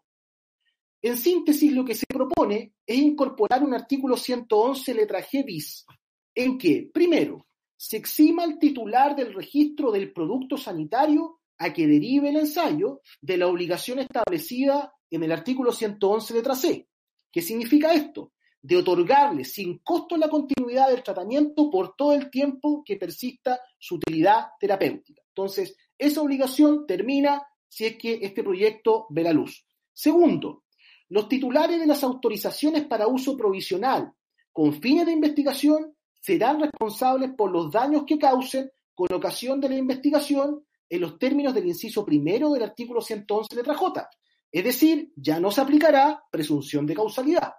En 1.03 1.17
síntesis, 1.17 1.73
lo 1.73 1.85
que 1.85 1.97
se 1.97 2.07
propone 2.07 2.75
es 2.87 2.97
incorporar 2.97 3.65
un 3.65 3.75
artículo 3.75 4.17
111 4.17 4.95
letra 4.95 5.21
G 5.21 5.45
bis, 5.45 5.85
en 6.33 6.57
que, 6.59 6.89
primero, 6.95 7.49
se 7.77 7.97
exima 7.97 8.45
al 8.45 8.61
titular 8.61 9.17
del 9.17 9.35
registro 9.35 9.91
del 9.91 10.13
producto 10.13 10.57
sanitario 10.57 11.41
a 11.59 11.73
que 11.73 11.89
derive 11.89 12.29
el 12.29 12.37
ensayo 12.37 13.01
de 13.21 13.39
la 13.39 13.49
obligación 13.49 13.99
establecida 13.99 14.95
en 15.11 15.25
el 15.25 15.33
artículo 15.33 15.73
111 15.73 16.35
letra 16.35 16.55
C. 16.55 16.89
¿Qué 17.33 17.43
significa 17.43 17.95
esto? 17.95 18.31
De 18.61 18.77
otorgarle 18.77 19.45
sin 19.45 19.79
costo 19.79 20.17
la 20.17 20.29
continuidad 20.29 20.89
del 20.89 21.03
tratamiento 21.03 21.69
por 21.69 21.97
todo 21.97 22.13
el 22.13 22.31
tiempo 22.31 22.85
que 22.85 22.95
persista 22.95 23.59
su 23.77 23.97
utilidad 23.97 24.51
terapéutica. 24.61 25.21
Entonces, 25.35 25.75
esa 26.03 26.21
obligación 26.21 26.87
termina 26.87 27.47
si 27.69 27.87
es 27.87 27.97
que 27.97 28.19
este 28.23 28.43
proyecto 28.43 29.07
ve 29.11 29.23
la 29.23 29.33
luz. 29.33 29.65
Segundo, 29.93 30.65
los 31.09 31.29
titulares 31.29 31.79
de 31.79 31.87
las 31.87 32.03
autorizaciones 32.03 32.85
para 32.87 33.07
uso 33.07 33.37
provisional 33.37 34.13
con 34.53 34.81
fines 34.81 35.07
de 35.07 35.13
investigación 35.13 35.95
serán 36.21 36.61
responsables 36.61 37.31
por 37.37 37.51
los 37.51 37.71
daños 37.71 38.05
que 38.07 38.19
causen 38.19 38.71
con 38.95 39.13
ocasión 39.13 39.61
de 39.61 39.69
la 39.69 39.77
investigación 39.77 40.65
en 40.89 41.01
los 41.01 41.19
términos 41.19 41.55
del 41.55 41.67
inciso 41.67 42.05
primero 42.05 42.51
del 42.51 42.65
artículo 42.65 43.01
111 43.01 43.55
letra 43.55 43.75
J. 43.75 44.11
Es 44.51 44.65
decir, 44.65 45.13
ya 45.17 45.41
no 45.41 45.51
se 45.51 45.61
aplicará 45.61 46.23
presunción 46.31 46.85
de 46.85 46.95
causalidad. 46.95 47.55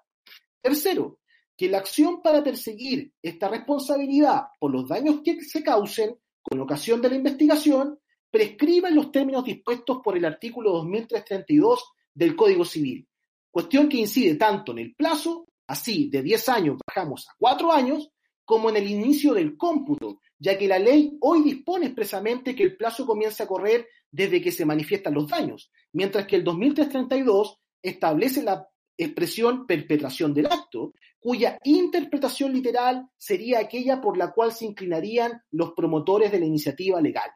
Tercero, 0.62 1.20
que 1.58 1.70
la 1.70 1.80
acción 1.80 2.22
para 2.22 2.44
perseguir 2.44 3.14
esta 3.22 3.48
responsabilidad 3.48 4.48
por 4.60 4.72
los 4.72 4.88
daños 4.88 5.22
que 5.24 5.42
se 5.42 5.64
causen 5.64 6.16
con 6.42 6.60
ocasión 6.60 7.02
de 7.02 7.10
la 7.10 7.16
investigación 7.16 8.00
prescriba 8.34 8.90
en 8.90 8.96
los 8.96 9.12
términos 9.12 9.46
dispuestos 9.46 10.00
por 10.04 10.18
el 10.18 10.26
artículo 10.26 10.72
2332 10.72 11.94
del 12.16 12.36
Código 12.36 12.66
Civil, 12.66 13.08
cuestión 13.52 13.88
que 13.88 13.98
incide 13.98 14.34
tanto 14.34 14.72
en 14.72 14.80
el 14.80 14.96
plazo, 14.96 15.46
así 15.68 16.10
de 16.10 16.24
10 16.24 16.50
años 16.50 16.78
bajamos 16.84 17.30
a 17.30 17.34
4 17.38 17.72
años, 17.72 18.10
como 18.44 18.72
en 18.72 18.78
el 18.78 18.90
inicio 18.90 19.36
del 19.36 19.56
cómputo, 19.56 20.20
ya 20.40 20.58
que 20.58 20.68
la 20.68 20.80
ley 20.80 21.16
hoy 21.22 21.44
dispone 21.44 21.86
expresamente 21.86 22.56
que 22.56 22.64
el 22.64 22.76
plazo 22.76 23.06
comienza 23.06 23.44
a 23.44 23.48
correr 23.48 23.88
desde 24.10 24.42
que 24.42 24.52
se 24.52 24.66
manifiestan 24.66 25.14
los 25.14 25.28
daños, 25.28 25.72
mientras 25.92 26.26
que 26.26 26.38
el 26.38 26.44
2332 26.44 27.60
establece 27.84 28.42
la 28.42 28.68
expresión 28.98 29.68
perpetración 29.68 30.34
del 30.34 30.48
acto, 30.48 30.94
cuya 31.20 31.60
interpretación 31.66 32.52
literal 32.52 33.08
sería 33.16 33.60
aquella 33.60 34.02
por 34.02 34.18
la 34.18 34.32
cual 34.32 34.54
se 34.54 34.66
inclinarían 34.66 35.40
los 35.52 35.74
promotores 35.74 36.32
de 36.32 36.40
la 36.40 36.48
iniciativa 36.48 37.00
legal. 37.00 37.30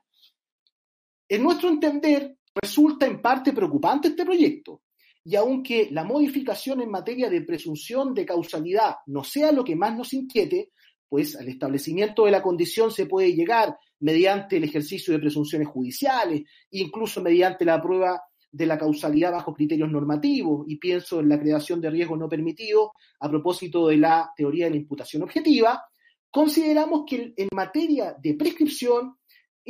En 1.29 1.43
nuestro 1.43 1.69
entender, 1.69 2.37
resulta 2.55 3.05
en 3.05 3.21
parte 3.21 3.53
preocupante 3.53 4.09
este 4.09 4.25
proyecto, 4.25 4.83
y 5.23 5.35
aunque 5.35 5.89
la 5.91 6.05
modificación 6.05 6.81
en 6.81 6.89
materia 6.89 7.29
de 7.29 7.41
presunción 7.41 8.13
de 8.13 8.25
causalidad 8.25 8.95
no 9.07 9.23
sea 9.25 9.51
lo 9.51 9.63
que 9.63 9.75
más 9.75 9.95
nos 9.95 10.13
inquiete, 10.13 10.71
pues 11.09 11.35
al 11.35 11.49
establecimiento 11.49 12.25
de 12.25 12.31
la 12.31 12.41
condición 12.41 12.91
se 12.91 13.07
puede 13.07 13.33
llegar 13.33 13.77
mediante 13.99 14.57
el 14.57 14.63
ejercicio 14.63 15.13
de 15.13 15.19
presunciones 15.19 15.67
judiciales, 15.67 16.43
incluso 16.71 17.21
mediante 17.21 17.65
la 17.65 17.81
prueba 17.81 18.21
de 18.49 18.65
la 18.65 18.77
causalidad 18.77 19.33
bajo 19.33 19.53
criterios 19.53 19.91
normativos, 19.91 20.65
y 20.69 20.77
pienso 20.77 21.19
en 21.19 21.27
la 21.27 21.39
creación 21.39 21.81
de 21.81 21.89
riesgos 21.89 22.17
no 22.17 22.29
permitidos 22.29 22.91
a 23.19 23.29
propósito 23.29 23.87
de 23.87 23.97
la 23.97 24.31
teoría 24.35 24.65
de 24.65 24.71
la 24.71 24.77
imputación 24.77 25.23
objetiva, 25.23 25.83
consideramos 26.31 27.03
que 27.05 27.33
en 27.35 27.49
materia 27.53 28.15
de 28.17 28.33
prescripción, 28.35 29.16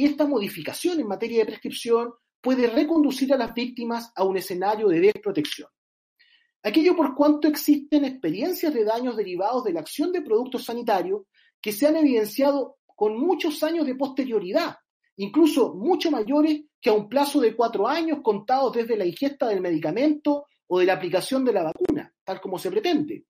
esta 0.05 0.27
modificación 0.27 0.99
en 0.99 1.07
materia 1.07 1.39
de 1.39 1.47
prescripción 1.47 2.13
puede 2.39 2.67
reconducir 2.67 3.33
a 3.33 3.37
las 3.37 3.53
víctimas 3.53 4.11
a 4.15 4.23
un 4.23 4.37
escenario 4.37 4.87
de 4.87 4.99
desprotección. 4.99 5.69
Aquello 6.63 6.95
por 6.95 7.15
cuanto 7.15 7.47
existen 7.47 8.05
experiencias 8.05 8.73
de 8.73 8.83
daños 8.83 9.15
derivados 9.15 9.63
de 9.63 9.73
la 9.73 9.79
acción 9.79 10.11
de 10.11 10.21
productos 10.21 10.65
sanitarios 10.65 11.23
que 11.61 11.71
se 11.71 11.87
han 11.87 11.95
evidenciado 11.95 12.77
con 12.85 13.17
muchos 13.17 13.63
años 13.63 13.85
de 13.85 13.95
posterioridad, 13.95 14.75
incluso 15.17 15.73
mucho 15.73 16.11
mayores 16.11 16.61
que 16.79 16.89
a 16.89 16.93
un 16.93 17.09
plazo 17.09 17.39
de 17.39 17.55
cuatro 17.55 17.87
años 17.87 18.19
contados 18.21 18.73
desde 18.73 18.97
la 18.97 19.05
ingesta 19.05 19.47
del 19.47 19.61
medicamento 19.61 20.45
o 20.67 20.79
de 20.79 20.85
la 20.85 20.93
aplicación 20.93 21.43
de 21.43 21.53
la 21.53 21.63
vacuna, 21.63 22.13
tal 22.23 22.39
como 22.39 22.59
se 22.59 22.69
pretende. 22.69 23.25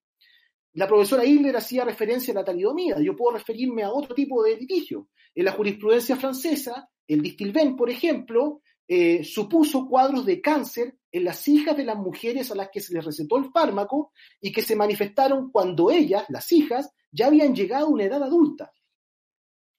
La 0.78 0.88
profesora 0.88 1.26
Hitler 1.26 1.58
hacía 1.58 1.84
referencia 1.84 2.32
a 2.32 2.36
la 2.36 2.46
talidomida. 2.46 3.02
Yo 3.02 3.16
puedo 3.16 3.36
referirme 3.36 3.82
a 3.82 3.92
otro 3.92 4.14
tipo 4.14 4.44
de 4.44 4.58
litigio. 4.58 5.10
En 5.34 5.46
la 5.46 5.52
jurisprudencia 5.52 6.16
francesa, 6.18 6.88
el 7.08 7.24
distilben, 7.24 7.76
por 7.76 7.90
ejemplo, 7.90 8.62
eh, 8.88 9.24
supuso 9.24 9.88
cuadros 9.88 10.24
de 10.28 10.40
cáncer 10.40 11.00
en 11.12 11.24
las 11.24 11.48
hijas 11.48 11.76
de 11.76 11.84
las 11.84 11.98
mujeres 11.98 12.52
a 12.52 12.56
las 12.56 12.70
que 12.72 12.80
se 12.80 12.94
les 12.94 13.04
recetó 13.04 13.38
el 13.40 13.50
fármaco 13.50 14.12
y 14.40 14.52
que 14.52 14.62
se 14.62 14.76
manifestaron 14.76 15.50
cuando 15.50 15.90
ellas, 15.90 16.26
las 16.30 16.52
hijas, 16.52 16.92
ya 17.12 17.26
habían 17.26 17.56
llegado 17.56 17.88
a 17.88 17.90
una 17.90 18.04
edad 18.04 18.22
adulta. 18.22 18.72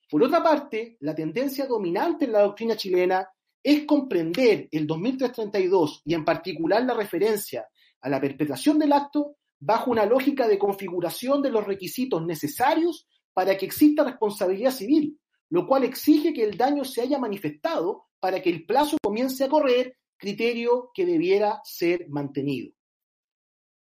Por 0.09 0.21
otra 0.21 0.43
parte, 0.43 0.97
la 0.99 1.15
tendencia 1.15 1.65
dominante 1.65 2.25
en 2.25 2.33
la 2.33 2.41
doctrina 2.41 2.75
chilena 2.75 3.25
es 3.63 3.85
comprender 3.85 4.67
el 4.69 4.85
2332 4.85 6.01
y 6.03 6.13
en 6.13 6.25
particular 6.25 6.83
la 6.83 6.93
referencia 6.93 7.69
a 8.01 8.09
la 8.09 8.19
perpetración 8.19 8.77
del 8.77 8.91
acto 8.91 9.37
bajo 9.59 9.91
una 9.91 10.05
lógica 10.05 10.47
de 10.47 10.57
configuración 10.57 11.41
de 11.41 11.51
los 11.51 11.65
requisitos 11.65 12.25
necesarios 12.25 13.07
para 13.33 13.57
que 13.57 13.65
exista 13.65 14.03
responsabilidad 14.03 14.71
civil, 14.71 15.19
lo 15.49 15.67
cual 15.67 15.83
exige 15.83 16.33
que 16.33 16.43
el 16.43 16.57
daño 16.57 16.83
se 16.83 17.01
haya 17.01 17.19
manifestado 17.19 18.07
para 18.19 18.41
que 18.41 18.49
el 18.49 18.65
plazo 18.65 18.97
comience 19.01 19.43
a 19.43 19.49
correr, 19.49 19.97
criterio 20.17 20.91
que 20.93 21.05
debiera 21.05 21.61
ser 21.63 22.09
mantenido. 22.09 22.73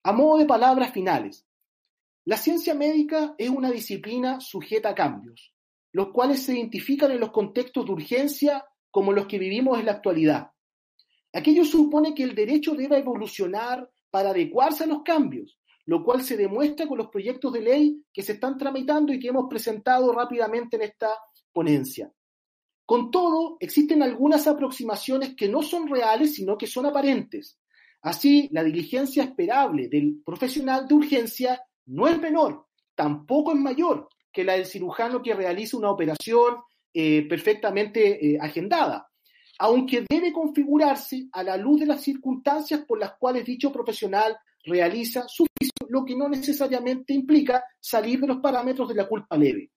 A 0.04 0.12
modo 0.12 0.38
de 0.38 0.46
palabras 0.46 0.92
finales, 0.92 1.46
la 2.26 2.38
ciencia 2.38 2.74
médica 2.74 3.36
es 3.38 3.50
una 3.50 3.72
disciplina 3.72 4.40
sujeta 4.40 4.90
a 4.90 4.96
cambios, 4.96 5.54
los 5.92 6.10
cuales 6.10 6.42
se 6.42 6.54
identifican 6.54 7.12
en 7.12 7.20
los 7.20 7.32
contextos 7.32 7.86
de 7.86 7.92
urgencia 7.92 8.66
como 8.90 9.14
los 9.14 9.28
que 9.28 9.38
vivimos 9.38 9.80
en 9.80 9.86
la 9.86 9.94
actualidad. 9.94 10.52
Aquello 11.34 11.66
supone 11.66 12.16
que 12.16 12.24
el 12.24 12.34
derecho 12.34 12.74
debe 12.74 12.98
evolucionar 12.98 13.90
para 14.16 14.30
adecuarse 14.30 14.86
a 14.86 14.88
los 14.88 15.04
cambios, 15.04 15.60
lo 15.88 16.02
cual 16.02 16.24
se 16.24 16.38
demuestra 16.38 16.88
con 16.88 16.98
los 16.98 17.10
proyectos 17.10 17.52
de 17.52 17.60
ley 17.60 18.02
que 18.14 18.22
se 18.22 18.32
están 18.32 18.58
tramitando 18.58 19.12
y 19.12 19.20
que 19.20 19.28
hemos 19.28 19.48
presentado 19.50 20.14
rápidamente 20.14 20.78
en 20.78 20.84
esta 20.84 21.10
ponencia. 21.52 22.10
Con 22.86 23.12
todo, 23.12 23.58
existen 23.60 24.02
algunas 24.02 24.48
aproximaciones 24.48 25.36
que 25.36 25.50
no 25.50 25.62
son 25.62 25.90
reales, 25.90 26.34
sino 26.34 26.58
que 26.58 26.66
son 26.66 26.86
aparentes. 26.86 27.60
Así, 28.04 28.48
la 28.54 28.64
diligencia 28.64 29.22
esperable 29.22 29.90
del 29.90 30.22
profesional 30.26 30.88
de 30.88 30.96
urgencia 30.96 31.62
no 31.88 32.08
es 32.08 32.18
menor, 32.18 32.68
tampoco 32.96 33.52
es 33.52 33.60
mayor 33.60 34.08
que 34.32 34.46
la 34.46 34.54
del 34.54 34.66
cirujano 34.66 35.22
que 35.22 35.36
realiza 35.36 35.76
una 35.76 35.92
operación 35.92 36.56
eh, 36.94 37.28
perfectamente 37.28 38.32
eh, 38.32 38.38
agendada, 38.40 39.10
aunque 39.60 40.06
debe 40.10 40.34
configurarse 40.34 41.28
a 41.32 41.44
la 41.44 41.58
luz 41.58 41.80
de 41.80 41.86
las 41.86 42.02
circunstancias 42.02 42.82
por 42.88 43.00
las 43.00 43.14
cuales 43.18 43.46
dicho 43.46 43.72
profesional 43.72 44.38
realiza 44.64 45.28
su 45.28 45.46
juicio, 45.46 45.88
lo 45.90 46.04
que 46.04 46.16
no 46.16 46.28
necesariamente 46.28 47.14
implica 47.14 47.64
salir 47.80 48.20
de 48.20 48.28
los 48.28 48.38
parámetros 48.38 48.90
de 48.90 48.96
la 48.96 49.08
culpa 49.08 49.38
leve. 49.38 49.72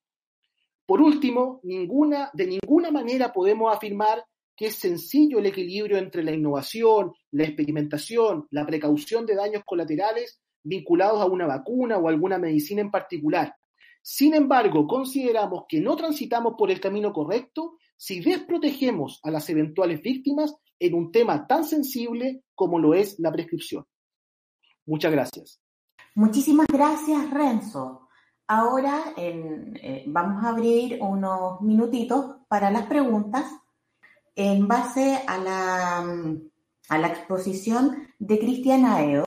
Por 0.86 1.02
último, 1.02 1.60
ninguna, 1.64 2.30
de 2.32 2.46
ninguna 2.46 2.90
manera 2.90 3.32
podemos 3.32 3.74
afirmar 3.74 4.24
que 4.56 4.66
es 4.66 4.74
sencillo 4.76 5.38
el 5.38 5.46
equilibrio 5.46 5.98
entre 5.98 6.24
la 6.24 6.32
innovación, 6.32 7.12
la 7.30 7.44
experimentación, 7.44 8.48
la 8.50 8.66
precaución 8.66 9.24
de 9.24 9.36
daños 9.36 9.62
colaterales 9.64 10.40
vinculados 10.64 11.20
a 11.20 11.26
una 11.26 11.46
vacuna 11.46 11.98
o 11.98 12.08
alguna 12.08 12.38
medicina 12.38 12.80
en 12.80 12.90
particular. 12.90 13.54
Sin 14.02 14.34
embargo, 14.34 14.86
consideramos 14.86 15.64
que 15.68 15.80
no 15.80 15.96
transitamos 15.96 16.54
por 16.56 16.70
el 16.70 16.80
camino 16.80 17.12
correcto 17.12 17.76
si 17.96 18.20
desprotegemos 18.20 19.20
a 19.22 19.30
las 19.30 19.48
eventuales 19.50 20.00
víctimas 20.00 20.54
en 20.78 20.94
un 20.94 21.12
tema 21.12 21.46
tan 21.46 21.64
sensible 21.64 22.42
como 22.54 22.78
lo 22.78 22.94
es 22.94 23.18
la 23.18 23.32
prescripción. 23.32 23.84
Muchas 24.86 25.12
gracias. 25.12 25.60
Muchísimas 26.14 26.66
gracias, 26.66 27.30
Renzo. 27.30 28.08
Ahora 28.46 29.12
eh, 29.16 30.04
vamos 30.06 30.42
a 30.42 30.48
abrir 30.48 30.98
unos 31.02 31.60
minutitos 31.60 32.36
para 32.48 32.70
las 32.70 32.86
preguntas 32.86 33.44
en 34.34 34.66
base 34.66 35.20
a 35.26 35.38
la, 35.38 36.98
la 36.98 37.08
exposición 37.08 38.08
de 38.18 38.38
Cristian 38.38 38.86
Aedo. 38.86 39.24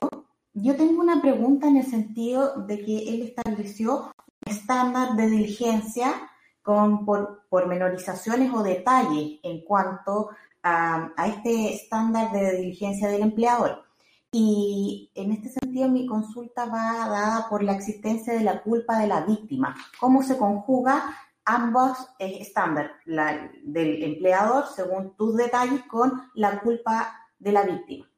Yo 0.54 0.76
tengo 0.76 1.00
una 1.00 1.22
pregunta 1.22 1.66
en 1.66 1.78
el 1.78 1.86
sentido 1.86 2.62
de 2.66 2.84
que 2.84 3.08
él 3.08 3.22
estableció 3.22 4.12
un 4.46 4.52
estándar 4.52 5.16
de 5.16 5.30
diligencia 5.30 6.12
con 6.62 7.06
por, 7.06 7.46
pormenorizaciones 7.48 8.52
o 8.52 8.62
detalles 8.62 9.40
en 9.42 9.64
cuanto 9.64 10.28
a, 10.62 11.10
a 11.16 11.26
este 11.28 11.74
estándar 11.74 12.32
de 12.32 12.58
diligencia 12.58 13.08
del 13.08 13.22
empleador. 13.22 13.84
Y 14.30 15.10
en 15.14 15.32
este 15.32 15.48
sentido 15.48 15.88
mi 15.88 16.06
consulta 16.06 16.66
va 16.66 17.08
dada 17.08 17.48
por 17.48 17.62
la 17.62 17.72
existencia 17.72 18.34
de 18.34 18.44
la 18.44 18.62
culpa 18.62 18.98
de 18.98 19.06
la 19.06 19.22
víctima. 19.22 19.74
¿Cómo 19.98 20.22
se 20.22 20.36
conjuga 20.36 21.16
ambos 21.46 21.98
eh, 22.18 22.38
estándares, 22.40 22.92
del 23.06 24.02
empleador 24.02 24.66
según 24.74 25.16
tus 25.16 25.36
detalles 25.36 25.82
con 25.84 26.30
la 26.34 26.60
culpa 26.60 27.28
de 27.38 27.52
la 27.52 27.62
víctima? 27.62 28.11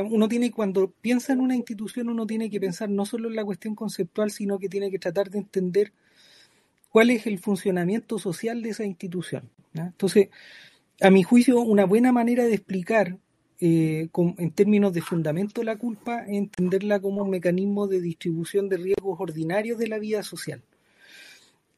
Uno 0.00 0.28
tiene, 0.28 0.50
cuando 0.50 0.90
piensa 0.90 1.32
en 1.32 1.40
una 1.40 1.56
institución, 1.56 2.08
uno 2.08 2.26
tiene 2.26 2.50
que 2.50 2.60
pensar 2.60 2.88
no 2.88 3.04
solo 3.04 3.28
en 3.28 3.36
la 3.36 3.44
cuestión 3.44 3.74
conceptual, 3.74 4.30
sino 4.30 4.58
que 4.58 4.68
tiene 4.68 4.90
que 4.90 4.98
tratar 4.98 5.30
de 5.30 5.38
entender 5.38 5.92
cuál 6.90 7.10
es 7.10 7.26
el 7.26 7.38
funcionamiento 7.38 8.18
social 8.18 8.62
de 8.62 8.70
esa 8.70 8.84
institución. 8.84 9.50
Entonces, 9.74 10.28
a 11.00 11.10
mi 11.10 11.22
juicio, 11.22 11.60
una 11.60 11.84
buena 11.84 12.12
manera 12.12 12.44
de 12.44 12.54
explicar 12.54 13.18
eh, 13.60 14.08
en 14.38 14.50
términos 14.50 14.92
de 14.92 15.02
fundamento 15.02 15.62
la 15.62 15.76
culpa, 15.76 16.24
entenderla 16.26 17.00
como 17.00 17.22
un 17.22 17.30
mecanismo 17.30 17.86
de 17.86 18.00
distribución 18.00 18.68
de 18.68 18.76
riesgos 18.76 19.20
ordinarios 19.20 19.78
de 19.78 19.88
la 19.88 19.98
vida 19.98 20.22
social. 20.22 20.62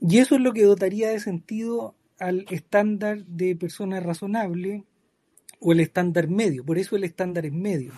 Y 0.01 0.19
eso 0.19 0.35
es 0.35 0.41
lo 0.41 0.53
que 0.53 0.65
dotaría 0.65 1.11
de 1.11 1.21
sentido 1.21 1.95
al 2.19 2.47
estándar 2.51 3.25
de 3.27 3.55
persona 3.57 4.01
razonable 4.01 4.85
o 5.65 5.73
el 5.73 5.81
estándar 5.81 6.29
medio, 6.29 6.63
por 6.63 6.77
eso 6.77 6.95
el 6.95 7.05
estándar 7.05 7.47
es 7.47 7.53
medio. 7.53 7.93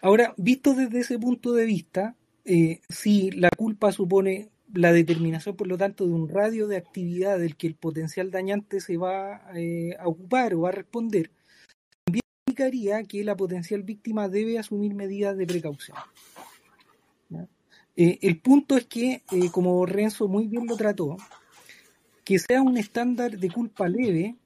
Ahora, 0.00 0.32
visto 0.36 0.74
desde 0.74 1.00
ese 1.00 1.18
punto 1.18 1.52
de 1.52 1.66
vista, 1.66 2.14
eh, 2.44 2.80
si 2.88 3.32
la 3.32 3.50
culpa 3.50 3.90
supone 3.90 4.48
la 4.72 4.92
determinación, 4.92 5.56
por 5.56 5.66
lo 5.66 5.76
tanto, 5.76 6.06
de 6.06 6.12
un 6.12 6.28
radio 6.28 6.68
de 6.68 6.76
actividad 6.76 7.38
del 7.40 7.56
que 7.56 7.66
el 7.66 7.74
potencial 7.74 8.30
dañante 8.30 8.80
se 8.80 8.96
va 8.96 9.42
eh, 9.56 9.96
a 9.98 10.06
ocupar 10.06 10.54
o 10.54 10.66
a 10.68 10.70
responder, 10.70 11.30
que 13.08 13.24
la 13.24 13.36
potencial 13.36 13.82
víctima 13.82 14.28
debe 14.28 14.58
asumir 14.58 14.94
medidas 14.94 15.36
de 15.36 15.46
precaución. 15.46 15.96
Eh, 17.96 18.18
el 18.22 18.38
punto 18.38 18.76
es 18.76 18.84
que, 18.84 19.22
como 19.50 19.84
Renzo 19.86 20.28
muy 20.28 20.46
bien 20.46 20.66
lo 20.66 20.76
trató, 20.76 21.16
que 22.22 22.38
sea 22.38 22.60
un 22.62 22.76
estándar 22.76 23.38
de 23.38 23.50
culpa 23.50 23.88
leve 23.88 24.36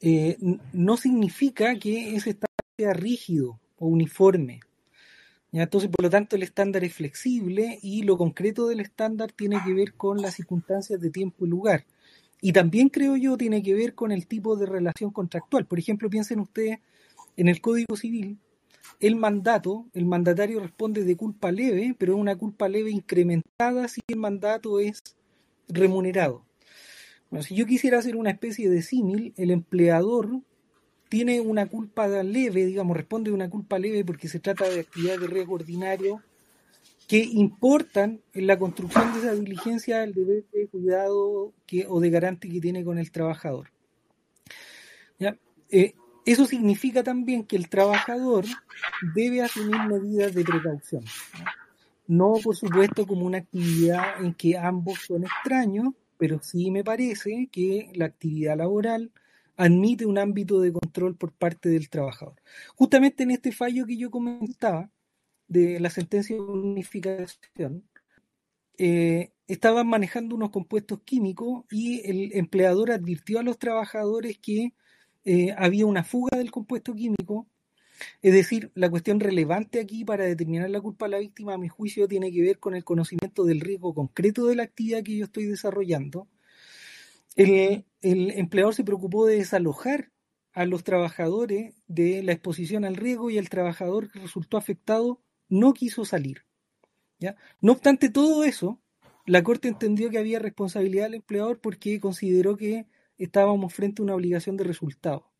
eh, 0.00 0.36
no 0.72 0.96
significa 0.96 1.78
que 1.78 2.14
ese 2.16 2.30
estándar 2.30 2.64
sea 2.76 2.92
rígido 2.92 3.60
o 3.78 3.86
uniforme. 3.86 4.60
Entonces, 5.52 5.90
por 5.90 6.04
lo 6.04 6.10
tanto, 6.10 6.36
el 6.36 6.42
estándar 6.42 6.84
es 6.84 6.94
flexible 6.94 7.78
y 7.82 8.02
lo 8.02 8.16
concreto 8.16 8.68
del 8.68 8.80
estándar 8.80 9.32
tiene 9.32 9.60
que 9.64 9.74
ver 9.74 9.94
con 9.94 10.22
las 10.22 10.34
circunstancias 10.34 11.00
de 11.00 11.10
tiempo 11.10 11.44
y 11.44 11.48
lugar. 11.48 11.84
Y 12.40 12.52
también 12.52 12.88
creo 12.88 13.16
yo 13.16 13.36
tiene 13.36 13.62
que 13.62 13.74
ver 13.74 13.94
con 13.94 14.12
el 14.12 14.26
tipo 14.26 14.56
de 14.56 14.66
relación 14.66 15.10
contractual. 15.10 15.66
Por 15.66 15.78
ejemplo, 15.78 16.08
piensen 16.08 16.40
ustedes 16.40 16.78
en 17.36 17.48
el 17.48 17.60
Código 17.60 17.96
Civil, 17.96 18.38
el 19.00 19.16
mandato, 19.16 19.86
el 19.92 20.06
mandatario 20.06 20.60
responde 20.60 21.04
de 21.04 21.16
culpa 21.16 21.52
leve, 21.52 21.94
pero 21.98 22.14
es 22.14 22.20
una 22.20 22.36
culpa 22.36 22.68
leve 22.68 22.90
incrementada 22.90 23.88
si 23.88 24.00
el 24.08 24.16
mandato 24.16 24.80
es 24.80 25.02
remunerado. 25.68 26.44
Si 27.42 27.54
yo 27.54 27.64
quisiera 27.64 27.98
hacer 27.98 28.16
una 28.16 28.30
especie 28.30 28.68
de 28.68 28.82
símil, 28.82 29.32
el 29.36 29.50
empleador 29.50 30.40
tiene 31.08 31.40
una 31.40 31.66
culpa 31.66 32.06
leve, 32.06 32.66
digamos, 32.66 32.96
responde 32.96 33.30
de 33.30 33.34
una 33.34 33.50
culpa 33.50 33.78
leve 33.78 34.04
porque 34.04 34.28
se 34.28 34.40
trata 34.40 34.68
de 34.68 34.80
actividades 34.80 35.20
de 35.20 35.26
riesgo 35.28 35.54
ordinario 35.54 36.22
que 37.06 37.18
importan 37.18 38.20
en 38.34 38.46
la 38.46 38.58
construcción 38.58 39.12
de 39.12 39.18
esa 39.20 39.34
diligencia 39.34 40.04
el 40.04 40.14
deber 40.14 40.44
de 40.52 40.68
cuidado 40.68 41.52
que, 41.66 41.86
o 41.88 41.98
de 41.98 42.10
garante 42.10 42.48
que 42.48 42.60
tiene 42.60 42.84
con 42.84 42.98
el 42.98 43.10
trabajador. 43.10 43.70
Eh, 45.72 45.94
eso 46.24 46.46
significa 46.46 47.04
también 47.04 47.44
que 47.44 47.56
el 47.56 47.68
trabajador 47.68 48.44
debe 49.14 49.42
asumir 49.42 49.80
medidas 49.88 50.34
de 50.34 50.44
precaución. 50.44 51.04
¿no? 52.10 52.34
por 52.42 52.56
supuesto, 52.56 53.06
como 53.06 53.24
una 53.24 53.38
actividad 53.38 54.20
en 54.20 54.34
que 54.34 54.58
ambos 54.58 54.98
son 55.06 55.22
extraños, 55.22 55.94
pero 56.20 56.38
sí 56.42 56.70
me 56.70 56.84
parece 56.84 57.48
que 57.50 57.90
la 57.94 58.04
actividad 58.04 58.58
laboral 58.58 59.10
admite 59.56 60.04
un 60.04 60.18
ámbito 60.18 60.60
de 60.60 60.70
control 60.70 61.16
por 61.16 61.32
parte 61.32 61.70
del 61.70 61.88
trabajador. 61.88 62.36
Justamente 62.76 63.22
en 63.22 63.30
este 63.30 63.52
fallo 63.52 63.86
que 63.86 63.96
yo 63.96 64.10
comentaba 64.10 64.90
de 65.48 65.80
la 65.80 65.88
sentencia 65.88 66.36
de 66.36 66.42
unificación, 66.42 67.88
eh, 68.76 69.32
estaban 69.46 69.86
manejando 69.88 70.34
unos 70.36 70.50
compuestos 70.50 71.00
químicos 71.04 71.64
y 71.70 72.02
el 72.08 72.32
empleador 72.34 72.90
advirtió 72.90 73.38
a 73.38 73.42
los 73.42 73.58
trabajadores 73.58 74.38
que 74.38 74.74
eh, 75.24 75.54
había 75.56 75.86
una 75.86 76.04
fuga 76.04 76.36
del 76.36 76.50
compuesto 76.50 76.94
químico. 76.94 77.46
Es 78.22 78.32
decir, 78.32 78.70
la 78.74 78.90
cuestión 78.90 79.20
relevante 79.20 79.80
aquí 79.80 80.04
para 80.04 80.24
determinar 80.24 80.70
la 80.70 80.80
culpa 80.80 81.06
de 81.06 81.12
la 81.12 81.18
víctima, 81.18 81.54
a 81.54 81.58
mi 81.58 81.68
juicio, 81.68 82.08
tiene 82.08 82.32
que 82.32 82.42
ver 82.42 82.58
con 82.58 82.74
el 82.74 82.84
conocimiento 82.84 83.44
del 83.44 83.60
riesgo 83.60 83.94
concreto 83.94 84.46
de 84.46 84.56
la 84.56 84.62
actividad 84.64 85.02
que 85.02 85.16
yo 85.16 85.24
estoy 85.24 85.46
desarrollando 85.46 86.28
el, 87.36 87.84
empleador 88.02 88.74
se 88.74 88.84
preocupó 88.84 89.26
de 89.26 89.36
desalojar 89.36 90.10
a 90.52 90.66
los 90.66 90.84
trabajadores 90.84 91.74
de 91.86 92.22
la 92.22 92.32
exposición 92.32 92.84
al 92.84 92.96
riesgo 92.96 93.30
y 93.30 93.38
el 93.38 93.48
trabajador 93.48 94.10
que 94.10 94.18
resultó 94.18 94.56
afectado 94.56 95.22
no 95.48 95.72
quiso 95.72 96.04
salir. 96.04 96.44
No 97.60 97.72
obstante 97.72 98.08
todo 98.08 98.44
eso, 98.44 98.80
la 99.26 99.42
Corte 99.42 99.68
entendió 99.68 100.10
que 100.10 100.18
había 100.18 100.38
responsabilidad 100.38 101.04
del 101.04 101.14
empleador 101.14 101.60
porque 101.60 102.00
consideró 102.00 102.56
que 102.56 102.86
estábamos 103.18 103.74
frente 103.74 104.00
a 104.00 104.04
una 104.04 104.14
obligación 104.14 104.56
de 104.56 104.64
resultado. 104.64 105.30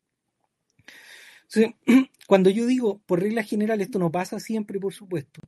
cuando 2.27 2.49
yo 2.49 2.65
digo, 2.65 3.01
por 3.05 3.21
regla 3.21 3.43
general, 3.43 3.81
esto 3.81 3.99
no 3.99 4.11
pasa 4.11 4.39
siempre, 4.39 4.79
por 4.79 4.93
supuesto, 4.93 5.41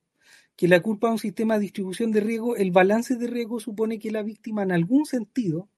que 0.56 0.68
la 0.68 0.82
culpa 0.82 1.08
de 1.08 1.14
un 1.14 1.20
sistema 1.20 1.56
de 1.56 1.62
distribución 1.62 2.12
de 2.12 2.22
riesgo, 2.22 2.56
el 2.56 2.72
balance 2.72 3.16
de 3.16 3.28
riesgo 3.28 3.60
supone 3.60 4.00
que 4.00 4.12
la 4.12 4.24
víctima 4.24 4.64
en 4.64 4.72
algún 4.72 5.06
sentido 5.06 5.70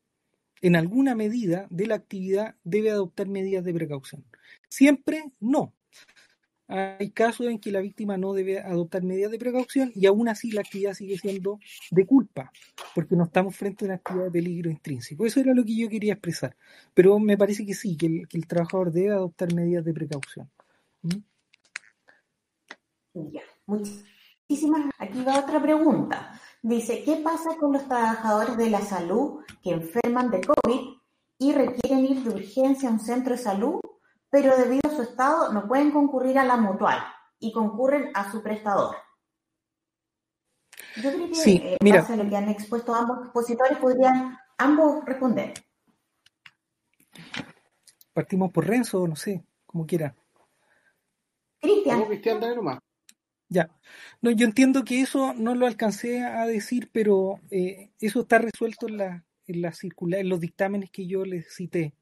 en 0.62 0.76
alguna 0.76 1.16
medida 1.16 1.68
de 1.70 1.88
la 1.88 1.96
actividad 1.96 2.56
debe 2.64 2.90
adoptar 2.90 3.28
medidas 3.28 3.64
de 3.64 3.74
precaución. 3.74 4.26
Siempre 4.70 5.32
no. 5.40 5.74
Hay 6.68 7.12
casos 7.12 7.46
en 7.48 7.60
que 7.60 7.72
la 7.72 7.82
víctima 7.82 8.18
no 8.18 8.34
debe 8.34 8.60
adoptar 8.60 9.04
medidas 9.04 9.30
de 9.30 9.38
precaución 9.38 9.92
y 9.94 10.08
aún 10.08 10.28
así 10.28 10.50
la 10.50 10.62
actividad 10.62 10.96
sigue 10.96 11.20
siendo 11.20 11.60
de 11.92 12.08
culpa, 12.08 12.52
porque 12.96 13.16
no 13.16 13.26
estamos 13.26 13.56
frente 13.56 13.86
a 13.86 13.90
una 13.90 13.96
actividad 13.96 14.26
de 14.26 14.32
peligro 14.32 14.72
intrínseco. 14.72 15.28
Eso 15.28 15.40
era 15.40 15.54
lo 15.54 15.64
que 15.64 15.78
yo 15.78 15.88
quería 15.88 16.14
expresar. 16.14 16.58
Pero 16.96 17.20
me 17.20 17.38
parece 17.38 17.64
que 17.68 17.76
sí, 17.76 17.96
que 17.96 18.24
el, 18.32 18.48
trabajador 18.48 18.92
debe 18.92 19.12
adoptar 19.12 19.54
medidas 19.54 19.86
de 19.86 19.94
precaución. 19.94 20.50
Ya, 23.14 23.42
muchísimas. 23.66 24.92
Aquí 25.00 25.24
va 25.24 25.40
otra 25.40 25.62
pregunta. 25.62 26.40
Dice, 26.62 27.04
¿qué 27.04 27.18
pasa 27.18 27.56
con 27.60 27.74
los 27.74 27.88
trabajadores 27.88 28.58
de 28.58 28.70
la 28.70 28.82
salud 28.82 29.44
que 29.64 29.72
enferman 29.72 30.32
de 30.32 30.42
COVID 30.42 30.98
y 31.38 31.54
requieren 31.54 32.06
ir 32.06 32.24
de 32.24 32.30
urgencia 32.32 32.90
a 32.90 32.92
un 32.92 33.00
centro 33.00 33.36
de 33.36 33.42
salud, 33.42 33.80
pero 34.30 34.58
debido 34.58 34.82
a 34.90 34.96
su 34.96 35.04
estado 35.04 35.54
no 35.54 35.68
pueden 35.68 35.92
concurrir 35.92 36.40
a 36.40 36.44
la 36.44 36.58
mutual 36.58 37.00
y 37.40 37.52
concurren 37.52 38.12
a 38.14 38.32
su 38.32 38.42
prestador? 38.42 38.96
Yo 40.98 41.12
creo 41.12 41.28
que 41.28 41.36
sí, 41.36 41.62
eh, 41.64 41.78
mira. 41.82 42.06
lo 42.16 42.30
que 42.30 42.36
han 42.36 42.50
expuesto 42.50 42.96
ambos 42.96 43.20
expositores 43.24 43.78
podrían 43.78 44.38
ambos 44.58 45.06
responder. 45.06 45.54
Partimos 48.14 48.52
por 48.52 48.66
Renzo, 48.66 49.08
no 49.08 49.16
sé, 49.16 49.46
como 49.66 49.86
quiera. 49.86 50.16
Cristian. 51.60 52.06
Cristian, 52.06 52.40
dale 52.40 52.56
nomás. 52.56 52.80
Ya. 53.50 53.70
No, 54.22 54.32
yo 54.32 54.46
entiendo 54.46 54.84
que 54.84 55.02
eso 55.02 55.34
no 55.34 55.56
lo 55.56 55.68
alcancé 55.68 56.22
a 56.24 56.46
decir, 56.46 56.90
pero 56.92 57.40
eh, 57.52 57.92
eso 58.00 58.22
está 58.22 58.40
resuelto 58.40 58.88
en 58.88 58.98
la, 58.98 59.26
en 59.48 59.62
la 59.62 59.72
circular, 59.72 60.20
en 60.20 60.30
los 60.30 60.40
dictámenes 60.40 60.90
que 60.90 61.06
yo 61.08 61.26
les 61.26 61.54
cité. 61.54 61.94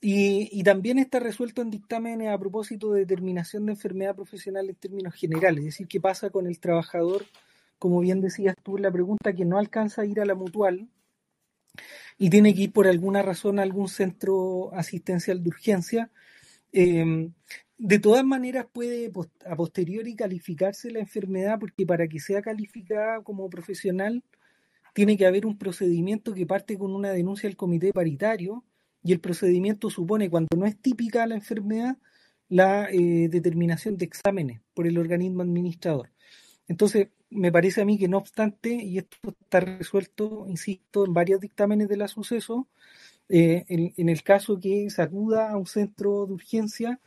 Y, 0.00 0.48
y, 0.50 0.64
también 0.64 0.98
está 0.98 1.20
resuelto 1.20 1.62
en 1.62 1.70
dictámenes 1.70 2.28
a 2.28 2.38
propósito 2.38 2.92
de 2.92 3.00
determinación 3.00 3.66
de 3.66 3.72
enfermedad 3.72 4.16
profesional 4.16 4.68
en 4.68 4.74
términos 4.74 5.14
generales, 5.14 5.60
es 5.60 5.64
decir, 5.66 5.86
qué 5.86 6.00
pasa 6.00 6.30
con 6.30 6.48
el 6.48 6.58
trabajador, 6.58 7.24
como 7.78 8.00
bien 8.00 8.20
decías 8.20 8.56
tú 8.64 8.76
en 8.76 8.82
la 8.82 8.90
pregunta, 8.90 9.32
que 9.32 9.44
no 9.44 9.58
alcanza 9.58 10.02
a 10.02 10.06
ir 10.06 10.20
a 10.20 10.24
la 10.24 10.34
mutual 10.34 10.88
y 12.18 12.30
tiene 12.30 12.52
que 12.52 12.62
ir 12.62 12.72
por 12.72 12.88
alguna 12.88 13.22
razón 13.22 13.60
a 13.60 13.62
algún 13.62 13.88
centro 13.88 14.74
asistencial 14.74 15.42
de 15.42 15.48
urgencia. 15.48 16.10
Eh, 16.72 17.30
de 17.84 17.98
todas 17.98 18.24
maneras 18.24 18.66
puede 18.72 19.10
a 19.44 19.56
posteriori 19.56 20.14
calificarse 20.14 20.92
la 20.92 21.00
enfermedad 21.00 21.58
porque 21.58 21.84
para 21.84 22.06
que 22.06 22.20
sea 22.20 22.40
calificada 22.40 23.22
como 23.22 23.50
profesional 23.50 24.22
tiene 24.94 25.16
que 25.16 25.26
haber 25.26 25.46
un 25.46 25.58
procedimiento 25.58 26.32
que 26.32 26.46
parte 26.46 26.78
con 26.78 26.94
una 26.94 27.10
denuncia 27.10 27.48
al 27.48 27.56
comité 27.56 27.92
paritario 27.92 28.62
y 29.02 29.10
el 29.10 29.18
procedimiento 29.18 29.90
supone 29.90 30.30
cuando 30.30 30.56
no 30.56 30.64
es 30.64 30.76
típica 30.76 31.26
la 31.26 31.34
enfermedad 31.34 31.96
la 32.48 32.88
eh, 32.88 33.28
determinación 33.28 33.96
de 33.96 34.04
exámenes 34.04 34.60
por 34.74 34.86
el 34.86 34.96
organismo 34.98 35.42
administrador. 35.42 36.10
Entonces, 36.68 37.08
me 37.30 37.50
parece 37.50 37.80
a 37.80 37.84
mí 37.84 37.98
que 37.98 38.08
no 38.08 38.18
obstante, 38.18 38.74
y 38.74 38.98
esto 38.98 39.16
está 39.40 39.58
resuelto, 39.60 40.44
insisto, 40.46 41.04
en 41.04 41.14
varios 41.14 41.40
dictámenes 41.40 41.88
de 41.88 41.96
la 41.96 42.06
suceso, 42.06 42.68
eh, 43.28 43.64
en, 43.68 44.08
el 44.08 44.22
caso 44.22 44.60
que 44.60 44.90
se 44.90 45.00
acuda 45.00 45.50
a 45.50 45.56
un 45.56 45.66
centro 45.66 46.26
de 46.26 46.34
urgencia, 46.34 47.00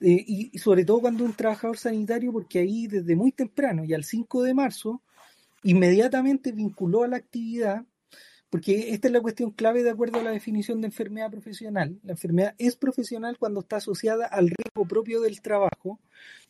eh, 0.00 0.24
y, 0.26 0.58
sobre 0.58 0.84
todo 0.84 1.00
cuando 1.00 1.24
un 1.24 1.34
trabajador 1.34 1.76
sanitario, 1.76 2.32
porque 2.32 2.60
ahí 2.60 2.86
desde 2.86 3.16
muy 3.16 3.32
temprano 3.32 3.84
y 3.84 3.92
al 3.94 4.04
5 4.04 4.42
de 4.42 4.54
marzo, 4.54 5.02
inmediatamente 5.62 6.52
vinculó 6.52 7.04
a 7.04 7.08
la 7.08 7.18
actividad, 7.18 7.84
porque 8.48 8.90
esta 8.90 9.08
es 9.08 9.12
la 9.12 9.20
cuestión 9.20 9.50
clave 9.50 9.82
de 9.82 9.90
acuerdo 9.90 10.18
a 10.18 10.22
la 10.22 10.30
definición 10.30 10.80
de 10.80 10.88
enfermedad 10.88 11.30
profesional. 11.30 12.00
La 12.02 12.12
enfermedad 12.12 12.54
es 12.58 12.76
profesional 12.76 13.38
cuando 13.38 13.60
está 13.60 13.76
asociada 13.76 14.26
al 14.26 14.48
riesgo 14.48 14.88
propio 14.88 15.20
del 15.20 15.40
trabajo, 15.42 16.00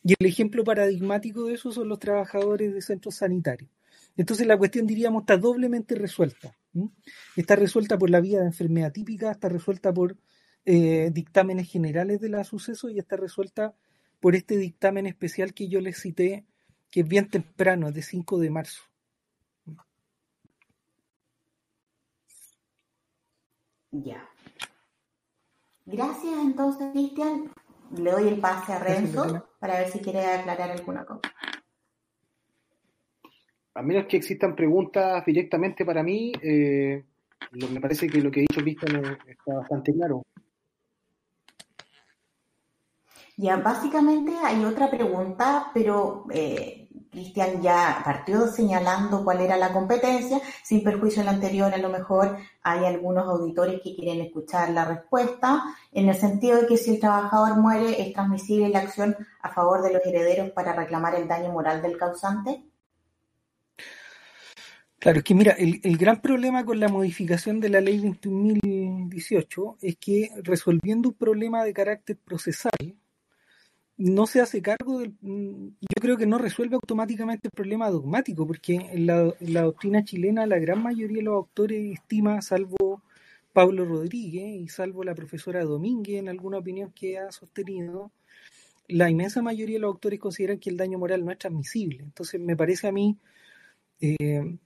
y 0.03 0.13
el 0.17 0.25
ejemplo 0.25 0.63
paradigmático 0.63 1.45
de 1.45 1.55
eso 1.55 1.71
son 1.71 1.89
los 1.89 1.99
trabajadores 1.99 2.73
de 2.73 2.81
centros 2.81 3.15
sanitarios. 3.15 3.69
Entonces 4.17 4.47
la 4.47 4.57
cuestión, 4.57 4.87
diríamos, 4.87 5.23
está 5.23 5.37
doblemente 5.37 5.95
resuelta. 5.95 6.55
Está 7.35 7.55
resuelta 7.55 7.97
por 7.97 8.09
la 8.09 8.21
vía 8.21 8.39
de 8.39 8.45
enfermedad 8.45 8.91
típica, 8.91 9.31
está 9.31 9.49
resuelta 9.49 9.93
por 9.93 10.15
eh, 10.65 11.09
dictámenes 11.11 11.69
generales 11.69 12.21
de 12.21 12.29
la 12.29 12.43
suceso 12.43 12.89
y 12.89 12.99
está 12.99 13.17
resuelta 13.17 13.73
por 14.19 14.35
este 14.35 14.57
dictamen 14.57 15.07
especial 15.07 15.53
que 15.53 15.67
yo 15.67 15.81
les 15.81 15.99
cité, 15.99 16.45
que 16.91 17.01
es 17.01 17.07
bien 17.07 17.29
temprano, 17.29 17.87
es 17.87 17.95
de 17.95 18.03
5 18.03 18.39
de 18.39 18.49
marzo. 18.49 18.83
Ya. 23.91 24.29
Gracias 25.85 26.33
entonces, 26.41 26.91
Cristian. 26.93 27.51
Le 27.97 28.11
doy 28.11 28.27
el 28.29 28.39
pase 28.39 28.71
a 28.71 28.79
Renzo 28.79 29.49
para 29.59 29.79
ver 29.79 29.89
si 29.89 29.99
quiere 29.99 30.25
aclarar 30.25 30.71
alguna 30.71 31.03
cosa. 31.03 31.21
A 33.73 33.81
menos 33.81 34.05
que 34.05 34.17
existan 34.17 34.55
preguntas 34.55 35.25
directamente 35.25 35.83
para 35.83 36.03
mí, 36.03 36.31
eh, 36.41 37.03
me 37.51 37.81
parece 37.81 38.07
que 38.07 38.21
lo 38.21 38.31
que 38.31 38.41
ha 38.41 38.47
dicho 38.49 38.61
Cristian 38.61 39.17
está 39.27 39.55
bastante 39.55 39.93
claro. 39.93 40.23
Ya, 43.41 43.57
básicamente 43.57 44.33
hay 44.43 44.63
otra 44.63 44.87
pregunta, 44.91 45.71
pero 45.73 46.27
eh, 46.31 46.87
Cristian 47.09 47.59
ya 47.59 47.99
partió 48.05 48.45
señalando 48.45 49.23
cuál 49.23 49.41
era 49.41 49.57
la 49.57 49.73
competencia, 49.73 50.39
sin 50.61 50.83
perjuicio 50.83 51.23
la 51.23 51.31
anterior, 51.31 51.73
a 51.73 51.79
lo 51.79 51.89
mejor 51.89 52.37
hay 52.61 52.85
algunos 52.85 53.27
auditores 53.27 53.81
que 53.81 53.95
quieren 53.95 54.21
escuchar 54.21 54.69
la 54.69 54.85
respuesta, 54.85 55.63
en 55.91 56.07
el 56.09 56.15
sentido 56.15 56.61
de 56.61 56.67
que 56.67 56.77
si 56.77 56.91
el 56.91 56.99
trabajador 56.99 57.57
muere, 57.57 57.99
¿es 57.99 58.13
transmisible 58.13 58.69
la 58.69 58.81
acción 58.81 59.17
a 59.41 59.49
favor 59.49 59.81
de 59.81 59.93
los 59.93 60.05
herederos 60.05 60.51
para 60.51 60.73
reclamar 60.73 61.15
el 61.15 61.27
daño 61.27 61.51
moral 61.51 61.81
del 61.81 61.97
causante? 61.97 62.63
Claro, 64.99 65.17
es 65.17 65.23
que 65.23 65.33
mira, 65.33 65.53
el, 65.53 65.81
el 65.83 65.97
gran 65.97 66.21
problema 66.21 66.63
con 66.63 66.79
la 66.79 66.89
modificación 66.89 67.59
de 67.59 67.69
la 67.69 67.81
ley 67.81 67.99
21.018 68.01 69.77
es 69.81 69.95
que 69.97 70.29
resolviendo 70.43 71.09
un 71.09 71.15
problema 71.15 71.63
de 71.63 71.73
carácter 71.73 72.17
procesal, 72.23 73.01
no 74.01 74.25
se 74.25 74.41
hace 74.41 74.61
cargo 74.61 74.99
del... 74.99 75.13
Mm, 75.21 75.67
yo 75.81 76.01
creo 76.01 76.17
que 76.17 76.25
no 76.25 76.37
resuelve 76.37 76.75
automáticamente 76.75 77.47
el 77.47 77.51
problema 77.51 77.89
dogmático, 77.89 78.47
porque 78.47 78.75
en 78.75 79.05
la, 79.05 79.61
doctrina 79.61 80.03
chilena 80.03 80.45
la 80.47 80.57
gran 80.57 80.81
mayoría 80.81 81.17
de 81.17 81.23
los 81.23 81.35
autores 81.35 81.93
estima, 81.93 82.41
salvo 82.41 83.03
Pablo 83.53 83.85
Rodríguez 83.85 84.59
y 84.59 84.67
salvo 84.69 85.03
la 85.03 85.13
profesora 85.13 85.63
Domínguez 85.63 86.19
en 86.19 86.29
alguna 86.29 86.57
opinión 86.57 86.91
que 86.91 87.19
ha 87.19 87.31
sostenido, 87.31 88.11
la 88.87 89.09
inmensa 89.09 89.41
mayoría 89.41 89.75
de 89.75 89.81
los 89.81 89.93
autores 89.93 90.19
consideran 90.19 90.57
que 90.57 90.71
el 90.71 90.77
daño 90.77 90.97
moral 90.97 91.23
no 91.23 91.31
es 91.31 91.37
transmisible. 91.37 91.99
Entonces 92.01 92.41
me 92.41 92.57
parece 92.57 92.87
a 92.87 92.91
mí, 92.91 93.17
eh, 93.99 94.57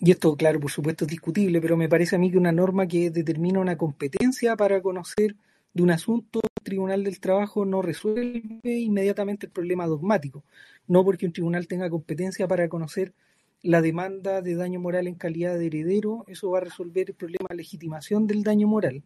y 0.00 0.10
esto 0.10 0.36
claro, 0.36 0.60
por 0.60 0.70
supuesto 0.70 1.06
es 1.06 1.10
discutible, 1.10 1.60
pero 1.60 1.76
me 1.76 1.88
parece 1.88 2.16
a 2.16 2.18
mí 2.18 2.30
que 2.30 2.38
una 2.38 2.52
norma 2.52 2.86
que 2.86 3.10
determina 3.10 3.60
una 3.60 3.78
competencia 3.78 4.56
para 4.56 4.82
conocer 4.82 5.36
de 5.78 5.84
un 5.84 5.92
asunto, 5.92 6.40
el 6.42 6.64
Tribunal 6.64 7.04
del 7.04 7.20
Trabajo 7.20 7.64
no 7.64 7.82
resuelve 7.82 8.50
inmediatamente 8.64 9.46
el 9.46 9.52
problema 9.52 9.86
dogmático, 9.86 10.44
no 10.88 11.04
porque 11.04 11.24
un 11.24 11.32
tribunal 11.32 11.68
tenga 11.68 11.88
competencia 11.88 12.48
para 12.48 12.68
conocer 12.68 13.14
la 13.62 13.80
demanda 13.80 14.42
de 14.42 14.56
daño 14.56 14.80
moral 14.80 15.06
en 15.06 15.14
calidad 15.14 15.56
de 15.56 15.66
heredero, 15.66 16.24
eso 16.26 16.50
va 16.50 16.58
a 16.58 16.62
resolver 16.62 17.10
el 17.10 17.14
problema 17.14 17.46
de 17.50 17.56
legitimación 17.56 18.26
del 18.26 18.42
daño 18.42 18.66
moral. 18.66 19.04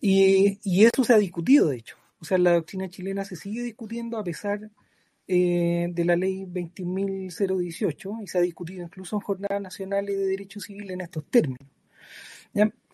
Y, 0.00 0.58
eso 0.84 1.04
se 1.04 1.12
ha 1.14 1.18
discutido, 1.18 1.68
de 1.68 1.76
hecho. 1.76 1.96
O 2.20 2.24
sea, 2.24 2.38
la 2.38 2.54
doctrina 2.54 2.88
chilena 2.88 3.24
se 3.24 3.36
sigue 3.36 3.62
discutiendo 3.62 4.18
a 4.18 4.24
pesar 4.24 4.70
eh, 5.28 5.86
de 5.92 6.04
la 6.04 6.16
ley 6.16 6.44
20.018 6.44 8.22
y 8.24 8.26
se 8.26 8.38
ha 8.38 8.40
discutido 8.40 8.82
incluso 8.82 9.14
en 9.14 9.20
jornadas 9.20 9.62
nacionales 9.62 10.16
de 10.16 10.26
derecho 10.26 10.58
civil 10.58 10.90
en 10.90 11.02
estos 11.02 11.24
términos. 11.30 11.68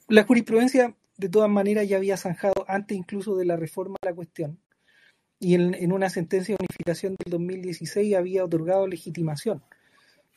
La 0.09 0.25
jurisprudencia 0.25 0.95
de 1.17 1.29
todas 1.29 1.51
maneras 1.51 1.89
ya 1.89 1.97
había 1.97 2.17
zanjado 2.17 2.65
antes 2.69 2.97
incluso 2.97 3.37
de 3.37 3.45
la 3.45 3.57
reforma 3.57 3.97
la 4.03 4.15
cuestión 4.15 4.59
y 5.45 5.55
en, 5.55 5.93
una 5.93 6.09
sentencia 6.09 6.57
de 6.57 6.65
unificación 6.65 7.17
del 7.23 7.31
2016 7.31 8.15
había 8.15 8.45
otorgado 8.45 8.87
legitimación. 8.87 9.63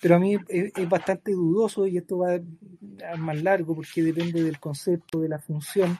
Pero 0.01 0.15
a 0.15 0.19
mí 0.19 0.37
es, 0.49 0.89
bastante 0.89 1.31
dudoso 1.31 1.87
y 1.87 1.97
esto 1.97 2.19
va 2.19 2.39
más 3.17 3.41
largo 3.41 3.73
porque 3.73 4.03
depende 4.03 4.43
del 4.43 4.59
concepto, 4.59 5.21
de 5.21 5.29
la 5.29 5.39
función. 5.39 5.97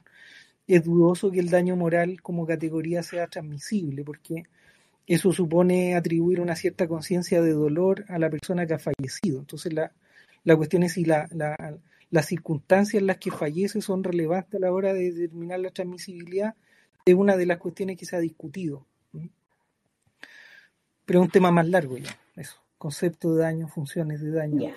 Es 0.67 0.83
dudoso 0.83 1.31
que 1.31 1.39
el 1.39 1.49
daño 1.49 1.77
moral 1.77 2.21
como 2.21 2.45
categoría 2.45 3.01
sea 3.01 3.27
transmisible 3.27 4.03
porque 4.03 4.43
eso 5.07 5.31
supone 5.31 5.95
atribuir 5.95 6.41
una 6.41 6.57
cierta 6.57 6.87
conciencia 6.87 7.41
de 7.41 7.53
dolor 7.53 8.03
a 8.09 8.19
la 8.19 8.29
persona 8.29 8.67
que 8.67 8.73
ha 8.73 8.79
fallecido. 8.79 9.39
Entonces 9.39 9.73
la, 9.73 9.93
la 10.43 10.57
cuestión 10.57 10.83
es 10.83 10.93
si 10.93 11.05
la, 11.05 11.27
la 11.31 11.55
las 12.09 12.27
circunstancias 12.27 13.01
en 13.01 13.07
las 13.07 13.17
que 13.17 13.31
fallece 13.31 13.81
son 13.81 14.03
relevantes 14.03 14.55
a 14.55 14.59
la 14.59 14.71
hora 14.71 14.93
de 14.93 15.11
determinar 15.11 15.59
la 15.59 15.71
transmisibilidad, 15.71 16.55
es 17.05 17.15
una 17.15 17.38
de 17.38 17.45
las 17.45 17.57
cuestiones 17.57 17.97
que 17.97 18.05
se 18.05 18.15
ha 18.15 18.19
discutido. 18.19 18.85
Pero 21.05 21.19
es 21.21 21.25
un 21.25 21.31
tema 21.31 21.51
más 21.51 21.67
largo 21.67 21.97
ya, 21.97 22.17
eso, 22.35 22.57
concepto 22.77 23.34
de 23.34 23.43
daño, 23.43 23.67
funciones 23.69 24.21
de 24.21 24.31
daño. 24.31 24.73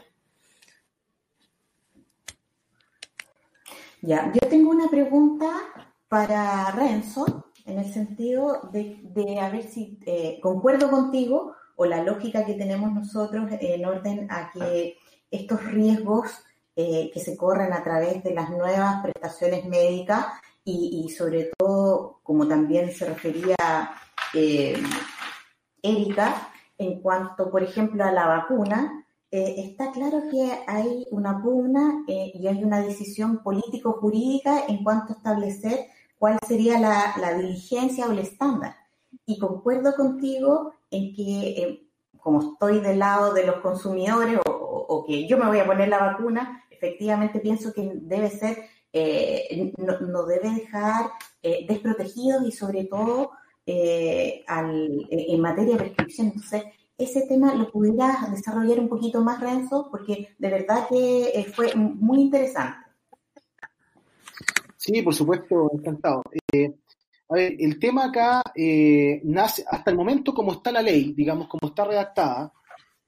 Ya. 4.00 4.32
yo 4.32 4.48
tengo 4.48 4.70
una 4.70 4.88
pregunta 4.88 5.50
para 6.08 6.70
Renzo, 6.70 7.50
en 7.66 7.78
el 7.78 7.92
sentido 7.92 8.70
de, 8.72 9.38
a 9.40 9.50
ver 9.50 9.64
si 9.64 9.98
eh, 10.06 10.38
concuerdo 10.40 10.90
contigo 10.90 11.54
o 11.76 11.84
la 11.84 12.02
lógica 12.02 12.44
que 12.44 12.54
tenemos 12.54 12.92
nosotros 12.92 13.50
en 13.50 13.84
orden 13.84 14.26
a 14.30 14.50
que 14.52 14.96
estos 15.30 15.64
riesgos 15.64 16.44
eh, 16.76 17.10
que 17.12 17.20
se 17.20 17.36
corren 17.36 17.72
a 17.72 17.82
través 17.82 18.22
de 18.22 18.34
las 18.34 18.50
nuevas 18.50 19.02
prestaciones 19.02 19.64
médicas 19.66 20.26
y, 20.64 21.08
sobre 21.08 21.50
todo, 21.58 22.20
como 22.22 22.46
también 22.46 22.92
se 22.92 23.06
refería 23.06 23.56
eh, 24.34 24.80
Erika, 25.82 26.52
en 26.78 27.00
cuanto, 27.00 27.50
por 27.50 27.62
ejemplo, 27.62 28.04
a 28.04 28.12
la 28.12 28.26
vacuna, 28.26 29.04
eh, 29.32 29.54
está 29.58 29.90
claro 29.90 30.22
que 30.30 30.60
hay 30.68 31.06
una 31.10 31.42
pugna 31.42 32.04
y 32.06 32.46
hay 32.46 32.62
una 32.62 32.80
decisión 32.80 33.42
político-jurídica 33.42 34.66
en 34.68 34.84
cuanto 34.84 35.12
a 35.12 35.16
establecer 35.16 35.86
cuál 36.18 36.38
sería 36.46 36.78
la, 36.78 37.14
la, 37.20 37.34
diligencia 37.34 38.06
o 38.06 38.12
el 38.12 38.20
estándar. 38.20 38.76
Y 39.26 39.38
concuerdo 39.38 39.94
contigo 39.96 40.74
en 40.90 41.14
que, 41.14 41.89
como 42.22 42.52
estoy 42.52 42.80
del 42.80 42.98
lado 42.98 43.32
de 43.32 43.46
los 43.46 43.56
consumidores 43.56 44.38
o, 44.46 45.04
que 45.06 45.26
yo 45.26 45.38
me 45.38 45.46
voy 45.46 45.58
a 45.58 45.66
poner 45.66 45.88
la 45.88 45.98
vacuna, 45.98 46.64
efectivamente 46.70 47.40
pienso 47.40 47.72
que 47.72 47.90
debe 47.94 48.30
ser, 48.30 48.58
eh, 48.92 49.72
no, 49.78 50.24
debe 50.24 50.50
dejar 50.50 51.10
eh, 51.42 51.64
desprotegidos 51.68 52.46
y 52.46 52.52
sobre 52.52 52.84
todo 52.84 53.30
eh, 53.64 54.44
en 54.48 55.40
materia 55.40 55.74
de 55.74 55.80
prescripción. 55.80 56.28
Entonces, 56.28 56.64
ese 56.98 57.26
tema 57.26 57.54
lo 57.54 57.70
pudieras 57.70 58.30
desarrollar 58.30 58.78
un 58.78 58.88
poquito 58.88 59.22
más, 59.22 59.40
Renzo, 59.40 59.88
porque 59.90 60.34
de 60.38 60.50
verdad 60.50 60.86
que 60.88 61.50
fue 61.54 61.74
muy 61.74 62.20
interesante. 62.20 62.78
Sí, 64.76 65.02
por 65.02 65.14
supuesto, 65.14 65.70
encantado. 65.72 66.22
A 67.30 67.34
ver, 67.34 67.54
el 67.58 67.78
tema 67.78 68.06
acá 68.06 68.42
nace, 69.22 69.64
hasta 69.66 69.90
el 69.90 69.96
momento 69.96 70.34
como 70.34 70.52
está 70.52 70.72
la 70.72 70.82
ley, 70.82 71.14
digamos, 71.14 71.48
como 71.48 71.68
está 71.68 71.84
redactada, 71.84 72.52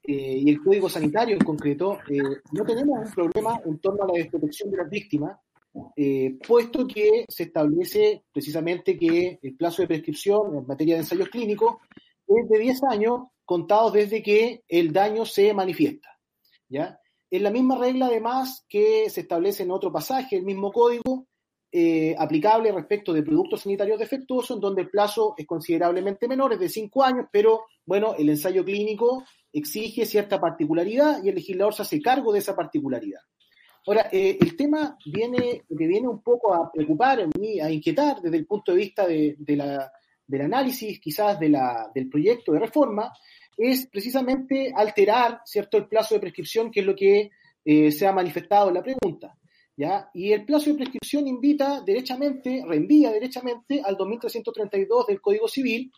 eh, 0.05 0.39
y 0.43 0.49
el 0.49 0.61
Código 0.61 0.89
Sanitario 0.89 1.35
en 1.35 1.45
concreto, 1.45 1.99
eh, 2.09 2.19
no 2.51 2.65
tenemos 2.65 3.07
un 3.07 3.13
problema 3.13 3.61
en 3.65 3.79
torno 3.79 4.03
a 4.03 4.07
la 4.07 4.13
desprotección 4.13 4.69
de 4.69 4.77
las 4.77 4.89
víctimas, 4.89 5.39
eh, 5.95 6.37
puesto 6.45 6.85
que 6.85 7.25
se 7.27 7.43
establece 7.43 8.25
precisamente 8.31 8.97
que 8.97 9.39
el 9.41 9.55
plazo 9.55 9.81
de 9.81 9.87
prescripción 9.87 10.57
en 10.57 10.67
materia 10.67 10.95
de 10.95 11.01
ensayos 11.01 11.29
clínicos 11.29 11.77
es 12.27 12.49
de 12.49 12.59
10 12.59 12.83
años 12.91 13.21
contados 13.45 13.93
desde 13.93 14.21
que 14.21 14.63
el 14.67 14.91
daño 14.91 15.25
se 15.25 15.53
manifiesta. 15.53 16.09
¿ya? 16.67 16.99
Es 17.31 17.41
la 17.41 17.49
misma 17.49 17.77
regla, 17.77 18.07
además, 18.07 18.65
que 18.67 19.09
se 19.09 19.21
establece 19.21 19.63
en 19.63 19.71
otro 19.71 19.91
pasaje, 19.91 20.35
el 20.35 20.43
mismo 20.43 20.71
código, 20.71 21.27
aplicable 22.17 22.71
respecto 22.71 23.13
de 23.13 23.23
productos 23.23 23.61
sanitarios 23.61 23.97
defectuosos, 23.97 24.57
en 24.57 24.61
donde 24.61 24.83
el 24.83 24.89
plazo 24.89 25.33
es 25.37 25.47
considerablemente 25.47 26.27
menor, 26.27 26.53
es 26.53 26.59
de 26.59 26.69
5 26.69 27.03
años, 27.03 27.25
pero 27.31 27.65
bueno, 27.85 28.15
el 28.17 28.29
ensayo 28.29 28.63
clínico 28.63 29.23
exige 29.51 30.05
cierta 30.05 30.39
particularidad 30.39 31.23
y 31.23 31.29
el 31.29 31.35
legislador 31.35 31.73
se 31.73 31.83
hace 31.83 32.01
cargo 32.01 32.33
de 32.33 32.39
esa 32.39 32.55
particularidad. 32.55 33.21
Ahora, 33.85 34.07
eh, 34.11 34.37
el 34.39 34.55
tema 34.55 34.97
viene, 35.05 35.63
que 35.67 35.87
viene 35.87 36.07
un 36.07 36.21
poco 36.21 36.53
a 36.53 36.71
preocupar, 36.71 37.19
a, 37.19 37.71
inquietar 37.71 38.21
desde 38.21 38.37
el 38.37 38.45
punto 38.45 38.71
de 38.71 38.77
vista 38.77 39.05
de, 39.05 39.35
del 39.37 40.41
análisis 40.41 40.99
quizás 41.01 41.37
de 41.39 41.49
la, 41.49 41.91
del 41.93 42.09
proyecto 42.09 42.53
de 42.53 42.59
reforma, 42.59 43.11
es 43.57 43.87
precisamente 43.87 44.73
alterar 44.75 45.41
cierto 45.45 45.77
el 45.77 45.87
plazo 45.87 46.15
de 46.15 46.21
prescripción, 46.21 46.71
que 46.71 46.79
es 46.79 46.85
lo 46.85 46.95
que 46.95 47.31
eh, 47.65 47.91
se 47.91 48.07
ha 48.07 48.13
manifestado 48.13 48.69
en 48.69 48.75
la 48.75 48.83
pregunta. 48.83 49.37
¿Ya? 49.75 50.09
Y 50.13 50.31
el 50.31 50.45
plazo 50.45 50.69
de 50.69 50.77
prescripción 50.77 51.27
invita 51.27 51.81
derechamente, 51.81 52.63
reenvía 52.67 53.11
derechamente 53.11 53.81
al 53.83 53.95
2332 53.97 55.07
del 55.07 55.21
Código 55.21 55.47
Civil, 55.47 55.91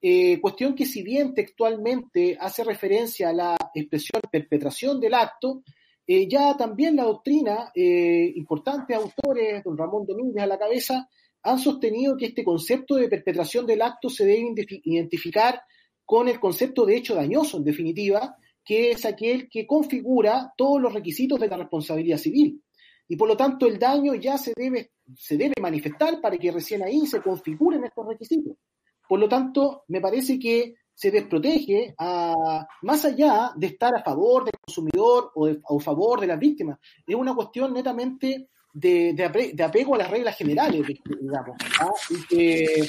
eh, 0.00 0.40
cuestión 0.40 0.74
que 0.74 0.86
si 0.86 1.02
bien 1.02 1.34
textualmente 1.34 2.36
hace 2.40 2.62
referencia 2.62 3.30
a 3.30 3.32
la 3.32 3.56
expresión 3.74 4.22
perpetración 4.30 5.00
del 5.00 5.14
acto, 5.14 5.62
eh, 6.06 6.28
ya 6.28 6.56
también 6.56 6.96
la 6.96 7.04
doctrina, 7.04 7.70
eh, 7.74 8.32
importantes 8.36 8.96
autores, 8.96 9.62
don 9.64 9.76
Ramón 9.76 10.06
Domínguez 10.06 10.42
a 10.42 10.46
la 10.46 10.58
cabeza, 10.58 11.08
han 11.42 11.58
sostenido 11.58 12.16
que 12.16 12.26
este 12.26 12.44
concepto 12.44 12.94
de 12.94 13.08
perpetración 13.08 13.66
del 13.66 13.82
acto 13.82 14.08
se 14.08 14.24
debe 14.24 14.54
identificar 14.84 15.60
con 16.04 16.28
el 16.28 16.40
concepto 16.40 16.86
de 16.86 16.96
hecho 16.96 17.14
dañoso, 17.14 17.58
en 17.58 17.64
definitiva, 17.64 18.36
que 18.64 18.92
es 18.92 19.04
aquel 19.04 19.48
que 19.48 19.66
configura 19.66 20.52
todos 20.56 20.80
los 20.80 20.92
requisitos 20.92 21.38
de 21.38 21.48
la 21.48 21.56
responsabilidad 21.56 22.18
civil. 22.18 22.62
Y 23.08 23.16
por 23.16 23.28
lo 23.28 23.36
tanto 23.36 23.66
el 23.66 23.78
daño 23.78 24.14
ya 24.14 24.36
se 24.36 24.52
debe, 24.54 24.92
se 25.16 25.36
debe 25.36 25.54
manifestar 25.60 26.20
para 26.20 26.36
que 26.36 26.52
recién 26.52 26.82
ahí 26.82 27.06
se 27.06 27.22
configuren 27.22 27.84
estos 27.84 28.06
requisitos. 28.06 28.56
Por 29.08 29.18
lo 29.18 29.28
tanto, 29.28 29.84
me 29.88 30.00
parece 30.00 30.38
que 30.38 30.74
se 30.92 31.10
desprotege 31.10 31.94
a, 31.96 32.66
más 32.82 33.04
allá 33.04 33.52
de 33.56 33.68
estar 33.68 33.94
a 33.94 34.02
favor 34.02 34.44
del 34.44 34.58
consumidor 34.60 35.30
o, 35.34 35.46
a 35.46 35.80
favor 35.80 36.20
de 36.20 36.26
las 36.26 36.38
víctimas. 36.38 36.78
Es 37.06 37.14
una 37.14 37.34
cuestión 37.34 37.72
netamente 37.72 38.50
de, 38.72 39.60
apego 39.64 39.94
a 39.94 39.98
las 39.98 40.10
reglas 40.10 40.36
generales, 40.36 40.82
digamos, 41.20 41.56
¿ah? 41.80 41.90
y 42.10 42.26
que 42.26 42.88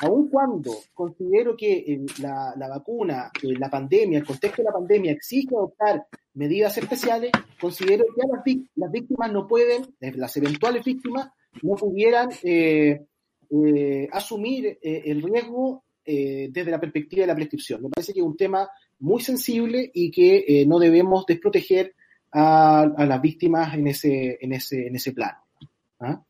aun 0.00 0.28
cuando 0.28 0.72
considero 0.94 1.56
que 1.56 2.00
la, 2.20 2.54
vacuna, 2.68 3.30
la 3.42 3.70
pandemia, 3.70 4.18
el 4.18 4.26
contexto 4.26 4.62
de 4.62 4.66
la 4.66 4.72
pandemia 4.72 5.12
exige 5.12 5.54
adoptar 5.54 6.06
medidas 6.34 6.76
especiales, 6.78 7.32
considero 7.60 8.04
que 8.04 8.22
las, 8.28 8.56
las 8.76 8.92
víctimas 8.92 9.32
no 9.32 9.46
pueden, 9.46 9.94
eh, 10.00 10.12
las 10.14 10.36
eventuales 10.36 10.84
víctimas, 10.84 11.28
no 11.62 11.74
pudieran 11.74 12.28
eh, 12.44 13.06
eh, 13.50 14.08
asumir 14.12 14.78
el 14.82 15.22
riesgo 15.22 15.84
desde 16.04 16.70
la 16.70 16.80
perspectiva 16.80 17.20
de 17.20 17.26
la 17.26 17.34
prescripción. 17.34 17.82
Me 17.82 17.90
parece 17.90 18.14
que 18.14 18.20
es 18.20 18.24
un 18.24 18.36
tema 18.36 18.66
muy 19.00 19.20
sensible 19.20 19.90
y 19.92 20.10
que 20.10 20.64
no 20.66 20.78
debemos 20.78 21.26
desproteger 21.26 21.94
a, 22.32 22.86
las 22.98 23.20
víctimas 23.20 23.74
en 23.74 23.86
ese, 23.86 24.38
en 24.40 24.52
ese, 24.52 24.86
en 24.86 24.96
ese 24.96 25.12
plano. 25.12 25.38
¿Ah? 26.00 26.22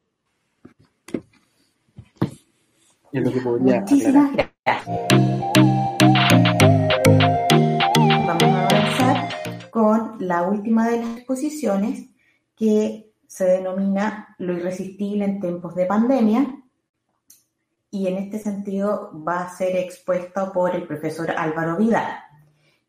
Es 3.12 3.24
lo 3.24 3.32
que 3.32 3.40
podría 3.40 3.80
Muchísimas 3.80 4.32
gracias. 4.32 4.86
Vamos 8.26 8.42
a 8.42 8.66
avanzar 8.66 9.28
con 9.70 10.16
la 10.20 10.42
última 10.42 10.88
de 10.88 10.98
las 10.98 11.16
exposiciones 11.16 12.10
que 12.54 13.12
se 13.26 13.44
denomina 13.44 14.34
Lo 14.38 14.54
irresistible 14.54 15.24
en 15.24 15.40
tiempos 15.40 15.74
de 15.74 15.86
pandemia 15.86 16.54
y 17.90 18.06
en 18.06 18.18
este 18.18 18.38
sentido 18.38 19.10
va 19.26 19.44
a 19.44 19.56
ser 19.56 19.76
expuesto 19.76 20.52
por 20.52 20.74
el 20.74 20.86
profesor 20.86 21.30
Álvaro 21.30 21.78
Vidal, 21.78 22.18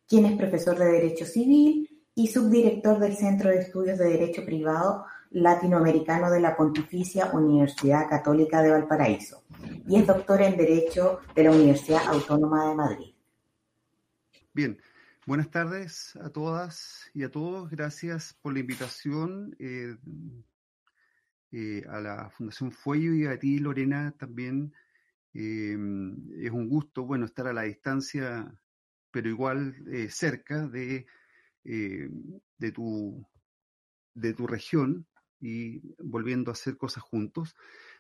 quien 0.08 0.26
es 0.26 0.38
profesor 0.38 0.78
de 0.78 0.92
Derecho 0.92 1.26
Civil 1.26 1.89
y 2.20 2.28
subdirector 2.28 3.00
del 3.00 3.16
Centro 3.16 3.50
de 3.50 3.60
Estudios 3.60 3.98
de 3.98 4.10
Derecho 4.10 4.44
Privado 4.44 5.06
Latinoamericano 5.32 6.30
de 6.30 6.42
la 6.42 6.58
Pontificia 6.58 7.32
Universidad 7.32 8.10
Católica 8.10 8.62
de 8.62 8.72
Valparaíso 8.72 9.46
y 9.88 9.96
es 9.96 10.06
doctor 10.06 10.42
en 10.42 10.58
Derecho 10.58 11.22
de 11.34 11.46
la 11.46 11.52
Universidad 11.52 12.06
Autónoma 12.08 12.68
de 12.68 12.76
Madrid. 12.76 13.16
Bien, 14.54 14.78
buenas 15.26 15.50
tardes 15.50 16.14
a 16.18 16.30
todas 16.30 17.10
y 17.14 17.24
a 17.24 17.32
todos. 17.32 17.70
Gracias 17.70 18.34
por 18.42 18.52
la 18.52 18.60
invitación 18.60 19.56
eh, 19.58 19.96
eh, 21.54 21.86
a 21.88 22.02
la 22.02 22.30
Fundación 22.32 22.74
Fuello 22.74 23.14
y 23.14 23.28
a 23.28 23.40
ti, 23.40 23.60
Lorena, 23.60 24.14
también. 24.20 24.74
Eh, 25.34 25.78
es 26.42 26.52
un 26.52 26.68
gusto, 26.68 27.06
bueno, 27.06 27.28
estar 27.28 27.48
a 27.48 27.54
la 27.54 27.62
distancia, 27.62 28.54
pero 29.10 29.30
igual 29.30 29.74
cerca 30.10 30.68
de 30.68 31.08
eh, 31.64 32.10
de, 32.58 32.72
tu, 32.72 33.28
de 34.14 34.34
tu 34.34 34.48
región 34.48 35.08
y 35.40 35.82
volviendo 36.00 36.52
a 36.52 36.54
hacer 36.54 36.78
cosas 36.78 37.04
juntos. 37.04 37.56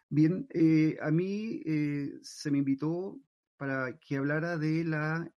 Bien, 0.09 0.47
eh, 0.53 0.97
a 1.01 1.11
mí 1.11 1.61
eh, 1.65 2.19
se 2.21 2.51
me 2.51 2.59
invitó 2.59 3.19
para 3.57 3.97
que 3.99 4.17
hablara 4.17 4.57
de, 4.57 4.83
la, 4.85 5.31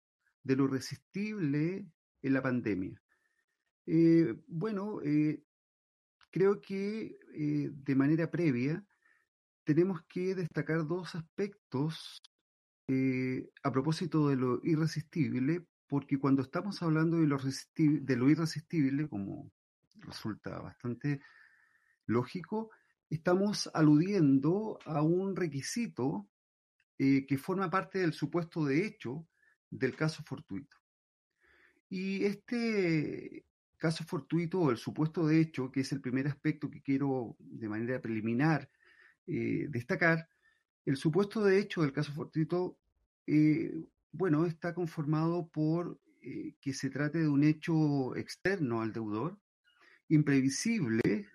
de 0.44 0.56
lo 0.56 0.66
irresistible 0.66 1.88
en 2.22 2.34
la 2.34 2.42
pandemia. 2.42 3.02
bueno, 4.48 5.00
creo 6.30 6.62
que 6.62 7.18
de 7.74 7.96
manera 7.96 8.30
previa 8.30 8.86
tenemos 9.64 10.04
que 10.08 10.36
destacar 10.36 10.88
dos 10.88 11.16
aspectos 11.16 12.22
a 13.64 13.72
propósito 13.72 14.30
de 14.30 14.36
lo 14.36 14.60
irresistible 14.64 15.66
porque 15.92 16.18
cuando 16.18 16.42
estamos 16.42 16.82
hablando 16.82 17.18
de 17.18 17.28
lo, 17.28 18.30
irresistible, 18.30 19.10
como 19.10 19.52
resulta 19.96 20.58
bastante 20.58 21.20
lógico, 22.06 22.72
estamos 23.10 23.70
aludiendo 23.74 24.80
a 24.86 25.02
un 25.02 25.36
requisito 25.36 26.30
eh, 26.98 27.26
que 27.26 27.38
forma 27.38 27.70
parte 27.70 28.00
del 28.00 28.14
supuesto 28.14 28.64
de 28.64 28.86
hecho 28.86 29.28
del 29.70 29.94
caso 29.94 30.24
fortuito. 30.24 30.78
Y 31.90 32.24
este 32.24 33.44
caso 33.76 34.06
fortuito 34.06 34.62
o 34.62 34.72
el 34.72 34.78
supuesto 34.78 35.28
de 35.28 35.42
hecho, 35.42 35.74
que 35.74 35.82
es 35.82 35.92
el 35.92 36.00
primer 36.00 36.26
aspecto 36.26 36.72
que 36.72 36.82
quiero 36.82 37.36
de 37.38 37.68
manera 37.68 38.00
preliminar 38.00 38.72
eh, 39.28 39.68
destacar, 39.68 40.30
el 40.86 40.96
supuesto 40.96 41.44
de 41.44 41.60
hecho 41.60 41.82
del 41.82 41.92
caso 41.92 42.14
fortuito 42.14 42.78
eh, 43.28 43.74
bueno, 44.12 44.46
está 44.46 44.74
conformado 44.74 45.48
por 45.48 46.00
eh, 46.22 46.56
que 46.62 46.74
se 46.74 46.90
trate 46.90 47.20
de 47.20 47.28
un 47.28 47.44
hecho 47.44 48.16
externo 48.16 48.82
al 48.82 48.94
deudor, 48.94 49.40
imprevisible 50.10 51.28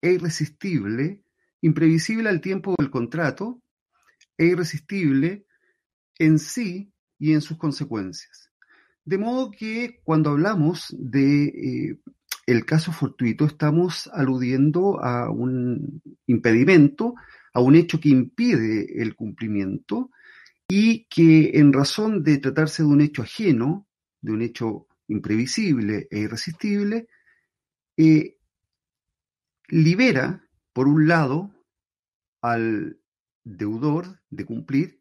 e 0.00 0.12
irresistible, 0.12 1.22
imprevisible 1.60 2.28
al 2.28 2.40
tiempo 2.40 2.74
del 2.78 2.90
contrato 2.90 3.62
e 4.36 4.46
irresistible 4.46 5.46
en 6.18 6.38
sí 6.38 6.92
y 7.18 7.32
en 7.32 7.40
sus 7.40 7.58
consecuencias. 7.58 8.50
De 9.04 9.18
modo 9.18 9.50
que 9.50 10.00
cuando 10.04 10.30
hablamos 10.30 10.94
de 10.98 11.44
eh, 11.44 11.98
el 12.46 12.64
caso 12.64 12.92
fortuito 12.92 13.44
estamos 13.44 14.08
aludiendo 14.12 15.02
a 15.02 15.30
un 15.30 16.02
impedimento, 16.26 17.14
a 17.52 17.60
un 17.60 17.76
hecho 17.76 18.00
que 18.00 18.08
impide 18.08 19.02
el 19.02 19.14
cumplimiento 19.14 20.10
y 20.74 21.04
que 21.10 21.58
en 21.58 21.70
razón 21.70 22.22
de 22.22 22.38
tratarse 22.38 22.82
de 22.82 22.88
un 22.88 23.02
hecho 23.02 23.20
ajeno, 23.20 23.86
de 24.22 24.32
un 24.32 24.40
hecho 24.40 24.86
imprevisible 25.06 26.08
e 26.10 26.20
irresistible, 26.20 27.08
eh, 27.98 28.38
libera, 29.68 30.48
por 30.72 30.88
un 30.88 31.06
lado, 31.06 31.54
al 32.40 32.98
deudor 33.44 34.22
de 34.30 34.46
cumplir, 34.46 34.98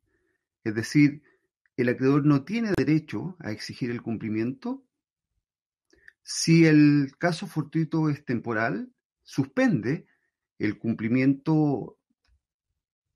es 0.65 0.75
decir, 0.75 1.23
el 1.77 1.87
acreedor 1.87 2.25
no 2.25 2.43
tiene 2.43 2.73
derecho 2.75 3.37
a 3.39 3.51
exigir 3.51 3.91
el 3.91 4.01
cumplimiento. 4.01 4.83
Si 6.21 6.65
el 6.65 7.13
caso 7.17 7.47
fortuito 7.47 8.09
es 8.09 8.25
temporal, 8.25 8.91
suspende 9.23 10.05
el 10.59 10.77
cumplimiento 10.77 11.97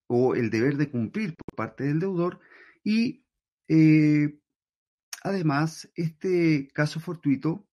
o 0.07 0.35
el 0.35 0.49
deber 0.49 0.77
de 0.77 0.89
cumplir 0.89 1.35
por 1.35 1.55
parte 1.55 1.85
del 1.85 1.99
deudor 1.99 2.39
y 2.83 3.25
eh, 3.67 4.39
además 5.23 5.89
este 5.95 6.67
caso 6.73 6.99
fortuito 6.99 7.67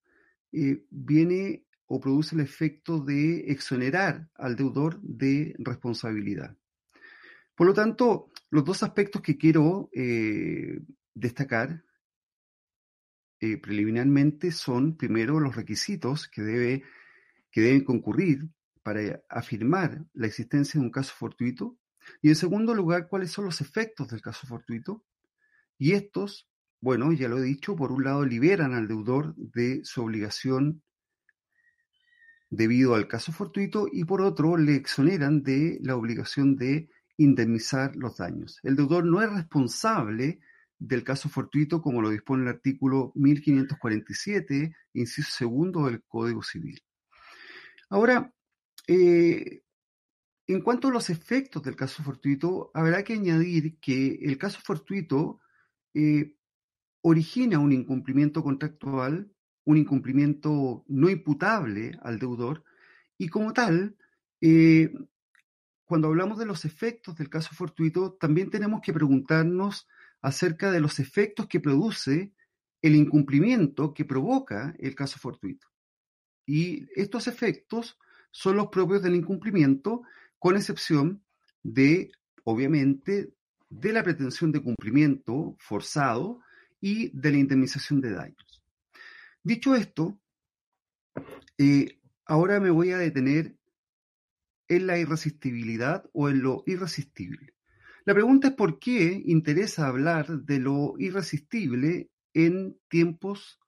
eh, 0.52 0.84
viene 0.90 1.66
o 1.86 2.00
produce 2.00 2.34
el 2.34 2.40
efecto 2.40 3.00
de 3.00 3.50
exonerar 3.50 4.28
al 4.34 4.56
deudor 4.56 5.00
de 5.02 5.54
responsabilidad. 5.58 6.56
Por 7.54 7.66
lo 7.66 7.74
tanto, 7.74 8.30
los 8.50 8.64
dos 8.64 8.82
aspectos 8.82 9.20
que 9.20 9.36
quiero 9.36 9.90
eh, 9.92 10.80
destacar 11.14 11.84
preliminarmente 13.60 14.52
son, 14.52 14.96
primero, 14.96 15.40
los 15.40 15.56
requisitos 15.56 16.28
que, 16.28 16.42
debe, 16.42 16.84
que 17.50 17.60
deben 17.60 17.82
concurrir 17.82 18.48
para 18.84 19.20
afirmar 19.28 20.04
la 20.12 20.28
existencia 20.28 20.78
de 20.78 20.86
un 20.86 20.92
caso 20.92 21.12
fortuito 21.12 21.76
y 22.20 22.28
en 22.28 22.36
segundo 22.36 22.74
lugar, 22.74 23.08
cuáles 23.08 23.30
son 23.30 23.44
los 23.44 23.60
efectos 23.60 24.08
del 24.08 24.22
caso 24.22 24.46
fortuito. 24.46 25.04
Y 25.78 25.92
estos, 25.92 26.48
bueno, 26.80 27.12
ya 27.12 27.28
lo 27.28 27.38
he 27.38 27.42
dicho, 27.42 27.76
por 27.76 27.92
un 27.92 28.04
lado 28.04 28.24
liberan 28.24 28.74
al 28.74 28.88
deudor 28.88 29.34
de 29.36 29.80
su 29.84 30.02
obligación 30.02 30.82
debido 32.50 32.94
al 32.94 33.08
caso 33.08 33.32
fortuito 33.32 33.88
y 33.90 34.04
por 34.04 34.20
otro 34.20 34.58
le 34.58 34.74
exoneran 34.74 35.42
de 35.42 35.78
la 35.82 35.96
obligación 35.96 36.56
de 36.56 36.90
indemnizar 37.16 37.96
los 37.96 38.18
daños. 38.18 38.58
El 38.62 38.76
deudor 38.76 39.06
no 39.06 39.22
es 39.22 39.32
responsable 39.32 40.40
del 40.78 41.02
caso 41.02 41.28
fortuito 41.28 41.80
como 41.80 42.02
lo 42.02 42.10
dispone 42.10 42.42
el 42.42 42.48
artículo 42.48 43.12
1547, 43.14 44.74
inciso 44.94 45.30
segundo 45.30 45.86
del 45.86 46.02
Código 46.02 46.42
Civil. 46.42 46.82
Ahora, 47.88 48.32
eh, 48.86 49.62
en 50.52 50.60
cuanto 50.62 50.88
a 50.88 50.92
los 50.92 51.10
efectos 51.10 51.62
del 51.62 51.76
caso 51.76 52.02
fortuito, 52.02 52.70
habrá 52.74 53.02
que 53.04 53.14
añadir 53.14 53.78
que 53.78 54.18
el 54.22 54.38
caso 54.38 54.60
fortuito 54.62 55.40
eh, 55.94 56.36
origina 57.02 57.58
un 57.58 57.72
incumplimiento 57.72 58.42
contractual, 58.42 59.30
un 59.64 59.76
incumplimiento 59.76 60.84
no 60.88 61.10
imputable 61.10 61.98
al 62.02 62.18
deudor, 62.18 62.64
y 63.18 63.28
como 63.28 63.52
tal, 63.52 63.96
eh, 64.40 64.92
cuando 65.84 66.08
hablamos 66.08 66.38
de 66.38 66.46
los 66.46 66.64
efectos 66.64 67.16
del 67.16 67.28
caso 67.28 67.54
fortuito, 67.54 68.14
también 68.14 68.50
tenemos 68.50 68.80
que 68.80 68.92
preguntarnos 68.92 69.86
acerca 70.20 70.70
de 70.70 70.80
los 70.80 70.98
efectos 70.98 71.46
que 71.46 71.60
produce 71.60 72.32
el 72.80 72.96
incumplimiento 72.96 73.94
que 73.94 74.04
provoca 74.04 74.74
el 74.78 74.94
caso 74.94 75.18
fortuito. 75.18 75.68
Y 76.46 76.88
estos 77.00 77.28
efectos 77.28 77.98
son 78.30 78.56
los 78.56 78.68
propios 78.68 79.02
del 79.02 79.14
incumplimiento 79.14 80.02
con 80.42 80.56
excepción 80.56 81.22
de, 81.62 82.10
obviamente, 82.42 83.32
de 83.70 83.92
la 83.92 84.02
pretensión 84.02 84.50
de 84.50 84.60
cumplimiento 84.60 85.54
forzado 85.60 86.40
y 86.80 87.16
de 87.16 87.30
la 87.30 87.38
indemnización 87.38 88.00
de 88.00 88.10
daños. 88.10 88.60
Dicho 89.44 89.76
esto, 89.76 90.18
eh, 91.58 92.00
ahora 92.26 92.58
me 92.58 92.70
voy 92.70 92.90
a 92.90 92.98
detener 92.98 93.54
en 94.66 94.88
la 94.88 94.98
irresistibilidad 94.98 96.10
o 96.12 96.28
en 96.28 96.42
lo 96.42 96.64
irresistible. 96.66 97.54
La 98.04 98.12
pregunta 98.12 98.48
es 98.48 98.54
por 98.54 98.80
qué 98.80 99.22
interesa 99.24 99.86
hablar 99.86 100.26
de 100.26 100.58
lo 100.58 100.94
irresistible 100.98 102.10
en 102.34 102.76
tiempos 102.88 103.60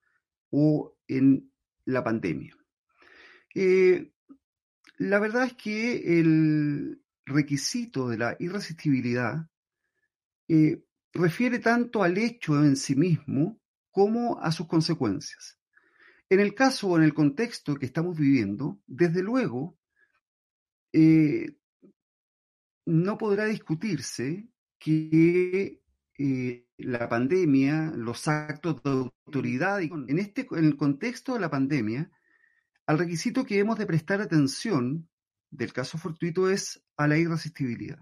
o 0.51 0.96
en 1.06 1.52
la 1.84 2.02
pandemia. 2.02 2.56
Eh, 3.55 4.10
la 4.96 5.18
verdad 5.18 5.44
es 5.44 5.54
que 5.54 6.20
el 6.20 7.02
requisito 7.26 8.08
de 8.08 8.18
la 8.18 8.36
irresistibilidad 8.38 9.48
eh, 10.48 10.84
refiere 11.12 11.58
tanto 11.58 12.02
al 12.02 12.18
hecho 12.18 12.62
en 12.62 12.76
sí 12.76 12.94
mismo 12.94 13.60
como 13.90 14.40
a 14.40 14.52
sus 14.52 14.66
consecuencias. 14.66 15.58
En 16.28 16.40
el 16.40 16.54
caso 16.54 16.88
o 16.88 16.96
en 16.96 17.04
el 17.04 17.14
contexto 17.14 17.76
que 17.76 17.86
estamos 17.86 18.16
viviendo, 18.18 18.80
desde 18.86 19.22
luego, 19.22 19.78
eh, 20.92 21.56
no 22.86 23.18
podrá 23.18 23.46
discutirse 23.46 24.48
que 24.78 25.80
eh, 26.18 26.66
la 26.78 27.08
pandemia, 27.08 27.92
los 27.96 28.28
actos 28.28 28.82
de 28.82 28.90
autoridad, 29.26 29.80
en, 29.82 30.18
este, 30.18 30.46
en 30.52 30.64
el 30.64 30.76
contexto 30.76 31.34
de 31.34 31.40
la 31.40 31.50
pandemia, 31.50 32.10
al 32.86 32.98
requisito 32.98 33.44
que 33.44 33.59
hemos 33.59 33.78
de 33.78 33.86
prestar 33.86 34.20
atención 34.20 35.09
del 35.51 35.73
caso 35.73 35.98
fortuito 35.98 36.51
es 36.51 36.82
a 36.97 37.06
la 37.06 37.16
irresistibilidad, 37.16 38.01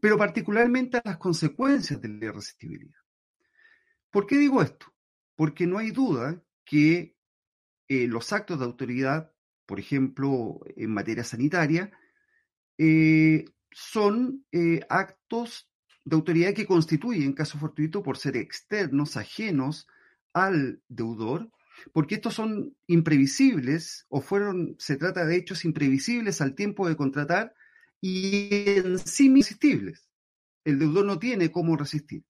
pero 0.00 0.16
particularmente 0.16 0.96
a 0.96 1.02
las 1.04 1.18
consecuencias 1.18 2.00
de 2.00 2.08
la 2.08 2.26
irresistibilidad. 2.26 2.98
¿Por 4.10 4.26
qué 4.26 4.36
digo 4.36 4.62
esto? 4.62 4.86
Porque 5.36 5.66
no 5.66 5.78
hay 5.78 5.90
duda 5.90 6.42
que 6.64 7.16
eh, 7.88 8.06
los 8.06 8.32
actos 8.32 8.58
de 8.58 8.64
autoridad, 8.64 9.32
por 9.66 9.78
ejemplo, 9.78 10.60
en 10.76 10.92
materia 10.92 11.24
sanitaria, 11.24 11.92
eh, 12.78 13.44
son 13.70 14.44
eh, 14.52 14.80
actos 14.88 15.70
de 16.04 16.16
autoridad 16.16 16.54
que 16.54 16.66
constituyen 16.66 17.32
caso 17.32 17.58
fortuito 17.58 18.02
por 18.02 18.16
ser 18.16 18.36
externos, 18.36 19.16
ajenos 19.16 19.86
al 20.32 20.82
deudor, 20.88 21.50
porque 21.92 22.16
estos 22.16 22.34
son 22.34 22.76
imprevisibles 22.86 24.06
o 24.08 24.20
fueron, 24.20 24.76
se 24.78 24.96
trata 24.96 25.24
de 25.24 25.36
hechos 25.36 25.64
imprevisibles 25.64 26.40
al 26.40 26.54
tiempo 26.54 26.88
de 26.88 26.96
contratar 26.96 27.54
y 28.00 28.70
en 28.78 28.98
sí 28.98 29.30
irresistibles. 29.30 30.08
El 30.64 30.78
deudor 30.78 31.04
no 31.04 31.18
tiene 31.18 31.50
cómo 31.50 31.76
resistir. 31.76 32.24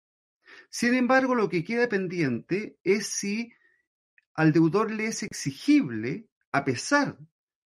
Sin 0.68 0.94
embargo, 0.94 1.34
lo 1.34 1.48
que 1.48 1.64
queda 1.64 1.88
pendiente 1.88 2.78
es 2.84 3.06
si 3.06 3.52
al 4.34 4.52
deudor 4.52 4.90
le 4.90 5.06
es 5.06 5.22
exigible, 5.22 6.28
a 6.52 6.64
pesar 6.64 7.18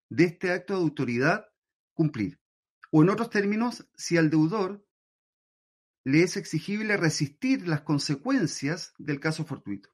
de 0.09 0.25
este 0.25 0.51
acto 0.51 0.75
de 0.75 0.81
autoridad, 0.81 1.47
cumplir. 1.95 2.39
O 2.91 3.03
en 3.03 3.11
otros 3.11 3.31
términos, 3.31 3.87
si 3.95 4.17
al 4.17 4.31
deudor 4.31 4.85
le 6.05 6.23
es 6.23 6.37
exigible 6.37 6.97
resistir 6.97 7.67
las 7.67 7.83
consecuencias 7.83 8.95
del 8.99 9.21
caso 9.21 9.45
fortuito. 9.45 9.92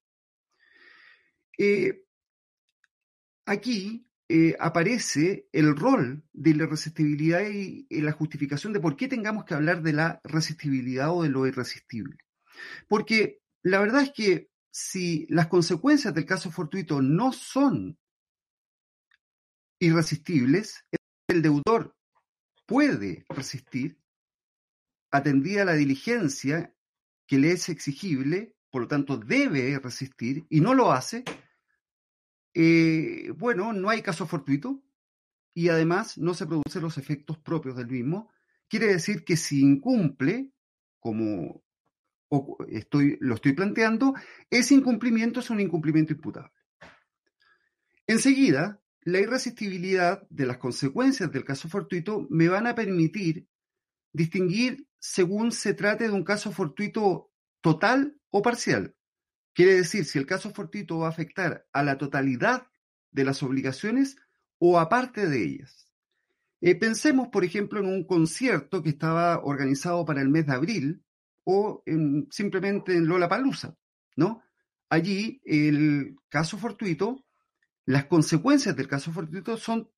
Eh, 1.58 2.04
aquí 3.44 4.08
eh, 4.28 4.56
aparece 4.60 5.48
el 5.52 5.74
rol 5.74 6.22
de 6.32 6.54
la 6.54 6.66
resistibilidad 6.66 7.40
y, 7.48 7.86
la 8.00 8.12
justificación 8.12 8.72
de 8.72 8.80
por 8.80 8.94
qué 8.94 9.08
tengamos 9.08 9.44
que 9.44 9.54
hablar 9.54 9.82
de 9.82 9.92
la 9.92 10.20
resistibilidad 10.22 11.10
o 11.10 11.22
de 11.22 11.30
lo 11.30 11.46
irresistible. 11.46 12.18
Porque 12.86 13.40
la 13.62 13.80
verdad 13.80 14.02
es 14.02 14.12
que 14.12 14.50
si 14.70 15.26
las 15.30 15.48
consecuencias 15.48 16.14
del 16.14 16.26
caso 16.26 16.50
fortuito 16.50 17.02
no 17.02 17.32
son 17.32 17.98
irresistibles, 19.80 20.84
el 21.28 21.42
deudor 21.42 21.96
puede 22.66 23.24
resistir, 23.30 23.98
atendida 25.10 25.64
la 25.64 25.74
diligencia 25.74 26.74
que 27.26 27.38
le 27.38 27.52
es 27.52 27.70
exigible, 27.70 28.54
por 28.70 28.82
lo 28.82 28.88
tanto 28.88 29.16
debe 29.16 29.78
resistir 29.78 30.46
y 30.50 30.60
no 30.60 30.74
lo 30.74 30.92
hace, 30.92 31.24
eh, 32.60 33.30
bueno, 33.36 33.72
no 33.72 33.88
hay 33.88 34.02
caso 34.02 34.26
fortuito 34.26 34.82
y 35.54 35.68
además 35.68 36.18
no 36.18 36.34
se 36.34 36.44
producen 36.44 36.82
los 36.82 36.98
efectos 36.98 37.38
propios 37.38 37.76
del 37.76 37.86
mismo. 37.86 38.32
Quiere 38.66 38.88
decir 38.88 39.24
que 39.24 39.36
si 39.36 39.60
incumple, 39.60 40.50
como 40.98 41.62
estoy, 42.68 43.16
lo 43.20 43.36
estoy 43.36 43.52
planteando, 43.52 44.12
ese 44.50 44.74
incumplimiento 44.74 45.38
es 45.38 45.50
un 45.50 45.60
incumplimiento 45.60 46.14
imputable. 46.14 46.50
Enseguida, 48.08 48.82
la 49.02 49.20
irresistibilidad 49.20 50.26
de 50.28 50.46
las 50.46 50.58
consecuencias 50.58 51.30
del 51.30 51.44
caso 51.44 51.68
fortuito 51.68 52.26
me 52.28 52.48
van 52.48 52.66
a 52.66 52.74
permitir 52.74 53.46
distinguir 54.12 54.88
según 54.98 55.52
se 55.52 55.74
trate 55.74 56.08
de 56.08 56.12
un 56.12 56.24
caso 56.24 56.50
fortuito 56.50 57.30
total 57.60 58.18
o 58.30 58.42
parcial. 58.42 58.96
Quiere 59.58 59.74
decir 59.74 60.04
si 60.04 60.20
el 60.20 60.24
caso 60.24 60.52
fortuito 60.52 61.00
va 61.00 61.08
a 61.08 61.10
afectar 61.10 61.66
a 61.72 61.82
la 61.82 61.98
totalidad 61.98 62.68
de 63.10 63.24
las 63.24 63.42
obligaciones 63.42 64.16
o 64.58 64.78
a 64.78 64.88
parte 64.88 65.26
de 65.26 65.42
ellas. 65.42 65.90
Eh, 66.60 66.76
pensemos, 66.76 67.26
por 67.26 67.42
ejemplo, 67.42 67.80
en 67.80 67.86
un 67.86 68.04
concierto 68.04 68.84
que 68.84 68.90
estaba 68.90 69.42
organizado 69.42 70.04
para 70.04 70.22
el 70.22 70.28
mes 70.28 70.46
de 70.46 70.52
abril 70.52 71.02
o 71.42 71.82
simplemente 72.30 72.94
en 72.94 73.08
Lola 73.08 73.28
Palusa, 73.28 73.76
¿no? 74.14 74.44
Allí 74.90 75.42
el 75.44 76.14
caso 76.28 76.56
fortuito, 76.56 77.24
las 77.84 78.04
consecuencias 78.04 78.76
del 78.76 78.86
caso 78.86 79.10
fortuito 79.10 79.56
son 79.56 79.90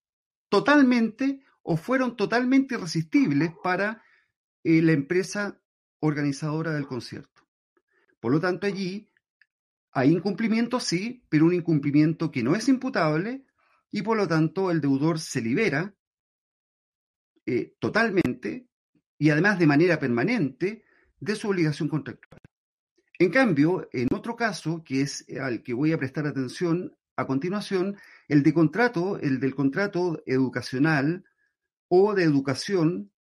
totalmente 0.48 1.42
o 1.62 1.76
fueron 1.76 2.16
totalmente 2.16 2.76
irresistibles 2.76 3.52
para 3.62 4.02
eh, 4.64 4.80
la 4.80 4.92
empresa 4.92 5.60
organizadora 5.98 6.72
del 6.72 6.86
concierto. 6.86 7.42
Por 8.20 8.32
lo 8.32 8.40
tanto, 8.40 8.66
allí 8.66 9.09
hay 9.92 10.12
incumplimiento, 10.12 10.78
sí, 10.78 11.24
pero 11.28 11.46
un 11.46 11.54
incumplimiento 11.54 12.30
que 12.30 12.42
no 12.42 12.54
es 12.54 12.68
imputable 12.68 13.44
y 13.90 14.02
por 14.02 14.16
lo 14.16 14.28
tanto 14.28 14.70
el 14.70 14.80
deudor 14.80 15.18
se 15.18 15.40
libera 15.40 15.94
eh, 17.46 17.74
totalmente 17.80 18.68
y 19.18 19.30
además 19.30 19.58
de 19.58 19.66
manera 19.66 19.98
permanente 19.98 20.84
de 21.18 21.34
su 21.34 21.48
obligación 21.48 21.88
contractual. 21.88 22.40
En 23.18 23.30
cambio, 23.30 23.88
en 23.92 24.08
otro 24.14 24.36
caso, 24.36 24.82
que 24.84 25.02
es 25.02 25.26
al 25.40 25.62
que 25.62 25.74
voy 25.74 25.92
a 25.92 25.98
prestar 25.98 26.26
atención 26.26 26.96
a 27.16 27.26
continuación, 27.26 27.98
el 28.28 28.42
de 28.42 28.54
contrato, 28.54 29.18
el 29.18 29.40
del 29.40 29.54
contrato 29.54 30.22
educacional 30.24 31.24
o 31.88 32.14
de 32.14 32.22
educación, 32.22 33.12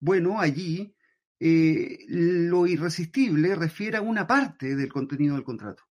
bueno, 0.00 0.40
allí 0.40 0.94
eh, 1.38 2.04
lo 2.08 2.66
irresistible 2.66 3.54
refiere 3.54 3.96
a 3.96 4.02
una 4.02 4.26
parte 4.26 4.76
del 4.76 4.92
contenido 4.92 5.36
del 5.36 5.44
contrato 5.44 5.89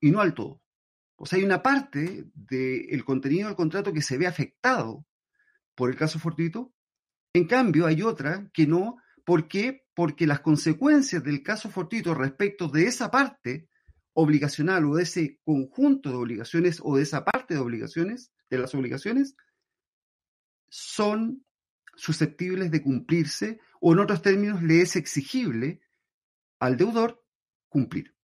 y 0.00 0.10
no 0.10 0.20
al 0.20 0.34
todo. 0.34 0.62
O 1.16 1.26
sea, 1.26 1.38
hay 1.38 1.44
una 1.44 1.62
parte 1.62 2.26
del 2.34 3.04
contenido 3.04 3.48
del 3.48 3.56
contrato 3.56 3.92
que 3.92 4.02
se 4.02 4.18
ve 4.18 4.26
afectado 4.26 5.06
por 5.74 5.90
el 5.90 5.96
caso 5.96 6.18
fortuito. 6.18 6.72
En 7.32 7.46
cambio, 7.46 7.86
hay 7.86 8.02
otra 8.02 8.50
que 8.52 8.66
no. 8.66 8.98
¿Por 9.24 9.48
qué? 9.48 9.84
Porque 9.94 10.26
las 10.26 10.40
consecuencias 10.40 11.24
del 11.24 11.42
caso 11.42 11.70
fortuito 11.70 12.14
respecto 12.14 12.68
de 12.68 12.86
esa 12.86 13.10
parte 13.10 13.68
obligacional 14.12 14.84
o 14.86 14.96
de 14.96 15.02
ese 15.02 15.40
conjunto 15.44 16.10
de 16.10 16.16
obligaciones 16.16 16.80
o 16.82 16.96
de 16.96 17.02
esa 17.02 17.24
parte 17.24 17.54
de 17.54 17.60
obligaciones, 17.60 18.32
de 18.48 18.58
las 18.58 18.74
obligaciones, 18.74 19.36
son 20.68 21.44
susceptibles 21.94 22.70
de 22.70 22.82
cumplirse 22.82 23.60
o 23.80 23.92
en 23.92 24.00
otros 24.00 24.22
términos 24.22 24.62
le 24.62 24.82
es 24.82 24.96
exigible 24.96 25.80
al 26.58 26.76
deudor 26.76 27.24
cumplir. 27.68 28.15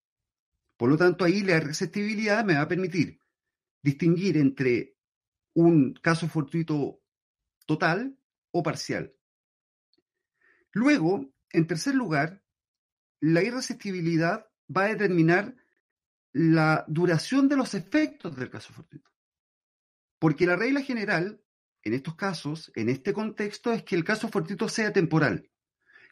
Por 0.82 0.90
lo 0.90 0.96
tanto, 0.96 1.24
ahí 1.24 1.42
la 1.42 1.60
receptibilidad 1.60 2.44
me 2.44 2.54
va 2.54 2.62
a 2.62 2.66
permitir 2.66 3.20
distinguir 3.84 4.36
entre 4.36 4.96
un 5.54 5.94
caso 5.94 6.26
fortuito 6.26 7.00
total 7.66 8.18
o 8.50 8.64
parcial. 8.64 9.14
Luego, 10.72 11.32
en 11.50 11.68
tercer 11.68 11.94
lugar, 11.94 12.42
la 13.20 13.44
irreceptibilidad 13.44 14.50
va 14.76 14.86
a 14.86 14.88
determinar 14.88 15.54
la 16.32 16.84
duración 16.88 17.48
de 17.48 17.58
los 17.58 17.74
efectos 17.74 18.34
del 18.34 18.50
caso 18.50 18.72
fortuito. 18.72 19.08
Porque 20.18 20.46
la 20.46 20.56
regla 20.56 20.80
general, 20.80 21.44
en 21.84 21.94
estos 21.94 22.16
casos, 22.16 22.72
en 22.74 22.88
este 22.88 23.12
contexto, 23.12 23.72
es 23.72 23.84
que 23.84 23.94
el 23.94 24.02
caso 24.02 24.28
fortuito 24.28 24.68
sea 24.68 24.92
temporal. 24.92 25.48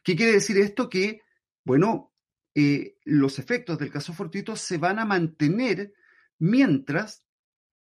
¿Qué 0.05 0.15
quiere 0.15 0.31
decir 0.31 0.57
esto? 0.57 0.87
Que, 0.87 1.23
bueno, 1.65 2.10
eh, 2.55 2.97
los 3.03 3.39
efectos 3.39 3.79
del 3.79 3.91
caso 3.91 4.13
fortuito 4.13 4.55
se 4.55 4.77
van 4.77 4.99
a 4.99 5.05
mantener 5.05 5.93
mientras 6.37 7.23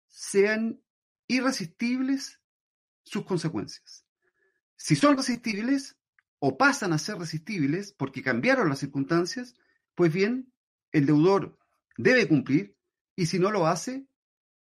sean 0.07 0.81
irresistibles 1.27 2.41
sus 3.03 3.25
consecuencias. 3.25 4.05
Si 4.77 4.97
son 4.97 5.17
resistibles 5.17 5.97
o 6.39 6.59
pasan 6.59 6.93
a 6.93 6.99
ser 6.99 7.19
resistibles 7.19 7.93
porque 7.93 8.23
cambiaron 8.23 8.69
las 8.69 8.81
circunstancias, 8.81 9.55
pues 9.95 10.13
bien, 10.13 10.53
el 10.93 11.07
deudor 11.07 11.59
debe 11.97 12.29
cumplir 12.29 12.77
y 13.17 13.27
si 13.27 13.39
no 13.39 13.51
lo 13.51 13.67
hace, 13.67 14.07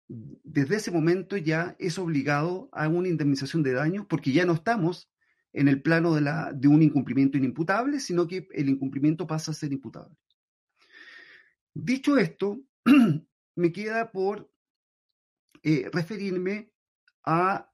desde 0.07 0.77
ese 0.77 0.91
momento 0.91 1.37
ya 1.37 1.75
es 1.79 1.97
obligado 1.97 2.69
a 2.71 2.87
una 2.87 3.09
indemnización 3.09 3.63
de 3.63 3.73
daños 3.73 4.05
porque 4.07 4.31
ya 4.31 4.45
no 4.45 4.53
estamos 4.53 5.09
en 5.57 5.67
el 5.67 5.81
plano 5.81 6.13
de, 6.13 6.21
la, 6.21 6.53
de 6.53 6.67
un 6.67 6.83
incumplimiento 6.83 7.35
inimputable, 7.35 7.99
sino 7.99 8.27
que 8.27 8.47
el 8.51 8.69
incumplimiento 8.69 9.25
pasa 9.25 9.49
a 9.49 9.55
ser 9.55 9.73
imputable. 9.73 10.15
Dicho 11.73 12.15
esto, 12.19 12.61
me 13.55 13.71
queda 13.71 14.11
por 14.11 14.51
eh, 15.63 15.89
referirme 15.91 16.71
a 17.25 17.71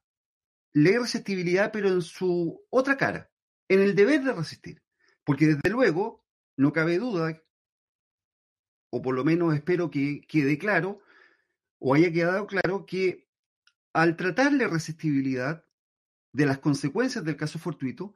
la 0.71 0.89
irresistibilidad, 0.89 1.73
pero 1.73 1.89
en 1.89 2.01
su 2.01 2.65
otra 2.69 2.95
cara, 2.95 3.29
en 3.67 3.81
el 3.81 3.95
deber 3.95 4.23
de 4.23 4.31
resistir. 4.31 4.81
Porque 5.25 5.47
desde 5.47 5.69
luego, 5.69 6.25
no 6.55 6.71
cabe 6.71 6.97
duda, 6.99 7.43
o 8.91 9.01
por 9.01 9.13
lo 9.13 9.25
menos 9.25 9.53
espero 9.53 9.91
que 9.91 10.21
quede 10.21 10.57
claro, 10.57 11.01
o 11.79 11.93
haya 11.93 12.13
quedado 12.13 12.47
claro, 12.47 12.85
que 12.85 13.27
al 13.91 14.15
tratar 14.15 14.53
la 14.53 14.63
irresistibilidad 14.63 15.65
de 16.33 16.45
las 16.45 16.59
consecuencias 16.59 17.23
del 17.23 17.37
caso 17.37 17.59
fortuito, 17.59 18.13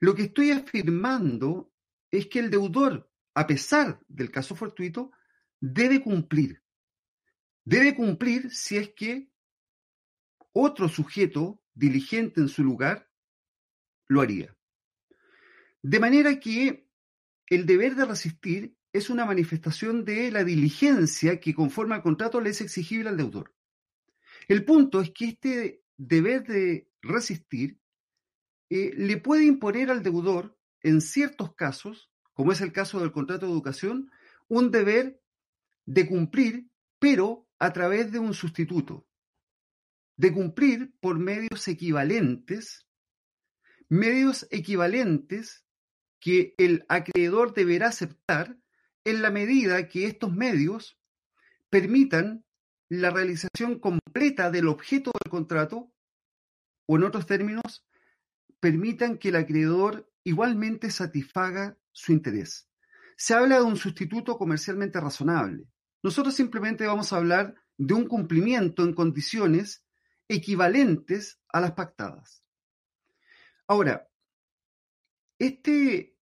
lo 0.00 0.14
que 0.14 0.24
estoy 0.24 0.50
afirmando 0.50 1.72
es 2.10 2.26
que 2.26 2.40
el 2.40 2.50
deudor, 2.50 3.10
a 3.34 3.46
pesar 3.46 4.00
del 4.08 4.30
caso 4.30 4.54
fortuito, 4.54 5.12
debe 5.60 6.02
cumplir. 6.02 6.62
Debe 7.64 7.94
cumplir 7.94 8.50
si 8.50 8.76
es 8.76 8.90
que 8.90 9.30
otro 10.52 10.88
sujeto 10.88 11.62
diligente 11.74 12.40
en 12.40 12.48
su 12.48 12.64
lugar 12.64 13.08
lo 14.08 14.20
haría. 14.20 14.56
De 15.82 16.00
manera 16.00 16.40
que 16.40 16.88
el 17.46 17.66
deber 17.66 17.94
de 17.94 18.04
resistir 18.04 18.76
es 18.92 19.08
una 19.08 19.24
manifestación 19.24 20.04
de 20.04 20.32
la 20.32 20.42
diligencia 20.42 21.38
que 21.38 21.54
conforme 21.54 21.94
al 21.94 22.02
contrato 22.02 22.40
le 22.40 22.50
es 22.50 22.60
exigible 22.60 23.08
al 23.08 23.16
deudor. 23.16 23.54
El 24.48 24.64
punto 24.64 25.00
es 25.00 25.10
que 25.10 25.26
este 25.26 25.84
deber 25.96 26.44
de 26.44 26.89
resistir 27.02 27.80
eh, 28.70 28.92
le 28.96 29.16
puede 29.16 29.44
imponer 29.44 29.90
al 29.90 30.02
deudor, 30.02 30.56
en 30.82 31.00
ciertos 31.00 31.54
casos, 31.54 32.10
como 32.32 32.52
es 32.52 32.60
el 32.60 32.72
caso 32.72 33.00
del 33.00 33.12
contrato 33.12 33.46
de 33.46 33.52
educación, 33.52 34.10
un 34.48 34.70
deber 34.70 35.20
de 35.86 36.06
cumplir, 36.06 36.70
pero 36.98 37.46
a 37.58 37.72
través 37.72 38.12
de 38.12 38.18
un 38.18 38.32
sustituto, 38.32 39.06
de 40.16 40.32
cumplir 40.32 40.94
por 41.00 41.18
medios 41.18 41.66
equivalentes, 41.68 42.86
medios 43.88 44.46
equivalentes 44.50 45.64
que 46.20 46.54
el 46.58 46.84
acreedor 46.88 47.54
deberá 47.54 47.88
aceptar 47.88 48.56
en 49.04 49.22
la 49.22 49.30
medida 49.30 49.88
que 49.88 50.06
estos 50.06 50.32
medios 50.32 50.98
permitan 51.70 52.44
la 52.88 53.10
realización 53.10 53.78
completa 53.78 54.50
del 54.50 54.68
objeto 54.68 55.12
del 55.22 55.30
contrato 55.30 55.92
o 56.90 56.96
en 56.96 57.04
otros 57.04 57.24
términos, 57.24 57.86
permitan 58.58 59.16
que 59.16 59.28
el 59.28 59.36
acreedor 59.36 60.10
igualmente 60.24 60.90
satisfaga 60.90 61.78
su 61.92 62.10
interés. 62.10 62.68
Se 63.16 63.32
habla 63.32 63.58
de 63.58 63.62
un 63.62 63.76
sustituto 63.76 64.36
comercialmente 64.36 64.98
razonable. 64.98 65.68
Nosotros 66.02 66.34
simplemente 66.34 66.88
vamos 66.88 67.12
a 67.12 67.18
hablar 67.18 67.54
de 67.76 67.94
un 67.94 68.08
cumplimiento 68.08 68.82
en 68.82 68.92
condiciones 68.92 69.86
equivalentes 70.26 71.40
a 71.52 71.60
las 71.60 71.72
pactadas. 71.72 72.42
Ahora, 73.68 74.08
este 75.38 76.16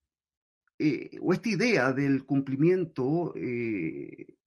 eh, 0.77 1.17
o 1.19 1.33
esta 1.33 1.49
idea 1.49 1.93
del 1.93 2.25
cumplimiento 2.27 3.33
eh, 3.35 4.37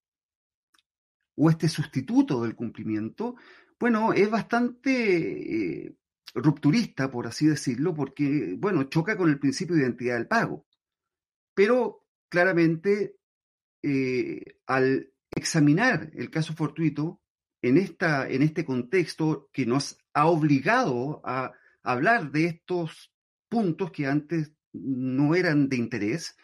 o 1.34 1.50
este 1.50 1.68
sustituto 1.68 2.44
del 2.44 2.54
cumplimiento, 2.54 3.34
bueno, 3.80 4.12
es 4.12 4.30
bastante 4.30 5.86
eh, 5.86 5.96
rupturista, 6.34 7.10
por 7.10 7.26
así 7.26 7.46
decirlo, 7.46 7.94
porque, 7.94 8.56
bueno, 8.58 8.84
choca 8.84 9.16
con 9.16 9.28
el 9.30 9.38
principio 9.38 9.76
de 9.76 9.82
identidad 9.82 10.16
del 10.16 10.28
pago. 10.28 10.66
Pero 11.54 12.06
claramente, 12.28 13.16
al 14.66 15.12
examinar 15.34 16.10
el 16.14 16.30
caso 16.30 16.54
fortuito 16.54 17.20
en, 17.62 17.76
esta, 17.76 18.28
en 18.28 18.42
este 18.42 18.64
contexto 18.64 19.48
que 19.52 19.66
nos 19.66 19.98
ha 20.14 20.26
obligado 20.26 21.20
a 21.24 21.52
hablar 21.82 22.30
de 22.30 22.46
estos 22.46 23.12
puntos 23.48 23.92
que 23.92 24.06
antes 24.06 24.52
no 24.72 25.34
eran 25.34 25.68
de 25.68 25.76
interés, 25.76 26.36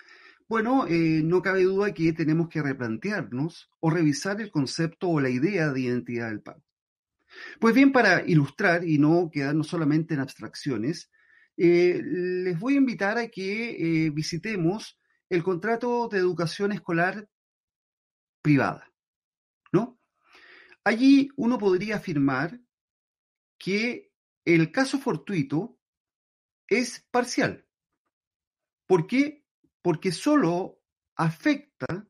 bueno, 0.48 0.86
eh, 0.86 1.22
no 1.24 1.42
cabe 1.42 1.64
duda 1.64 1.92
que 1.92 2.12
tenemos 2.12 2.48
que 2.48 2.62
replantearnos 2.62 3.70
o 3.80 3.90
revisar 3.90 4.40
el 4.40 4.50
concepto 4.50 5.08
o 5.08 5.20
la 5.20 5.28
idea 5.28 5.70
de 5.70 5.80
identidad 5.82 6.28
del 6.28 6.40
pago. 6.40 6.62
Pues 7.60 7.74
bien, 7.74 7.92
para 7.92 8.26
ilustrar 8.26 8.84
y 8.84 8.98
no 8.98 9.30
quedarnos 9.32 9.68
solamente 9.68 10.14
en 10.14 10.20
abstracciones, 10.20 11.10
eh, 11.56 12.00
les 12.02 12.58
voy 12.58 12.74
a 12.74 12.78
invitar 12.78 13.18
a 13.18 13.28
que 13.28 14.06
eh, 14.06 14.10
visitemos 14.10 14.98
el 15.28 15.42
contrato 15.42 16.08
de 16.08 16.18
educación 16.18 16.72
escolar 16.72 17.28
privada, 18.42 18.92
¿no? 19.72 19.98
Allí 20.84 21.28
uno 21.36 21.58
podría 21.58 21.96
afirmar 21.96 22.60
que 23.58 24.10
el 24.44 24.70
caso 24.72 24.98
fortuito 24.98 25.78
es 26.68 27.06
parcial, 27.10 27.68
¿Por 28.88 29.06
qué? 29.06 29.44
Porque 29.82 30.10
solo 30.12 30.80
afecta 31.14 32.08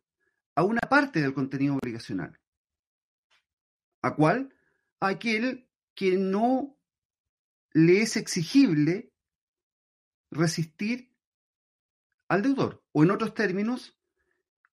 a 0.55 0.63
una 0.63 0.81
parte 0.89 1.21
del 1.21 1.35
contenido 1.35 1.75
obligacional. 1.75 2.39
¿A 4.01 4.15
cuál? 4.15 4.55
Aquel 5.01 5.69
que 5.95 6.17
no 6.17 6.77
le 7.73 8.03
es 8.03 8.17
exigible 8.17 9.13
resistir 10.31 11.15
al 12.29 12.43
deudor. 12.43 12.85
O 12.93 13.03
en 13.03 13.11
otros 13.11 13.35
términos, 13.35 13.97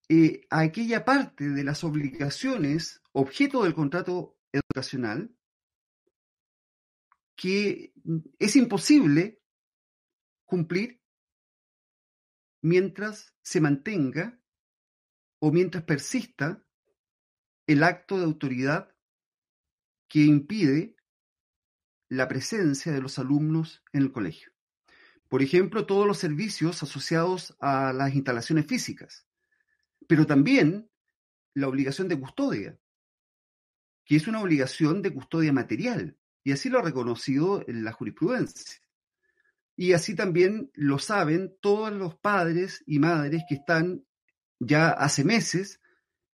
eh, 0.08 0.46
a 0.50 0.60
aquella 0.60 1.04
parte 1.04 1.48
de 1.48 1.64
las 1.64 1.82
obligaciones 1.82 3.02
objeto 3.12 3.64
del 3.64 3.74
contrato 3.74 4.38
educacional 4.52 5.34
que 7.34 7.92
es 8.38 8.56
imposible 8.56 9.42
cumplir 10.44 11.02
mientras 12.62 13.34
se 13.42 13.60
mantenga 13.60 14.40
o 15.40 15.52
mientras 15.52 15.84
persista 15.84 16.64
el 17.66 17.82
acto 17.82 18.18
de 18.18 18.24
autoridad 18.24 18.95
que 20.08 20.20
impide 20.20 20.96
la 22.08 22.28
presencia 22.28 22.92
de 22.92 23.00
los 23.00 23.18
alumnos 23.18 23.82
en 23.92 24.02
el 24.02 24.12
colegio. 24.12 24.52
Por 25.28 25.42
ejemplo, 25.42 25.86
todos 25.86 26.06
los 26.06 26.18
servicios 26.18 26.82
asociados 26.82 27.56
a 27.60 27.92
las 27.92 28.14
instalaciones 28.14 28.66
físicas, 28.66 29.26
pero 30.06 30.26
también 30.26 30.88
la 31.54 31.68
obligación 31.68 32.06
de 32.08 32.20
custodia, 32.20 32.78
que 34.04 34.16
es 34.16 34.28
una 34.28 34.40
obligación 34.40 35.02
de 35.02 35.12
custodia 35.12 35.52
material, 35.52 36.16
y 36.44 36.52
así 36.52 36.68
lo 36.68 36.78
ha 36.78 36.82
reconocido 36.82 37.64
la 37.66 37.90
jurisprudencia. 37.90 38.80
Y 39.74 39.94
así 39.94 40.14
también 40.14 40.70
lo 40.74 40.98
saben 40.98 41.56
todos 41.60 41.92
los 41.92 42.16
padres 42.16 42.84
y 42.86 43.00
madres 43.00 43.42
que 43.48 43.56
están 43.56 44.06
ya 44.60 44.90
hace 44.90 45.24
meses, 45.24 45.80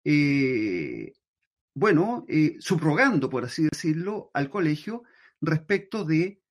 eh, 0.04 1.14
bueno, 1.74 2.26
eh, 2.28 2.58
subrogando, 2.60 3.30
por 3.30 3.46
así 3.46 3.64
decirlo, 3.64 4.32
al 4.34 4.50
colegio 4.50 5.04
respecto 5.40 6.06
de 6.06 6.42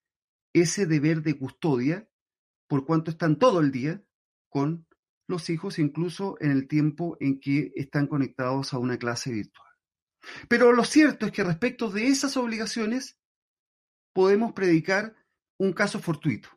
ese 0.53 0.85
deber 0.85 1.21
de 1.21 1.37
custodia, 1.37 2.07
por 2.67 2.85
cuanto 2.85 3.11
están 3.11 3.37
todo 3.37 3.59
el 3.59 3.71
día 3.71 4.03
con 4.49 4.87
los 5.27 5.49
hijos, 5.49 5.79
incluso 5.79 6.37
en 6.41 6.51
el 6.51 6.67
tiempo 6.67 7.17
en 7.19 7.39
que 7.39 7.71
están 7.75 8.07
conectados 8.07 8.73
a 8.73 8.79
una 8.79 8.97
clase 8.97 9.31
virtual. 9.31 9.67
Pero 10.49 10.73
lo 10.73 10.83
cierto 10.83 11.25
es 11.25 11.31
que 11.31 11.43
respecto 11.43 11.89
de 11.89 12.07
esas 12.07 12.35
obligaciones 12.37 13.17
podemos 14.13 14.53
predicar 14.53 15.15
un 15.57 15.73
caso 15.73 15.99
fortuito 15.99 16.49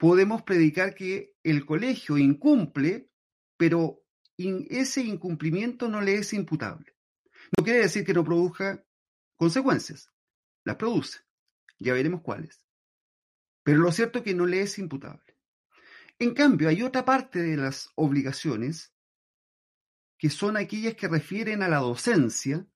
podemos 0.00 0.42
predicar 0.42 0.94
que 0.94 1.34
el 1.44 1.66
colegio 1.66 2.16
incumple, 2.16 3.10
pero 3.58 4.02
ese 4.38 5.02
incumplimiento 5.02 5.88
no 5.88 6.00
le 6.00 6.14
es 6.14 6.32
imputable. 6.32 6.96
No 7.56 7.64
quiere 7.64 7.80
decir 7.80 8.04
que 8.04 8.14
no 8.14 8.24
produzca 8.24 8.84
consecuencias, 9.36 10.12
las 10.64 10.76
produce, 10.76 11.20
ya 11.78 11.92
veremos 11.92 12.22
cuáles. 12.22 12.64
Pero 13.62 13.78
lo 13.78 13.92
cierto 13.92 14.18
es 14.18 14.24
que 14.24 14.34
no 14.34 14.46
le 14.46 14.62
es 14.62 14.78
imputable. 14.78 15.36
En 16.18 16.34
cambio, 16.34 16.68
hay 16.68 16.82
otra 16.82 17.04
parte 17.04 17.40
de 17.40 17.56
las 17.56 17.90
obligaciones 17.94 18.94
que 20.18 20.28
son 20.28 20.56
aquellas 20.58 20.94
que 20.94 21.08
refieren 21.08 21.62
a 21.62 21.68
la 21.68 21.78
docencia, 21.78 22.66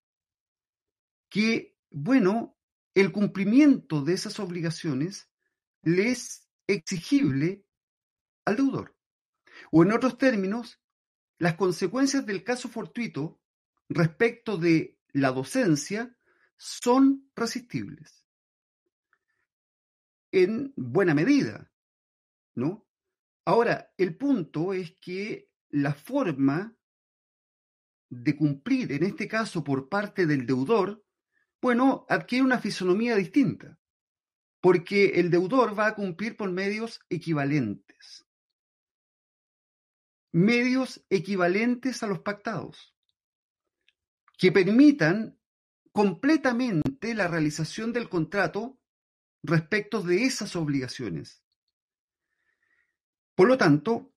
que, 1.29 1.77
bueno, 1.91 2.57
el 2.95 3.13
cumplimiento 3.13 4.03
de 4.03 4.15
esas 4.15 4.41
obligaciones 4.41 5.31
les 5.83 6.49
exigible 6.67 7.67
al 8.47 8.57
deudor. 8.57 8.97
O 9.71 9.83
en 9.83 9.93
otros 9.93 10.17
términos, 10.17 10.81
las 11.39 11.55
consecuencias 11.57 12.25
del 12.25 12.45
caso 12.45 12.69
fortuito 12.69 13.41
respecto 13.89 14.57
de 14.57 14.99
la 15.13 15.31
docencia 15.31 16.17
son 16.57 17.31
resistibles. 17.35 18.27
En 20.33 20.73
buena 20.77 21.15
medida, 21.15 21.71
¿no? 22.55 22.87
Ahora, 23.45 23.93
el 23.99 24.17
punto 24.17 24.73
es 24.73 24.97
que 25.01 25.51
la 25.69 25.95
forma 25.95 26.75
de 28.09 28.37
cumplir, 28.37 28.93
en 28.93 29.05
este 29.05 29.29
caso 29.29 29.63
por 29.63 29.89
parte 29.89 30.27
del 30.27 30.47
deudor, 30.47 31.05
bueno, 31.61 32.07
adquiere 32.09 32.45
una 32.45 32.59
fisonomía 32.59 33.17
distinta, 33.17 33.79
porque 34.61 35.21
el 35.21 35.31
deudor 35.31 35.79
va 35.79 35.89
a 35.89 35.95
cumplir 35.95 36.37
por 36.37 36.51
medios 36.51 37.01
equivalentes. 37.09 38.27
Medios 40.33 41.05
equivalentes 41.11 42.03
a 42.03 42.07
los 42.07 42.21
pactados, 42.21 42.94
que 44.37 44.53
permitan 44.53 45.39
completamente 45.93 47.15
la 47.15 47.29
realización 47.29 47.93
del 47.93 48.09
contrato 48.09 48.81
respecto 49.43 50.03
de 50.03 50.25
esas 50.25 50.57
obligaciones. 50.57 51.45
Por 53.35 53.49
lo 53.49 53.59
tanto, 53.59 54.13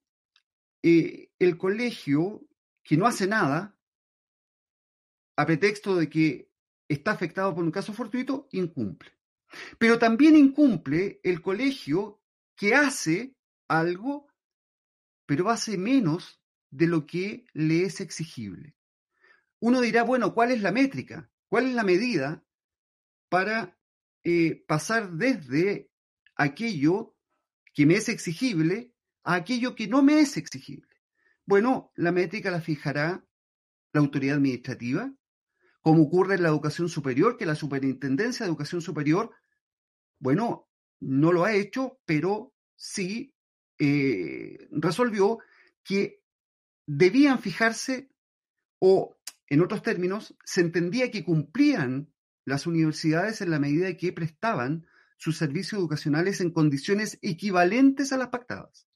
eh, 0.82 1.32
el 1.40 1.58
colegio 1.58 2.48
que 2.84 2.98
no 2.98 3.06
hace 3.06 3.28
nada, 3.28 3.78
a 5.36 5.46
pretexto 5.46 5.96
de 5.96 6.10
que 6.10 6.52
está 6.88 7.12
afectado 7.12 7.54
por 7.54 7.64
un 7.64 7.72
caso 7.72 7.94
fortuito, 7.94 8.48
incumple. 8.52 9.12
Pero 9.78 10.00
también 10.00 10.36
incumple 10.36 11.20
el 11.24 11.42
colegio 11.42 12.22
que 12.56 12.74
hace 12.74 13.36
algo, 13.68 14.28
pero 15.26 15.50
hace 15.50 15.78
menos 15.78 16.42
de 16.70 16.88
lo 16.88 17.06
que 17.06 17.46
le 17.54 17.84
es 17.84 18.02
exigible. 18.02 18.77
Uno 19.60 19.82
dirá, 19.82 20.04
bueno, 20.04 20.34
¿cuál 20.34 20.52
es 20.52 20.62
la 20.62 20.72
métrica? 20.72 21.30
¿Cuál 21.48 21.68
es 21.68 21.74
la 21.74 21.84
medida 21.84 22.44
para 23.30 23.78
eh, 24.24 24.64
pasar 24.68 25.12
desde 25.14 25.90
aquello 26.36 27.16
que 27.74 27.86
me 27.86 27.96
es 27.96 28.10
exigible 28.10 28.94
a 29.24 29.36
aquello 29.36 29.76
que 29.76 29.88
no 29.88 30.04
me 30.04 30.20
es 30.20 30.38
exigible? 30.38 30.96
Bueno, 31.46 31.92
la 31.96 32.12
métrica 32.12 32.52
la 32.52 32.62
fijará 32.62 33.26
la 33.94 34.02
autoridad 34.02 34.36
administrativa, 34.36 35.14
como 35.82 36.04
ocurre 36.04 36.36
en 36.36 36.44
la 36.44 36.50
educación 36.50 36.90
superior, 36.90 37.38
que 37.38 37.46
la 37.46 37.56
Superintendencia 37.56 38.46
de 38.46 38.50
Educación 38.50 38.82
Superior, 38.82 39.32
bueno, 40.20 40.68
no 41.00 41.32
lo 41.32 41.46
ha 41.46 41.54
hecho, 41.54 42.00
pero 42.06 42.54
sí 42.76 43.34
eh, 43.80 44.68
resolvió 44.72 45.40
que 45.84 46.22
debían 46.86 47.40
fijarse 47.40 48.10
o 48.80 49.17
en 49.50 49.62
otros 49.62 49.82
términos, 49.82 50.36
se 50.44 50.62
entendía 50.62 51.12
que 51.12 51.24
cumplían 51.24 52.14
las 52.46 52.68
universidades 52.68 53.42
en 53.42 53.52
la 53.52 53.60
medida 53.60 53.96
que 53.98 54.14
prestaban 54.14 54.88
sus 55.18 55.38
servicios 55.38 55.80
educacionales 55.80 56.42
en 56.42 56.52
condiciones 56.52 57.18
equivalentes 57.22 58.14
a 58.14 58.18
las 58.18 58.30
pactadas. 58.30 58.88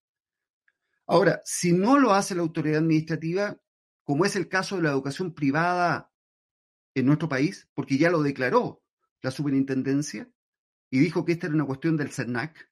Ahora, 1.07 1.41
si 1.43 1.73
no 1.73 1.99
lo 1.99 2.13
hace 2.13 2.35
la 2.35 2.41
autoridad 2.41 2.79
administrativa, 2.79 3.59
como 4.03 4.25
es 4.25 4.35
el 4.35 4.47
caso 4.47 4.77
de 4.77 4.83
la 4.83 4.91
educación 4.91 5.33
privada 5.33 6.11
en 6.93 7.05
nuestro 7.05 7.27
país, 7.27 7.69
porque 7.73 7.97
ya 7.97 8.09
lo 8.09 8.21
declaró 8.21 8.83
la 9.21 9.31
superintendencia 9.31 10.29
y 10.89 10.99
dijo 10.99 11.25
que 11.25 11.33
esta 11.33 11.47
era 11.47 11.55
una 11.55 11.65
cuestión 11.65 11.97
del 11.97 12.11
CERNAC, 12.11 12.69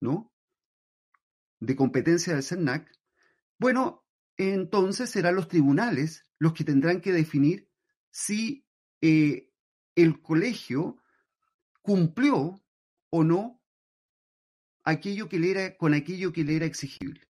¿no? 0.00 0.32
De 1.60 1.74
competencia 1.74 2.34
del 2.34 2.42
CERNAC. 2.42 2.90
Bueno, 3.58 4.06
entonces 4.36 5.10
serán 5.10 5.34
los 5.34 5.48
tribunales 5.48 6.25
los 6.38 6.52
que 6.52 6.64
tendrán 6.64 7.00
que 7.00 7.12
definir 7.12 7.70
si 8.10 8.66
eh, 9.00 9.50
el 9.94 10.20
colegio 10.20 11.02
cumplió 11.82 12.62
o 13.10 13.24
no 13.24 13.62
aquello 14.84 15.28
que 15.28 15.38
le 15.38 15.50
era, 15.50 15.76
con 15.76 15.94
aquello 15.94 16.32
que 16.32 16.44
le 16.44 16.56
era 16.56 16.66
exigible. 16.66 17.28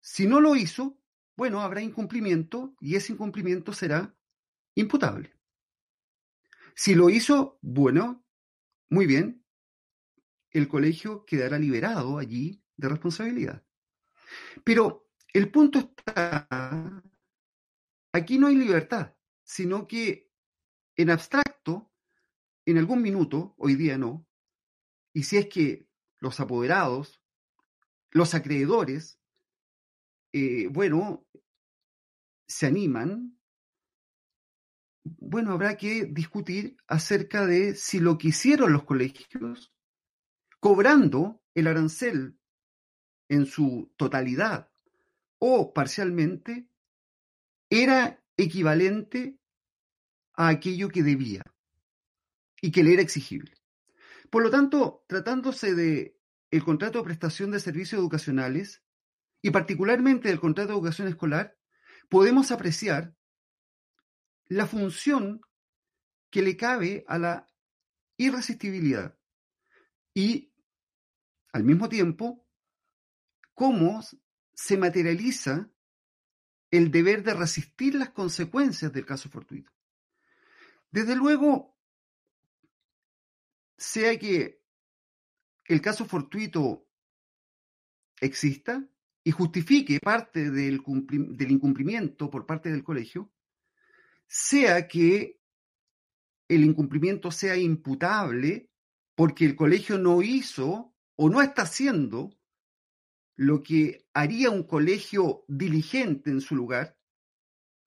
Si 0.00 0.26
no 0.26 0.40
lo 0.40 0.56
hizo, 0.56 1.00
bueno, 1.36 1.60
habrá 1.60 1.82
incumplimiento 1.82 2.74
y 2.80 2.96
ese 2.96 3.12
incumplimiento 3.12 3.72
será 3.72 4.14
imputable. 4.74 5.34
Si 6.74 6.94
lo 6.94 7.10
hizo, 7.10 7.58
bueno, 7.60 8.24
muy 8.88 9.06
bien, 9.06 9.44
el 10.50 10.68
colegio 10.68 11.24
quedará 11.24 11.58
liberado 11.58 12.18
allí 12.18 12.62
de 12.76 12.88
responsabilidad. 12.88 13.64
Pero 14.64 15.10
el 15.32 15.50
punto 15.50 15.78
está 15.80 16.97
Aquí 18.18 18.36
no 18.36 18.48
hay 18.48 18.56
libertad, 18.56 19.14
sino 19.44 19.86
que 19.86 20.28
en 20.96 21.10
abstracto, 21.10 21.92
en 22.66 22.78
algún 22.78 23.00
minuto, 23.00 23.54
hoy 23.58 23.76
día 23.76 23.96
no, 23.96 24.26
y 25.12 25.22
si 25.22 25.36
es 25.36 25.46
que 25.46 25.88
los 26.18 26.40
apoderados, 26.40 27.22
los 28.10 28.34
acreedores, 28.34 29.20
eh, 30.32 30.66
bueno, 30.66 31.28
se 32.48 32.66
animan, 32.66 33.38
bueno, 35.04 35.52
habrá 35.52 35.76
que 35.76 36.06
discutir 36.06 36.76
acerca 36.88 37.46
de 37.46 37.76
si 37.76 38.00
lo 38.00 38.18
que 38.18 38.28
hicieron 38.28 38.72
los 38.72 38.82
colegios, 38.82 39.72
cobrando 40.58 41.40
el 41.54 41.68
arancel 41.68 42.36
en 43.28 43.46
su 43.46 43.94
totalidad 43.96 44.72
o 45.38 45.72
parcialmente, 45.72 46.68
era 47.70 48.22
equivalente 48.36 49.38
a 50.34 50.48
aquello 50.48 50.88
que 50.88 51.02
debía 51.02 51.42
y 52.60 52.70
que 52.70 52.82
le 52.82 52.94
era 52.94 53.02
exigible. 53.02 53.52
Por 54.30 54.42
lo 54.42 54.50
tanto, 54.50 55.04
tratándose 55.08 55.74
de 55.74 56.16
el 56.50 56.64
contrato 56.64 56.98
de 56.98 57.04
prestación 57.04 57.50
de 57.50 57.60
servicios 57.60 58.00
educacionales 58.00 58.82
y 59.42 59.50
particularmente 59.50 60.28
del 60.28 60.40
contrato 60.40 60.68
de 60.68 60.74
educación 60.74 61.08
escolar, 61.08 61.56
podemos 62.08 62.50
apreciar 62.50 63.14
la 64.46 64.66
función 64.66 65.42
que 66.30 66.42
le 66.42 66.56
cabe 66.56 67.04
a 67.06 67.18
la 67.18 67.46
irresistibilidad 68.16 69.18
y 70.14 70.52
al 71.52 71.64
mismo 71.64 71.88
tiempo 71.88 72.46
cómo 73.54 74.02
se 74.54 74.76
materializa 74.76 75.70
el 76.70 76.90
deber 76.90 77.22
de 77.22 77.34
resistir 77.34 77.94
las 77.94 78.10
consecuencias 78.10 78.92
del 78.92 79.06
caso 79.06 79.28
fortuito. 79.28 79.72
Desde 80.90 81.16
luego, 81.16 81.76
sea 83.76 84.18
que 84.18 84.62
el 85.66 85.80
caso 85.80 86.04
fortuito 86.04 86.86
exista 88.20 88.86
y 89.22 89.30
justifique 89.30 90.00
parte 90.00 90.50
del, 90.50 90.82
del 90.86 91.50
incumplimiento 91.50 92.30
por 92.30 92.46
parte 92.46 92.70
del 92.70 92.82
colegio, 92.82 93.30
sea 94.26 94.88
que 94.88 95.40
el 96.48 96.64
incumplimiento 96.64 97.30
sea 97.30 97.56
imputable 97.56 98.70
porque 99.14 99.44
el 99.44 99.56
colegio 99.56 99.98
no 99.98 100.22
hizo 100.22 100.94
o 101.16 101.28
no 101.28 101.42
está 101.42 101.62
haciendo 101.62 102.37
lo 103.38 103.62
que 103.62 104.04
haría 104.14 104.50
un 104.50 104.64
colegio 104.64 105.44
diligente 105.46 106.28
en 106.28 106.40
su 106.40 106.56
lugar, 106.56 106.98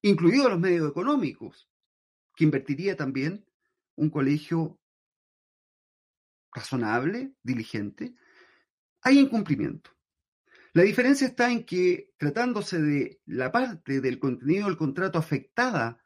incluidos 0.02 0.50
los 0.50 0.60
medios 0.62 0.90
económicos, 0.90 1.70
que 2.38 2.46
invertiría 2.46 2.96
también 2.96 3.46
un 3.96 4.10
colegio 4.10 4.80
razonable, 6.54 7.36
diligente, 7.44 8.16
hay 9.02 9.20
incumplimiento. 9.20 9.92
La 10.72 10.84
diferencia 10.84 11.28
está 11.28 11.52
en 11.52 11.66
que, 11.66 12.14
tratándose 12.18 12.82
de 12.82 13.22
la 13.26 13.52
parte 13.52 14.00
del 14.00 14.20
contenido 14.20 14.68
del 14.68 14.78
contrato 14.78 15.20
afectada 15.20 16.02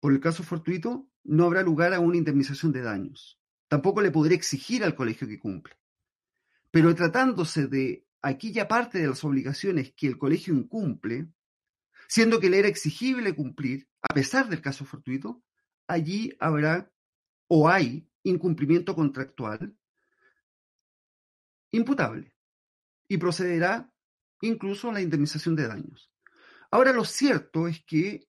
por 0.00 0.12
el 0.12 0.18
caso 0.18 0.42
fortuito, 0.42 1.08
no 1.22 1.44
habrá 1.44 1.62
lugar 1.62 1.94
a 1.94 2.00
una 2.00 2.16
indemnización 2.16 2.72
de 2.72 2.82
daños. 2.82 3.40
Tampoco 3.68 4.00
le 4.00 4.10
podré 4.10 4.34
exigir 4.34 4.82
al 4.82 4.96
colegio 4.96 5.28
que 5.28 5.38
cumpla. 5.38 5.78
Pero 6.72 6.92
tratándose 6.96 7.68
de 7.68 8.08
aquella 8.22 8.68
parte 8.68 8.98
de 8.98 9.08
las 9.08 9.24
obligaciones 9.24 9.92
que 9.94 10.06
el 10.06 10.16
colegio 10.16 10.54
incumple, 10.54 11.28
siendo 12.08 12.40
que 12.40 12.48
le 12.48 12.60
era 12.60 12.68
exigible 12.68 13.34
cumplir, 13.34 13.88
a 14.00 14.14
pesar 14.14 14.48
del 14.48 14.62
caso 14.62 14.84
fortuito, 14.84 15.42
allí 15.86 16.32
habrá 16.38 16.90
o 17.48 17.68
hay 17.68 18.08
incumplimiento 18.22 18.94
contractual 18.94 19.76
imputable 21.72 22.34
y 23.08 23.18
procederá 23.18 23.92
incluso 24.40 24.90
a 24.90 24.92
la 24.92 25.00
indemnización 25.00 25.56
de 25.56 25.66
daños. 25.66 26.12
Ahora, 26.70 26.92
lo 26.92 27.04
cierto 27.04 27.68
es 27.68 27.84
que 27.84 28.26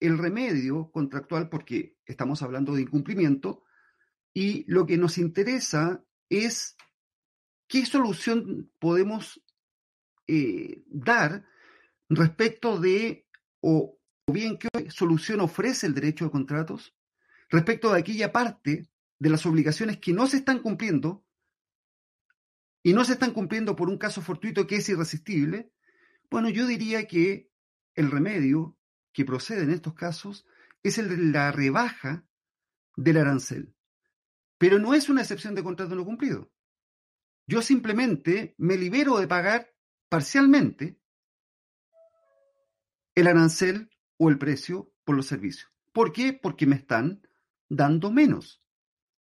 el 0.00 0.18
remedio 0.18 0.90
contractual, 0.90 1.48
porque 1.48 1.96
estamos 2.04 2.42
hablando 2.42 2.74
de 2.74 2.82
incumplimiento, 2.82 3.64
y 4.34 4.64
lo 4.70 4.86
que 4.86 4.98
nos 4.98 5.18
interesa 5.18 6.04
es 6.28 6.76
¿Qué 7.68 7.84
solución 7.84 8.70
podemos 8.78 9.42
eh, 10.26 10.82
dar 10.86 11.44
respecto 12.08 12.78
de, 12.78 13.26
o, 13.60 13.98
bien 14.26 14.58
qué 14.58 14.90
solución 14.90 15.40
ofrece 15.40 15.86
el 15.86 15.94
derecho 15.94 16.24
de 16.24 16.30
contratos 16.30 16.96
respecto 17.48 17.92
de 17.92 18.00
aquella 18.00 18.32
parte 18.32 18.88
de 19.18 19.30
las 19.30 19.46
obligaciones 19.46 19.98
que 19.98 20.12
no 20.12 20.26
se 20.26 20.38
están 20.38 20.60
cumpliendo 20.60 21.24
y 22.82 22.92
no 22.92 23.04
se 23.04 23.14
están 23.14 23.32
cumpliendo 23.32 23.74
por 23.74 23.88
un 23.88 23.98
caso 23.98 24.22
fortuito 24.22 24.66
que 24.66 24.76
es 24.76 24.88
irresistible, 24.88 25.72
bueno, 26.30 26.48
yo 26.48 26.66
diría 26.66 27.06
que 27.06 27.50
el 27.94 28.10
remedio 28.10 28.76
que 29.12 29.24
procede 29.24 29.62
en 29.62 29.70
estos 29.70 29.94
casos 29.94 30.46
es 30.82 30.98
el 30.98 31.08
de 31.08 31.16
la 31.16 31.50
rebaja 31.50 32.24
del 32.96 33.16
arancel. 33.16 33.74
Pero 34.58 34.78
no 34.78 34.94
es 34.94 35.08
una 35.08 35.22
excepción 35.22 35.54
de 35.54 35.64
contrato 35.64 35.94
no 35.94 36.04
cumplido. 36.04 36.50
Yo 37.46 37.62
simplemente 37.62 38.54
me 38.58 38.76
libero 38.76 39.18
de 39.18 39.28
pagar 39.28 39.72
parcialmente 40.08 41.00
el 43.14 43.28
arancel 43.28 43.90
o 44.18 44.28
el 44.28 44.38
precio 44.38 44.92
por 45.04 45.16
los 45.16 45.26
servicios. 45.26 45.72
¿Por 45.92 46.12
qué? 46.12 46.32
Porque 46.32 46.66
me 46.66 46.76
están 46.76 47.22
dando 47.68 48.10
menos. 48.10 48.62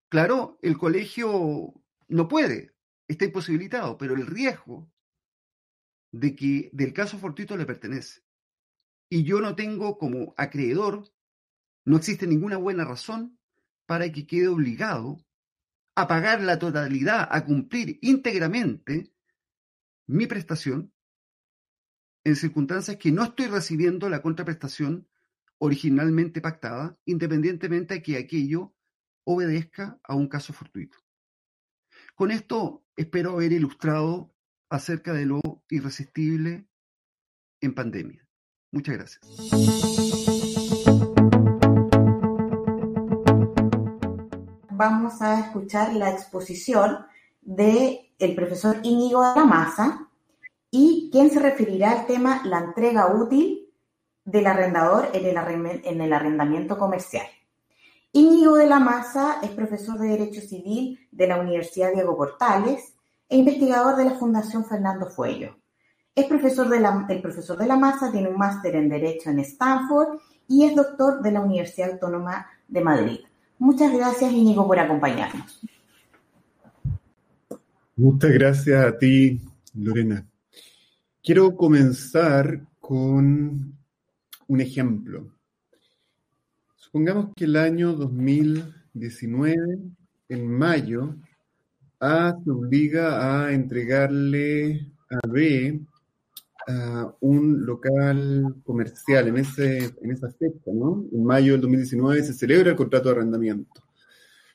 Claro, 0.10 0.58
el 0.62 0.78
colegio 0.78 1.74
no 2.08 2.28
puede, 2.28 2.76
está 3.08 3.26
imposibilitado, 3.26 3.98
pero 3.98 4.16
el 4.16 4.26
riesgo 4.26 4.92
de 6.12 6.36
que 6.36 6.70
del 6.72 6.94
caso 6.94 7.18
fortuito 7.18 7.58
le 7.58 7.66
pertenece. 7.66 8.22
Y 9.10 9.24
yo 9.24 9.42
no 9.42 9.56
tengo 9.56 9.98
como 9.98 10.34
acreedor, 10.38 11.12
no 11.86 11.98
existe 11.98 12.26
ninguna 12.26 12.58
buena 12.58 12.86
razón 12.86 13.38
para 13.86 14.12
que 14.12 14.26
quede 14.26 14.48
obligado 14.48 15.18
a 15.96 16.08
pagar 16.08 16.42
la 16.42 16.60
totalidad, 16.60 17.28
a 17.30 17.46
cumplir 17.46 18.00
íntegramente 18.02 19.14
mi 20.08 20.28
prestación 20.28 20.92
en 22.24 22.36
circunstancias 22.36 22.98
que 22.98 23.12
no 23.12 23.24
estoy 23.24 23.48
recibiendo 23.48 24.10
la 24.10 24.22
contraprestación 24.22 25.08
originalmente 25.58 26.42
pactada, 26.42 26.98
independientemente 27.06 27.96
de 27.96 28.02
que 28.02 28.18
aquello 28.18 28.74
obedezca 29.24 30.00
a 30.04 30.16
un 30.16 30.28
caso 30.28 30.54
fortuito. 30.54 30.98
Con 32.16 32.32
esto 32.32 32.86
espero 32.96 33.32
haber 33.32 33.54
ilustrado 33.54 34.34
acerca 34.70 35.14
de 35.14 35.26
lo 35.26 35.42
irresistible 35.70 36.68
en 37.62 37.74
pandemia. 37.74 38.28
Muchas 38.72 38.96
gracias. 38.96 39.93
Vamos 44.86 45.22
a 45.22 45.40
escuchar 45.40 45.94
la 45.94 46.10
exposición 46.10 47.06
del 47.42 48.02
el 48.20 48.36
profesor 48.36 48.82
Íñigo 48.84 49.26
de 49.26 49.40
la 49.40 49.46
Maza 49.46 50.10
y 50.70 51.10
quien 51.10 51.32
se 51.32 51.40
referirá 51.40 51.92
al 51.92 52.06
tema 52.06 52.42
la 52.44 52.60
entrega 52.60 53.16
útil 53.16 53.70
del 54.26 54.46
arrendador 54.46 55.08
en 55.14 55.26
el, 55.26 55.82
en 55.86 56.02
el 56.02 56.12
arrendamiento 56.12 56.78
comercial. 56.78 57.26
Íñigo 58.12 58.56
de 58.56 58.68
la 58.68 58.80
Maza 58.80 59.38
es 59.42 59.52
profesor 59.52 59.98
de 59.98 60.10
Derecho 60.10 60.42
Civil 60.42 61.00
de 61.14 61.28
la 61.28 61.40
Universidad 61.40 61.94
Diego 61.94 62.18
Portales 62.18 62.94
e 63.30 63.38
investigador 63.38 63.96
de 63.96 64.04
la 64.04 64.16
Fundación 64.16 64.66
Fernando 64.66 65.06
Fuello. 65.06 65.56
Es 66.14 66.26
profesor 66.26 66.68
de 66.68 66.86
el 67.08 67.22
profesor 67.22 67.58
de 67.58 67.68
la 67.68 67.78
Maza, 67.78 68.12
tiene 68.12 68.28
un 68.28 68.38
máster 68.38 68.76
en 68.76 68.90
Derecho 68.90 69.30
en 69.30 69.40
Stanford 69.40 70.20
y 70.50 70.66
es 70.66 70.76
doctor 70.76 71.22
de 71.22 71.32
la 71.32 71.40
Universidad 71.40 71.92
Autónoma 71.92 72.48
de 72.68 72.82
Madrid. 72.82 73.20
Muchas 73.64 73.94
gracias, 73.94 74.30
Íñigo, 74.34 74.68
por 74.68 74.78
acompañarnos. 74.78 75.62
Muchas 77.96 78.32
gracias 78.32 78.86
a 78.86 78.98
ti, 78.98 79.40
Lorena. 79.74 80.28
Quiero 81.24 81.56
comenzar 81.56 82.60
con 82.82 83.74
un 84.48 84.60
ejemplo. 84.60 85.32
Supongamos 86.76 87.30
que 87.38 87.46
el 87.46 87.56
año 87.56 87.94
2019, 87.94 89.80
en 90.28 90.46
mayo, 90.46 91.16
A 92.02 92.36
se 92.44 92.52
obliga 92.52 93.46
a 93.46 93.54
entregarle 93.54 94.92
a 95.10 95.26
B 95.26 95.80
un 97.20 97.66
local 97.66 98.56
comercial 98.64 99.28
en, 99.28 99.38
ese, 99.38 99.94
en 100.02 100.12
esa 100.12 100.30
fecha, 100.32 100.72
¿no? 100.74 101.06
En 101.12 101.24
mayo 101.24 101.54
del 101.54 101.62
2019 101.62 102.24
se 102.24 102.34
celebra 102.34 102.72
el 102.72 102.76
contrato 102.76 103.10
de 103.10 103.16
arrendamiento. 103.16 103.82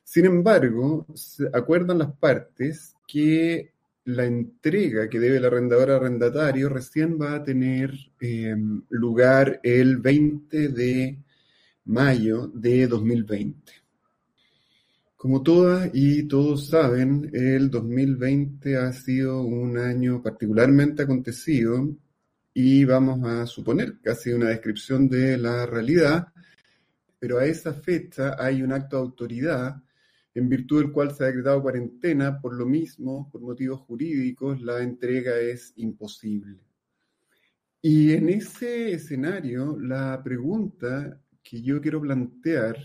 Sin 0.04 0.24
embargo, 0.24 1.06
se 1.14 1.48
acuerdan 1.52 1.98
las 1.98 2.12
partes 2.12 2.94
que 3.06 3.72
la 4.04 4.24
entrega 4.24 5.10
que 5.10 5.20
debe 5.20 5.36
el 5.36 5.44
arrendador 5.44 5.90
arrendatario 5.90 6.70
recién 6.70 7.20
va 7.20 7.34
a 7.34 7.44
tener 7.44 7.92
eh, 8.22 8.56
lugar 8.88 9.60
el 9.62 9.98
20 9.98 10.68
de 10.68 11.18
mayo 11.84 12.46
de 12.48 12.86
2020. 12.86 13.72
Como 15.18 15.42
todas 15.42 15.90
y 15.94 16.28
todos 16.28 16.68
saben, 16.68 17.28
el 17.32 17.70
2020 17.70 18.76
ha 18.76 18.92
sido 18.92 19.42
un 19.42 19.76
año 19.76 20.22
particularmente 20.22 21.02
acontecido 21.02 21.88
y 22.54 22.84
vamos 22.84 23.28
a 23.28 23.44
suponer 23.44 23.98
casi 24.00 24.30
una 24.30 24.50
descripción 24.50 25.08
de 25.08 25.36
la 25.36 25.66
realidad, 25.66 26.28
pero 27.18 27.38
a 27.38 27.46
esa 27.46 27.74
fecha 27.74 28.36
hay 28.38 28.62
un 28.62 28.70
acto 28.70 28.94
de 28.94 29.02
autoridad 29.02 29.82
en 30.34 30.48
virtud 30.48 30.82
del 30.82 30.92
cual 30.92 31.12
se 31.12 31.24
ha 31.24 31.26
decretado 31.26 31.62
cuarentena, 31.62 32.40
por 32.40 32.54
lo 32.54 32.64
mismo, 32.64 33.28
por 33.28 33.40
motivos 33.40 33.80
jurídicos, 33.80 34.62
la 34.62 34.80
entrega 34.84 35.36
es 35.40 35.72
imposible. 35.78 36.60
Y 37.82 38.12
en 38.12 38.28
ese 38.28 38.92
escenario, 38.92 39.80
la 39.80 40.22
pregunta 40.22 41.20
que 41.42 41.60
yo 41.60 41.80
quiero 41.80 42.00
plantear 42.00 42.76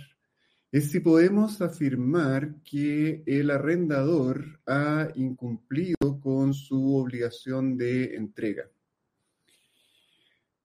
es 0.74 0.90
si 0.90 1.02
podemos 1.02 1.62
afirmar 1.62 2.56
que 2.64 3.22
el 3.28 3.52
arrendador 3.52 4.60
ha 4.66 5.08
incumplido 5.14 6.20
con 6.20 6.56
su 6.56 6.96
obligación 6.96 7.78
de 7.78 8.16
entrega. 8.16 8.72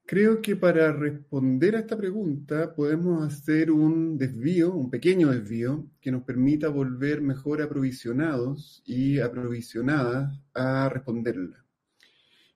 Creo 0.07 0.41
que 0.41 0.57
para 0.57 0.93
responder 0.93 1.77
a 1.77 1.81
esta 1.81 1.99
pregunta 1.99 2.75
podemos 2.75 3.23
hacer 3.23 3.71
un 3.71 4.17
desvío, 4.17 4.73
un 4.73 4.89
pequeño 4.89 5.29
desvío, 5.29 5.87
que 6.01 6.11
nos 6.11 6.23
permita 6.23 6.71
volver 6.71 7.21
mejor 7.21 7.61
aprovisionados 7.61 8.83
y 8.87 9.19
aprovisionadas 9.19 10.41
a 10.55 10.89
responderla. 10.89 11.63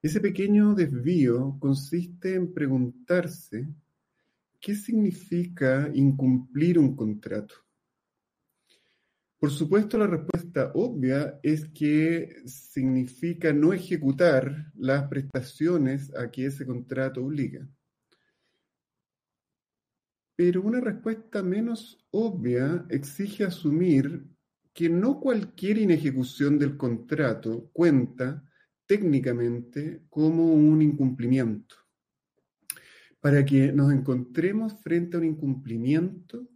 Ese 0.00 0.20
pequeño 0.20 0.74
desvío 0.74 1.58
consiste 1.60 2.34
en 2.34 2.54
preguntarse 2.54 3.68
¿qué 4.62 4.76
significa 4.76 5.90
incumplir 5.92 6.78
un 6.78 6.94
contrato? 6.94 7.56
Por 9.38 9.50
supuesto, 9.50 9.98
la 9.98 10.06
respuesta 10.06 10.70
obvia 10.74 11.40
es 11.42 11.68
que 11.70 12.42
significa 12.46 13.52
no 13.52 13.72
ejecutar 13.72 14.72
las 14.76 15.08
prestaciones 15.08 16.14
a 16.14 16.30
que 16.30 16.46
ese 16.46 16.64
contrato 16.64 17.24
obliga. 17.24 17.68
Pero 20.36 20.62
una 20.62 20.80
respuesta 20.80 21.42
menos 21.42 21.98
obvia 22.12 22.86
exige 22.88 23.44
asumir 23.44 24.24
que 24.72 24.88
no 24.88 25.18
cualquier 25.18 25.78
inejecución 25.78 26.56
del 26.56 26.76
contrato 26.76 27.68
cuenta 27.72 28.44
técnicamente 28.86 30.04
como 30.08 30.54
un 30.54 30.82
incumplimiento 30.82 31.81
para 33.22 33.44
que 33.44 33.72
nos 33.72 33.92
encontremos 33.92 34.74
frente 34.82 35.16
a 35.16 35.20
un 35.20 35.26
incumplimiento, 35.26 36.48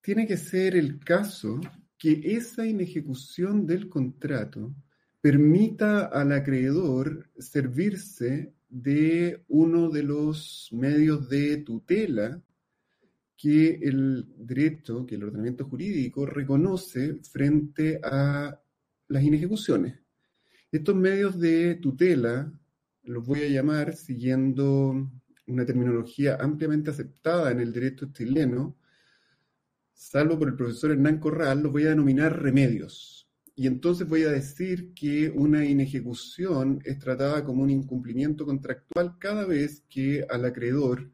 tiene 0.00 0.26
que 0.26 0.38
ser 0.38 0.76
el 0.76 0.98
caso 0.98 1.60
que 1.98 2.22
esa 2.24 2.66
inejecución 2.66 3.66
del 3.66 3.90
contrato 3.90 4.74
permita 5.20 6.06
al 6.06 6.32
acreedor 6.32 7.30
servirse 7.38 8.54
de 8.66 9.44
uno 9.48 9.90
de 9.90 10.04
los 10.04 10.70
medios 10.72 11.28
de 11.28 11.58
tutela 11.58 12.42
que 13.36 13.78
el 13.82 14.24
derecho, 14.38 15.04
que 15.04 15.16
el 15.16 15.24
ordenamiento 15.24 15.66
jurídico 15.66 16.24
reconoce 16.24 17.16
frente 17.30 18.00
a 18.02 18.58
las 19.08 19.22
inejecuciones. 19.22 20.00
Estos 20.72 20.96
medios 20.96 21.38
de 21.38 21.74
tutela 21.74 22.50
los 23.02 23.26
voy 23.26 23.42
a 23.42 23.48
llamar 23.48 23.94
siguiendo 23.94 25.10
una 25.46 25.66
terminología 25.66 26.36
ampliamente 26.40 26.90
aceptada 26.90 27.50
en 27.50 27.60
el 27.60 27.72
derecho 27.72 28.10
chileno, 28.12 28.76
salvo 29.92 30.38
por 30.38 30.48
el 30.48 30.56
profesor 30.56 30.90
Hernán 30.90 31.18
Corral, 31.18 31.62
lo 31.62 31.70
voy 31.70 31.84
a 31.84 31.90
denominar 31.90 32.40
remedios. 32.40 33.28
Y 33.56 33.68
entonces 33.68 34.08
voy 34.08 34.24
a 34.24 34.30
decir 34.30 34.92
que 34.94 35.30
una 35.30 35.64
inejecución 35.64 36.80
es 36.84 36.98
tratada 36.98 37.44
como 37.44 37.62
un 37.62 37.70
incumplimiento 37.70 38.44
contractual 38.44 39.16
cada 39.18 39.46
vez 39.46 39.84
que 39.88 40.26
al 40.28 40.44
acreedor 40.44 41.10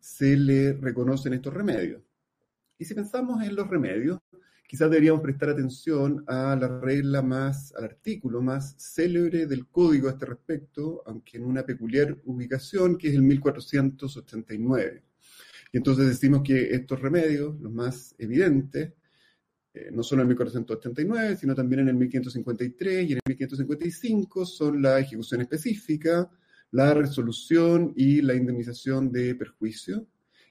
se 0.00 0.36
le 0.36 0.72
reconocen 0.72 1.34
estos 1.34 1.54
remedios. 1.54 2.02
Y 2.78 2.84
si 2.84 2.94
pensamos 2.94 3.42
en 3.44 3.54
los 3.54 3.68
remedios, 3.68 4.18
quizás 4.68 4.90
deberíamos 4.90 5.22
prestar 5.22 5.48
atención 5.48 6.22
a 6.26 6.54
la 6.54 6.78
regla 6.78 7.22
más, 7.22 7.74
al 7.74 7.84
artículo 7.84 8.42
más 8.42 8.76
célebre 8.76 9.46
del 9.46 9.66
código 9.66 10.08
a 10.08 10.10
este 10.12 10.26
respecto, 10.26 11.02
aunque 11.06 11.38
en 11.38 11.46
una 11.46 11.64
peculiar 11.64 12.14
ubicación, 12.26 12.98
que 12.98 13.08
es 13.08 13.14
el 13.14 13.22
1489. 13.22 15.02
Y 15.72 15.76
entonces 15.78 16.06
decimos 16.06 16.42
que 16.44 16.74
estos 16.74 17.00
remedios, 17.00 17.58
los 17.60 17.72
más 17.72 18.14
evidentes, 18.18 18.92
eh, 19.72 19.88
no 19.90 20.02
solo 20.02 20.20
en 20.20 20.26
el 20.26 20.34
1489, 20.34 21.36
sino 21.36 21.54
también 21.54 21.80
en 21.80 21.88
el 21.88 21.94
1553 21.94 23.08
y 23.08 23.12
en 23.12 23.18
el 23.18 23.22
1555, 23.26 24.44
son 24.44 24.82
la 24.82 24.98
ejecución 24.98 25.40
específica, 25.40 26.30
la 26.72 26.92
resolución 26.92 27.94
y 27.96 28.20
la 28.20 28.34
indemnización 28.34 29.10
de 29.10 29.34
perjuicio. 29.34 30.06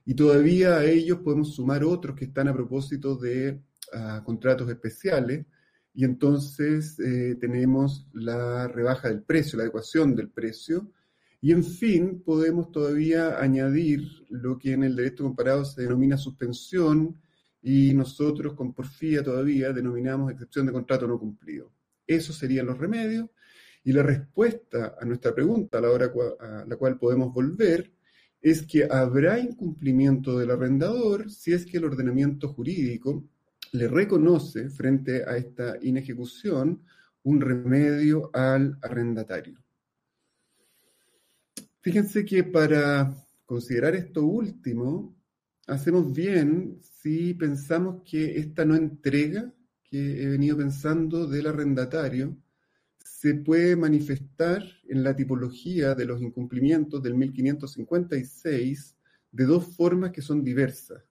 Y 0.06 0.16
todavía 0.16 0.78
a 0.78 0.86
ellos 0.86 1.20
podemos 1.20 1.54
sumar 1.54 1.84
otros 1.84 2.16
que 2.16 2.26
están 2.26 2.48
a 2.48 2.54
propósito 2.54 3.16
de 3.16 3.62
uh, 3.94 4.24
contratos 4.24 4.70
especiales. 4.70 5.46
Y 5.94 6.06
entonces 6.06 7.00
eh, 7.00 7.38
tenemos 7.40 8.08
la 8.14 8.68
rebaja 8.68 9.08
del 9.10 9.24
precio, 9.24 9.58
la 9.58 9.64
adecuación 9.64 10.16
del 10.16 10.30
precio. 10.30 10.92
Y 11.42 11.52
en 11.52 11.64
fin, 11.64 12.22
podemos 12.24 12.72
todavía 12.72 13.40
añadir 13.40 14.02
lo 14.30 14.58
que 14.60 14.74
en 14.74 14.84
el 14.84 14.96
derecho 14.96 15.24
comparado 15.24 15.66
se 15.66 15.82
denomina 15.82 16.18
suspensión 16.18 17.20
y 17.62 17.94
nosotros 17.94 18.54
con 18.54 18.74
porfía 18.74 19.24
todavía 19.24 19.74
denominamos 19.74 20.32
excepción 20.32 20.68
de 20.68 20.72
contrato 20.72 21.08
no 21.08 21.20
cumplido. 21.20 21.72
Esos 22.06 22.38
serían 22.38 22.68
los 22.68 22.78
remedios 22.78 23.30
y 23.84 23.92
la 23.92 24.04
respuesta 24.04 24.96
a 25.00 25.06
nuestra 25.06 25.34
pregunta, 25.34 25.78
a 25.78 25.82
la 25.82 25.90
hora 25.90 26.12
a 26.40 26.66
la 26.68 26.76
cual 26.76 26.98
podemos 26.98 27.34
volver, 27.34 27.92
es 28.42 28.64
que 28.64 28.88
habrá 28.90 29.40
incumplimiento 29.40 30.38
del 30.38 30.52
arrendador 30.52 31.32
si 31.32 31.54
es 31.54 31.66
que 31.66 31.78
el 31.78 31.86
ordenamiento 31.86 32.50
jurídico 32.50 33.26
le 33.72 33.88
reconoce 33.88 34.70
frente 34.70 35.24
a 35.24 35.38
esta 35.38 35.78
inejecución 35.82 36.84
un 37.24 37.42
remedio 37.42 38.30
al 38.34 38.78
arrendatario. 38.82 39.60
Fíjense 41.82 42.26
que 42.26 42.44
para 42.44 43.14
considerar 43.46 43.96
esto 43.96 44.26
último, 44.26 45.16
hacemos 45.68 46.14
bien 46.14 46.80
si 46.82 47.34
pensamos 47.34 48.02
que 48.04 48.38
esta 48.38 48.66
no 48.66 48.76
entrega 48.76 49.54
que 49.84 50.22
he 50.22 50.28
venido 50.28 50.58
pensando 50.58 51.28
del 51.28 51.48
arrendatario 51.48 52.38
se 52.98 53.36
puede 53.36 53.76
manifestar 53.76 54.64
en 54.88 55.04
la 55.04 55.16
tipología 55.16 55.96
de 55.96 56.06
los 56.06 56.22
incumplimientos 56.22 57.02
del 57.02 57.16
1556 57.16 58.96
de 59.32 59.46
dos 59.46 59.76
formas 59.76 60.12
que 60.12 60.22
son 60.22 60.44
diversas. 60.44 61.07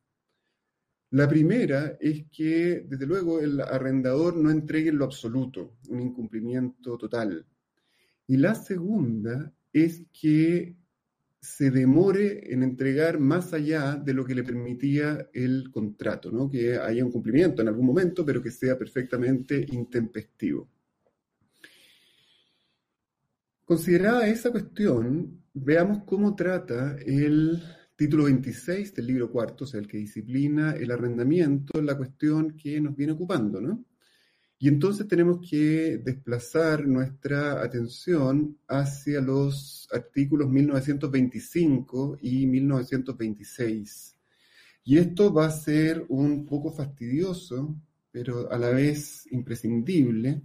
La 1.16 1.26
primera 1.26 1.96
es 1.98 2.26
que, 2.30 2.84
desde 2.86 3.06
luego, 3.06 3.40
el 3.40 3.58
arrendador 3.62 4.36
no 4.36 4.50
entregue 4.50 4.90
en 4.90 4.98
lo 4.98 5.06
absoluto, 5.06 5.78
un 5.88 6.02
incumplimiento 6.02 6.98
total. 6.98 7.46
Y 8.26 8.36
la 8.36 8.54
segunda 8.54 9.50
es 9.72 10.02
que 10.12 10.76
se 11.40 11.70
demore 11.70 12.52
en 12.52 12.62
entregar 12.62 13.18
más 13.18 13.54
allá 13.54 13.96
de 13.96 14.12
lo 14.12 14.26
que 14.26 14.34
le 14.34 14.44
permitía 14.44 15.30
el 15.32 15.70
contrato, 15.70 16.30
¿no? 16.30 16.50
que 16.50 16.76
haya 16.76 17.02
un 17.02 17.12
cumplimiento 17.12 17.62
en 17.62 17.68
algún 17.68 17.86
momento, 17.86 18.22
pero 18.22 18.42
que 18.42 18.50
sea 18.50 18.76
perfectamente 18.76 19.64
intempestivo. 19.70 20.68
Considerada 23.64 24.28
esa 24.28 24.50
cuestión, 24.50 25.44
veamos 25.54 26.02
cómo 26.04 26.36
trata 26.36 26.98
el 26.98 27.62
título 27.96 28.24
26 28.24 28.94
del 28.94 29.06
libro 29.06 29.30
cuarto, 29.30 29.64
o 29.64 29.66
sea, 29.66 29.80
el 29.80 29.88
que 29.88 29.96
disciplina 29.96 30.72
el 30.72 30.90
arrendamiento, 30.90 31.80
la 31.80 31.96
cuestión 31.96 32.56
que 32.56 32.80
nos 32.80 32.94
viene 32.94 33.14
ocupando, 33.14 33.60
¿no? 33.60 33.84
Y 34.58 34.68
entonces 34.68 35.06
tenemos 35.06 35.40
que 35.46 35.98
desplazar 35.98 36.86
nuestra 36.86 37.62
atención 37.62 38.58
hacia 38.68 39.20
los 39.20 39.86
artículos 39.92 40.48
1925 40.48 42.18
y 42.22 42.46
1926. 42.46 44.16
Y 44.84 44.98
esto 44.98 45.32
va 45.32 45.46
a 45.46 45.50
ser 45.50 46.06
un 46.08 46.46
poco 46.46 46.72
fastidioso, 46.72 47.76
pero 48.10 48.50
a 48.50 48.58
la 48.58 48.70
vez 48.70 49.26
imprescindible, 49.30 50.42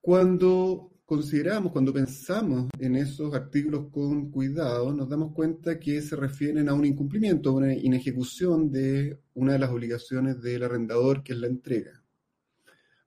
Cuando 0.01 0.92
consideramos, 1.05 1.73
cuando 1.73 1.93
pensamos 1.93 2.69
en 2.79 2.97
esos 2.97 3.35
artículos 3.35 3.91
con 3.91 4.31
cuidado, 4.31 4.93
nos 4.93 5.09
damos 5.09 5.33
cuenta 5.33 5.79
que 5.79 6.01
se 6.01 6.17
refieren 6.17 6.69
a 6.69 6.75
un 6.75 6.85
incumplimiento, 6.85 7.51
a 7.51 7.55
una 7.55 7.75
inejecución 7.75 8.71
de 8.71 9.19
una 9.35 9.53
de 9.55 9.59
las 9.59 9.71
obligaciones 9.71 10.41
del 10.41 10.63
arrendador, 10.63 11.23
que 11.23 11.33
es 11.33 11.39
la 11.39 11.49
entrega. 11.49 12.03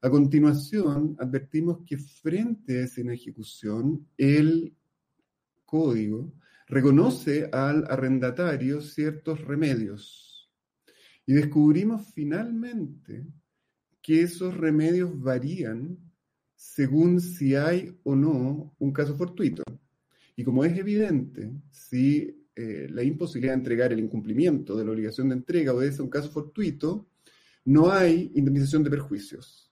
A 0.01 0.09
continuación, 0.09 1.15
advertimos 1.19 1.79
que 1.85 1.97
frente 1.97 2.79
a 2.79 2.83
esa 2.83 3.01
inejecución, 3.01 4.07
el 4.17 4.75
código 5.65 6.31
reconoce 6.67 7.49
al 7.51 7.85
arrendatario 7.89 8.81
ciertos 8.81 9.41
remedios. 9.41 10.51
Y 11.25 11.33
descubrimos 11.33 12.13
finalmente 12.13 13.25
que 14.01 14.21
esos 14.21 14.55
remedios 14.55 15.19
varían 15.19 15.97
según 16.65 17.21
si 17.21 17.55
hay 17.55 17.95
o 18.03 18.15
no 18.15 18.75
un 18.79 18.91
caso 18.91 19.15
fortuito. 19.15 19.63
Y 20.35 20.43
como 20.43 20.65
es 20.65 20.75
evidente, 20.77 21.53
si 21.71 22.45
eh, 22.55 22.87
la 22.89 23.03
imposibilidad 23.03 23.53
de 23.53 23.59
entregar 23.59 23.93
el 23.93 23.99
incumplimiento 23.99 24.75
de 24.75 24.83
la 24.83 24.91
obligación 24.91 25.29
de 25.29 25.35
entrega 25.35 25.73
obedece 25.73 26.01
a 26.01 26.03
un 26.03 26.09
caso 26.09 26.29
fortuito, 26.31 27.07
no 27.65 27.91
hay 27.91 28.31
indemnización 28.35 28.83
de 28.83 28.89
perjuicios. 28.89 29.71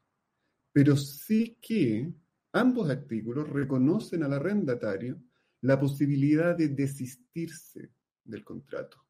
Pero 0.72 0.96
sí 0.96 1.58
que 1.62 2.14
ambos 2.54 2.90
artículos 2.90 3.50
reconocen 3.50 4.24
al 4.24 4.34
arrendatario 4.34 5.20
la 5.62 5.80
posibilidad 5.80 6.56
de 6.56 6.70
desistirse 6.70 7.92
del 8.24 8.44
contrato. 8.44 9.04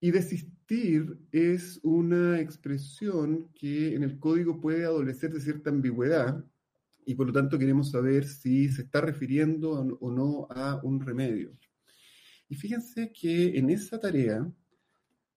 Y 0.00 0.12
desistir 0.12 1.18
es 1.32 1.80
una 1.82 2.40
expresión 2.40 3.50
que 3.52 3.94
en 3.94 4.04
el 4.04 4.18
código 4.18 4.60
puede 4.60 4.84
adolecer 4.84 5.32
de 5.32 5.40
cierta 5.40 5.70
ambigüedad 5.70 6.42
y 7.06 7.14
por 7.14 7.28
lo 7.28 7.32
tanto 7.32 7.58
queremos 7.58 7.92
saber 7.92 8.26
si 8.26 8.68
se 8.68 8.82
está 8.82 9.00
refiriendo 9.00 9.70
o 9.70 10.10
no 10.10 10.48
a 10.50 10.80
un 10.82 11.00
remedio. 11.00 11.56
Y 12.48 12.56
fíjense 12.56 13.12
que 13.12 13.56
en 13.56 13.70
esa 13.70 13.98
tarea 13.98 14.46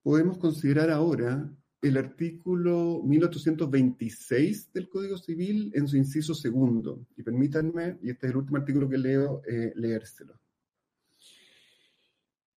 podemos 0.02 0.40
considerar 0.40 0.90
ahora 0.90 1.50
el 1.82 1.98
artículo 1.98 3.02
1826 3.06 4.74
del 4.74 4.90
Código 4.90 5.18
Civil 5.18 5.72
en 5.76 5.88
su 5.88 5.96
inciso 5.96 6.34
segundo. 6.34 7.06
Y 7.16 7.24
permítanme, 7.24 8.00
y 8.02 8.10
este 8.10 8.28
es 8.28 8.32
el 8.32 8.38
último 8.38 8.58
artículo 8.58 8.90
que 8.90 8.98
leo, 8.98 9.42
eh, 9.48 9.72
leérselo. 9.76 10.40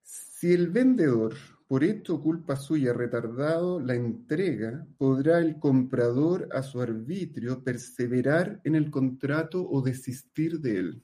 Si 0.02 0.52
el 0.52 0.70
vendedor 0.70 1.34
por 1.73 1.84
hecho 1.84 2.20
culpa 2.20 2.55
suya 2.55 2.92
retardado 2.92 3.81
la 3.81 3.94
entrega, 3.94 4.86
podrá 4.99 5.39
el 5.39 5.59
comprador 5.59 6.47
a 6.52 6.62
su 6.62 6.83
arbitrio 6.83 7.65
perseverar 7.65 8.60
en 8.65 8.75
el 8.75 8.91
contrato 8.91 9.67
o 9.67 9.81
desistir 9.81 10.60
de 10.60 10.78
él. 10.78 11.02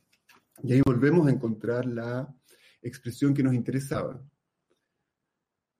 Y 0.63 0.75
ahí 0.75 0.83
volvemos 0.85 1.27
a 1.27 1.31
encontrar 1.31 1.87
la 1.87 2.29
expresión 2.83 3.33
que 3.33 3.43
nos 3.43 3.55
interesaba. 3.55 4.23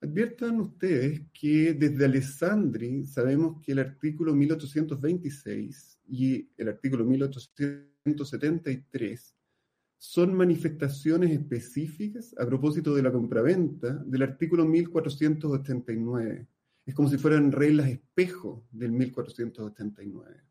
Adviertan 0.01 0.59
ustedes 0.59 1.21
que 1.39 1.75
desde 1.75 2.05
Alessandri 2.05 3.05
sabemos 3.05 3.61
que 3.61 3.73
el 3.73 3.77
artículo 3.77 4.33
1826 4.33 5.99
y 6.07 6.49
el 6.57 6.67
artículo 6.67 7.05
1873 7.05 9.35
son 9.99 10.33
manifestaciones 10.33 11.29
específicas 11.31 12.33
a 12.39 12.45
propósito 12.45 12.95
de 12.95 13.03
la 13.03 13.11
compraventa 13.11 13.93
del 14.05 14.23
artículo 14.23 14.65
1489. 14.65 16.47
Es 16.85 16.95
como 16.95 17.09
si 17.09 17.17
fueran 17.17 17.51
reglas 17.51 17.89
espejo 17.89 18.65
del 18.71 18.93
1489. 18.93 20.41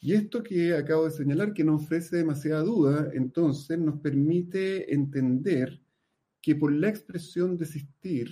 Y 0.00 0.14
esto 0.14 0.42
que 0.42 0.74
acabo 0.74 1.04
de 1.04 1.12
señalar, 1.12 1.54
que 1.54 1.62
no 1.62 1.76
ofrece 1.76 2.16
demasiada 2.16 2.62
duda, 2.62 3.10
entonces 3.14 3.78
nos 3.78 4.00
permite 4.00 4.92
entender 4.92 5.80
que 6.40 6.56
por 6.56 6.72
la 6.72 6.88
expresión 6.88 7.56
desistir, 7.56 8.28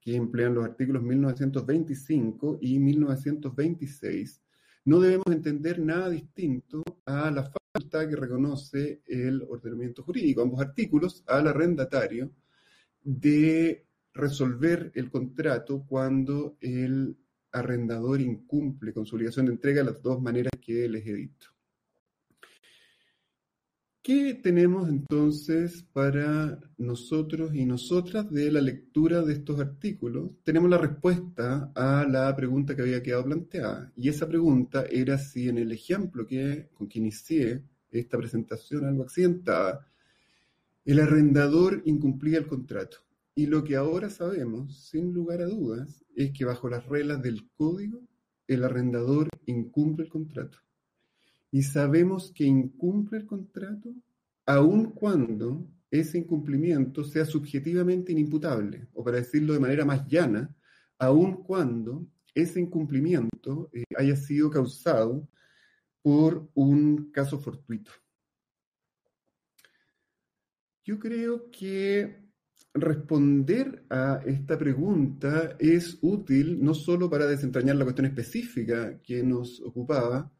que 0.00 0.14
emplean 0.14 0.54
los 0.54 0.64
artículos 0.64 1.02
1925 1.02 2.60
y 2.62 2.78
1926, 2.78 4.40
no 4.84 5.00
debemos 5.00 5.26
entender 5.26 5.80
nada 5.80 6.08
distinto 6.08 6.84
a 7.04 7.32
la 7.32 7.50
que 7.72 8.16
reconoce 8.16 9.02
el 9.06 9.42
ordenamiento 9.42 10.02
jurídico, 10.02 10.42
ambos 10.42 10.60
artículos, 10.60 11.22
al 11.26 11.48
arrendatario 11.48 12.30
de 13.02 13.84
resolver 14.14 14.90
el 14.94 15.10
contrato 15.10 15.84
cuando 15.86 16.56
el 16.60 17.16
arrendador 17.52 18.20
incumple 18.20 18.92
con 18.92 19.06
su 19.06 19.16
obligación 19.16 19.46
de 19.46 19.52
entrega 19.52 19.84
las 19.84 20.02
dos 20.02 20.20
maneras 20.20 20.52
que 20.60 20.88
les 20.88 21.06
he. 21.06 21.30
¿Qué 24.08 24.32
tenemos 24.32 24.88
entonces 24.88 25.82
para 25.92 26.58
nosotros 26.78 27.54
y 27.54 27.66
nosotras 27.66 28.30
de 28.30 28.50
la 28.50 28.62
lectura 28.62 29.20
de 29.20 29.34
estos 29.34 29.60
artículos? 29.60 30.30
Tenemos 30.44 30.70
la 30.70 30.78
respuesta 30.78 31.70
a 31.74 32.06
la 32.08 32.34
pregunta 32.34 32.74
que 32.74 32.80
había 32.80 33.02
quedado 33.02 33.26
planteada. 33.26 33.92
Y 33.96 34.08
esa 34.08 34.26
pregunta 34.26 34.86
era 34.90 35.18
si 35.18 35.50
en 35.50 35.58
el 35.58 35.72
ejemplo 35.72 36.26
que, 36.26 36.70
con 36.72 36.88
que 36.88 37.00
inicié 37.00 37.62
esta 37.90 38.16
presentación 38.16 38.86
algo 38.86 39.02
accidentada, 39.02 39.86
el 40.86 41.00
arrendador 41.00 41.82
incumplía 41.84 42.38
el 42.38 42.46
contrato. 42.46 43.00
Y 43.34 43.44
lo 43.44 43.62
que 43.62 43.76
ahora 43.76 44.08
sabemos, 44.08 44.88
sin 44.88 45.12
lugar 45.12 45.42
a 45.42 45.48
dudas, 45.48 46.02
es 46.16 46.32
que 46.32 46.46
bajo 46.46 46.70
las 46.70 46.86
reglas 46.86 47.20
del 47.20 47.46
código, 47.58 48.00
el 48.46 48.64
arrendador 48.64 49.28
incumple 49.44 50.06
el 50.06 50.10
contrato. 50.10 50.60
Y 51.50 51.62
sabemos 51.62 52.32
que 52.34 52.44
incumple 52.44 53.18
el 53.18 53.26
contrato 53.26 53.94
aun 54.46 54.92
cuando 54.92 55.68
ese 55.90 56.18
incumplimiento 56.18 57.04
sea 57.04 57.24
subjetivamente 57.24 58.12
inimputable, 58.12 58.88
o 58.94 59.04
para 59.04 59.18
decirlo 59.18 59.52
de 59.52 59.60
manera 59.60 59.84
más 59.84 60.06
llana, 60.06 60.54
aun 60.98 61.42
cuando 61.42 62.06
ese 62.34 62.60
incumplimiento 62.60 63.70
eh, 63.72 63.84
haya 63.96 64.16
sido 64.16 64.50
causado 64.50 65.28
por 66.02 66.48
un 66.54 67.10
caso 67.10 67.38
fortuito. 67.38 67.90
Yo 70.84 70.98
creo 70.98 71.50
que 71.50 72.28
responder 72.72 73.84
a 73.90 74.22
esta 74.24 74.56
pregunta 74.56 75.56
es 75.58 75.98
útil 76.00 76.62
no 76.62 76.72
solo 76.72 77.10
para 77.10 77.26
desentrañar 77.26 77.76
la 77.76 77.84
cuestión 77.84 78.06
específica 78.06 78.98
que 79.02 79.22
nos 79.22 79.60
ocupaba, 79.60 80.32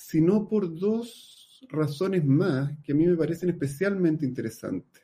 sino 0.00 0.48
por 0.48 0.78
dos 0.78 1.66
razones 1.70 2.24
más 2.24 2.70
que 2.84 2.92
a 2.92 2.94
mí 2.94 3.04
me 3.04 3.16
parecen 3.16 3.50
especialmente 3.50 4.24
interesantes. 4.24 5.02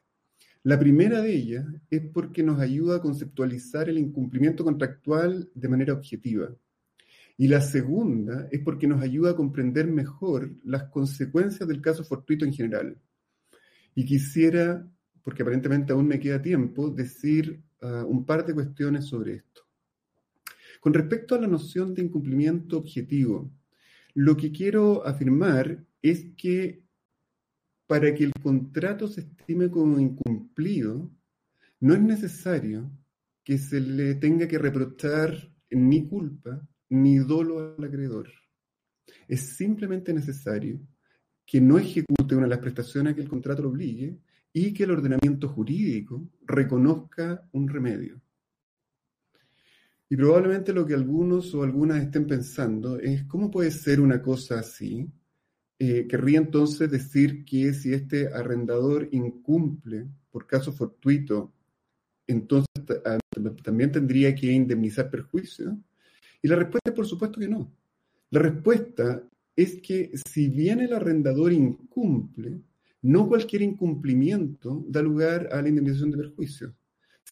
La 0.62 0.78
primera 0.78 1.20
de 1.20 1.34
ellas 1.34 1.66
es 1.90 2.00
porque 2.12 2.44
nos 2.44 2.60
ayuda 2.60 2.97
a 2.97 3.00
conceptualizar 3.00 3.89
el 3.89 3.98
incumplimiento 3.98 4.62
contractual 4.62 5.50
de 5.52 5.68
manera 5.68 5.94
objetiva. 5.94 6.55
Y 7.36 7.48
la 7.48 7.60
segunda 7.60 8.48
es 8.52 8.60
porque 8.60 8.86
nos 8.86 9.02
ayuda 9.02 9.32
a 9.32 9.36
comprender 9.36 9.89
mejor 9.89 10.55
las 10.62 10.84
consecuencias 10.84 11.68
del 11.68 11.82
caso 11.82 12.05
fortuito 12.05 12.44
en 12.44 12.52
general. 12.52 12.97
Y 13.97 14.05
quisiera 14.05 14.89
porque 15.24 15.42
aparentemente 15.42 15.92
aún 15.92 16.06
me 16.06 16.20
queda 16.20 16.40
tiempo, 16.40 16.89
decir 16.89 17.60
uh, 17.82 18.06
un 18.06 18.24
par 18.24 18.47
de 18.47 18.55
cuestiones 18.55 19.06
sobre 19.06 19.34
esto. 19.34 19.62
Con 20.81 20.94
respecto 20.94 21.34
a 21.34 21.40
la 21.40 21.48
noción 21.48 21.94
de 21.94 22.02
incumplimiento 22.02 22.78
objetivo, 22.78 23.50
lo 24.15 24.36
que 24.36 24.52
quiero 24.52 25.07
afirmar 25.07 25.84
es 26.01 26.26
que 26.36 26.84
para 27.86 28.15
que 28.15 28.25
el 28.25 28.33
contrato 28.33 29.09
se 29.09 29.23
estime 29.23 29.70
como 29.70 29.99
incumplido, 29.99 31.10
no 31.81 31.94
es 31.94 32.01
necesario 32.01 32.91
que 33.43 33.59
se 33.59 33.81
le 33.81 34.15
tenga 34.15 34.49
que 34.49 34.59
reprochar 34.59 35.52
ni 35.70 36.07
culpa 36.07 36.67
ni 36.89 37.18
dolo 37.18 37.75
al 37.76 37.84
acreedor. 37.84 38.31
Es 39.28 39.57
simplemente 39.57 40.15
necesario 40.15 40.81
que 41.44 41.60
no 41.60 41.78
ejecute 41.78 42.34
una 42.34 42.44
de 42.44 42.51
las 42.51 42.60
prestaciones 42.60 43.12
a 43.12 43.17
que 43.17 43.23
el 43.23 43.28
contrato 43.28 43.62
lo 43.62 43.68
obligue 43.68 44.18
y 44.52 44.73
que 44.73 44.84
el 44.84 44.93
ordenamiento 44.93 45.49
jurídico 45.49 46.31
reconozca 46.47 47.47
un 47.52 47.68
remedio. 47.68 48.24
Y 50.15 50.17
probablemente 50.17 50.73
lo 50.73 50.86
que 50.86 50.94
algunos 50.94 51.52
o 51.57 51.65
algunas 51.65 52.01
estén 52.01 52.28
pensando 52.28 53.01
es 53.01 53.25
cómo 53.25 53.51
puede 53.51 53.73
ser 53.73 54.01
una 54.01 54.23
cosa 54.23 54.60
así. 54.60 55.10
Eh, 55.76 56.07
querría 56.07 56.39
entonces 56.39 56.89
decir 56.89 57.44
que 57.44 57.75
si 57.75 57.93
este 57.93 58.28
arrendador 58.28 59.09
incumple 59.10 60.07
por 60.31 60.47
caso 60.47 60.73
fortuito, 60.73 61.52
entonces 62.28 62.68
ah, 63.05 63.18
también 63.65 63.91
tendría 63.91 64.33
que 64.36 64.52
indemnizar 64.52 65.10
perjuicio. 65.10 65.76
Y 66.41 66.47
la 66.47 66.55
respuesta 66.55 66.91
es 66.91 66.94
por 66.94 67.07
supuesto 67.09 67.41
que 67.41 67.49
no. 67.49 67.75
La 68.31 68.39
respuesta 68.39 69.20
es 69.57 69.83
que 69.83 70.12
si 70.31 70.47
bien 70.47 70.78
el 70.78 70.93
arrendador 70.93 71.52
incumple, 71.52 72.60
no 73.02 73.26
cualquier 73.26 73.62
incumplimiento 73.62 74.84
da 74.86 75.02
lugar 75.02 75.49
a 75.51 75.60
la 75.60 75.70
indemnización 75.70 76.12
de 76.12 76.18
perjuicio, 76.18 76.73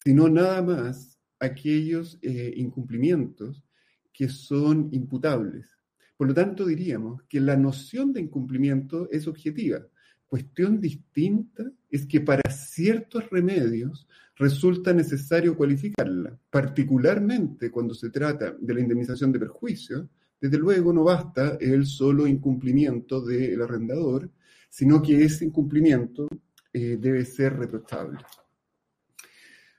sino 0.03 0.27
nada 0.27 0.61
más 0.61 1.12
aquellos 1.43 2.17
eh, 2.21 2.53
incumplimientos 2.55 3.63
que 4.11 4.29
son 4.29 4.89
imputables. 4.91 5.67
Por 6.15 6.27
lo 6.27 6.33
tanto, 6.33 6.65
diríamos 6.65 7.23
que 7.23 7.39
la 7.39 7.57
noción 7.57 8.13
de 8.13 8.21
incumplimiento 8.21 9.09
es 9.11 9.27
objetiva. 9.27 9.79
Cuestión 10.27 10.79
distinta 10.79 11.63
es 11.89 12.05
que 12.05 12.21
para 12.21 12.49
ciertos 12.49 13.29
remedios 13.29 14.07
resulta 14.35 14.93
necesario 14.93 15.55
cualificarla, 15.55 16.37
particularmente 16.49 17.69
cuando 17.69 17.93
se 17.93 18.09
trata 18.09 18.55
de 18.59 18.73
la 18.73 18.79
indemnización 18.79 19.31
de 19.31 19.39
perjuicio. 19.39 20.09
Desde 20.39 20.57
luego 20.57 20.91
no 20.91 21.03
basta 21.03 21.57
el 21.59 21.85
solo 21.85 22.25
incumplimiento 22.27 23.21
del 23.21 23.61
arrendador, 23.61 24.29
sino 24.69 25.01
que 25.01 25.23
ese 25.23 25.45
incumplimiento 25.45 26.27
eh, 26.71 26.97
debe 26.99 27.25
ser 27.25 27.57
reprochable. 27.57 28.19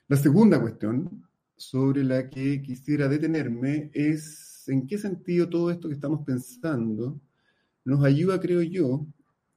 La 0.06 0.16
segunda 0.16 0.60
cuestión 0.60 1.24
sobre 1.70 2.04
la 2.04 2.28
que 2.28 2.60
quisiera 2.62 3.08
detenerme 3.08 3.90
es 3.94 4.64
en 4.68 4.86
qué 4.86 4.98
sentido 4.98 5.48
todo 5.48 5.70
esto 5.70 5.88
que 5.88 5.94
estamos 5.94 6.24
pensando 6.24 7.20
nos 7.84 8.04
ayuda, 8.04 8.40
creo 8.40 8.62
yo, 8.62 9.06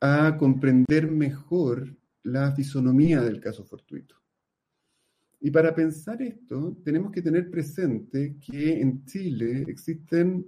a 0.02 0.36
comprender 0.38 1.10
mejor 1.10 1.96
la 2.24 2.52
fisonomía 2.52 3.22
del 3.22 3.40
caso 3.40 3.64
fortuito. 3.64 4.16
Y 5.40 5.52
para 5.52 5.74
pensar 5.74 6.22
esto, 6.22 6.78
tenemos 6.84 7.12
que 7.12 7.22
tener 7.22 7.50
presente 7.50 8.38
que 8.40 8.82
en 8.82 9.06
Chile 9.06 9.66
existen 9.68 10.46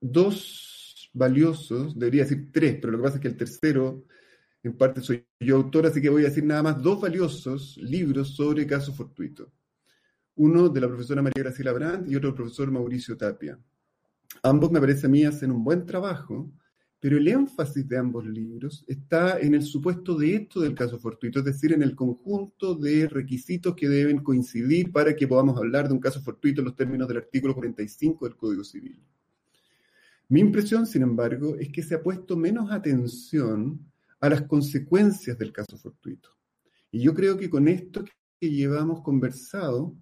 dos 0.00 1.10
valiosos, 1.12 1.98
debería 1.98 2.22
decir 2.22 2.50
tres, 2.52 2.78
pero 2.80 2.92
lo 2.92 2.98
que 2.98 3.04
pasa 3.04 3.16
es 3.16 3.22
que 3.22 3.28
el 3.28 3.36
tercero, 3.36 4.04
en 4.64 4.76
parte 4.76 5.02
soy 5.02 5.26
yo 5.38 5.56
autor, 5.56 5.86
así 5.86 6.00
que 6.00 6.08
voy 6.08 6.22
a 6.22 6.28
decir 6.28 6.44
nada 6.44 6.62
más 6.62 6.82
dos 6.82 7.00
valiosos 7.00 7.76
libros 7.76 8.34
sobre 8.34 8.66
caso 8.66 8.94
fortuito. 8.94 9.52
Uno 10.36 10.70
de 10.70 10.80
la 10.80 10.88
profesora 10.88 11.22
María 11.22 11.44
Graciela 11.44 11.72
Brandt 11.72 12.10
y 12.10 12.16
otro 12.16 12.30
del 12.30 12.36
profesor 12.36 12.70
Mauricio 12.70 13.16
Tapia. 13.16 13.58
Ambos, 14.42 14.72
me 14.72 14.80
parece 14.80 15.06
a 15.06 15.10
mí, 15.10 15.24
hacen 15.24 15.50
un 15.50 15.62
buen 15.62 15.84
trabajo, 15.84 16.50
pero 16.98 17.18
el 17.18 17.28
énfasis 17.28 17.86
de 17.86 17.98
ambos 17.98 18.24
libros 18.24 18.84
está 18.88 19.38
en 19.38 19.54
el 19.54 19.62
supuesto 19.62 20.16
de 20.16 20.34
esto 20.34 20.60
del 20.60 20.74
caso 20.74 20.98
fortuito, 20.98 21.40
es 21.40 21.44
decir, 21.44 21.74
en 21.74 21.82
el 21.82 21.94
conjunto 21.94 22.74
de 22.74 23.06
requisitos 23.06 23.74
que 23.74 23.86
deben 23.86 24.20
coincidir 24.20 24.90
para 24.90 25.14
que 25.14 25.28
podamos 25.28 25.58
hablar 25.58 25.88
de 25.88 25.94
un 25.94 26.00
caso 26.00 26.22
fortuito 26.22 26.62
en 26.62 26.64
los 26.64 26.76
términos 26.76 27.06
del 27.06 27.18
artículo 27.18 27.54
45 27.54 28.24
del 28.24 28.36
Código 28.36 28.64
Civil. 28.64 28.98
Mi 30.28 30.40
impresión, 30.40 30.86
sin 30.86 31.02
embargo, 31.02 31.54
es 31.56 31.68
que 31.68 31.82
se 31.82 31.96
ha 31.96 32.02
puesto 32.02 32.34
menos 32.34 32.72
atención 32.72 33.78
a 34.20 34.28
las 34.28 34.42
consecuencias 34.42 35.36
del 35.38 35.52
caso 35.52 35.76
fortuito. 35.76 36.30
Y 36.90 37.00
yo 37.00 37.14
creo 37.14 37.36
que 37.36 37.50
con 37.50 37.68
esto 37.68 38.04
que 38.40 38.50
llevamos 38.50 39.02
conversado, 39.02 39.96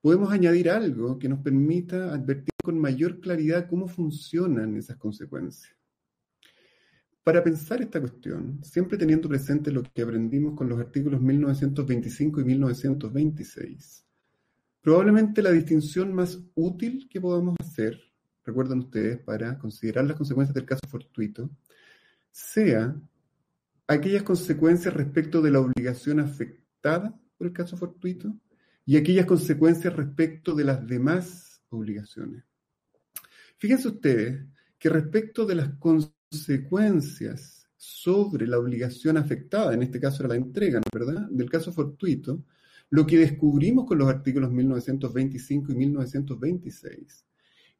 podemos 0.00 0.30
añadir 0.30 0.70
algo 0.70 1.18
que 1.18 1.28
nos 1.28 1.40
permita 1.40 2.14
advertir 2.14 2.54
con 2.62 2.78
mayor 2.78 3.20
claridad 3.20 3.68
cómo 3.68 3.88
funcionan 3.88 4.76
esas 4.76 4.96
consecuencias. 4.96 5.74
Para 7.22 7.42
pensar 7.42 7.82
esta 7.82 8.00
cuestión, 8.00 8.60
siempre 8.62 8.96
teniendo 8.96 9.28
presente 9.28 9.70
lo 9.70 9.82
que 9.82 10.02
aprendimos 10.02 10.54
con 10.54 10.68
los 10.68 10.78
artículos 10.78 11.20
1925 11.20 12.40
y 12.40 12.44
1926, 12.44 14.06
probablemente 14.80 15.42
la 15.42 15.50
distinción 15.50 16.14
más 16.14 16.38
útil 16.54 17.06
que 17.10 17.20
podamos 17.20 17.56
hacer 17.60 18.08
recuerdan 18.48 18.78
ustedes, 18.78 19.18
para 19.18 19.58
considerar 19.58 20.06
las 20.06 20.16
consecuencias 20.16 20.54
del 20.54 20.64
caso 20.64 20.80
fortuito, 20.88 21.50
sea 22.30 22.96
aquellas 23.88 24.22
consecuencias 24.22 24.94
respecto 24.94 25.40
de 25.40 25.50
la 25.50 25.60
obligación 25.60 26.20
afectada 26.20 27.18
por 27.36 27.46
el 27.46 27.52
caso 27.52 27.76
fortuito 27.76 28.36
y 28.84 28.96
aquellas 28.96 29.26
consecuencias 29.26 29.96
respecto 29.96 30.54
de 30.54 30.64
las 30.64 30.86
demás 30.86 31.62
obligaciones. 31.70 32.44
Fíjense 33.56 33.88
ustedes 33.88 34.46
que 34.78 34.88
respecto 34.88 35.44
de 35.44 35.54
las 35.56 35.70
consecuencias 35.78 37.68
sobre 37.76 38.46
la 38.46 38.58
obligación 38.58 39.16
afectada, 39.16 39.72
en 39.72 39.82
este 39.82 40.00
caso 40.00 40.22
era 40.22 40.34
la 40.34 40.36
entrega, 40.36 40.80
¿verdad?, 40.92 41.28
del 41.30 41.50
caso 41.50 41.72
fortuito, 41.72 42.44
lo 42.90 43.06
que 43.06 43.18
descubrimos 43.18 43.86
con 43.86 43.98
los 43.98 44.08
artículos 44.08 44.50
1925 44.50 45.72
y 45.72 45.76
1926 45.76 47.27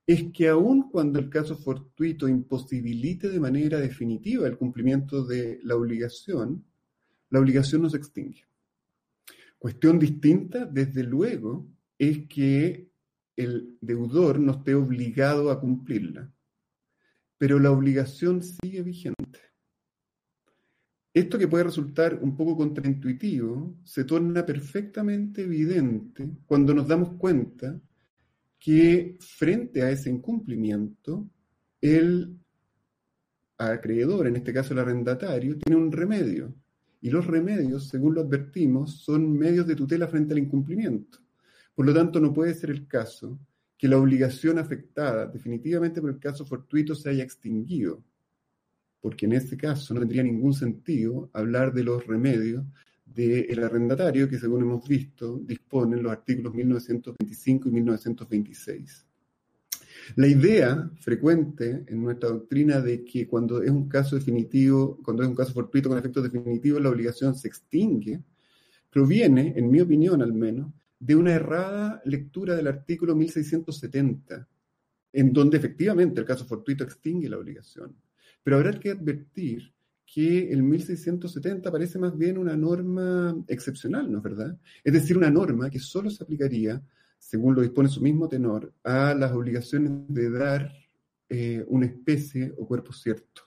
es 0.08 0.32
que 0.32 0.48
aun 0.48 0.88
cuando 0.90 1.18
el 1.18 1.28
caso 1.28 1.54
fortuito 1.54 2.26
imposibilite 2.28 3.28
de 3.28 3.38
manera 3.38 3.78
definitiva 3.78 4.46
el 4.46 4.56
cumplimiento 4.56 5.26
de 5.26 5.60
la 5.62 5.76
obligación, 5.76 6.64
la 7.28 7.40
obligación 7.40 7.82
no 7.82 7.90
se 7.90 7.98
extingue. 7.98 8.46
Cuestión 9.58 9.98
distinta, 9.98 10.64
desde 10.64 11.02
luego, 11.02 11.68
es 11.98 12.26
que 12.26 12.88
el 13.36 13.76
deudor 13.82 14.40
no 14.40 14.52
esté 14.52 14.74
obligado 14.74 15.50
a 15.50 15.60
cumplirla, 15.60 16.32
pero 17.36 17.58
la 17.58 17.70
obligación 17.70 18.42
sigue 18.42 18.82
vigente. 18.82 19.40
Esto 21.12 21.38
que 21.38 21.48
puede 21.48 21.64
resultar 21.64 22.18
un 22.22 22.34
poco 22.34 22.56
contraintuitivo 22.56 23.76
se 23.84 24.04
torna 24.04 24.46
perfectamente 24.46 25.42
evidente 25.42 26.30
cuando 26.46 26.72
nos 26.72 26.88
damos 26.88 27.10
cuenta 27.18 27.78
que 28.58 29.16
frente 29.20 29.82
a 29.82 29.90
ese 29.90 30.10
incumplimiento, 30.10 31.28
el 31.80 32.36
acreedor, 33.56 34.26
en 34.26 34.36
este 34.36 34.52
caso 34.52 34.72
el 34.72 34.80
arrendatario, 34.80 35.58
tiene 35.58 35.80
un 35.80 35.92
remedio. 35.92 36.54
Y 37.00 37.10
los 37.10 37.26
remedios, 37.26 37.88
según 37.88 38.14
lo 38.14 38.22
advertimos, 38.22 38.98
son 39.02 39.32
medios 39.32 39.66
de 39.66 39.76
tutela 39.76 40.08
frente 40.08 40.32
al 40.32 40.40
incumplimiento. 40.40 41.18
Por 41.74 41.86
lo 41.86 41.94
tanto, 41.94 42.18
no 42.18 42.32
puede 42.32 42.54
ser 42.54 42.70
el 42.70 42.88
caso 42.88 43.38
que 43.76 43.86
la 43.86 43.98
obligación 43.98 44.58
afectada 44.58 45.26
definitivamente 45.26 46.00
por 46.00 46.10
el 46.10 46.18
caso 46.18 46.44
fortuito 46.44 46.96
se 46.96 47.10
haya 47.10 47.22
extinguido, 47.22 48.02
porque 49.00 49.26
en 49.26 49.34
este 49.34 49.56
caso 49.56 49.94
no 49.94 50.00
tendría 50.00 50.24
ningún 50.24 50.52
sentido 50.52 51.30
hablar 51.32 51.72
de 51.72 51.84
los 51.84 52.04
remedios 52.04 52.64
del 53.14 53.62
arrendatario 53.64 54.28
que, 54.28 54.38
según 54.38 54.62
hemos 54.62 54.86
visto, 54.86 55.38
disponen 55.38 56.02
los 56.02 56.12
artículos 56.12 56.54
1925 56.54 57.68
y 57.68 57.72
1926. 57.72 59.06
La 60.16 60.26
idea 60.26 60.90
frecuente 61.00 61.84
en 61.86 62.02
nuestra 62.02 62.30
doctrina 62.30 62.80
de 62.80 63.04
que 63.04 63.26
cuando 63.26 63.62
es 63.62 63.70
un 63.70 63.88
caso 63.88 64.16
definitivo, 64.16 64.98
cuando 65.02 65.22
es 65.22 65.28
un 65.28 65.34
caso 65.34 65.52
fortuito 65.52 65.88
con 65.88 65.98
efectos 65.98 66.24
definitivos, 66.24 66.80
la 66.80 66.88
obligación 66.88 67.34
se 67.34 67.48
extingue, 67.48 68.22
proviene, 68.90 69.52
en 69.56 69.70
mi 69.70 69.80
opinión 69.80 70.22
al 70.22 70.32
menos, 70.32 70.72
de 70.98 71.14
una 71.14 71.34
errada 71.34 72.00
lectura 72.04 72.56
del 72.56 72.66
artículo 72.66 73.14
1670, 73.14 74.48
en 75.12 75.32
donde 75.32 75.58
efectivamente 75.58 76.20
el 76.20 76.26
caso 76.26 76.46
fortuito 76.46 76.84
extingue 76.84 77.28
la 77.28 77.38
obligación. 77.38 77.94
Pero 78.42 78.56
habrá 78.56 78.78
que 78.78 78.90
advertir 78.90 79.72
que 80.12 80.50
el 80.50 80.62
1670 80.62 81.70
parece 81.70 81.98
más 81.98 82.16
bien 82.16 82.38
una 82.38 82.56
norma 82.56 83.36
excepcional, 83.46 84.10
¿no 84.10 84.18
es 84.18 84.24
verdad? 84.24 84.58
Es 84.82 84.92
decir, 84.94 85.18
una 85.18 85.30
norma 85.30 85.68
que 85.68 85.78
solo 85.78 86.08
se 86.08 86.22
aplicaría, 86.24 86.82
según 87.18 87.54
lo 87.54 87.60
dispone 87.60 87.90
su 87.90 88.00
mismo 88.00 88.26
tenor, 88.26 88.72
a 88.84 89.14
las 89.14 89.32
obligaciones 89.32 89.92
de 90.08 90.30
dar 90.30 90.72
eh, 91.28 91.62
una 91.68 91.86
especie 91.86 92.54
o 92.56 92.66
cuerpo 92.66 92.92
cierto. 92.92 93.42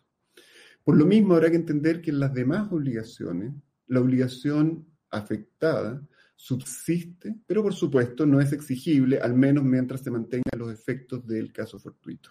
Por 0.83 0.97
lo 0.97 1.05
mismo, 1.05 1.33
habrá 1.33 1.49
que 1.49 1.55
entender 1.55 1.99
que 1.99 2.11
en 2.11 2.19
las 2.19 2.33
demás 2.33 2.71
obligaciones, 2.71 3.53
la 3.87 3.99
obligación 3.99 4.85
afectada 5.09 6.07
subsiste, 6.35 7.37
pero 7.47 7.63
por 7.63 7.73
supuesto 7.73 8.25
no 8.27 8.39
es 8.39 8.53
exigible, 8.53 9.19
al 9.19 9.33
menos 9.33 9.63
mientras 9.63 10.01
se 10.01 10.11
mantengan 10.11 10.59
los 10.59 10.71
efectos 10.71 11.25
del 11.25 11.51
caso 11.51 11.79
fortuito. 11.79 12.29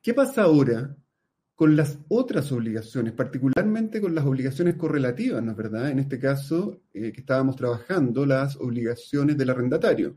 ¿Qué 0.00 0.14
pasa 0.14 0.42
ahora 0.42 0.96
con 1.58 1.74
las 1.74 1.98
otras 2.06 2.52
obligaciones, 2.52 3.14
particularmente 3.14 4.00
con 4.00 4.14
las 4.14 4.24
obligaciones 4.24 4.76
correlativas, 4.76 5.42
¿no 5.42 5.50
es 5.50 5.56
verdad? 5.56 5.90
En 5.90 5.98
este 5.98 6.16
caso, 6.16 6.82
eh, 6.94 7.10
que 7.10 7.22
estábamos 7.22 7.56
trabajando, 7.56 8.24
las 8.24 8.54
obligaciones 8.58 9.36
del 9.36 9.50
arrendatario. 9.50 10.16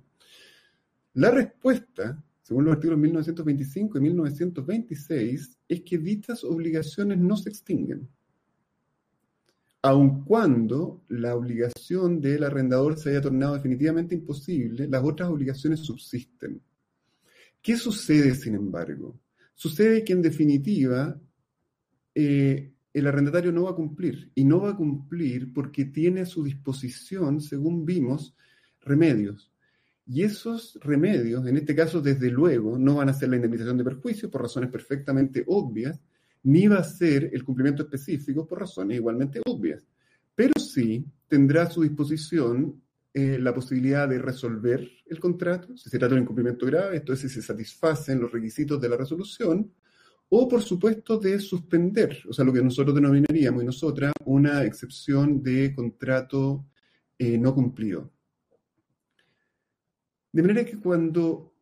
La 1.16 1.32
respuesta, 1.32 2.24
según 2.44 2.66
los 2.66 2.76
artículos 2.76 3.00
1925 3.00 3.98
y 3.98 4.02
1926, 4.02 5.58
es 5.68 5.82
que 5.82 5.98
dichas 5.98 6.44
obligaciones 6.44 7.18
no 7.18 7.36
se 7.36 7.50
extinguen, 7.50 8.08
aun 9.82 10.24
cuando 10.24 11.02
la 11.08 11.36
obligación 11.36 12.22
del 12.22 12.44
arrendador 12.44 13.00
se 13.00 13.10
haya 13.10 13.22
tornado 13.22 13.56
definitivamente 13.56 14.14
imposible, 14.14 14.88
las 14.88 15.04
otras 15.04 15.28
obligaciones 15.32 15.80
subsisten. 15.80 16.62
¿Qué 17.64 17.78
sucede, 17.78 18.36
sin 18.36 18.54
embargo? 18.54 19.20
Sucede 19.56 20.04
que 20.04 20.14
en 20.14 20.22
definitiva 20.22 21.20
eh, 22.16 22.74
el 22.94 23.08
arrendatario 23.08 23.52
no 23.52 23.64
va 23.64 23.72
a 23.72 23.76
cumplir. 23.76 24.32
Y 24.36 24.44
no 24.44 24.62
va 24.62 24.72
a 24.72 24.76
cumplir 24.76 25.54
porque 25.54 25.86
tiene 25.86 26.22
a 26.22 26.26
su 26.26 26.44
disposición, 26.44 27.42
según 27.42 27.86
vimos, 27.86 28.36
remedios. 28.82 29.52
Y 30.06 30.24
esos 30.24 30.78
remedios, 30.82 31.46
en 31.48 31.58
este 31.58 31.76
caso, 31.76 32.02
desde 32.02 32.30
luego, 32.30 32.78
no 32.78 32.96
van 32.96 33.10
a 33.10 33.14
ser 33.14 33.30
la 33.30 33.38
indemnización 33.38 33.78
de 33.78 33.84
perjuicio 33.84 34.30
por 34.30 34.42
razones 34.42 34.70
perfectamente 34.70 35.44
obvias, 35.48 36.02
ni 36.44 36.68
va 36.68 36.80
a 36.80 36.84
ser 36.84 37.30
el 37.32 37.44
cumplimiento 37.44 37.84
específico 37.84 38.46
por 38.46 38.60
razones 38.60 38.98
igualmente 38.98 39.40
obvias. 39.46 39.86
Pero 40.36 40.54
sí 40.60 41.06
tendrá 41.28 41.64
a 41.64 41.70
su 41.70 41.84
disposición 41.84 42.82
eh, 43.14 43.38
la 43.40 43.54
posibilidad 43.54 44.08
de 44.08 44.20
resolver 44.20 44.90
el 45.06 45.20
contrato, 45.20 45.78
si 45.78 45.90
se 45.90 46.00
trata 46.00 46.16
de 46.16 46.20
un 46.20 46.24
incumplimiento 46.24 46.66
grave, 46.66 46.98
entonces 46.98 47.32
si 47.32 47.42
se 47.42 47.46
satisfacen 47.46 48.22
los 48.22 48.32
requisitos 48.32 48.82
de 48.82 48.90
la 48.90 48.98
resolución, 48.98 49.72
o 50.34 50.48
por 50.48 50.62
supuesto 50.62 51.18
de 51.18 51.40
suspender, 51.40 52.24
o 52.30 52.32
sea, 52.32 52.46
lo 52.46 52.54
que 52.54 52.64
nosotros 52.64 52.96
denominaríamos 52.96 53.64
y 53.64 53.66
nosotras 53.66 54.14
una 54.26 54.64
excepción 54.64 55.44
de 55.44 55.76
contrato 55.76 56.66
eh, 57.20 57.38
no 57.38 57.54
cumplido. 57.54 58.10
De 60.32 60.42
manera 60.42 60.64
que 60.64 60.80
cuando 60.80 61.54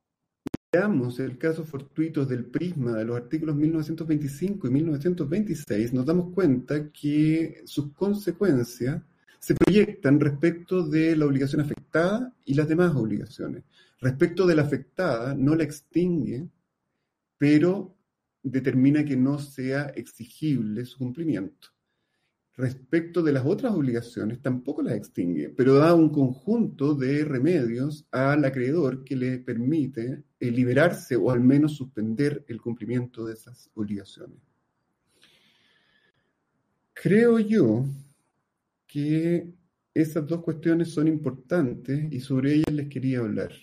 veamos 0.71 1.19
el 1.19 1.39
caso 1.39 1.63
fortuito 1.63 2.27
del 2.27 2.45
prisma 2.45 2.95
de 2.95 3.05
los 3.05 3.17
artículos 3.17 3.55
1925 3.55 4.67
y 4.67 4.69
1926, 4.69 5.93
nos 5.93 6.05
damos 6.05 6.31
cuenta 6.31 6.91
que 6.91 7.63
sus 7.65 7.91
consecuencias 7.93 9.01
se 9.39 9.55
proyectan 9.55 10.19
respecto 10.19 10.87
de 10.87 11.15
la 11.15 11.25
obligación 11.25 11.61
afectada 11.61 12.35
y 12.45 12.53
las 12.53 12.67
demás 12.67 12.95
obligaciones. 12.95 13.63
Respecto 13.99 14.45
de 14.45 14.55
la 14.55 14.61
afectada, 14.61 15.33
no 15.33 15.55
la 15.55 15.63
extingue, 15.63 16.47
pero 17.39 17.95
determina 18.43 19.03
que 19.03 19.15
no 19.15 19.39
sea 19.39 19.87
exigible 19.95 20.85
su 20.85 20.97
cumplimiento. 20.97 21.69
Respecto 22.55 23.23
de 23.23 23.31
las 23.31 23.45
otras 23.45 23.73
obligaciones, 23.73 24.41
tampoco 24.41 24.81
las 24.81 24.95
extingue, 24.95 25.49
pero 25.49 25.75
da 25.75 25.93
un 25.93 26.09
conjunto 26.09 26.93
de 26.93 27.23
remedios 27.23 28.05
al 28.11 28.43
acreedor 28.43 29.05
que 29.05 29.15
le 29.15 29.39
permite 29.39 30.23
eh, 30.39 30.51
liberarse 30.51 31.15
o 31.15 31.31
al 31.31 31.39
menos 31.39 31.75
suspender 31.75 32.43
el 32.49 32.59
cumplimiento 32.59 33.25
de 33.25 33.33
esas 33.33 33.69
obligaciones. 33.75 34.39
Creo 36.93 37.39
yo 37.39 37.85
que 38.85 39.53
esas 39.93 40.27
dos 40.27 40.43
cuestiones 40.43 40.91
son 40.91 41.07
importantes 41.07 42.11
y 42.11 42.19
sobre 42.19 42.55
ellas 42.55 42.73
les 42.73 42.89
quería 42.89 43.19
hablar. 43.19 43.53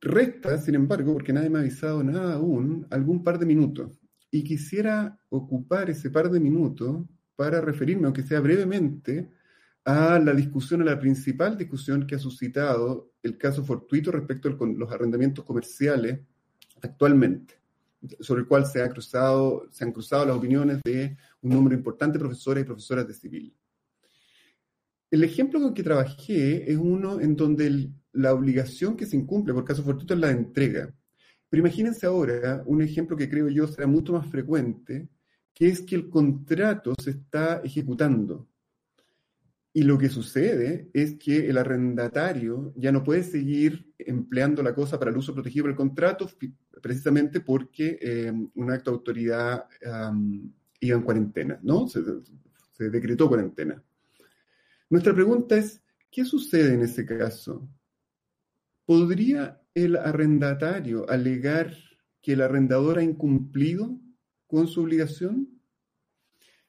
Resta, 0.00 0.56
sin 0.56 0.74
embargo, 0.74 1.12
porque 1.12 1.32
nadie 1.32 1.50
me 1.50 1.58
ha 1.58 1.62
avisado 1.62 2.02
nada 2.02 2.34
aún, 2.34 2.86
algún 2.90 3.22
par 3.22 3.38
de 3.38 3.46
minutos. 3.46 3.92
Y 4.30 4.42
quisiera 4.42 5.18
ocupar 5.28 5.90
ese 5.90 6.10
par 6.10 6.30
de 6.30 6.40
minutos 6.40 7.04
para 7.36 7.60
referirme, 7.60 8.06
aunque 8.06 8.22
sea 8.22 8.40
brevemente, 8.40 9.30
a 9.84 10.18
la 10.18 10.32
discusión, 10.32 10.82
a 10.82 10.84
la 10.84 10.98
principal 10.98 11.58
discusión 11.58 12.06
que 12.06 12.14
ha 12.14 12.18
suscitado 12.18 13.12
el 13.22 13.36
caso 13.36 13.64
fortuito 13.64 14.10
respecto 14.10 14.48
a 14.48 14.66
los 14.66 14.90
arrendamientos 14.90 15.44
comerciales 15.44 16.20
actualmente, 16.82 17.60
sobre 18.20 18.42
el 18.42 18.46
cual 18.46 18.64
se, 18.66 18.82
ha 18.82 18.88
cruzado, 18.88 19.68
se 19.70 19.84
han 19.84 19.92
cruzado 19.92 20.24
las 20.24 20.36
opiniones 20.36 20.80
de 20.82 21.16
un 21.42 21.50
número 21.50 21.76
importante 21.76 22.18
de 22.18 22.24
profesores 22.24 22.62
y 22.62 22.66
profesoras 22.66 23.06
de 23.06 23.14
civil. 23.14 23.54
El 25.10 25.24
ejemplo 25.24 25.60
con 25.60 25.74
que 25.74 25.82
trabajé 25.82 26.70
es 26.70 26.78
uno 26.78 27.20
en 27.20 27.34
donde 27.36 27.66
el, 27.66 27.94
la 28.12 28.32
obligación 28.34 28.96
que 28.96 29.06
se 29.06 29.16
incumple 29.16 29.54
por 29.54 29.64
caso 29.64 29.82
fortuito 29.82 30.14
es 30.14 30.20
la 30.20 30.30
entrega. 30.30 30.92
Pero 31.48 31.60
imagínense 31.60 32.06
ahora 32.06 32.62
un 32.66 32.82
ejemplo 32.82 33.16
que 33.16 33.28
creo 33.28 33.48
yo 33.48 33.66
será 33.66 33.86
mucho 33.86 34.12
más 34.12 34.26
frecuente, 34.28 35.08
que 35.52 35.68
es 35.68 35.80
que 35.80 35.96
el 35.96 36.08
contrato 36.08 36.94
se 37.02 37.10
está 37.10 37.60
ejecutando. 37.64 38.48
Y 39.72 39.84
lo 39.84 39.98
que 39.98 40.08
sucede 40.08 40.90
es 40.92 41.14
que 41.14 41.48
el 41.48 41.56
arrendatario 41.56 42.72
ya 42.76 42.90
no 42.90 43.04
puede 43.04 43.22
seguir 43.22 43.92
empleando 43.98 44.62
la 44.62 44.74
cosa 44.74 44.98
para 44.98 45.12
el 45.12 45.16
uso 45.16 45.32
protegido 45.32 45.66
del 45.66 45.76
contrato, 45.76 46.28
precisamente 46.82 47.40
porque 47.40 47.98
eh, 48.00 48.32
un 48.54 48.70
acto 48.70 48.90
de 48.90 48.96
autoridad 48.96 49.64
iba 50.80 50.96
en 50.96 51.02
cuarentena, 51.02 51.60
¿no? 51.62 51.86
Se, 51.86 52.00
se 52.72 52.90
decretó 52.90 53.28
cuarentena. 53.28 53.80
Nuestra 54.88 55.14
pregunta 55.14 55.56
es, 55.56 55.80
¿qué 56.10 56.24
sucede 56.24 56.74
en 56.74 56.82
ese 56.82 57.04
caso? 57.06 57.68
¿Podría 58.90 59.62
el 59.72 59.94
arrendatario 59.94 61.08
alegar 61.08 61.76
que 62.20 62.32
el 62.32 62.40
arrendador 62.40 62.98
ha 62.98 63.04
incumplido 63.04 64.00
con 64.48 64.66
su 64.66 64.80
obligación? 64.82 65.48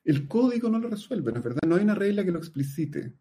El 0.04 0.28
código 0.28 0.70
no 0.70 0.78
lo 0.78 0.88
resuelve, 0.88 1.32
¿no 1.32 1.40
es 1.40 1.44
verdad? 1.44 1.64
No 1.68 1.78
hay 1.78 1.84
una 1.84 1.96
regla 1.96 2.24
que 2.24 2.32
lo 2.32 2.38
explicite. 2.38 3.16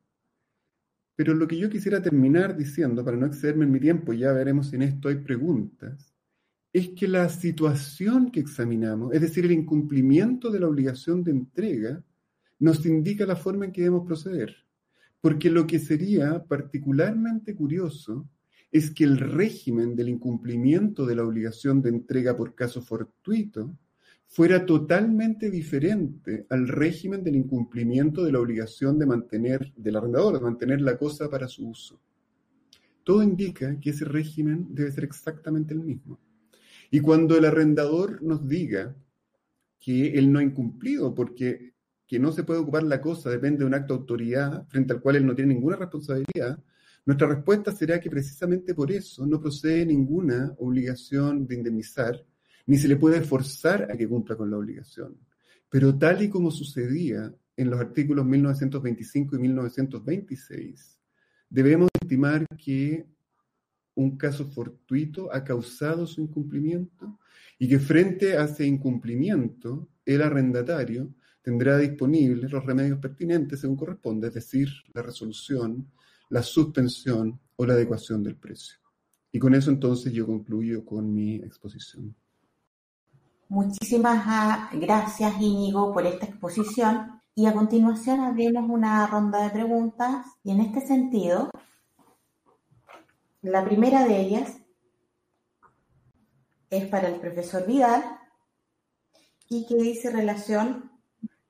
Pero 1.16 1.32
lo 1.32 1.48
que 1.48 1.56
yo 1.56 1.70
quisiera 1.70 2.02
terminar 2.02 2.54
diciendo, 2.58 3.02
para 3.02 3.16
no 3.16 3.24
excederme 3.24 3.64
en 3.64 3.72
mi 3.72 3.80
tiempo, 3.80 4.12
ya 4.12 4.34
veremos 4.34 4.66
si 4.66 4.76
en 4.76 4.82
esto 4.82 5.08
hay 5.08 5.16
preguntas, 5.16 6.12
es 6.70 6.90
que 6.90 7.08
la 7.08 7.30
situación 7.30 8.30
que 8.30 8.40
examinamos, 8.40 9.14
es 9.14 9.22
decir, 9.22 9.46
el 9.46 9.52
incumplimiento 9.52 10.50
de 10.50 10.60
la 10.60 10.68
obligación 10.68 11.24
de 11.24 11.30
entrega, 11.30 12.04
nos 12.58 12.84
indica 12.84 13.24
la 13.24 13.36
forma 13.36 13.64
en 13.64 13.72
que 13.72 13.80
debemos 13.80 14.06
proceder. 14.06 14.54
Porque 15.22 15.48
lo 15.48 15.66
que 15.66 15.78
sería 15.78 16.44
particularmente 16.44 17.56
curioso 17.56 18.28
es 18.72 18.90
que 18.92 19.04
el 19.04 19.18
régimen 19.18 19.96
del 19.96 20.08
incumplimiento 20.08 21.06
de 21.06 21.16
la 21.16 21.24
obligación 21.24 21.82
de 21.82 21.90
entrega 21.90 22.36
por 22.36 22.54
caso 22.54 22.82
fortuito 22.82 23.76
fuera 24.26 24.64
totalmente 24.64 25.50
diferente 25.50 26.46
al 26.50 26.68
régimen 26.68 27.24
del 27.24 27.34
incumplimiento 27.34 28.22
de 28.22 28.30
la 28.30 28.38
obligación 28.38 28.96
de 28.98 29.06
mantener, 29.06 29.72
del 29.76 29.96
arrendador, 29.96 30.34
de 30.34 30.40
mantener 30.40 30.80
la 30.80 30.96
cosa 30.96 31.28
para 31.28 31.48
su 31.48 31.68
uso. 31.68 32.00
Todo 33.02 33.24
indica 33.24 33.78
que 33.80 33.90
ese 33.90 34.04
régimen 34.04 34.68
debe 34.70 34.92
ser 34.92 35.02
exactamente 35.02 35.74
el 35.74 35.80
mismo. 35.80 36.20
Y 36.92 37.00
cuando 37.00 37.36
el 37.36 37.44
arrendador 37.44 38.22
nos 38.22 38.46
diga 38.46 38.94
que 39.80 40.16
él 40.16 40.30
no 40.30 40.38
ha 40.38 40.44
incumplido 40.44 41.12
porque 41.12 41.70
que 42.06 42.18
no 42.18 42.32
se 42.32 42.42
puede 42.42 42.58
ocupar 42.58 42.82
la 42.82 43.00
cosa 43.00 43.30
depende 43.30 43.60
de 43.60 43.66
un 43.66 43.74
acto 43.74 43.94
de 43.94 44.00
autoridad 44.00 44.66
frente 44.66 44.92
al 44.92 45.00
cual 45.00 45.14
él 45.14 45.26
no 45.26 45.34
tiene 45.34 45.54
ninguna 45.54 45.76
responsabilidad, 45.76 46.60
nuestra 47.06 47.28
respuesta 47.28 47.72
será 47.72 47.98
que 47.98 48.10
precisamente 48.10 48.74
por 48.74 48.92
eso 48.92 49.26
no 49.26 49.40
procede 49.40 49.86
ninguna 49.86 50.54
obligación 50.58 51.46
de 51.46 51.56
indemnizar, 51.56 52.24
ni 52.66 52.76
se 52.76 52.88
le 52.88 52.96
puede 52.96 53.20
forzar 53.22 53.90
a 53.90 53.96
que 53.96 54.08
cumpla 54.08 54.36
con 54.36 54.50
la 54.50 54.58
obligación. 54.58 55.16
Pero 55.68 55.96
tal 55.96 56.22
y 56.22 56.28
como 56.28 56.50
sucedía 56.50 57.32
en 57.56 57.70
los 57.70 57.80
artículos 57.80 58.26
1925 58.26 59.36
y 59.36 59.38
1926, 59.38 60.98
debemos 61.48 61.88
estimar 62.00 62.46
que 62.56 63.06
un 63.94 64.16
caso 64.16 64.50
fortuito 64.50 65.32
ha 65.32 65.44
causado 65.44 66.06
su 66.06 66.22
incumplimiento 66.22 67.18
y 67.58 67.68
que 67.68 67.78
frente 67.78 68.36
a 68.36 68.44
ese 68.44 68.66
incumplimiento, 68.66 69.88
el 70.04 70.22
arrendatario 70.22 71.14
tendrá 71.42 71.76
disponibles 71.78 72.50
los 72.50 72.64
remedios 72.64 72.98
pertinentes 72.98 73.60
según 73.60 73.76
corresponde, 73.76 74.28
es 74.28 74.34
decir, 74.34 74.68
la 74.94 75.02
resolución, 75.02 75.90
la 76.30 76.42
suspensión 76.42 77.38
o 77.56 77.66
la 77.66 77.74
adecuación 77.74 78.22
del 78.22 78.36
precio. 78.36 78.78
Y 79.30 79.38
con 79.38 79.54
eso 79.54 79.70
entonces 79.70 80.12
yo 80.12 80.26
concluyo 80.26 80.84
con 80.84 81.12
mi 81.12 81.36
exposición. 81.36 82.14
Muchísimas 83.48 84.22
ah, 84.26 84.70
gracias 84.72 85.40
Íñigo 85.40 85.92
por 85.92 86.06
esta 86.06 86.26
exposición 86.26 87.20
y 87.34 87.46
a 87.46 87.52
continuación 87.52 88.20
abrimos 88.20 88.68
una 88.68 89.06
ronda 89.06 89.42
de 89.42 89.50
preguntas 89.50 90.26
y 90.44 90.52
en 90.52 90.60
este 90.60 90.86
sentido, 90.86 91.50
la 93.42 93.64
primera 93.64 94.04
de 94.04 94.20
ellas 94.20 94.56
es 96.70 96.86
para 96.86 97.08
el 97.08 97.20
profesor 97.20 97.66
Vidal 97.66 98.04
y 99.48 99.66
que 99.66 99.76
dice 99.76 100.10
relación 100.10 100.92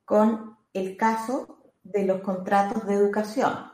con 0.05 0.57
el 0.73 0.97
caso 0.97 1.59
de 1.83 2.07
los 2.07 2.23
contratos 2.23 2.87
de 2.87 2.95
educación. 2.95 3.70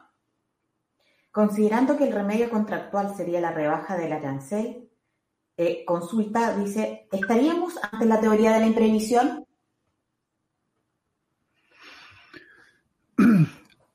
Considerando 1.37 1.99
que 1.99 2.05
el 2.05 2.15
remedio 2.15 2.49
contractual 2.49 3.15
sería 3.15 3.43
la 3.43 3.53
rebaja 3.53 3.95
del 3.95 4.11
arancel, 4.11 4.89
eh, 5.59 5.85
consulta, 5.85 6.57
dice, 6.57 7.09
¿estaríamos 7.13 7.75
ante 7.93 8.07
la 8.07 8.19
teoría 8.19 8.55
de 8.55 8.61
la 8.61 8.67
imprevisión? 8.67 9.45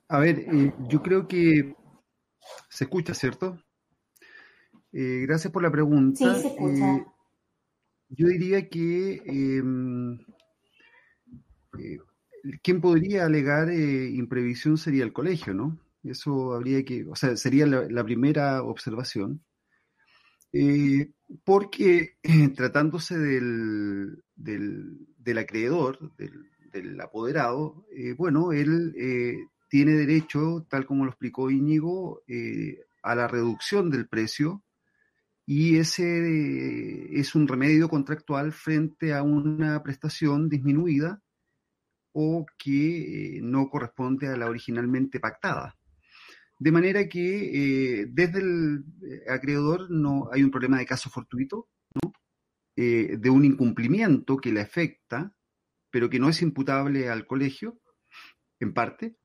A 0.08 0.20
ver, 0.20 0.38
eh, 0.54 0.72
yo 0.88 1.02
creo 1.02 1.28
que 1.28 1.76
se 2.70 2.84
escucha, 2.84 3.16
¿cierto? 3.16 3.58
Eh, 4.92 5.26
gracias 5.26 5.52
por 5.52 5.64
la 5.64 5.72
pregunta. 5.72 6.36
Sí, 6.36 6.42
se 6.44 6.48
escucha. 6.50 7.08
yo 8.10 8.28
diría 8.28 8.70
que 8.70 9.20
em, 9.26 10.20
quien 12.62 12.82
podría 12.82 13.26
alegar 13.26 13.74
imprevisión 13.74 14.78
sería 14.78 15.04
el 15.04 15.12
colegio, 15.12 15.56
¿no? 15.56 15.80
Eso 16.04 16.54
habría 16.54 16.84
que, 16.84 17.06
o 17.06 17.16
sea, 17.16 17.36
sería 17.36 17.66
la, 17.66 18.04
primera 18.04 18.64
observación. 18.64 19.44
Eh, 20.54 21.12
porque 21.44 22.18
tratándose 22.56 23.18
del, 23.18 24.24
del, 24.36 25.38
acreedor, 25.38 26.12
del, 26.18 27.00
apoderado, 27.02 27.86
eh, 27.96 28.14
bueno, 28.14 28.52
él 28.52 28.94
eh, 28.98 29.38
tiene 29.70 29.94
derecho, 29.94 30.66
tal 30.70 30.86
como 30.86 31.06
lo 31.06 31.12
explicó 31.12 31.50
Íñigo, 31.50 32.24
a 33.04 33.16
la 33.16 33.28
reducción 33.28 33.90
del 33.90 34.08
precio 34.08 34.64
y 35.46 35.78
ese 35.78 37.20
es 37.20 37.36
un 37.36 37.48
remedio 37.48 37.90
contractual 37.90 38.52
frente 38.52 39.14
a 39.14 39.24
una 39.24 39.82
prestación 39.82 40.48
disminuida 40.48 41.22
o 42.14 42.46
que 42.58 43.40
no 43.42 43.70
corresponde 43.70 44.28
a 44.28 44.38
la 44.38 44.50
originalmente 44.50 45.20
pactada. 45.20 45.78
De 46.62 46.72
manera 46.72 47.10
que 47.10 48.02
eh, 48.02 48.06
desde 48.12 48.38
el 48.38 48.86
eh, 49.02 49.32
acreedor 49.32 49.90
no 49.90 50.30
hay 50.32 50.44
un 50.44 50.52
problema 50.52 50.78
de 50.78 50.86
caso 50.86 51.10
fortuito, 51.10 51.70
eh, 52.76 53.18
de 53.18 53.30
un 53.32 53.46
incumplimiento 53.46 54.38
que 54.38 54.52
le 54.52 54.62
afecta, 54.62 55.34
pero 55.90 56.08
que 56.08 56.20
no 56.20 56.30
es 56.30 56.40
imputable 56.44 57.10
al 57.10 57.26
colegio, 57.26 57.80
en 58.60 58.76
parte. 58.76 59.16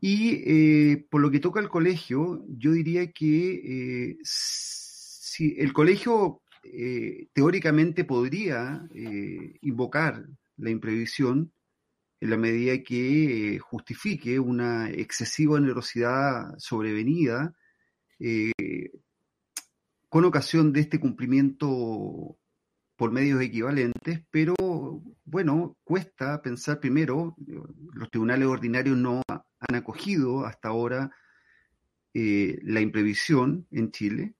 Y 0.00 0.96
por 1.08 1.20
lo 1.20 1.30
que 1.30 1.38
toca 1.38 1.60
al 1.60 1.68
colegio, 1.68 2.44
yo 2.48 2.72
diría 2.72 3.12
que 3.12 4.16
si 4.24 5.54
el 5.56 5.72
colegio 5.72 6.42
teóricamente 7.32 8.04
podría 8.04 8.88
invocar 9.60 10.26
la 10.56 10.70
imprevisión, 10.70 11.52
en 12.20 12.30
la 12.30 12.36
medida 12.36 12.82
que 12.82 13.54
eh, 13.54 13.58
justifique 13.58 14.38
una 14.40 14.90
excesiva 14.90 15.54
onerosidad 15.54 16.56
sobrevenida 16.58 17.54
eh, 18.18 18.52
con 20.08 20.24
ocasión 20.24 20.72
de 20.72 20.80
este 20.80 20.98
cumplimiento 20.98 22.38
por 22.96 23.12
medios 23.12 23.40
equivalentes, 23.40 24.24
pero 24.30 24.56
bueno, 25.24 25.76
cuesta 25.84 26.42
pensar 26.42 26.80
primero, 26.80 27.36
los 27.94 28.10
tribunales 28.10 28.48
ordinarios 28.48 28.96
no 28.96 29.22
han 29.28 29.74
acogido 29.76 30.44
hasta 30.44 30.68
ahora 30.68 31.12
eh, 32.12 32.58
la 32.64 32.80
imprevisión 32.80 33.68
en 33.70 33.92
Chile, 33.92 34.34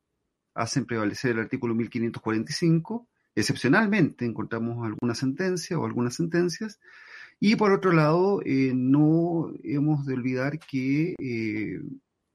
hacen 0.54 0.86
prevalecer 0.86 1.32
el 1.32 1.40
artículo 1.40 1.74
1545, 1.76 3.08
excepcionalmente 3.36 4.24
encontramos 4.24 4.84
alguna 4.84 5.14
sentencia 5.14 5.78
o 5.78 5.86
algunas 5.86 6.14
sentencias, 6.14 6.80
y 7.40 7.54
por 7.56 7.72
otro 7.72 7.92
lado, 7.92 8.40
eh, 8.44 8.72
no 8.74 9.52
hemos 9.62 10.04
de 10.06 10.14
olvidar 10.14 10.58
que 10.58 11.14
eh, 11.18 11.80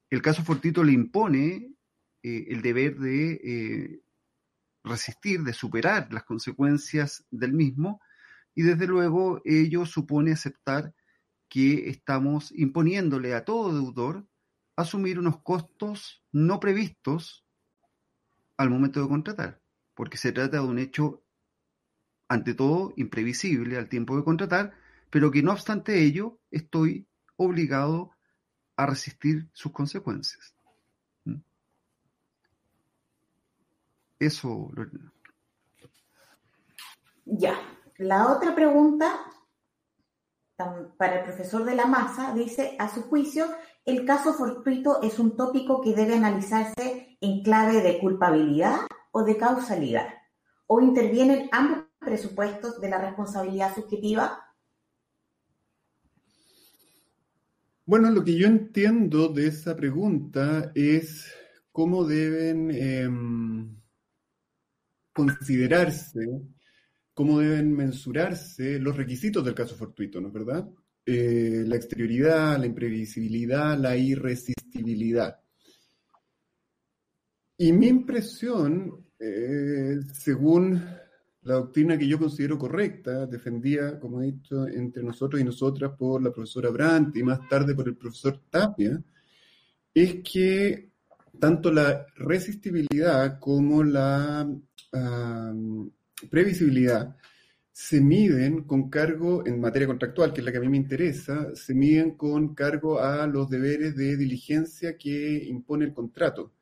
el 0.10 0.22
caso 0.22 0.44
Fortito 0.44 0.84
le 0.84 0.94
impone 0.94 1.74
eh, 2.24 2.46
el 2.50 2.62
deber 2.62 2.98
de 2.98 4.02
resistir, 4.84 5.44
de 5.44 5.54
superar 5.54 6.12
las 6.14 6.24
consecuencias 6.24 7.26
del 7.32 7.54
mismo, 7.54 8.02
y 8.56 8.64
desde 8.64 8.88
luego 8.88 9.42
ello 9.44 9.86
supone 9.86 10.32
aceptar 10.32 10.94
que 11.50 11.90
estamos 11.90 12.52
imponiéndole 12.52 13.34
a 13.34 13.44
todo 13.44 13.74
deudor 13.74 14.28
asumir 14.76 15.20
unos 15.20 15.42
costos 15.42 16.24
no 16.32 16.60
previstos 16.60 17.46
al 18.58 18.70
momento 18.70 19.02
de 19.02 19.08
contratar, 19.10 19.62
porque 19.96 20.18
se 20.18 20.32
trata 20.32 20.58
de 20.58 20.64
un 20.64 20.80
hecho, 20.80 21.24
ante 22.30 22.54
todo, 22.54 22.94
imprevisible 22.96 23.78
al 23.78 23.90
tiempo 23.90 24.16
de 24.16 24.24
contratar, 24.24 24.74
pero 25.14 25.30
que 25.30 25.44
no 25.44 25.52
obstante 25.52 26.04
ello 26.04 26.40
estoy 26.50 27.08
obligado 27.36 28.10
a 28.76 28.88
resistir 28.88 29.48
sus 29.54 29.72
consecuencias. 29.72 30.56
¿Mm? 31.26 31.36
Eso, 34.18 34.72
Lorena. 34.74 35.14
Ya, 37.26 37.60
la 37.98 38.32
otra 38.32 38.56
pregunta 38.56 39.20
para 40.98 41.20
el 41.20 41.26
profesor 41.26 41.64
de 41.64 41.76
la 41.76 41.86
masa 41.86 42.34
dice, 42.34 42.76
a 42.80 42.90
su 42.90 43.04
juicio, 43.04 43.46
el 43.86 44.08
caso 44.08 44.34
fortuito 44.34 45.04
es 45.04 45.20
un 45.20 45.38
tópico 45.38 45.80
que 45.82 45.94
debe 45.94 46.16
analizarse 46.16 47.20
en 47.22 47.44
clave 47.44 47.82
de 47.82 48.00
culpabilidad 48.00 48.80
o 49.12 49.24
de 49.24 49.38
causalidad, 49.38 50.08
o 50.66 50.82
intervienen 50.82 51.50
ambos 51.52 51.86
presupuestos 52.00 52.82
de 52.82 52.90
la 52.90 52.98
responsabilidad 52.98 53.76
subjetiva? 53.76 54.53
Bueno, 57.86 58.10
lo 58.12 58.24
que 58.24 58.38
yo 58.38 58.48
entiendo 58.48 59.28
de 59.28 59.48
esa 59.48 59.76
pregunta 59.76 60.72
es 60.74 61.30
cómo 61.72 62.06
deben 62.06 62.72
em, 62.72 63.76
considerarse, 65.12 66.22
cómo 67.14 67.40
deben 67.40 67.76
mensurarse 67.76 68.80
los 68.80 68.96
requisitos 68.96 69.44
del 69.44 69.54
caso 69.54 69.76
fortuito, 69.76 70.22
¿no 70.22 70.30
es 70.30 70.34
verdad? 70.34 70.70
Eh, 71.06 71.66
la 71.68 71.76
exterioridad, 71.76 72.58
la 72.58 72.68
imprevisibilidad, 72.68 73.78
la 73.78 73.98
irresistibilidad. 73.98 75.42
Y 77.58 77.74
mi 77.74 77.88
impresión, 77.88 79.08
eh, 79.20 80.00
según 80.14 80.82
la 81.44 81.56
doctrina 81.56 81.98
que 81.98 82.08
yo 82.08 82.18
considero 82.18 82.58
correcta, 82.58 83.26
defendida, 83.26 84.00
como 84.00 84.22
he 84.22 84.28
dicho, 84.28 84.68
entre 84.68 85.04
nosotros 85.04 85.42
y 85.42 85.44
nosotras 85.44 85.92
por 85.98 86.24
la 86.24 86.32
profesora 86.32 86.70
Brandt 86.70 87.18
y 87.18 87.24
más 87.24 87.48
tarde 87.50 87.76
por 87.76 87.88
el 87.88 87.96
profesor 87.96 88.40
Tapia, 88.50 89.02
es 89.94 90.22
que 90.24 90.90
tanto 91.40 91.72
la 91.72 92.06
resistibilidad 92.16 93.40
como 93.40 93.84
la 93.84 94.50
previsibilidad 96.30 97.16
se 97.72 98.00
miden 98.00 98.64
con 98.64 98.90
cargo, 98.90 99.46
en 99.46 99.60
materia 99.60 99.88
contractual, 99.88 100.32
que 100.32 100.42
es 100.42 100.46
la 100.46 100.52
que 100.52 100.60
a 100.60 100.62
mí 100.62 100.70
me 100.70 100.78
interesa, 100.78 101.56
se 101.56 101.74
miden 101.74 102.12
con 102.12 102.54
cargo 102.54 103.00
a 103.00 103.26
los 103.26 103.50
deberes 103.50 103.96
de 103.96 104.16
diligencia 104.16 104.96
que 104.96 105.44
impone 105.46 105.86
el 105.86 105.94
contrato. 105.94 106.54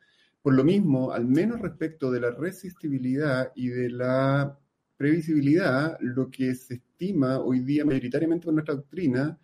Por 0.41 0.53
lo 0.55 0.63
mismo, 0.63 1.11
al 1.11 1.27
menos 1.27 1.59
respecto 1.59 2.09
de 2.09 2.21
la 2.21 2.31
resistibilidad 2.31 3.51
y 3.55 3.67
de 3.67 3.89
la 3.89 4.57
previsibilidad, 5.01 5.97
lo 5.99 6.29
que 6.29 6.53
se 6.53 6.75
estima 6.75 7.39
hoy 7.39 7.61
día 7.61 7.83
mayoritariamente 7.83 8.45
con 8.45 8.53
nuestra 8.53 8.75
doctrina 8.75 9.35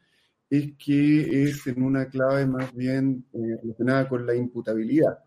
es 0.48 0.74
que 0.78 1.46
es 1.46 1.66
en 1.66 1.82
una 1.82 2.08
clave 2.08 2.46
más 2.46 2.72
bien 2.76 3.26
eh, 3.34 3.58
relacionada 3.64 4.08
con 4.08 4.24
la 4.28 4.36
imputabilidad. 4.36 5.18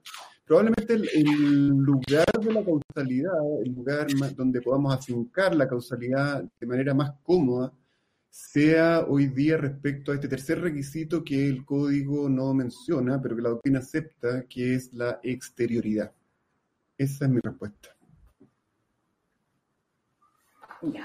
Probablemente 0.44 0.94
el, 0.94 1.66
lugar 1.66 2.26
de 2.40 2.52
la 2.52 2.64
causalidad, 2.64 3.34
el 3.64 3.72
lugar 3.72 4.06
donde 4.36 4.62
podamos 4.62 4.94
afincar 4.94 5.54
la 5.56 5.66
causalidad 5.66 6.44
de 6.60 6.66
manera 6.66 6.94
más 6.94 7.12
cómoda, 7.24 7.72
sea 8.28 9.04
hoy 9.08 9.26
día 9.26 9.56
respecto 9.56 10.12
a 10.12 10.14
este 10.14 10.28
tercer 10.28 10.60
requisito 10.60 11.24
que 11.24 11.48
el 11.48 11.64
código 11.64 12.28
no 12.28 12.54
menciona, 12.54 13.20
pero 13.20 13.34
que 13.34 13.42
la 13.42 13.48
doctrina 13.48 13.80
acepta, 13.80 14.44
que 14.48 14.74
es 14.76 14.92
la 14.92 15.18
exterioridad. 15.24 16.12
Esa 16.96 17.24
es 17.24 17.30
mi 17.32 17.40
respuesta. 17.40 17.99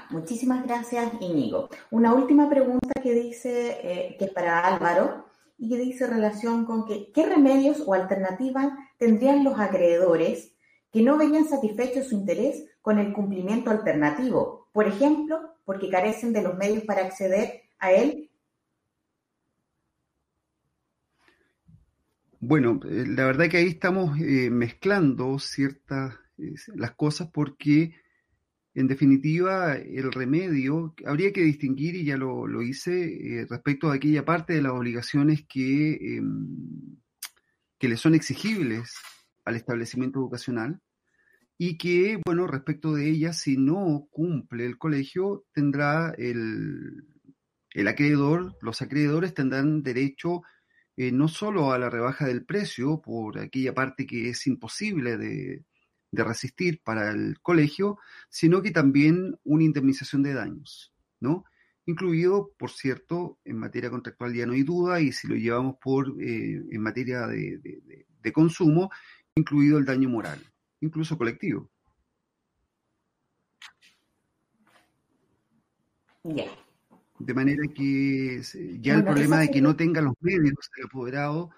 Muchísimas 0.10 0.66
gracias, 0.66 1.12
Íñigo. 1.20 1.70
Una 1.92 2.14
última 2.14 2.50
pregunta 2.50 3.02
que 3.02 3.14
dice, 3.14 3.78
eh, 3.84 4.16
que 4.18 4.26
es 4.26 4.32
para 4.32 4.66
Álvaro, 4.66 5.26
y 5.58 5.70
que 5.70 5.78
dice 5.78 6.08
relación 6.08 6.66
con 6.66 6.86
que, 6.86 7.12
¿qué 7.14 7.26
remedios 7.26 7.82
o 7.86 7.94
alternativas 7.94 8.74
tendrían 8.98 9.44
los 9.44 9.60
acreedores 9.60 10.54
que 10.92 11.02
no 11.02 11.18
veían 11.18 11.48
satisfecho 11.48 12.04
su 12.04 12.16
interés 12.16 12.66
con 12.82 13.00
el 13.00 13.14
cumplimiento 13.14 13.70
alternativo? 13.70 14.70
Por 14.74 14.88
ejemplo, 14.88 15.56
porque 15.64 15.90
carecen 15.90 16.34
de 16.34 16.42
los 16.42 16.56
medios 16.58 16.84
para 16.84 17.02
acceder 17.02 17.64
a 17.80 17.92
él. 17.92 18.30
Bueno, 22.40 22.80
eh, 22.84 23.06
la 23.08 23.26
verdad 23.26 23.50
que 23.50 23.58
ahí 23.58 23.68
estamos 23.68 24.20
eh, 24.20 24.50
mezclando 24.50 25.40
ciertas 25.40 26.16
las 26.76 26.92
cosas 26.92 27.30
porque 27.32 27.96
en 28.76 28.88
definitiva, 28.88 29.76
el 29.76 30.12
remedio, 30.12 30.94
habría 31.06 31.32
que 31.32 31.42
distinguir, 31.42 31.96
y 31.96 32.04
ya 32.04 32.18
lo, 32.18 32.62
hice, 32.62 33.40
eh, 33.42 33.48
respecto 33.50 33.90
a 33.90 33.96
aquella 33.96 34.26
parte 34.26 34.54
de 34.54 34.62
las 34.62 34.74
obligaciones 34.74 35.46
que, 35.48 36.18
em, 36.18 36.98
que 37.80 37.88
le 37.88 37.96
son 37.96 38.16
exigibles 38.16 38.94
al 39.46 39.56
establecimiento 39.56 40.20
educacional 40.20 40.82
y 41.58 41.78
que, 41.78 42.20
bueno, 42.26 42.48
respecto 42.48 42.94
de 42.94 43.10
ellas, 43.10 43.40
si 43.40 43.58
no 43.58 44.08
cumple 44.12 44.66
el 44.66 44.78
colegio, 44.78 45.46
tendrá 45.54 46.14
el, 46.18 47.06
el 47.72 47.88
acreedor, 47.88 48.58
los 48.62 48.82
acreedores 48.82 49.34
tendrán 49.34 49.84
derecho 49.84 50.42
eh, 50.98 51.12
no 51.14 51.30
solo 51.30 51.72
a 51.72 51.80
la 51.80 51.90
rebaja 51.90 52.26
del 52.28 52.46
precio 52.46 53.02
por 53.02 53.40
aquella 53.40 53.74
parte 53.74 54.06
que 54.06 54.30
es 54.30 54.48
imposible 54.48 55.18
de, 55.18 55.66
de 56.16 56.24
resistir 56.24 56.82
para 56.84 57.12
el 57.12 57.40
colegio, 57.42 58.00
sino 58.30 58.62
que 58.62 58.72
también 58.72 59.38
una 59.44 59.64
indemnización 59.64 60.24
de 60.24 60.34
daños, 60.34 60.94
¿no? 61.20 61.46
Incluido, 61.86 62.52
por 62.58 62.72
cierto, 62.72 63.38
en 63.46 63.58
materia 63.58 63.92
contractual 63.92 64.34
ya 64.34 64.48
no 64.48 64.54
hay 64.54 64.64
duda, 64.64 65.00
y 65.02 65.12
si 65.12 65.28
lo 65.28 65.36
llevamos 65.36 65.76
por 65.80 66.08
eh, 66.20 66.64
en 66.72 66.82
materia 66.82 67.28
de, 67.28 68.34
consumo, 68.34 68.90
incluido 69.36 69.78
el 69.78 69.86
daño 69.86 70.10
moral, 70.10 70.40
incluso 70.82 71.16
colectivo. 71.16 71.70
De 77.20 77.34
manera 77.36 77.64
que 77.72 78.42
ya 78.82 78.96
el 78.96 79.04
problema 79.04 79.40
de 79.42 79.52
que 79.52 79.62
no 79.62 79.76
tenga 79.76 80.02
los 80.02 80.16
medios 80.22 80.72
el 80.78 80.86
apoderado 80.86 81.52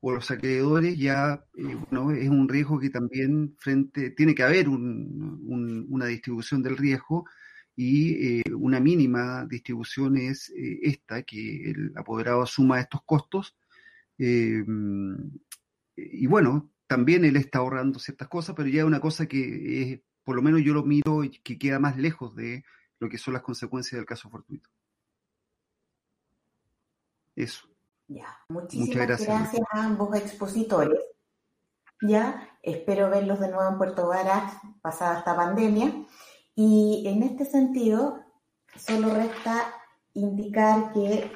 o 0.00 0.12
los 0.12 0.30
acreedores 0.30 0.96
ya 0.96 1.44
eh, 1.56 1.76
bueno, 1.90 2.12
es 2.12 2.28
un 2.28 2.48
riesgo 2.48 2.78
que 2.78 2.90
también 2.90 3.56
frente 3.58 4.10
tiene 4.10 4.34
que 4.34 4.42
haber 4.44 4.68
una 4.68 6.06
distribución 6.06 6.62
del 6.62 6.76
riesgo 6.76 7.26
y 7.74 8.38
eh, 8.40 8.42
una 8.54 8.80
mínima 8.80 9.46
distribución 9.46 10.16
es 10.16 10.50
eh, 10.50 10.80
esta, 10.82 11.22
que 11.22 11.70
el 11.70 11.92
apoderado 11.96 12.42
asuma 12.42 12.80
estos 12.80 13.02
costos. 13.04 13.56
y 14.18 14.64
bueno, 16.26 16.70
también 16.86 17.24
él 17.24 17.36
está 17.36 17.58
ahorrando 17.60 17.98
ciertas 17.98 18.28
cosas, 18.28 18.54
pero 18.56 18.68
ya 18.68 18.80
es 18.80 18.86
una 18.86 19.00
cosa 19.00 19.26
que 19.26 19.92
es, 19.92 20.00
por 20.24 20.36
lo 20.36 20.42
menos 20.42 20.62
yo 20.62 20.74
lo 20.74 20.84
miro 20.84 21.22
y 21.24 21.30
que 21.30 21.58
queda 21.58 21.78
más 21.78 21.96
lejos 21.96 22.34
de 22.34 22.64
lo 22.98 23.08
que 23.08 23.18
son 23.18 23.34
las 23.34 23.42
consecuencias 23.42 23.98
del 23.98 24.06
caso 24.06 24.28
fortuito. 24.30 24.70
Eso. 27.36 27.67
Ya, 28.08 28.26
muchísimas 28.48 29.06
gracias. 29.06 29.54
a 29.70 29.84
ambos 29.84 30.16
expositores. 30.16 30.98
Ya, 32.00 32.48
espero 32.62 33.10
verlos 33.10 33.38
de 33.40 33.48
nuevo 33.48 33.68
en 33.68 33.76
Puerto 33.76 34.08
Varas 34.08 34.54
pasada 34.80 35.18
esta 35.18 35.36
pandemia. 35.36 35.92
Y 36.54 37.04
en 37.06 37.22
este 37.22 37.44
sentido, 37.44 38.24
solo 38.76 39.14
resta 39.14 39.74
indicar 40.14 40.92
que 40.92 41.30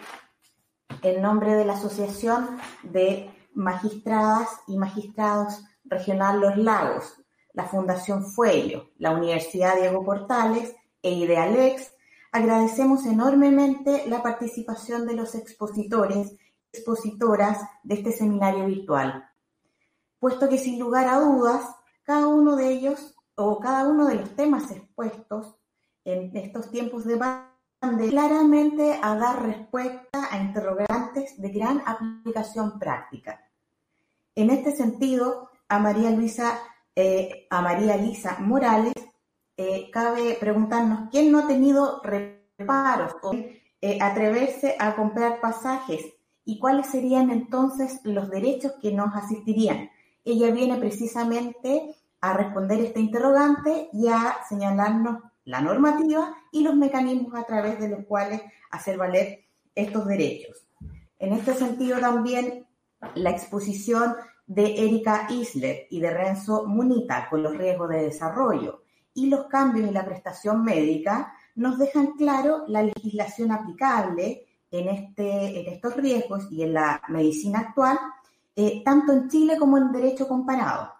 en 1.02 1.22
nombre 1.22 1.54
de 1.54 1.64
la 1.64 1.74
Asociación 1.74 2.58
de 2.82 3.30
Magistradas 3.54 4.48
y 4.66 4.78
Magistrados 4.78 5.62
Regional 5.84 6.40
Los 6.40 6.56
Lagos, 6.56 7.22
la 7.52 7.64
Fundación 7.64 8.24
Fuello, 8.24 8.90
la 8.96 9.10
Universidad 9.10 9.76
Diego 9.76 10.04
Portales 10.04 10.74
e 11.02 11.10
Idealex, 11.10 11.92
agradecemos 12.30 13.04
enormemente 13.04 14.04
la 14.06 14.22
participación 14.22 15.06
de 15.06 15.14
los 15.14 15.34
expositores 15.34 16.34
expositoras 16.72 17.58
de 17.82 17.94
este 17.94 18.12
seminario 18.12 18.66
virtual, 18.66 19.28
puesto 20.18 20.48
que 20.48 20.58
sin 20.58 20.78
lugar 20.78 21.08
a 21.08 21.20
dudas, 21.20 21.62
cada 22.02 22.26
uno 22.26 22.56
de 22.56 22.70
ellos 22.70 23.14
o 23.34 23.58
cada 23.60 23.88
uno 23.88 24.06
de 24.06 24.16
los 24.16 24.34
temas 24.34 24.70
expuestos 24.70 25.56
en 26.04 26.36
estos 26.36 26.70
tiempos 26.70 27.04
de 27.04 27.16
pandemia 27.16 27.42
claramente 28.10 28.98
a 29.02 29.16
dar 29.16 29.42
respuesta 29.42 30.28
a 30.30 30.38
interrogantes 30.38 31.40
de 31.40 31.48
gran 31.50 31.82
aplicación 31.84 32.78
práctica. 32.78 33.44
En 34.36 34.50
este 34.50 34.70
sentido, 34.70 35.50
a 35.68 35.78
María 35.78 36.10
Luisa, 36.10 36.60
eh, 36.94 37.46
a 37.50 37.60
María 37.60 37.96
Lisa 37.96 38.38
Morales, 38.38 38.94
eh, 39.56 39.90
cabe 39.90 40.36
preguntarnos 40.38 41.10
quién 41.10 41.32
no 41.32 41.40
ha 41.40 41.46
tenido 41.48 42.00
reparos 42.02 43.16
o 43.22 43.32
eh, 43.34 43.98
atreverse 44.00 44.76
a 44.78 44.94
comprar 44.94 45.40
pasajes 45.40 46.04
y 46.44 46.58
cuáles 46.58 46.86
serían 46.88 47.30
entonces 47.30 48.00
los 48.04 48.30
derechos 48.30 48.72
que 48.80 48.92
nos 48.92 49.14
asistirían. 49.14 49.90
Ella 50.24 50.50
viene 50.50 50.76
precisamente 50.76 51.94
a 52.20 52.34
responder 52.34 52.80
este 52.80 53.00
interrogante 53.00 53.88
y 53.92 54.08
a 54.08 54.36
señalarnos 54.48 55.18
la 55.44 55.60
normativa 55.60 56.34
y 56.52 56.62
los 56.62 56.76
mecanismos 56.76 57.34
a 57.34 57.44
través 57.44 57.80
de 57.80 57.88
los 57.88 58.04
cuales 58.06 58.42
hacer 58.70 58.96
valer 58.96 59.44
estos 59.74 60.06
derechos. 60.06 60.66
En 61.18 61.32
este 61.32 61.54
sentido 61.54 61.98
también 61.98 62.66
la 63.14 63.30
exposición 63.30 64.14
de 64.46 64.84
Erika 64.84 65.26
Isler 65.30 65.86
y 65.90 66.00
de 66.00 66.10
Renzo 66.10 66.66
Munita 66.66 67.28
con 67.28 67.42
los 67.42 67.56
riesgos 67.56 67.88
de 67.88 68.04
desarrollo 68.04 68.82
y 69.14 69.26
los 69.26 69.46
cambios 69.46 69.88
en 69.88 69.94
la 69.94 70.04
prestación 70.04 70.64
médica 70.64 71.32
nos 71.54 71.78
dejan 71.78 72.12
claro 72.12 72.64
la 72.68 72.82
legislación 72.82 73.52
aplicable 73.52 74.46
en, 74.72 74.88
este, 74.88 75.60
en 75.60 75.74
estos 75.74 75.94
riesgos 75.96 76.50
y 76.50 76.62
en 76.62 76.74
la 76.74 77.00
medicina 77.08 77.60
actual, 77.60 77.98
eh, 78.56 78.82
tanto 78.84 79.12
en 79.12 79.28
Chile 79.28 79.56
como 79.58 79.78
en 79.78 79.92
derecho 79.92 80.26
comparado. 80.26 80.92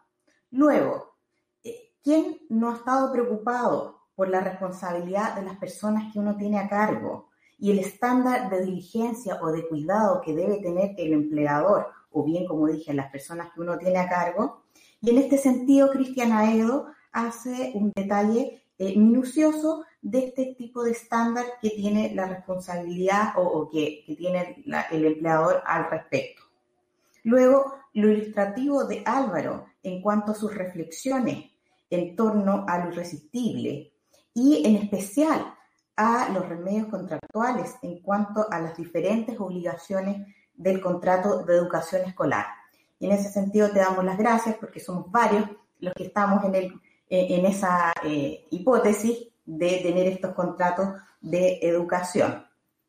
Luego, 0.50 1.16
eh, 1.64 1.94
¿quién 2.04 2.38
no 2.50 2.70
ha 2.70 2.76
estado 2.76 3.10
preocupado 3.10 4.02
por 4.14 4.28
la 4.28 4.40
responsabilidad 4.40 5.34
de 5.34 5.42
las 5.42 5.56
personas 5.56 6.12
que 6.12 6.18
uno 6.18 6.36
tiene 6.36 6.58
a 6.58 6.68
cargo 6.68 7.30
y 7.58 7.70
el 7.70 7.78
estándar 7.78 8.50
de 8.50 8.64
diligencia 8.64 9.38
o 9.40 9.50
de 9.50 9.66
cuidado 9.66 10.20
que 10.20 10.34
debe 10.34 10.58
tener 10.58 10.94
el 10.98 11.12
empleador, 11.14 11.86
o 12.10 12.24
bien, 12.24 12.46
como 12.46 12.66
dije, 12.66 12.92
las 12.92 13.10
personas 13.10 13.52
que 13.54 13.60
uno 13.60 13.78
tiene 13.78 13.98
a 13.98 14.08
cargo. 14.08 14.64
Y 15.00 15.10
en 15.10 15.18
este 15.18 15.38
sentido, 15.38 15.90
Cristian 15.90 16.32
Aedo 16.32 16.88
hace 17.12 17.72
un 17.74 17.92
detalle 17.94 18.64
eh, 18.78 18.98
minucioso 18.98 19.84
de 20.02 20.26
este 20.26 20.54
tipo 20.58 20.82
de 20.82 20.90
estándar 20.90 21.44
que 21.62 21.70
tiene 21.70 22.12
la 22.14 22.26
responsabilidad 22.26 23.34
o, 23.36 23.70
que, 23.70 24.04
tiene 24.18 24.64
el 24.90 25.04
empleador 25.06 25.62
al 25.64 25.88
respecto. 25.88 26.42
Luego, 27.22 27.76
lo 27.94 28.08
ilustrativo 28.08 28.84
de 28.84 29.02
Álvaro 29.06 29.66
en 29.82 30.02
cuanto 30.02 30.32
a 30.32 30.34
sus 30.34 30.54
reflexiones 30.54 31.50
en 31.88 32.16
torno 32.16 32.64
a 32.68 32.78
lo 32.78 32.90
irresistible 32.90 33.92
y 34.34 34.66
en 34.66 34.76
especial 34.76 35.54
a 35.96 36.30
los 36.30 36.48
remedios 36.48 36.88
contractuales 36.88 37.76
en 37.82 38.00
cuanto 38.00 38.50
a 38.50 38.58
las 38.60 38.76
diferentes 38.76 39.38
obligaciones 39.38 40.26
del 40.54 40.80
contrato 40.80 41.44
de 41.44 41.54
educación 41.54 42.02
escolar. 42.06 42.46
Y 42.98 43.06
en 43.06 43.12
ese 43.12 43.30
sentido 43.30 43.70
te 43.70 43.80
damos 43.80 44.04
las 44.04 44.18
gracias 44.18 44.56
porque 44.56 44.80
somos 44.80 45.10
varios 45.10 45.48
los 45.80 45.92
que 45.94 46.04
estamos 46.04 46.42
en, 46.44 46.80
esa 47.46 47.92
eh, 48.04 48.46
hipótesis 48.50 49.31
de 49.44 49.80
tener 49.82 50.06
estos 50.06 50.34
contratos 50.34 50.88
de 51.20 51.58
educación 51.62 52.44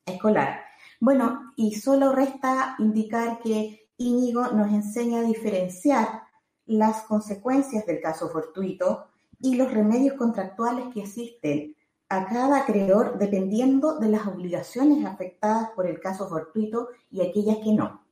escolar. 0.06 0.62
Bueno, 1.00 1.54
y 1.56 1.76
solo 1.76 2.14
resta 2.14 2.76
indicar 2.80 3.40
que 3.40 3.90
Íñigo 3.98 4.48
nos 4.50 4.72
enseña 4.72 5.20
a 5.20 5.24
diferenciar 5.24 6.24
las 6.66 7.04
consecuencias 7.04 7.86
del 7.86 8.02
caso 8.02 8.30
fortuito 8.30 9.08
y 9.40 9.56
los 9.56 9.72
remedios 9.72 10.16
contractuales 10.16 10.86
que 10.94 11.02
existen 11.02 11.76
a 12.10 12.28
cada 12.28 12.60
acreedor 12.60 13.18
dependiendo 13.18 14.00
de 14.00 14.10
las 14.10 14.28
obligaciones 14.28 15.06
afectadas 15.06 15.72
por 15.72 15.88
el 15.88 16.00
caso 16.00 16.30
fortuito 16.30 16.90
y 17.12 17.22
aquellas 17.22 17.58
que 17.58 17.74
no. 17.74 18.06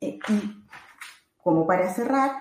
Eh, 0.00 0.18
y 0.28 0.64
como 1.42 1.66
para 1.66 1.92
cerrar, 1.92 2.32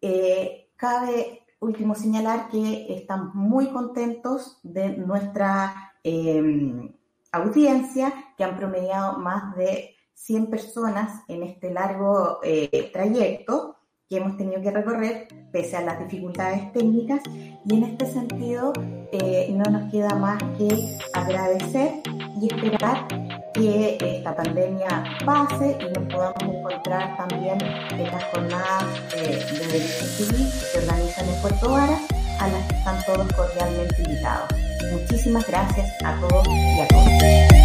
eh, 0.00 0.70
cabe 0.76 1.44
último 1.60 1.94
señalar 1.94 2.48
que 2.48 2.86
estamos 2.94 3.34
muy 3.34 3.68
contentos 3.68 4.58
de 4.62 4.96
nuestra 4.96 5.92
em, 6.02 6.92
audiencia, 7.32 8.12
que 8.36 8.44
han 8.44 8.56
promediado 8.56 9.18
más 9.18 9.56
de 9.56 9.94
100 10.14 10.50
personas 10.50 11.22
en 11.28 11.42
este 11.42 11.70
largo 11.70 12.40
eh, 12.42 12.90
trayecto 12.92 13.77
que 14.08 14.16
hemos 14.16 14.36
tenido 14.38 14.62
que 14.62 14.70
recorrer 14.70 15.28
pese 15.52 15.76
a 15.76 15.82
las 15.82 15.98
dificultades 15.98 16.72
técnicas 16.72 17.20
y 17.66 17.74
en 17.74 17.84
este 17.84 18.06
sentido 18.06 18.72
eh, 19.12 19.48
no 19.50 19.70
nos 19.70 19.90
queda 19.92 20.14
más 20.14 20.42
que 20.56 20.68
agradecer 21.12 22.00
y 22.40 22.46
esperar 22.46 23.06
que 23.52 23.98
esta 24.00 24.34
pandemia 24.34 25.04
pase 25.26 25.76
y 25.78 25.98
nos 25.98 26.12
podamos 26.12 26.42
encontrar 26.42 27.16
también 27.18 27.58
en 27.90 28.04
las 28.04 28.24
jornadas 28.24 28.84
eh, 29.14 29.44
de 29.52 29.66
derecho 29.66 30.04
civil 30.04 30.46
que 30.46 30.66
se 30.66 30.78
organizan 30.78 31.28
en 31.28 31.42
Puerto 31.42 31.70
Varas, 31.70 32.00
a 32.40 32.48
las 32.48 32.66
que 32.66 32.76
están 32.76 33.04
todos 33.04 33.32
cordialmente 33.34 34.02
invitados. 34.02 34.48
Muchísimas 34.90 35.46
gracias 35.46 35.92
a 36.02 36.18
todos 36.20 36.46
y 36.48 36.80
a 36.80 36.88
todas. 36.88 37.57